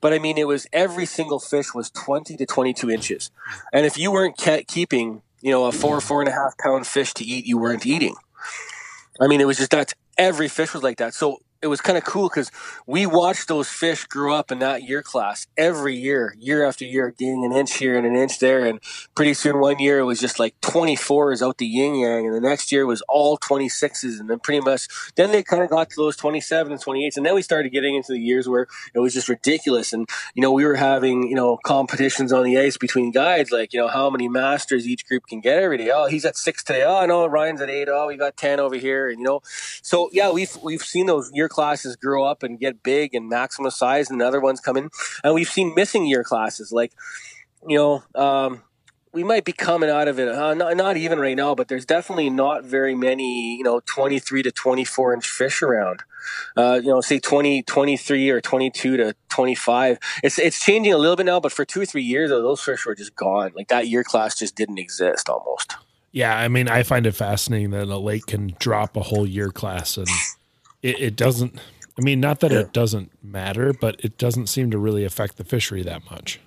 But 0.01 0.15
I 0.15 0.19
mean, 0.19 0.39
it 0.39 0.49
was 0.49 0.67
every 0.73 1.05
single 1.05 1.39
fish 1.39 1.75
was 1.75 1.91
20 1.91 2.39
to 2.39 2.47
22 2.47 2.91
inches. 2.91 3.31
And 3.71 3.85
if 3.85 3.99
you 3.99 4.11
weren't 4.11 4.39
ke- 4.39 4.67
keeping, 4.67 5.21
you 5.43 5.51
know, 5.51 5.67
a 5.67 5.73
four, 5.73 6.01
four 6.01 6.23
and 6.23 6.29
a 6.29 6.33
half 6.33 6.57
pound 6.57 6.87
fish 6.87 7.13
to 7.15 7.25
eat, 7.25 7.45
you 7.45 7.59
weren't 7.59 7.85
eating. 7.85 8.17
I 9.21 9.27
mean, 9.27 9.43
it 9.43 9.47
was 9.47 9.59
just 9.59 9.73
that 9.73 9.93
every 10.17 10.49
fish 10.49 10.73
was 10.73 10.83
like 10.83 10.97
that. 10.97 11.13
So 11.13 11.41
it 11.63 11.69
was 11.69 11.81
kind 11.81 11.97
of 11.97 12.03
cool 12.05 12.29
because 12.29 12.51
we 12.87 13.07
watched 13.07 13.47
those 13.47 13.69
fish 13.69 14.05
grow 14.05 14.35
up 14.35 14.51
in 14.51 14.59
that 14.59 14.83
year 14.83 15.01
class 15.01 15.47
every 15.57 15.95
year, 15.95 16.35
year 16.39 16.67
after 16.67 16.85
year, 16.85 17.15
gaining 17.17 17.45
an 17.45 17.53
inch 17.53 17.75
here 17.75 17.97
and 17.97 18.05
an 18.05 18.17
inch 18.17 18.41
there. 18.41 18.67
And 18.67 18.81
pretty 19.15 19.33
soon 19.33 19.61
one 19.61 19.79
year 19.79 20.01
it 20.01 20.05
was 20.05 20.21
just 20.21 20.41
like 20.41 20.61
24s 20.61 21.41
out 21.41 21.59
the 21.59 21.67
yin 21.67 21.95
yang. 21.95 22.27
And 22.27 22.35
the 22.35 22.41
next 22.41 22.73
year 22.73 22.85
was 22.85 23.01
all 23.09 23.39
26s. 23.39 24.19
And 24.19 24.29
then 24.29 24.41
pretty 24.41 24.61
much, 24.61 24.89
then 25.15 25.31
they 25.31 25.45
kind 25.45 25.63
of 25.63 25.71
got 25.71 25.89
to 25.91 25.97
those 25.97 26.17
27 26.17 26.73
and 26.73 26.83
28s. 26.83 27.17
And 27.17 27.25
then 27.25 27.37
we 27.37 27.43
started 27.43 27.71
getting 27.71 27.95
into 27.95 28.13
the 28.13 28.19
years 28.19 28.49
where 28.49 28.67
it 28.93 28.99
was 28.99 29.15
just 29.15 29.29
ridiculous. 29.29 29.93
And, 29.93 30.09
you 30.35 30.43
know, 30.43 30.51
we 30.51 30.65
were 30.65 30.75
having, 30.75 31.29
you 31.29 31.37
know, 31.37 31.59
competitions 31.65 32.33
on 32.33 32.43
the 32.43 32.59
ice 32.59 32.77
between 32.77 33.13
guides, 33.13 33.53
like, 33.53 33.73
you 33.73 33.79
know, 33.79 33.89
how 33.89 34.11
many 34.11 34.29
masters 34.29 34.89
each 34.89 35.07
group 35.07 35.29
can 35.29 35.41
get 35.41 35.63
every 35.63 35.79
day. 35.79 35.93
Oh, 35.95 36.07
he's 36.07 36.25
at 36.25 36.37
six 36.37 36.65
today. 36.65 36.83
Oh, 36.83 37.07
no, 37.07 37.25
Ryan's 37.27 37.61
at 37.61 37.71
eight. 37.71 37.89
Oh, 37.89 38.09
we 38.09 38.17
got 38.17 38.37
10 38.37 38.59
over 38.59 38.75
here. 38.75 39.09
And, 39.09 39.21
you 39.21 39.25
know, 39.25 39.43
so 39.81 40.11
yeah, 40.13 40.33
we've, 40.33 40.57
we've 40.65 40.83
seen 40.83 41.07
those 41.07 41.31
year 41.33 41.49
classes 41.53 41.97
grow 41.97 42.25
up 42.25 42.43
and 42.43 42.59
get 42.59 42.83
big 42.83 43.15
and 43.15 43.29
maximum 43.29 43.71
size 43.71 44.11
and 44.11 44.21
other 44.21 44.41
ones 44.41 44.61
come 44.61 44.77
in. 44.77 44.91
And 45.23 45.35
we've 45.35 45.49
seen 45.49 45.75
missing 45.75 46.07
year 46.07 46.25
classes 46.25 46.73
like, 46.73 46.93
you 47.67 47.77
know, 47.77 48.03
um, 48.15 48.63
we 49.13 49.23
might 49.23 49.45
be 49.45 49.53
coming 49.53 49.91
out 49.91 50.09
of 50.09 50.19
it. 50.19 50.29
Uh, 50.29 50.55
not, 50.55 50.77
not 50.77 50.97
even 50.97 51.19
right 51.19 51.37
now, 51.37 51.55
but 51.55 51.69
there's 51.69 51.85
definitely 51.85 52.31
not 52.31 52.65
very 52.65 52.95
many, 52.95 53.57
you 53.57 53.63
know, 53.63 53.81
23 53.87 54.43
to 54.43 54.51
24 54.51 55.15
inch 55.15 55.29
fish 55.29 55.63
around. 55.63 56.03
Uh, 56.57 56.81
you 56.83 56.89
know, 56.89 57.01
say 57.01 57.19
20, 57.19 57.63
23 57.65 58.31
or 58.31 58.41
22 58.41 58.97
to 58.97 59.15
25. 59.29 59.99
It's 60.23 60.39
it's 60.39 60.61
changing 60.65 60.93
a 60.93 60.99
little 60.99 61.17
bit 61.17 61.27
now, 61.27 61.41
but 61.41 61.53
for 61.53 61.65
two 61.65 61.83
or 61.83 61.87
three 61.87 62.03
years, 62.03 62.31
those 62.31 62.61
fish 62.61 62.87
were 62.87 62.95
just 62.95 63.15
gone. 63.15 63.53
Like 63.55 63.69
that 63.69 63.89
year 63.89 64.05
class 64.05 64.39
just 64.39 64.55
didn't 64.55 64.79
exist 64.79 65.29
almost. 65.29 65.77
Yeah, 66.13 66.37
I 66.37 66.49
mean, 66.49 66.69
I 66.69 66.83
find 66.83 67.07
it 67.07 67.13
fascinating 67.13 67.71
that 67.71 67.89
a 67.89 67.97
lake 67.97 68.27
can 68.27 68.55
drop 68.59 68.97
a 68.97 69.03
whole 69.03 69.27
year 69.27 69.51
class 69.51 69.97
and 69.97 70.09
it, 70.83 71.01
it 71.01 71.17
doesn't. 71.17 71.59
I 71.99 72.03
mean, 72.03 72.21
not 72.21 72.41
that 72.41 72.53
it 72.53 72.73
doesn't 72.73 73.13
matter, 73.23 73.73
but 73.73 73.97
it 74.03 74.17
doesn't 74.17 74.47
seem 74.47 74.71
to 74.71 74.79
really 74.79 75.05
affect 75.05 75.37
the 75.37 75.45
fishery 75.45 75.83
that 75.83 76.11
much. 76.11 76.41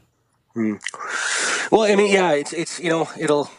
Hmm. 0.53 0.75
Well, 1.71 1.81
I 1.81 1.95
mean, 1.95 2.11
yeah, 2.11 2.31
it's 2.31 2.53
it's 2.53 2.79
you 2.79 2.89
know 2.89 3.07
it'll 3.17 3.49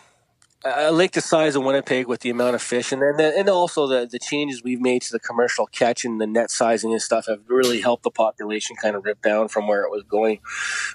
a 0.65 0.91
lake 0.91 1.13
the 1.13 1.21
size 1.21 1.55
of 1.55 1.63
Winnipeg 1.63 2.07
with 2.07 2.21
the 2.21 2.31
amount 2.31 2.55
of 2.55 2.63
fish, 2.63 2.91
and 2.93 3.03
then 3.03 3.33
and 3.37 3.49
also 3.49 3.87
the 3.87 4.07
the 4.07 4.19
changes 4.19 4.63
we've 4.63 4.81
made 4.81 5.03
to 5.03 5.13
the 5.13 5.21
commercial 5.21 5.67
catch 5.67 6.05
and 6.05 6.21
the 6.21 6.27
net 6.27 6.51
sizing 6.51 6.93
and 6.93 7.03
stuff 7.03 7.27
have 7.27 7.41
really 7.47 7.81
helped 7.81 8.03
the 8.03 8.11
population 8.11 8.77
kind 8.77 8.97
of 8.97 9.05
rip 9.05 9.21
down 9.23 9.49
from 9.49 9.69
where 9.69 9.83
it 9.83 9.91
was 9.91 10.03
going. 10.05 10.41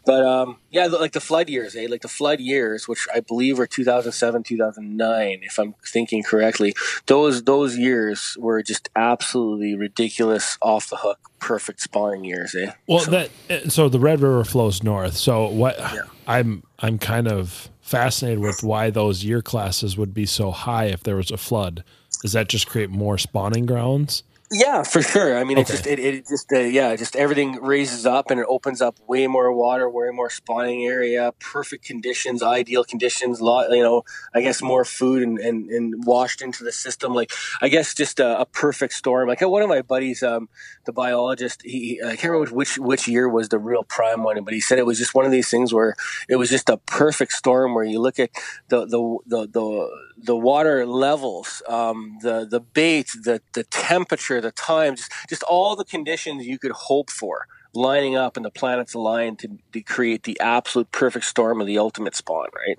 But 0.06 0.26
um, 0.26 0.58
yeah, 0.70 0.88
like 0.88 1.14
the 1.14 1.22
flood 1.22 1.50
years, 1.50 1.76
eh? 1.76 1.88
Like 1.90 2.02
the 2.02 2.08
flood 2.08 2.40
years, 2.40 2.88
which 2.88 3.08
I 3.14 3.20
believe 3.22 3.58
were 3.58 3.68
2007, 3.68 4.44
2009, 4.44 5.40
if 5.44 5.60
I'm 5.60 5.76
thinking 5.86 6.24
correctly. 6.24 6.74
Those 7.06 7.44
those 7.44 7.78
years 7.78 8.38
were 8.40 8.62
just 8.64 8.90
absolutely 8.96 9.76
ridiculous, 9.76 10.58
off 10.62 10.90
the 10.90 10.98
hook, 10.98 11.20
perfect 11.40 11.82
spawning 11.82 12.24
years, 12.24 12.56
eh? 12.56 12.72
Well, 12.88 13.06
that 13.06 13.30
uh, 13.50 13.70
so 13.70 13.90
the 13.90 14.00
Red 14.00 14.22
River 14.22 14.44
flows 14.44 14.84
north. 14.84 15.16
So 15.16 15.48
what 15.48 15.80
I'm 16.28 16.64
I'm 16.80 16.98
kind 16.98 17.28
of 17.28 17.70
fascinated 17.92 18.40
with 18.40 18.64
why 18.64 18.90
those 18.90 19.24
year 19.26 19.42
classes 19.42 19.98
would 19.98 20.14
be 20.14 20.26
so 20.26 20.50
high 20.50 20.86
if 20.86 21.04
there 21.04 21.18
was 21.18 21.30
a 21.30 21.38
flood. 21.38 21.84
Does 22.22 22.32
that 22.32 22.48
just 22.48 22.68
create 22.68 22.90
more 22.90 23.18
spawning 23.18 23.66
grounds? 23.66 24.24
Yeah, 24.54 24.84
for 24.84 25.02
sure. 25.02 25.38
I 25.38 25.46
mean, 25.46 25.58
it 25.58 25.68
just 25.68 25.88
it, 25.88 25.98
it 25.98 26.28
just 26.28 26.52
uh, 26.52 26.60
yeah, 26.60 26.94
just 26.98 27.16
everything 27.16 27.62
raises 27.62 28.06
up 28.06 28.30
and 28.32 28.38
it 28.38 28.46
opens 28.50 28.82
up 28.82 29.00
way 29.08 29.26
more 29.28 29.54
water, 29.54 29.90
way 29.90 30.10
more 30.12 30.30
spawning 30.30 30.86
area, 30.86 31.32
perfect 31.40 31.86
conditions, 31.86 32.44
ideal 32.44 32.84
conditions. 32.84 33.40
Lot, 33.40 33.72
you 33.72 33.82
know, 33.82 34.04
I 34.34 34.42
guess 34.42 34.62
more 34.62 34.84
food 34.84 35.24
and, 35.24 35.40
and, 35.40 35.70
and 35.70 36.04
washed 36.06 36.42
into 36.42 36.66
the 36.66 36.74
system. 36.74 37.14
Like 37.14 37.32
I 37.62 37.70
guess 37.70 37.94
just 37.94 38.20
a, 38.20 38.42
a 38.42 38.46
perfect 38.46 38.92
storm. 38.92 39.30
Like 39.30 39.40
one 39.40 39.62
of 39.62 39.70
my 39.70 39.84
buddies, 39.84 40.22
um, 40.22 40.50
the 40.86 40.92
biologist, 40.92 41.62
he 41.64 41.80
he- 41.80 42.02
I 42.04 42.18
can't 42.18 42.34
remember 42.34 42.54
which 42.54 42.78
which 42.78 43.08
year 43.08 43.30
was 43.30 43.48
the 43.48 43.58
real 43.58 43.86
prime 43.86 44.22
one, 44.22 44.44
but 44.44 44.54
he 44.54 44.60
said 44.60 44.80
it 44.80 44.86
was 44.86 44.98
just 44.98 45.16
one 45.16 45.24
of 45.26 45.32
these 45.32 45.50
things 45.50 45.74
where 45.74 45.96
it 46.28 46.36
was 46.36 46.50
just 46.50 46.68
a 46.68 46.76
perfect 46.76 47.32
storm 47.32 47.74
where 47.74 47.86
you 47.86 48.02
look 48.02 48.20
at 48.20 48.32
the 48.68 48.86
the 48.86 49.18
the 49.28 49.48
the, 49.48 49.90
the 50.24 50.36
water 50.36 50.86
levels, 50.86 51.62
um, 51.68 52.18
the 52.22 52.46
the 52.50 52.60
bait, 52.60 53.08
the 53.24 53.42
the 53.54 53.64
temperature, 53.66 54.40
the 54.42 54.52
time, 54.52 54.96
just 54.96 55.12
just 55.30 55.44
all 55.44 55.76
the 55.76 55.86
conditions 55.86 56.46
you 56.46 56.60
could 56.60 56.72
hope 56.72 57.10
for 57.10 57.48
lining 57.74 58.16
up, 58.16 58.36
and 58.36 58.46
the 58.46 58.52
planets 58.52 58.94
aligned 58.94 59.40
to, 59.40 59.48
to 59.72 59.82
create 59.82 60.24
the 60.24 60.40
absolute 60.40 60.92
perfect 60.92 61.26
storm 61.26 61.62
of 61.62 61.68
the 61.68 61.78
ultimate 61.78 62.16
spawn. 62.16 62.48
Right? 62.56 62.78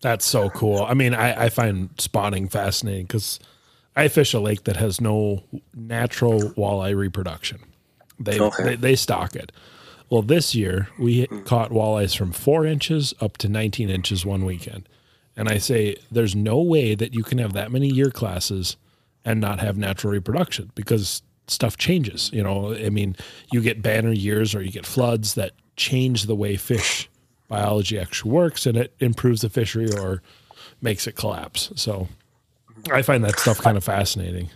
That's 0.00 0.24
so 0.26 0.48
cool. 0.50 0.84
I 0.84 0.94
mean, 0.94 1.12
I, 1.14 1.46
I 1.46 1.48
find 1.48 1.90
spawning 1.98 2.48
fascinating 2.48 3.06
because 3.06 3.40
I 3.96 4.06
fish 4.08 4.32
a 4.32 4.38
lake 4.38 4.64
that 4.64 4.76
has 4.76 5.00
no 5.00 5.42
natural 5.74 6.40
walleye 6.56 6.94
reproduction. 6.96 7.58
They, 8.20 8.38
Okay. 8.38 8.62
they 8.62 8.76
they 8.76 8.96
stock 8.96 9.34
it. 9.34 9.50
Well, 10.10 10.22
this 10.22 10.54
year 10.54 10.88
we 10.98 11.26
caught 11.44 11.70
walleyes 11.70 12.16
from 12.16 12.32
four 12.32 12.64
inches 12.64 13.12
up 13.20 13.36
to 13.38 13.48
19 13.48 13.90
inches 13.90 14.24
one 14.24 14.44
weekend. 14.44 14.88
And 15.38 15.48
I 15.48 15.58
say, 15.58 15.94
there's 16.10 16.34
no 16.34 16.60
way 16.60 16.96
that 16.96 17.14
you 17.14 17.22
can 17.22 17.38
have 17.38 17.52
that 17.52 17.70
many 17.70 17.86
year 17.86 18.10
classes 18.10 18.76
and 19.24 19.40
not 19.40 19.60
have 19.60 19.78
natural 19.78 20.12
reproduction 20.12 20.72
because 20.74 21.22
stuff 21.46 21.76
changes. 21.76 22.28
You 22.32 22.42
know, 22.42 22.74
I 22.74 22.90
mean, 22.90 23.14
you 23.52 23.62
get 23.62 23.80
banner 23.80 24.10
years 24.10 24.52
or 24.52 24.62
you 24.62 24.72
get 24.72 24.84
floods 24.84 25.34
that 25.34 25.52
change 25.76 26.24
the 26.24 26.34
way 26.34 26.56
fish 26.56 27.08
biology 27.46 28.00
actually 28.00 28.32
works 28.32 28.66
and 28.66 28.76
it 28.76 28.92
improves 28.98 29.42
the 29.42 29.48
fishery 29.48 29.88
or 29.96 30.22
makes 30.82 31.06
it 31.06 31.12
collapse. 31.12 31.70
So 31.76 32.08
I 32.90 33.02
find 33.02 33.22
that 33.24 33.38
stuff 33.38 33.58
kind 33.58 33.76
of 33.76 33.84
fascinating. 33.84 34.50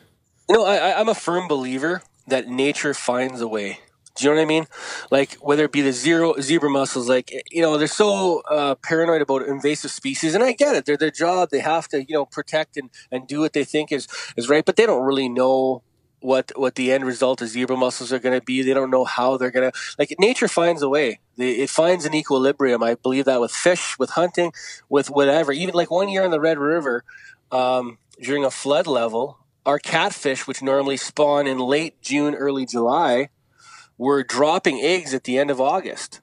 No, 0.50 0.64
I, 0.64 0.98
I'm 0.98 1.08
a 1.08 1.14
firm 1.14 1.46
believer 1.46 2.02
that 2.26 2.48
nature 2.48 2.92
finds 2.92 3.40
a 3.40 3.46
way. 3.46 3.78
Do 4.14 4.24
you 4.24 4.30
know 4.30 4.36
what 4.36 4.42
I 4.42 4.46
mean? 4.46 4.66
Like 5.10 5.34
whether 5.34 5.64
it 5.64 5.72
be 5.72 5.80
the 5.80 5.92
zero 5.92 6.34
zebra 6.40 6.68
mussels, 6.68 7.08
like 7.08 7.32
you 7.50 7.62
know, 7.62 7.78
they're 7.78 7.86
so 7.86 8.40
uh, 8.50 8.74
paranoid 8.76 9.22
about 9.22 9.42
invasive 9.42 9.90
species, 9.90 10.34
and 10.34 10.44
I 10.44 10.52
get 10.52 10.74
it. 10.76 10.84
They're 10.84 10.98
their 10.98 11.10
job; 11.10 11.48
they 11.50 11.60
have 11.60 11.88
to, 11.88 12.04
you 12.04 12.14
know, 12.14 12.26
protect 12.26 12.76
and, 12.76 12.90
and 13.10 13.26
do 13.26 13.40
what 13.40 13.54
they 13.54 13.64
think 13.64 13.90
is 13.90 14.06
is 14.36 14.48
right. 14.48 14.64
But 14.64 14.76
they 14.76 14.84
don't 14.84 15.02
really 15.02 15.28
know 15.28 15.82
what 16.20 16.52
what 16.56 16.74
the 16.74 16.92
end 16.92 17.04
result 17.04 17.40
of 17.42 17.48
zebra 17.48 17.76
mussels 17.76 18.12
are 18.12 18.18
going 18.18 18.38
to 18.38 18.44
be. 18.44 18.62
They 18.62 18.74
don't 18.74 18.90
know 18.90 19.04
how 19.04 19.36
they're 19.36 19.50
going 19.50 19.70
to 19.70 19.78
like. 19.98 20.14
Nature 20.18 20.48
finds 20.48 20.82
a 20.82 20.88
way. 20.88 21.20
It 21.38 21.70
finds 21.70 22.04
an 22.04 22.14
equilibrium. 22.14 22.82
I 22.82 22.94
believe 22.94 23.24
that 23.24 23.40
with 23.40 23.52
fish, 23.52 23.98
with 23.98 24.10
hunting, 24.10 24.52
with 24.88 25.08
whatever. 25.08 25.52
Even 25.52 25.74
like 25.74 25.90
one 25.90 26.10
year 26.10 26.24
on 26.24 26.30
the 26.30 26.40
Red 26.40 26.58
River, 26.58 27.02
um, 27.50 27.98
during 28.20 28.44
a 28.44 28.50
flood 28.50 28.86
level, 28.86 29.38
our 29.64 29.78
catfish, 29.78 30.46
which 30.46 30.62
normally 30.62 30.96
spawn 30.96 31.46
in 31.46 31.58
late 31.58 32.00
June, 32.02 32.34
early 32.34 32.66
July, 32.66 33.30
were 33.98 34.22
dropping 34.22 34.80
eggs 34.80 35.14
at 35.14 35.24
the 35.24 35.38
end 35.38 35.50
of 35.50 35.60
August. 35.60 36.20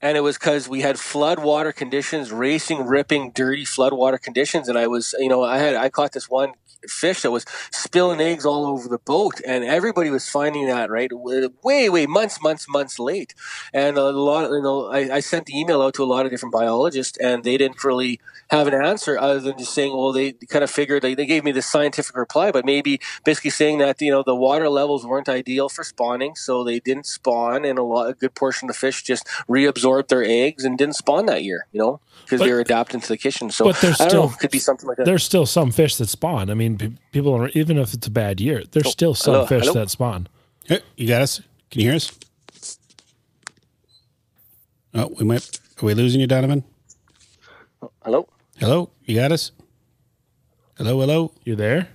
And 0.00 0.16
it 0.16 0.20
was 0.20 0.38
because 0.38 0.68
we 0.68 0.82
had 0.82 0.96
floodwater 0.96 1.74
conditions, 1.74 2.30
racing, 2.30 2.86
ripping, 2.86 3.32
dirty 3.32 3.64
floodwater 3.64 4.20
conditions. 4.20 4.68
And 4.68 4.78
I 4.78 4.86
was, 4.86 5.14
you 5.18 5.28
know, 5.28 5.42
I 5.42 5.58
had, 5.58 5.74
I 5.74 5.88
caught 5.88 6.12
this 6.12 6.30
one 6.30 6.52
fish 6.86 7.22
that 7.22 7.30
was 7.30 7.44
spilling 7.70 8.20
eggs 8.20 8.44
all 8.46 8.66
over 8.66 8.88
the 8.88 8.98
boat. 8.98 9.40
And 9.46 9.64
everybody 9.64 10.10
was 10.10 10.28
finding 10.28 10.66
that, 10.66 10.90
right? 10.90 11.10
Way, 11.12 11.88
way, 11.88 12.06
months, 12.06 12.40
months, 12.42 12.66
months 12.68 12.98
late. 12.98 13.34
And 13.72 13.96
a 13.96 14.10
lot, 14.10 14.50
you 14.50 14.62
know, 14.62 14.86
I, 14.86 15.16
I 15.16 15.20
sent 15.20 15.46
the 15.46 15.58
email 15.58 15.82
out 15.82 15.94
to 15.94 16.04
a 16.04 16.06
lot 16.06 16.24
of 16.24 16.30
different 16.30 16.52
biologists 16.52 17.18
and 17.18 17.44
they 17.44 17.56
didn't 17.56 17.82
really 17.84 18.20
have 18.50 18.66
an 18.66 18.74
answer 18.74 19.18
other 19.18 19.40
than 19.40 19.58
just 19.58 19.74
saying, 19.74 19.92
well, 19.94 20.12
they 20.12 20.32
kind 20.32 20.64
of 20.64 20.70
figured 20.70 21.02
they, 21.02 21.14
they 21.14 21.26
gave 21.26 21.44
me 21.44 21.52
this 21.52 21.66
scientific 21.66 22.16
reply, 22.16 22.50
but 22.50 22.64
maybe 22.64 23.00
basically 23.24 23.50
saying 23.50 23.78
that, 23.78 24.00
you 24.00 24.10
know, 24.10 24.22
the 24.22 24.34
water 24.34 24.68
levels 24.68 25.04
weren't 25.06 25.28
ideal 25.28 25.68
for 25.68 25.84
spawning. 25.84 26.34
So 26.34 26.64
they 26.64 26.80
didn't 26.80 27.06
spawn 27.06 27.64
and 27.64 27.78
a 27.78 27.82
lot, 27.82 28.08
a 28.08 28.14
good 28.14 28.34
portion 28.34 28.68
of 28.68 28.74
the 28.74 28.78
fish 28.78 29.02
just 29.02 29.26
reabsorbed 29.48 30.08
their 30.08 30.24
eggs 30.24 30.64
and 30.64 30.78
didn't 30.78 30.96
spawn 30.96 31.26
that 31.26 31.42
year, 31.42 31.66
you 31.72 31.78
know, 31.80 32.00
because 32.24 32.40
they 32.40 32.52
were 32.52 32.60
adapting 32.60 33.00
to 33.00 33.08
the 33.08 33.16
kitchen. 33.16 33.50
So 33.50 33.64
but 33.66 33.80
there's 33.80 34.00
I 34.00 34.08
don't 34.08 34.14
know, 34.14 34.26
still- 34.28 34.36
it 34.36 34.40
could 34.40 34.50
be 34.50 34.58
something 34.58 34.88
like 34.88 34.96
that. 34.98 35.04
There's 35.06 35.24
still 35.24 35.46
some 35.46 35.70
fish 35.70 35.96
that 35.96 36.08
spawn. 36.08 36.50
I 36.50 36.54
mean, 36.54 36.67
pe- 36.76 36.92
people, 37.12 37.34
are, 37.34 37.48
even 37.50 37.78
if 37.78 37.94
it's 37.94 38.06
a 38.06 38.10
bad 38.10 38.40
year, 38.40 38.62
there's 38.72 38.90
still 38.90 39.14
some 39.14 39.34
hello, 39.34 39.46
fish 39.46 39.62
hello? 39.62 39.74
that 39.74 39.90
spawn. 39.90 40.28
Hey, 40.64 40.80
you 40.96 41.06
got 41.06 41.22
us? 41.22 41.40
Can 41.70 41.80
you 41.80 41.86
hear 41.88 41.96
us? 41.96 42.12
Oh, 44.94 45.12
we 45.18 45.24
might. 45.24 45.60
Are 45.80 45.86
we 45.86 45.94
losing 45.94 46.20
you, 46.20 46.26
Donovan? 46.26 46.64
Hello? 48.04 48.28
Hello, 48.58 48.90
you 49.04 49.14
got 49.14 49.32
us? 49.32 49.52
Hello, 50.76 50.98
hello. 51.00 51.32
You 51.44 51.54
there? 51.56 51.88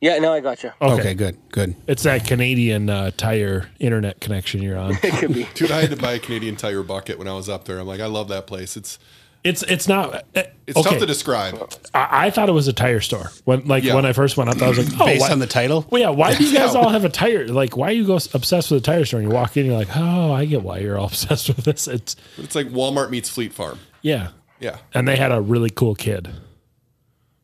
Yeah, 0.00 0.18
no, 0.18 0.34
I 0.34 0.40
got 0.40 0.62
you. 0.62 0.70
Okay, 0.82 1.14
good, 1.14 1.38
good. 1.50 1.76
It's 1.86 2.02
that 2.02 2.26
Canadian 2.26 2.90
uh, 2.90 3.10
tire 3.16 3.70
internet 3.78 4.20
connection 4.20 4.60
you're 4.60 4.76
on. 4.76 4.98
It 5.02 5.14
could 5.14 5.32
be. 5.32 5.48
Dude, 5.54 5.70
I 5.70 5.80
had 5.80 5.90
to 5.90 5.96
buy 5.96 6.12
a 6.12 6.18
Canadian 6.18 6.56
Tire 6.56 6.82
bucket 6.82 7.18
when 7.18 7.26
I 7.26 7.32
was 7.32 7.48
up 7.48 7.64
there. 7.64 7.78
I'm 7.78 7.86
like, 7.86 8.00
I 8.00 8.06
love 8.06 8.28
that 8.28 8.46
place. 8.46 8.76
It's 8.76 8.98
It's 9.44 9.62
it's 9.62 9.86
not. 9.86 10.14
uh, 10.34 10.42
it's 10.66 10.76
okay. 10.78 10.88
tough 10.88 10.98
to 11.00 11.06
describe. 11.06 11.70
I, 11.92 12.26
I 12.26 12.30
thought 12.30 12.48
it 12.48 12.52
was 12.52 12.66
a 12.66 12.72
tire 12.72 13.00
store 13.02 13.30
when 13.44 13.66
like 13.66 13.84
Yeah. 13.84 13.94
when 13.94 14.06
I 14.06 14.14
first 14.14 14.38
went 14.38 14.48
up. 14.48 14.62
I 14.62 14.68
was 14.70 14.78
like, 14.78 14.98
oh, 14.98 15.04
Based 15.04 15.20
why- 15.20 15.30
on 15.32 15.38
the 15.38 15.46
title, 15.46 15.86
well, 15.90 16.00
yeah. 16.00 16.08
Why 16.08 16.34
do 16.34 16.42
you 16.44 16.54
guys 16.56 16.74
all 16.74 16.88
have 16.88 17.04
a 17.04 17.10
tire? 17.10 17.46
Like, 17.48 17.76
why 17.76 17.88
are 17.88 17.92
you 17.92 18.06
go 18.06 18.14
obsessed 18.14 18.70
with 18.70 18.80
a 18.82 18.84
tire 18.84 19.04
store? 19.04 19.20
And 19.20 19.28
you 19.28 19.34
walk 19.34 19.56
in, 19.58 19.66
you're 19.66 19.76
like, 19.76 19.94
oh, 19.94 20.32
I 20.32 20.46
get 20.46 20.62
why 20.62 20.78
you're 20.78 20.98
all 20.98 21.06
obsessed 21.08 21.48
with 21.48 21.58
this. 21.64 21.86
It's 21.86 22.16
It's 22.38 22.54
like 22.54 22.68
Walmart 22.68 23.10
meets 23.10 23.28
Fleet 23.28 23.52
Farm. 23.52 23.78
yeah, 24.00 24.28
Yeah. 24.60 24.78
and 24.94 25.06
they 25.06 25.16
had 25.16 25.30
a 25.30 25.42
really 25.42 25.68
cool 25.70 25.94
kid. 25.94 26.30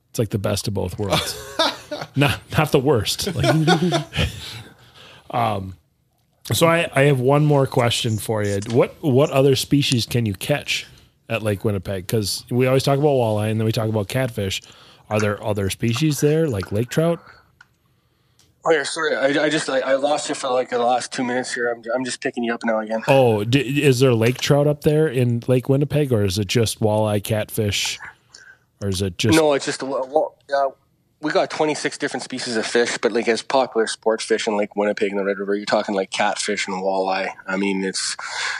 It's 0.09 0.18
like 0.18 0.30
the 0.30 0.38
best 0.38 0.66
of 0.68 0.72
both 0.74 0.98
worlds. 0.98 1.36
not 2.16 2.40
not 2.57 2.72
the 2.72 2.80
worst. 2.80 3.32
Like, 3.34 4.03
um, 5.30 5.76
so 6.53 6.66
I 6.66 6.90
I 6.94 7.03
have 7.03 7.20
one 7.20 7.44
more 7.44 7.66
question 7.66 8.16
for 8.18 8.42
you. 8.42 8.59
What 8.70 8.94
what 9.03 9.30
other 9.30 9.55
species 9.55 10.07
can 10.07 10.26
you 10.26 10.34
catch 10.34 10.86
at 11.31 11.43
Lake 11.43 11.64
Winnipeg? 11.64 12.07
Because 12.07 12.45
we 12.51 12.66
always 12.66 12.83
talk 12.83 12.99
about 12.99 13.09
walleye 13.09 13.51
and 13.51 13.59
then 13.59 13.64
we 13.64 13.72
talk 13.72 13.89
about 13.89 14.09
catfish. 14.09 14.61
Are 15.09 15.18
there 15.18 15.43
other 15.43 15.70
species 15.70 16.20
there 16.20 16.47
like 16.47 16.70
lake 16.72 16.91
trout? 16.91 17.20
Oh, 18.62 18.70
yeah, 18.72 18.83
sorry. 18.83 19.16
I, 19.16 19.45
I 19.45 19.49
just, 19.49 19.70
I, 19.70 19.81
I 19.81 19.95
lost 19.95 20.28
you 20.28 20.35
for 20.35 20.51
like 20.51 20.68
the 20.68 20.78
last 20.78 21.12
two 21.12 21.24
minutes 21.24 21.55
here. 21.55 21.72
I'm, 21.72 21.83
I'm 21.95 22.05
just 22.05 22.20
picking 22.20 22.45
you 22.45 22.53
up 22.53 22.62
now 22.62 22.81
again. 22.81 23.03
Oh, 23.09 23.43
d- 23.43 23.83
is 23.83 24.01
there 24.01 24.12
lake 24.12 24.37
trout 24.39 24.66
up 24.66 24.83
there 24.83 25.09
in 25.09 25.43
Lake 25.49 25.70
Winnipeg, 25.70 26.12
or 26.12 26.24
is 26.24 26.39
it 26.39 26.47
just 26.47 26.81
walleye, 26.81 27.24
catfish, 27.24 27.99
or 28.83 28.89
is 28.89 29.01
it 29.01 29.16
just? 29.16 29.35
No, 29.35 29.55
it's 29.55 29.64
just 29.64 29.81
a, 29.81 29.87
well, 29.87 30.37
uh, 30.55 30.68
we 31.21 31.31
got 31.33 31.51
26 31.51 31.99
different 31.99 32.23
species 32.23 32.57
of 32.57 32.66
fish, 32.66 32.97
but 32.99 33.12
like 33.12 33.29
as 33.29 33.43
popular 33.43 33.87
sports 33.87 34.25
fish 34.25 34.47
in 34.49 34.57
Lake 34.57 34.75
Winnipeg 34.75 35.11
and 35.11 35.18
the 35.18 35.25
Red 35.25 35.39
River, 35.39 35.55
you're 35.55 35.66
talking 35.66 35.95
like 35.95 36.11
catfish 36.11 36.66
and 36.66 36.83
walleye. 36.83 37.33
I 37.47 37.57
mean, 37.57 37.85
it's 37.85 38.16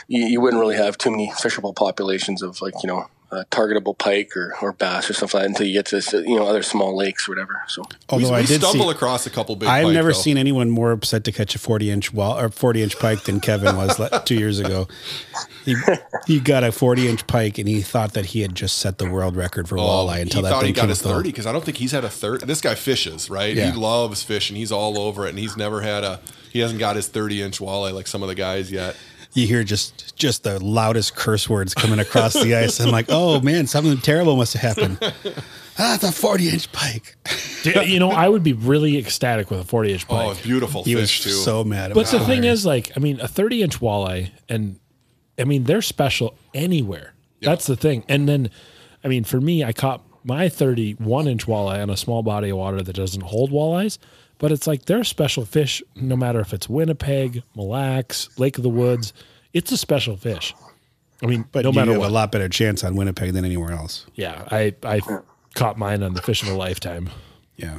you, 0.07 0.25
you 0.25 0.41
wouldn't 0.41 0.59
really 0.59 0.75
have 0.75 0.97
too 0.97 1.11
many 1.11 1.31
fishable 1.31 1.75
populations 1.75 2.41
of 2.41 2.61
like 2.61 2.75
you 2.83 2.87
know 2.87 3.07
uh, 3.31 3.43
targetable 3.49 3.97
pike 3.97 4.35
or, 4.35 4.53
or 4.61 4.73
bass 4.73 5.09
or 5.09 5.13
something 5.13 5.37
like 5.39 5.45
that 5.45 5.49
until 5.51 5.65
you 5.67 5.73
get 5.73 5.85
to 5.85 5.95
this, 5.95 6.11
you 6.11 6.35
know 6.35 6.45
other 6.47 6.61
small 6.61 6.95
lakes 6.95 7.27
or 7.27 7.31
whatever. 7.31 7.61
So 7.67 7.83
although 8.09 8.29
we 8.29 8.35
I 8.35 8.41
we 8.41 8.47
did 8.47 8.61
stumble 8.61 8.87
see, 8.87 8.91
across 8.91 9.25
a 9.25 9.29
couple 9.29 9.55
big 9.55 9.69
I've 9.69 9.85
pike, 9.85 9.93
never 9.93 10.09
though. 10.11 10.19
seen 10.19 10.37
anyone 10.37 10.69
more 10.69 10.91
upset 10.91 11.23
to 11.23 11.31
catch 11.31 11.55
a 11.55 11.59
forty 11.59 11.89
inch 11.89 12.13
wall 12.13 12.37
or 12.37 12.49
forty 12.49 12.83
inch 12.83 12.99
pike 12.99 13.23
than 13.23 13.39
Kevin 13.39 13.75
was 13.77 13.99
two 14.25 14.35
years 14.35 14.59
ago. 14.59 14.87
He 15.65 15.75
he 16.27 16.39
got 16.39 16.63
a 16.63 16.71
forty 16.71 17.07
inch 17.07 17.25
pike 17.27 17.57
and 17.57 17.67
he 17.69 17.81
thought 17.81 18.13
that 18.13 18.27
he 18.27 18.41
had 18.41 18.53
just 18.55 18.79
set 18.79 18.97
the 18.97 19.09
world 19.09 19.35
record 19.35 19.69
for 19.69 19.77
walleye 19.77 20.21
until 20.21 20.39
Oh, 20.39 20.41
he 20.41 20.43
that 20.43 20.49
thought 20.49 20.59
thing 20.61 20.67
he 20.67 20.73
got 20.73 20.81
came 20.81 20.89
his 20.89 21.03
with 21.03 21.11
30 21.13 21.29
because 21.29 21.45
I 21.45 21.51
don't 21.51 21.63
think 21.63 21.77
he's 21.77 21.91
had 21.91 22.03
a 22.03 22.09
30. 22.09 22.45
This 22.45 22.61
guy 22.61 22.75
fishes, 22.75 23.29
right? 23.29 23.55
Yeah. 23.55 23.71
He 23.71 23.77
loves 23.77 24.23
fishing. 24.23 24.55
He's 24.55 24.71
all 24.71 24.97
over 24.99 25.25
it, 25.25 25.29
and 25.29 25.39
he's 25.39 25.55
never 25.55 25.81
had 25.81 26.03
a. 26.03 26.19
He 26.51 26.59
hasn't 26.59 26.79
got 26.81 26.95
his 26.97 27.07
30 27.07 27.43
inch 27.43 27.59
walleye 27.59 27.93
like 27.93 28.07
some 28.07 28.23
of 28.23 28.27
the 28.27 28.35
guys 28.35 28.71
yet. 28.71 28.97
You 29.33 29.47
hear 29.47 29.63
just 29.63 30.15
just 30.17 30.43
the 30.43 30.63
loudest 30.63 31.15
curse 31.15 31.49
words 31.49 31.73
coming 31.73 31.99
across 31.99 32.33
the 32.33 32.55
ice. 32.55 32.79
I'm 32.79 32.91
like, 32.91 33.05
oh 33.09 33.39
man, 33.41 33.65
something 33.67 33.97
terrible 33.99 34.35
must 34.35 34.53
have 34.55 34.75
happened. 34.77 34.99
Ah, 35.79 35.95
it's 35.95 36.03
a 36.03 36.11
forty 36.11 36.49
inch 36.49 36.71
pike. 36.71 37.15
You 37.63 37.99
know, 37.99 38.09
I 38.09 38.27
would 38.27 38.41
be 38.41 38.53
really 38.53 38.97
ecstatic 38.97 39.51
with 39.51 39.59
a 39.59 39.63
40 39.63 39.93
inch 39.93 40.07
pike. 40.07 40.25
Oh, 40.27 40.31
it's 40.31 40.41
beautiful 40.41 40.83
He 40.83 40.95
was 40.95 41.11
fish 41.11 41.21
too. 41.25 41.29
so 41.29 41.63
mad. 41.63 41.91
It 41.91 41.93
But 41.93 42.01
was 42.01 42.11
the 42.11 42.19
thing 42.21 42.43
is, 42.43 42.65
like, 42.65 42.91
I 42.97 42.99
mean, 42.99 43.19
a 43.19 43.27
30 43.27 43.61
inch 43.61 43.79
walleye, 43.79 44.31
and 44.49 44.79
I 45.37 45.43
mean, 45.43 45.65
they're 45.65 45.83
special 45.83 46.33
anywhere. 46.55 47.13
That's 47.39 47.67
the 47.67 47.75
thing. 47.75 48.03
And 48.09 48.27
then, 48.27 48.49
I 49.03 49.09
mean, 49.09 49.23
for 49.25 49.39
me, 49.39 49.63
I 49.63 49.73
caught 49.73 50.01
my 50.23 50.49
31 50.49 51.27
inch 51.27 51.45
walleye 51.45 51.83
on 51.83 51.91
a 51.91 51.97
small 51.97 52.23
body 52.23 52.49
of 52.49 52.57
water 52.57 52.81
that 52.81 52.93
doesn't 52.95 53.21
hold 53.21 53.51
walleyes, 53.51 53.99
but 54.41 54.51
it's 54.51 54.65
like 54.65 54.85
they're 54.85 55.03
special 55.03 55.45
fish 55.45 55.83
no 55.95 56.15
matter 56.15 56.39
if 56.39 56.51
it's 56.51 56.67
Winnipeg, 56.67 57.43
Mille 57.55 57.69
Lacs, 57.69 58.27
Lake 58.39 58.57
of 58.57 58.63
the 58.63 58.69
Woods. 58.69 59.13
It's 59.53 59.71
a 59.71 59.77
special 59.77 60.17
fish. 60.17 60.55
I 61.21 61.27
mean, 61.27 61.45
but 61.51 61.63
no 61.63 61.69
you 61.69 61.75
matter 61.75 61.91
have 61.91 61.99
what. 61.99 62.09
a 62.09 62.13
lot 62.13 62.31
better 62.31 62.49
chance 62.49 62.83
on 62.83 62.95
Winnipeg 62.95 63.33
than 63.33 63.45
anywhere 63.45 63.71
else. 63.71 64.07
Yeah, 64.15 64.47
I, 64.49 64.73
I 64.81 65.01
caught 65.53 65.77
mine 65.77 66.01
on 66.01 66.15
the 66.15 66.23
fish 66.23 66.41
of 66.41 66.49
a 66.49 66.55
lifetime. 66.55 67.11
Yeah. 67.55 67.77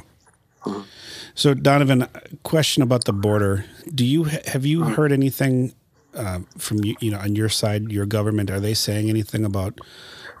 So 1.35 1.53
Donovan, 1.53 2.07
question 2.43 2.81
about 2.81 3.03
the 3.03 3.11
border. 3.11 3.65
Do 3.93 4.05
you 4.05 4.23
have 4.23 4.65
you 4.65 4.83
heard 4.83 5.11
anything 5.11 5.73
uh, 6.15 6.39
from 6.57 6.85
you, 6.85 6.95
you 7.01 7.11
know 7.11 7.19
on 7.19 7.35
your 7.35 7.49
side, 7.49 7.91
your 7.91 8.05
government? 8.05 8.49
Are 8.49 8.61
they 8.61 8.73
saying 8.73 9.09
anything 9.09 9.43
about 9.43 9.81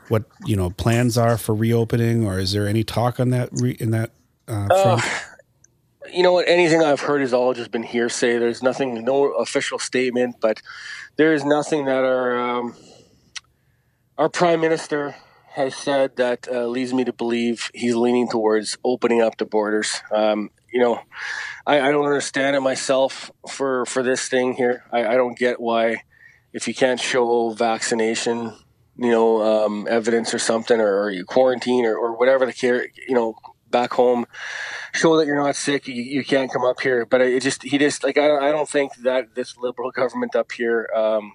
what 0.07 0.23
you 0.45 0.55
know 0.55 0.69
plans 0.69 1.17
are 1.17 1.37
for 1.37 1.53
reopening, 1.53 2.25
or 2.25 2.39
is 2.39 2.53
there 2.53 2.65
any 2.65 2.85
talk 2.85 3.19
on 3.19 3.31
that 3.31 3.49
re, 3.51 3.71
in 3.71 3.91
that 3.91 4.11
uh, 4.47 4.67
front? 4.67 5.03
You 6.11 6.23
know 6.23 6.33
what? 6.33 6.47
Anything 6.47 6.81
I've 6.81 7.01
heard 7.01 7.21
has 7.21 7.33
all 7.33 7.53
just 7.53 7.71
been 7.71 7.83
hearsay. 7.83 8.37
There's 8.37 8.63
nothing, 8.63 9.03
no 9.03 9.31
official 9.33 9.79
statement, 9.79 10.37
but 10.41 10.61
there 11.15 11.33
is 11.33 11.45
nothing 11.45 11.85
that 11.85 12.03
our 12.03 12.37
um, 12.37 12.75
our 14.17 14.29
prime 14.29 14.61
minister 14.61 15.15
has 15.53 15.75
said 15.75 16.15
that 16.15 16.47
uh, 16.51 16.65
leads 16.65 16.93
me 16.93 17.03
to 17.03 17.13
believe 17.13 17.69
he's 17.73 17.95
leaning 17.95 18.27
towards 18.27 18.77
opening 18.83 19.21
up 19.21 19.37
the 19.37 19.45
borders. 19.45 20.01
Um, 20.11 20.49
you 20.71 20.79
know, 20.79 20.99
I, 21.67 21.79
I, 21.79 21.91
don't 21.91 22.05
understand 22.05 22.55
it 22.55 22.61
myself 22.61 23.29
for 23.47 23.85
for 23.85 24.01
this 24.01 24.27
thing 24.27 24.53
here. 24.53 24.83
I, 24.91 25.05
I, 25.05 25.13
don't 25.15 25.37
get 25.37 25.61
why 25.61 26.03
if 26.53 26.67
you 26.67 26.73
can't 26.73 26.99
show 26.99 27.51
vaccination, 27.51 28.53
you 28.97 29.11
know, 29.11 29.43
um, 29.43 29.87
evidence 29.87 30.33
or 30.33 30.39
something, 30.39 30.79
or, 30.79 31.03
or 31.03 31.11
you 31.11 31.23
quarantine 31.23 31.85
or, 31.85 31.95
or 31.95 32.17
whatever 32.17 32.47
the 32.47 32.53
care, 32.53 32.87
you 33.07 33.13
know, 33.13 33.35
back 33.69 33.93
home 33.93 34.25
show 34.93 35.17
that 35.17 35.25
you're 35.25 35.35
not 35.35 35.55
sick, 35.55 35.87
you, 35.87 35.95
you 35.95 36.23
can't 36.23 36.51
come 36.51 36.63
up 36.63 36.79
here. 36.79 37.05
But 37.05 37.21
it 37.21 37.41
just 37.41 37.63
he 37.63 37.77
just 37.77 38.03
like 38.03 38.17
I 38.17 38.27
don't, 38.27 38.43
I 38.43 38.51
don't 38.51 38.69
think 38.69 38.95
that 38.97 39.35
this 39.35 39.57
liberal 39.57 39.91
government 39.91 40.35
up 40.35 40.51
here. 40.51 40.89
Um, 40.95 41.33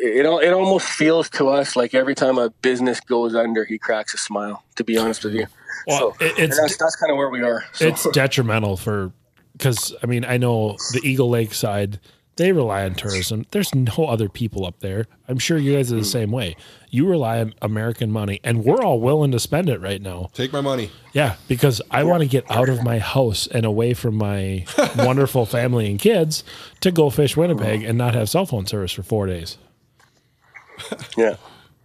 it 0.00 0.24
it 0.24 0.52
almost 0.52 0.88
feels 0.88 1.28
to 1.30 1.48
us 1.48 1.76
like 1.76 1.94
every 1.94 2.14
time 2.14 2.38
a 2.38 2.50
business 2.50 3.00
goes 3.00 3.34
under, 3.34 3.64
he 3.64 3.78
cracks 3.78 4.14
a 4.14 4.18
smile. 4.18 4.64
To 4.76 4.84
be 4.84 4.96
honest 4.96 5.24
with 5.24 5.34
you, 5.34 5.46
well, 5.86 5.98
so, 5.98 6.16
it's 6.20 6.58
that's, 6.58 6.76
that's 6.76 6.96
kind 6.96 7.10
of 7.10 7.16
where 7.16 7.30
we 7.30 7.42
are. 7.42 7.64
So. 7.72 7.88
It's 7.88 8.08
detrimental 8.10 8.76
for 8.76 9.12
because 9.52 9.94
I 10.02 10.06
mean 10.06 10.24
I 10.24 10.36
know 10.36 10.76
the 10.92 11.00
Eagle 11.02 11.28
Lake 11.28 11.54
side 11.54 12.00
they 12.38 12.52
rely 12.52 12.84
on 12.84 12.94
tourism. 12.94 13.44
There's 13.50 13.74
no 13.74 14.06
other 14.06 14.28
people 14.28 14.64
up 14.64 14.78
there. 14.78 15.06
I'm 15.26 15.38
sure 15.38 15.58
you 15.58 15.74
guys 15.74 15.92
are 15.92 15.96
the 15.96 16.02
hmm. 16.02 16.06
same 16.06 16.30
way. 16.30 16.56
You 16.88 17.06
rely 17.06 17.40
on 17.40 17.52
American 17.60 18.10
money, 18.12 18.40
and 18.44 18.64
we're 18.64 18.80
all 18.80 19.00
willing 19.00 19.32
to 19.32 19.40
spend 19.40 19.68
it 19.68 19.80
right 19.80 20.00
now. 20.00 20.30
Take 20.32 20.52
my 20.52 20.60
money. 20.60 20.90
Yeah, 21.12 21.34
because 21.48 21.82
I 21.90 22.04
want 22.04 22.22
to 22.22 22.28
get 22.28 22.48
out 22.50 22.68
of 22.68 22.82
my 22.82 23.00
house 23.00 23.48
and 23.48 23.66
away 23.66 23.92
from 23.92 24.14
my 24.14 24.64
wonderful 24.96 25.46
family 25.46 25.90
and 25.90 25.98
kids 25.98 26.44
to 26.80 26.92
go 26.92 27.10
fish 27.10 27.36
Winnipeg 27.36 27.84
oh. 27.84 27.88
and 27.88 27.98
not 27.98 28.14
have 28.14 28.30
cell 28.30 28.46
phone 28.46 28.66
service 28.66 28.92
for 28.92 29.02
four 29.02 29.26
days. 29.26 29.58
Yeah. 31.16 31.36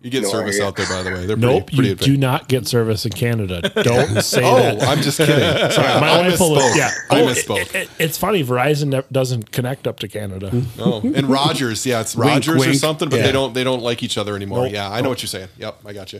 You 0.04 0.10
get 0.10 0.24
no 0.24 0.30
service 0.30 0.58
idea. 0.58 0.68
out 0.68 0.76
there, 0.76 0.86
by 0.86 1.02
the 1.02 1.12
way. 1.12 1.26
They're 1.26 1.38
nope, 1.38 1.68
pretty, 1.68 1.96
pretty 1.96 2.12
you 2.12 2.18
do 2.18 2.18
not 2.18 2.50
get 2.50 2.68
service 2.68 3.06
in 3.06 3.14
Canada. 3.14 3.62
Don't 3.84 4.22
say 4.22 4.44
oh, 4.44 4.58
that. 4.58 4.84
Oh, 4.84 4.86
I'm 4.86 5.02
just 5.02 5.18
kidding. 5.18 5.40
Sorry, 5.72 6.02
my 6.02 6.10
I 6.10 6.28
wife 6.28 6.40
will. 6.42 6.76
Yeah, 6.76 6.92
I 7.10 7.22
oh, 7.22 7.28
misspoke. 7.28 7.62
It, 7.62 7.76
it, 7.76 7.90
it's 8.00 8.18
funny. 8.18 8.44
Verizon 8.44 9.06
doesn't 9.14 9.54
connect 9.54 9.88
up 9.88 10.00
to 10.02 10.10
Canada. 10.10 10.52
Oh, 10.78 11.00
and 11.02 11.30
Rogers, 11.30 11.86
yeah, 11.86 12.02
it's 12.02 12.18
Rogers 12.18 12.60
wink, 12.60 12.72
or 12.72 12.74
something, 12.74 13.08
but 13.08 13.16
yeah. 13.16 13.24
they 13.24 13.32
don't 13.32 13.54
they 13.54 13.64
don't 13.64 13.82
like 13.82 14.04
each 14.04 14.18
other 14.18 14.36
anymore. 14.36 14.66
Nope. 14.66 14.74
Yeah, 14.74 14.92
I 14.92 15.00
know 15.00 15.08
what 15.08 15.22
you're 15.22 15.28
saying. 15.30 15.48
Yep, 15.58 15.80
I 15.86 15.94
got 15.94 16.12
you. 16.12 16.20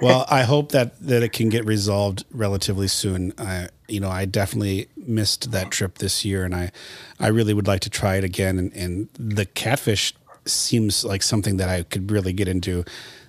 Well, 0.00 0.24
I 0.28 0.42
hope 0.42 0.70
that 0.70 1.00
that 1.00 1.24
it 1.24 1.32
can 1.32 1.48
get 1.48 1.64
resolved 1.64 2.24
relatively 2.30 2.86
soon. 2.86 3.32
I, 3.36 3.68
you 3.88 3.98
know, 3.98 4.10
I 4.10 4.26
definitely 4.26 4.88
missed 4.96 5.50
that 5.50 5.72
trip 5.72 5.98
this 5.98 6.24
year, 6.24 6.44
and 6.44 6.54
I, 6.54 6.70
I 7.18 7.28
really 7.28 7.54
would 7.54 7.66
like 7.66 7.80
to 7.80 7.90
try 7.90 8.16
it 8.16 8.22
again. 8.22 8.58
And, 8.58 8.72
and 8.74 9.08
the 9.18 9.46
catfish 9.46 10.14
seems 10.48 11.04
like 11.04 11.22
something 11.22 11.56
that 11.58 11.68
I 11.68 11.82
could 11.82 12.10
really 12.10 12.32
get 12.32 12.48
into 12.48 12.84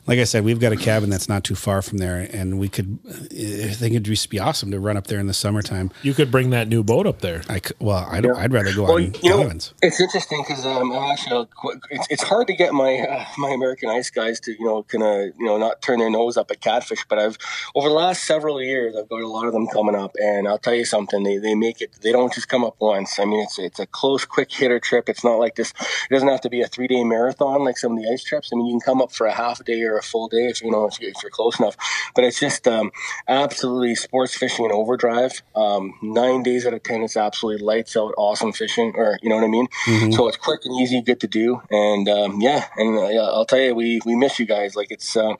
like 0.07 0.19
I 0.19 0.23
said, 0.23 0.45
we've 0.45 0.59
got 0.59 0.71
a 0.71 0.77
cabin 0.77 1.09
that's 1.09 1.27
not 1.27 1.43
too 1.43 1.55
far 1.55 1.81
from 1.81 1.97
there, 1.97 2.27
and 2.31 2.57
we 2.57 2.69
could. 2.69 2.97
I 3.05 3.73
think 3.73 3.91
it'd 3.91 4.05
just 4.05 4.29
be 4.29 4.39
awesome 4.39 4.71
to 4.71 4.79
run 4.79 4.95
up 4.95 5.07
there 5.07 5.19
in 5.19 5.27
the 5.27 5.33
summertime. 5.33 5.91
You 6.01 6.13
could 6.13 6.31
bring 6.31 6.49
that 6.51 6.69
new 6.69 6.81
boat 6.81 7.05
up 7.05 7.19
there. 7.19 7.43
I 7.49 7.59
could, 7.59 7.75
well, 7.79 8.07
I'd, 8.09 8.23
yeah. 8.23 8.33
I'd 8.35 8.53
rather 8.53 8.73
go 8.73 8.83
well, 8.83 8.95
on 8.95 9.13
you 9.21 9.29
know, 9.29 9.49
It's 9.81 9.99
interesting 9.99 10.43
because 10.47 10.65
um, 10.65 10.93
actually 10.93 11.47
it's, 11.91 12.07
it's 12.09 12.23
hard 12.23 12.47
to 12.47 12.55
get 12.55 12.73
my 12.73 12.99
uh, 12.99 13.25
my 13.37 13.49
American 13.49 13.89
ice 13.89 14.09
guys 14.09 14.39
to 14.41 14.51
you 14.51 14.65
know 14.65 14.83
kind 14.83 15.03
of 15.03 15.35
you 15.37 15.45
know 15.45 15.57
not 15.57 15.81
turn 15.81 15.99
their 15.99 16.09
nose 16.09 16.37
up 16.37 16.51
at 16.51 16.61
catfish, 16.61 17.03
but 17.09 17.19
I've 17.19 17.37
over 17.75 17.89
the 17.89 17.95
last 17.95 18.23
several 18.23 18.61
years 18.61 18.95
I've 18.95 19.09
got 19.09 19.21
a 19.21 19.27
lot 19.27 19.45
of 19.45 19.51
them 19.51 19.67
coming 19.67 19.95
up, 19.95 20.15
and 20.21 20.47
I'll 20.47 20.57
tell 20.57 20.75
you 20.75 20.85
something, 20.85 21.23
they, 21.23 21.37
they 21.37 21.53
make 21.53 21.81
it. 21.81 21.97
They 22.01 22.13
don't 22.13 22.33
just 22.33 22.47
come 22.47 22.63
up 22.63 22.77
once. 22.79 23.19
I 23.19 23.25
mean, 23.25 23.41
it's 23.41 23.59
it's 23.59 23.79
a 23.79 23.85
close, 23.85 24.23
quick 24.23 24.51
hitter 24.53 24.79
trip. 24.79 25.09
It's 25.09 25.25
not 25.25 25.35
like 25.35 25.55
this. 25.55 25.71
It 26.09 26.13
doesn't 26.13 26.29
have 26.29 26.41
to 26.41 26.49
be 26.49 26.61
a 26.61 26.67
three 26.67 26.87
day 26.87 27.03
marathon 27.03 27.65
like 27.65 27.77
some 27.77 27.97
of 27.97 28.01
the 28.01 28.09
ice 28.09 28.23
trips. 28.23 28.51
I 28.53 28.55
mean, 28.55 28.67
you 28.67 28.73
can 28.73 28.81
come 28.81 29.01
up 29.01 29.11
for 29.11 29.27
a 29.27 29.33
half 29.33 29.63
day 29.65 29.81
or 29.83 29.96
a 29.97 30.01
full 30.01 30.27
day 30.27 30.47
if 30.47 30.61
you 30.61 30.71
know 30.71 30.85
if, 30.85 30.99
you, 30.99 31.11
are 31.23 31.29
close 31.29 31.59
enough. 31.59 31.75
But 32.15 32.23
it's 32.23 32.39
just 32.39 32.67
um, 32.67 32.91
absolutely 33.27 33.95
sports 33.95 34.35
fishing 34.35 34.65
in 34.65 34.71
overdrive. 34.71 35.41
Um, 35.55 35.93
nine 36.01 36.43
days 36.43 36.65
out 36.65 36.73
of 36.73 36.83
ten, 36.83 37.01
it's 37.01 37.17
absolutely 37.17 37.63
lights 37.63 37.95
out, 37.97 38.13
awesome 38.17 38.53
fishing, 38.53 38.93
or 38.95 39.17
you 39.21 39.29
know 39.29 39.35
what 39.35 39.43
I 39.43 39.47
mean. 39.47 39.67
Mm-hmm. 39.87 40.11
So 40.11 40.27
it's 40.27 40.37
quick 40.37 40.61
and 40.65 40.79
easy, 40.79 41.01
good 41.01 41.19
to 41.21 41.27
do, 41.27 41.61
and 41.69 42.07
um, 42.09 42.41
yeah, 42.41 42.65
and 42.75 42.97
uh, 42.97 43.23
I'll 43.23 43.45
tell 43.45 43.59
you, 43.59 43.75
we 43.75 43.99
we 44.05 44.15
miss 44.15 44.39
you 44.39 44.45
guys. 44.45 44.75
Like 44.75 44.91
it's 44.91 45.15
uh, 45.15 45.33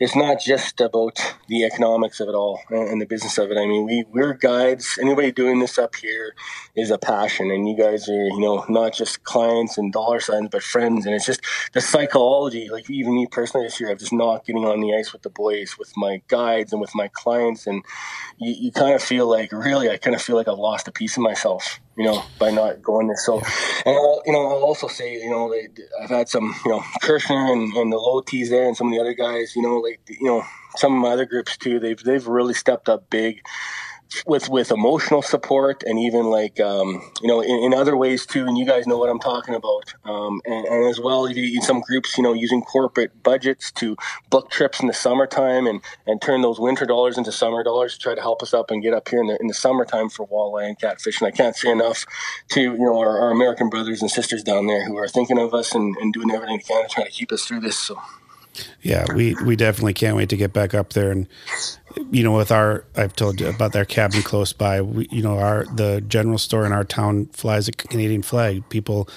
it's 0.00 0.16
not 0.16 0.40
just 0.40 0.80
about 0.80 1.18
the 1.48 1.64
economics 1.64 2.20
of 2.20 2.28
it 2.28 2.34
all 2.34 2.60
and, 2.70 2.88
and 2.88 3.00
the 3.00 3.06
business 3.06 3.38
of 3.38 3.50
it. 3.50 3.58
I 3.58 3.66
mean, 3.66 3.86
we 3.86 4.04
we're 4.10 4.34
guides. 4.34 4.98
Anybody 5.00 5.32
doing 5.32 5.58
this 5.58 5.78
up 5.78 5.94
here 5.96 6.34
is 6.74 6.90
a 6.90 6.98
passion, 6.98 7.50
and 7.50 7.68
you 7.68 7.76
guys 7.76 8.08
are 8.08 8.26
you 8.26 8.40
know 8.40 8.64
not 8.68 8.94
just 8.94 9.22
clients 9.24 9.78
and 9.78 9.92
dollar 9.92 10.20
signs, 10.20 10.48
but 10.50 10.62
friends, 10.62 11.06
and 11.06 11.14
it's 11.14 11.26
just 11.26 11.40
the 11.72 11.80
psychology. 11.80 12.68
Like 12.68 12.88
even 12.90 13.14
me 13.14 13.26
personally 13.26 13.66
this 13.66 13.80
year, 13.80 13.90
just 14.00 14.12
not 14.12 14.44
getting 14.44 14.64
on 14.64 14.80
the 14.80 14.94
ice 14.94 15.12
with 15.12 15.22
the 15.22 15.30
boys, 15.30 15.76
with 15.78 15.92
my 15.96 16.22
guides, 16.28 16.72
and 16.72 16.80
with 16.80 16.94
my 16.94 17.08
clients, 17.08 17.66
and 17.66 17.84
you, 18.38 18.54
you 18.58 18.72
kind 18.72 18.94
of 18.94 19.02
feel 19.02 19.28
like 19.28 19.52
really, 19.52 19.88
I 19.88 19.96
kind 19.96 20.16
of 20.16 20.22
feel 20.22 20.36
like 20.36 20.48
I've 20.48 20.58
lost 20.58 20.88
a 20.88 20.92
piece 20.92 21.16
of 21.16 21.22
myself, 21.22 21.80
you 21.96 22.04
know, 22.04 22.22
by 22.38 22.50
not 22.50 22.82
going 22.82 23.06
there. 23.06 23.16
So, 23.16 23.36
and 23.86 23.94
I'll, 23.96 24.22
you 24.26 24.32
know, 24.32 24.48
I'll 24.48 24.64
also 24.64 24.88
say, 24.88 25.14
you 25.14 25.30
know, 25.30 25.50
they, 25.50 25.68
I've 26.02 26.10
had 26.10 26.28
some, 26.28 26.54
you 26.64 26.70
know, 26.72 26.80
Kirshner 27.02 27.52
and, 27.52 27.72
and 27.74 27.92
the 27.92 27.96
low 27.96 28.20
tees 28.22 28.50
there, 28.50 28.66
and 28.66 28.76
some 28.76 28.88
of 28.88 28.92
the 28.94 29.00
other 29.00 29.14
guys, 29.14 29.54
you 29.54 29.62
know, 29.62 29.76
like 29.76 30.00
you 30.08 30.26
know, 30.26 30.42
some 30.76 30.94
of 30.94 31.00
my 31.00 31.10
other 31.10 31.26
groups 31.26 31.56
too. 31.56 31.78
They've 31.78 32.02
they've 32.02 32.26
really 32.26 32.54
stepped 32.54 32.88
up 32.88 33.08
big 33.10 33.42
with 34.26 34.48
with 34.48 34.70
emotional 34.70 35.22
support 35.22 35.82
and 35.86 35.98
even 35.98 36.26
like 36.26 36.60
um, 36.60 37.02
you 37.20 37.28
know 37.28 37.40
in, 37.40 37.64
in, 37.64 37.74
other 37.74 37.96
ways 37.96 38.26
too 38.26 38.44
and 38.46 38.58
you 38.58 38.66
guys 38.66 38.86
know 38.86 38.98
what 38.98 39.08
i'm 39.08 39.18
talking 39.18 39.54
about 39.54 39.94
um, 40.04 40.40
and, 40.44 40.66
and, 40.66 40.86
as 40.86 41.00
well 41.00 41.24
in 41.26 41.62
some 41.62 41.80
groups 41.80 42.16
you 42.18 42.22
know 42.22 42.32
using 42.32 42.62
corporate 42.62 43.22
budgets 43.22 43.70
to 43.70 43.96
book 44.28 44.50
trips 44.50 44.80
in 44.80 44.86
the 44.86 44.92
summertime 44.92 45.66
and 45.66 45.80
and 46.06 46.20
turn 46.20 46.42
those 46.42 46.58
winter 46.58 46.84
dollars 46.84 47.16
into 47.16 47.32
summer 47.32 47.62
dollars 47.62 47.94
to 47.94 48.00
try 48.00 48.14
to 48.14 48.20
help 48.20 48.42
us 48.42 48.52
up 48.52 48.70
and 48.70 48.82
get 48.82 48.92
up 48.92 49.08
here 49.08 49.20
in 49.20 49.28
the, 49.28 49.38
in 49.40 49.46
the 49.46 49.54
summertime 49.54 50.08
for 50.08 50.26
walleye 50.26 50.66
and 50.66 50.78
catfish 50.78 51.20
and 51.20 51.28
i 51.28 51.30
can't 51.30 51.56
say 51.56 51.70
enough 51.70 52.04
to 52.48 52.60
you 52.60 52.78
know 52.78 52.98
our, 52.98 53.20
our 53.20 53.30
american 53.30 53.68
brothers 53.70 54.02
and 54.02 54.10
sisters 54.10 54.42
down 54.42 54.66
there 54.66 54.84
who 54.86 54.96
are 54.96 55.08
thinking 55.08 55.38
of 55.38 55.54
us 55.54 55.74
and, 55.74 55.96
and 55.98 56.12
doing 56.12 56.30
everything 56.30 56.56
they 56.56 56.62
can 56.62 56.82
to 56.82 56.88
try 56.92 57.04
to 57.04 57.10
keep 57.10 57.32
us 57.32 57.44
through 57.44 57.60
this 57.60 57.78
so 57.78 57.98
yeah, 58.82 59.04
we 59.14 59.34
we 59.44 59.56
definitely 59.56 59.94
can't 59.94 60.16
wait 60.16 60.28
to 60.30 60.36
get 60.36 60.52
back 60.52 60.74
up 60.74 60.92
there 60.92 61.10
and 61.10 61.26
you 62.10 62.22
know 62.22 62.32
with 62.32 62.50
our 62.50 62.84
I've 62.96 63.14
told 63.14 63.40
you 63.40 63.48
about 63.48 63.74
our 63.76 63.84
cabin 63.84 64.22
close 64.22 64.52
by. 64.52 64.80
We, 64.80 65.08
you 65.10 65.22
know 65.22 65.38
our 65.38 65.64
the 65.74 66.02
general 66.06 66.38
store 66.38 66.66
in 66.66 66.72
our 66.72 66.84
town 66.84 67.26
flies 67.26 67.68
a 67.68 67.72
Canadian 67.72 68.22
flag. 68.22 68.68
People 68.68 69.08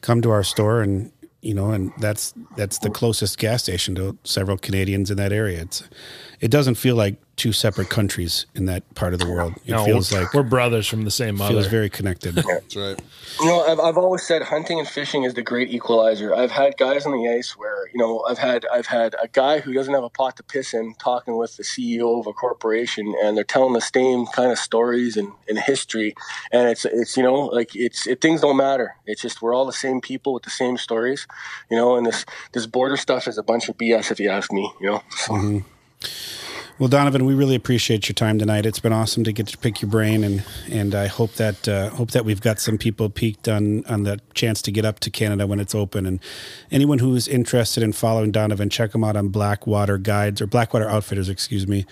come 0.00 0.20
to 0.22 0.30
our 0.30 0.42
store 0.42 0.82
and 0.82 1.12
you 1.40 1.54
know 1.54 1.70
and 1.70 1.92
that's 1.98 2.34
that's 2.56 2.78
the 2.78 2.90
closest 2.90 3.38
gas 3.38 3.62
station 3.62 3.94
to 3.96 4.16
several 4.24 4.56
Canadians 4.56 5.10
in 5.10 5.16
that 5.16 5.32
area. 5.32 5.62
It's 5.62 5.82
it 6.40 6.50
doesn't 6.50 6.74
feel 6.74 6.96
like 6.96 7.16
two 7.42 7.52
separate 7.52 7.88
countries 7.88 8.46
in 8.54 8.66
that 8.66 8.94
part 8.94 9.12
of 9.12 9.18
the 9.18 9.28
world. 9.28 9.52
It 9.66 9.72
no, 9.72 9.84
feels 9.84 10.12
like 10.12 10.32
we're 10.32 10.44
brothers 10.44 10.86
from 10.86 11.02
the 11.02 11.10
same 11.10 11.38
mother. 11.38 11.54
Feels 11.54 11.66
very 11.66 11.90
connected. 11.90 12.36
That's 12.36 12.76
right. 12.76 12.96
You 13.40 13.46
know, 13.46 13.64
I've, 13.64 13.80
I've 13.80 13.98
always 13.98 14.22
said 14.22 14.42
hunting 14.42 14.78
and 14.78 14.86
fishing 14.86 15.24
is 15.24 15.34
the 15.34 15.42
great 15.42 15.68
equalizer. 15.70 16.32
I've 16.32 16.52
had 16.52 16.76
guys 16.76 17.04
on 17.04 17.10
the 17.10 17.28
ice 17.28 17.56
where 17.58 17.88
you 17.92 17.98
know 17.98 18.24
I've 18.28 18.38
had 18.38 18.64
I've 18.72 18.86
had 18.86 19.16
a 19.20 19.26
guy 19.26 19.58
who 19.58 19.72
doesn't 19.72 19.92
have 19.92 20.04
a 20.04 20.08
pot 20.08 20.36
to 20.36 20.44
piss 20.44 20.72
in 20.72 20.94
talking 21.00 21.36
with 21.36 21.56
the 21.56 21.64
CEO 21.64 22.20
of 22.20 22.28
a 22.28 22.32
corporation, 22.32 23.12
and 23.24 23.36
they're 23.36 23.42
telling 23.42 23.72
the 23.72 23.80
same 23.80 24.26
kind 24.26 24.52
of 24.52 24.58
stories 24.58 25.16
and, 25.16 25.32
and 25.48 25.58
history, 25.58 26.14
and 26.52 26.68
it's 26.68 26.84
it's 26.84 27.16
you 27.16 27.24
know 27.24 27.46
like 27.46 27.74
it's 27.74 28.06
it, 28.06 28.20
things 28.20 28.42
don't 28.42 28.56
matter. 28.56 28.94
It's 29.04 29.20
just 29.20 29.42
we're 29.42 29.52
all 29.52 29.66
the 29.66 29.72
same 29.72 30.00
people 30.00 30.32
with 30.32 30.44
the 30.44 30.50
same 30.50 30.76
stories, 30.76 31.26
you 31.68 31.76
know. 31.76 31.96
And 31.96 32.06
this 32.06 32.24
this 32.52 32.66
border 32.66 32.96
stuff 32.96 33.26
is 33.26 33.36
a 33.36 33.42
bunch 33.42 33.68
of 33.68 33.76
BS 33.76 34.12
if 34.12 34.20
you 34.20 34.30
ask 34.30 34.52
me, 34.52 34.72
you 34.80 34.90
know. 34.90 35.02
So. 35.10 35.32
Mm-hmm. 35.32 35.58
Well, 36.82 36.88
Donovan, 36.88 37.24
we 37.26 37.34
really 37.34 37.54
appreciate 37.54 38.08
your 38.08 38.14
time 38.14 38.40
tonight. 38.40 38.66
It's 38.66 38.80
been 38.80 38.92
awesome 38.92 39.22
to 39.22 39.32
get 39.32 39.46
to 39.46 39.56
pick 39.56 39.80
your 39.80 39.88
brain, 39.88 40.24
and 40.24 40.44
and 40.68 40.96
I 40.96 41.06
hope 41.06 41.34
that 41.34 41.68
uh, 41.68 41.90
hope 41.90 42.10
that 42.10 42.24
we've 42.24 42.40
got 42.40 42.58
some 42.58 42.76
people 42.76 43.08
peaked 43.08 43.46
on 43.46 43.86
on 43.86 44.02
the 44.02 44.18
chance 44.34 44.60
to 44.62 44.72
get 44.72 44.84
up 44.84 44.98
to 44.98 45.08
Canada 45.08 45.46
when 45.46 45.60
it's 45.60 45.76
open. 45.76 46.06
And 46.06 46.18
anyone 46.72 46.98
who 46.98 47.14
is 47.14 47.28
interested 47.28 47.84
in 47.84 47.92
following 47.92 48.32
Donovan, 48.32 48.68
check 48.68 48.96
him 48.96 49.04
out 49.04 49.14
on 49.14 49.28
Blackwater 49.28 49.96
Guides 49.96 50.42
or 50.42 50.48
Blackwater 50.48 50.88
Outfitters, 50.88 51.28
excuse 51.28 51.68
me. 51.68 51.86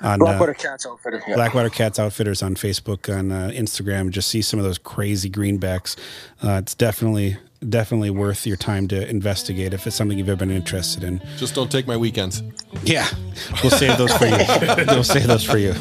On, 0.00 0.18
Blackwater 0.18 0.50
uh, 0.50 0.54
Cats 0.54 0.86
Outfitters. 0.86 1.22
Yeah. 1.28 1.36
Blackwater 1.36 1.70
Cats 1.70 2.00
Outfitters 2.00 2.42
on 2.42 2.56
Facebook, 2.56 3.16
on 3.16 3.30
uh, 3.30 3.52
Instagram. 3.54 4.10
Just 4.10 4.26
see 4.26 4.42
some 4.42 4.58
of 4.58 4.64
those 4.64 4.78
crazy 4.78 5.30
greenbacks. 5.30 5.96
Uh, 6.42 6.54
it's 6.54 6.74
definitely 6.74 7.36
definitely 7.68 8.10
worth 8.10 8.46
your 8.46 8.56
time 8.56 8.88
to 8.88 9.08
investigate 9.08 9.74
if 9.74 9.86
it's 9.86 9.96
something 9.96 10.18
you've 10.18 10.28
ever 10.28 10.38
been 10.38 10.50
interested 10.50 11.04
in. 11.04 11.20
Just 11.36 11.54
don't 11.54 11.70
take 11.70 11.86
my 11.86 11.96
weekends. 11.96 12.42
Yeah, 12.84 13.06
we'll 13.62 13.70
save 13.70 13.98
those 13.98 14.12
for 14.16 14.26
you. 14.26 14.36
we'll 14.88 15.04
save 15.04 15.26
those 15.26 15.44
for 15.44 15.58
you. 15.58 15.74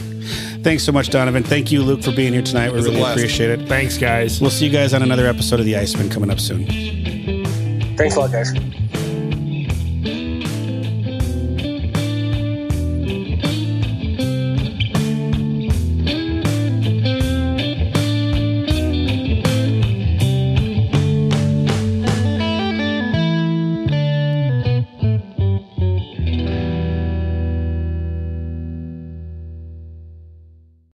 Thanks 0.63 0.83
so 0.83 0.91
much, 0.91 1.09
Donovan. 1.09 1.43
Thank 1.43 1.71
you, 1.71 1.81
Luke, 1.81 2.03
for 2.03 2.11
being 2.11 2.33
here 2.33 2.43
tonight. 2.43 2.69
We 2.69 2.77
was 2.77 2.85
really 2.85 3.01
appreciate 3.01 3.49
it. 3.49 3.67
Thanks, 3.67 3.97
guys. 3.97 4.39
We'll 4.39 4.51
see 4.51 4.65
you 4.65 4.71
guys 4.71 4.93
on 4.93 5.01
another 5.01 5.27
episode 5.27 5.59
of 5.59 5.65
The 5.65 5.73
ICEMEN 5.73 6.11
coming 6.11 6.29
up 6.29 6.39
soon. 6.39 6.65
Thanks 7.97 8.15
a 8.15 8.19
lot, 8.19 8.31
guys. 8.31 8.51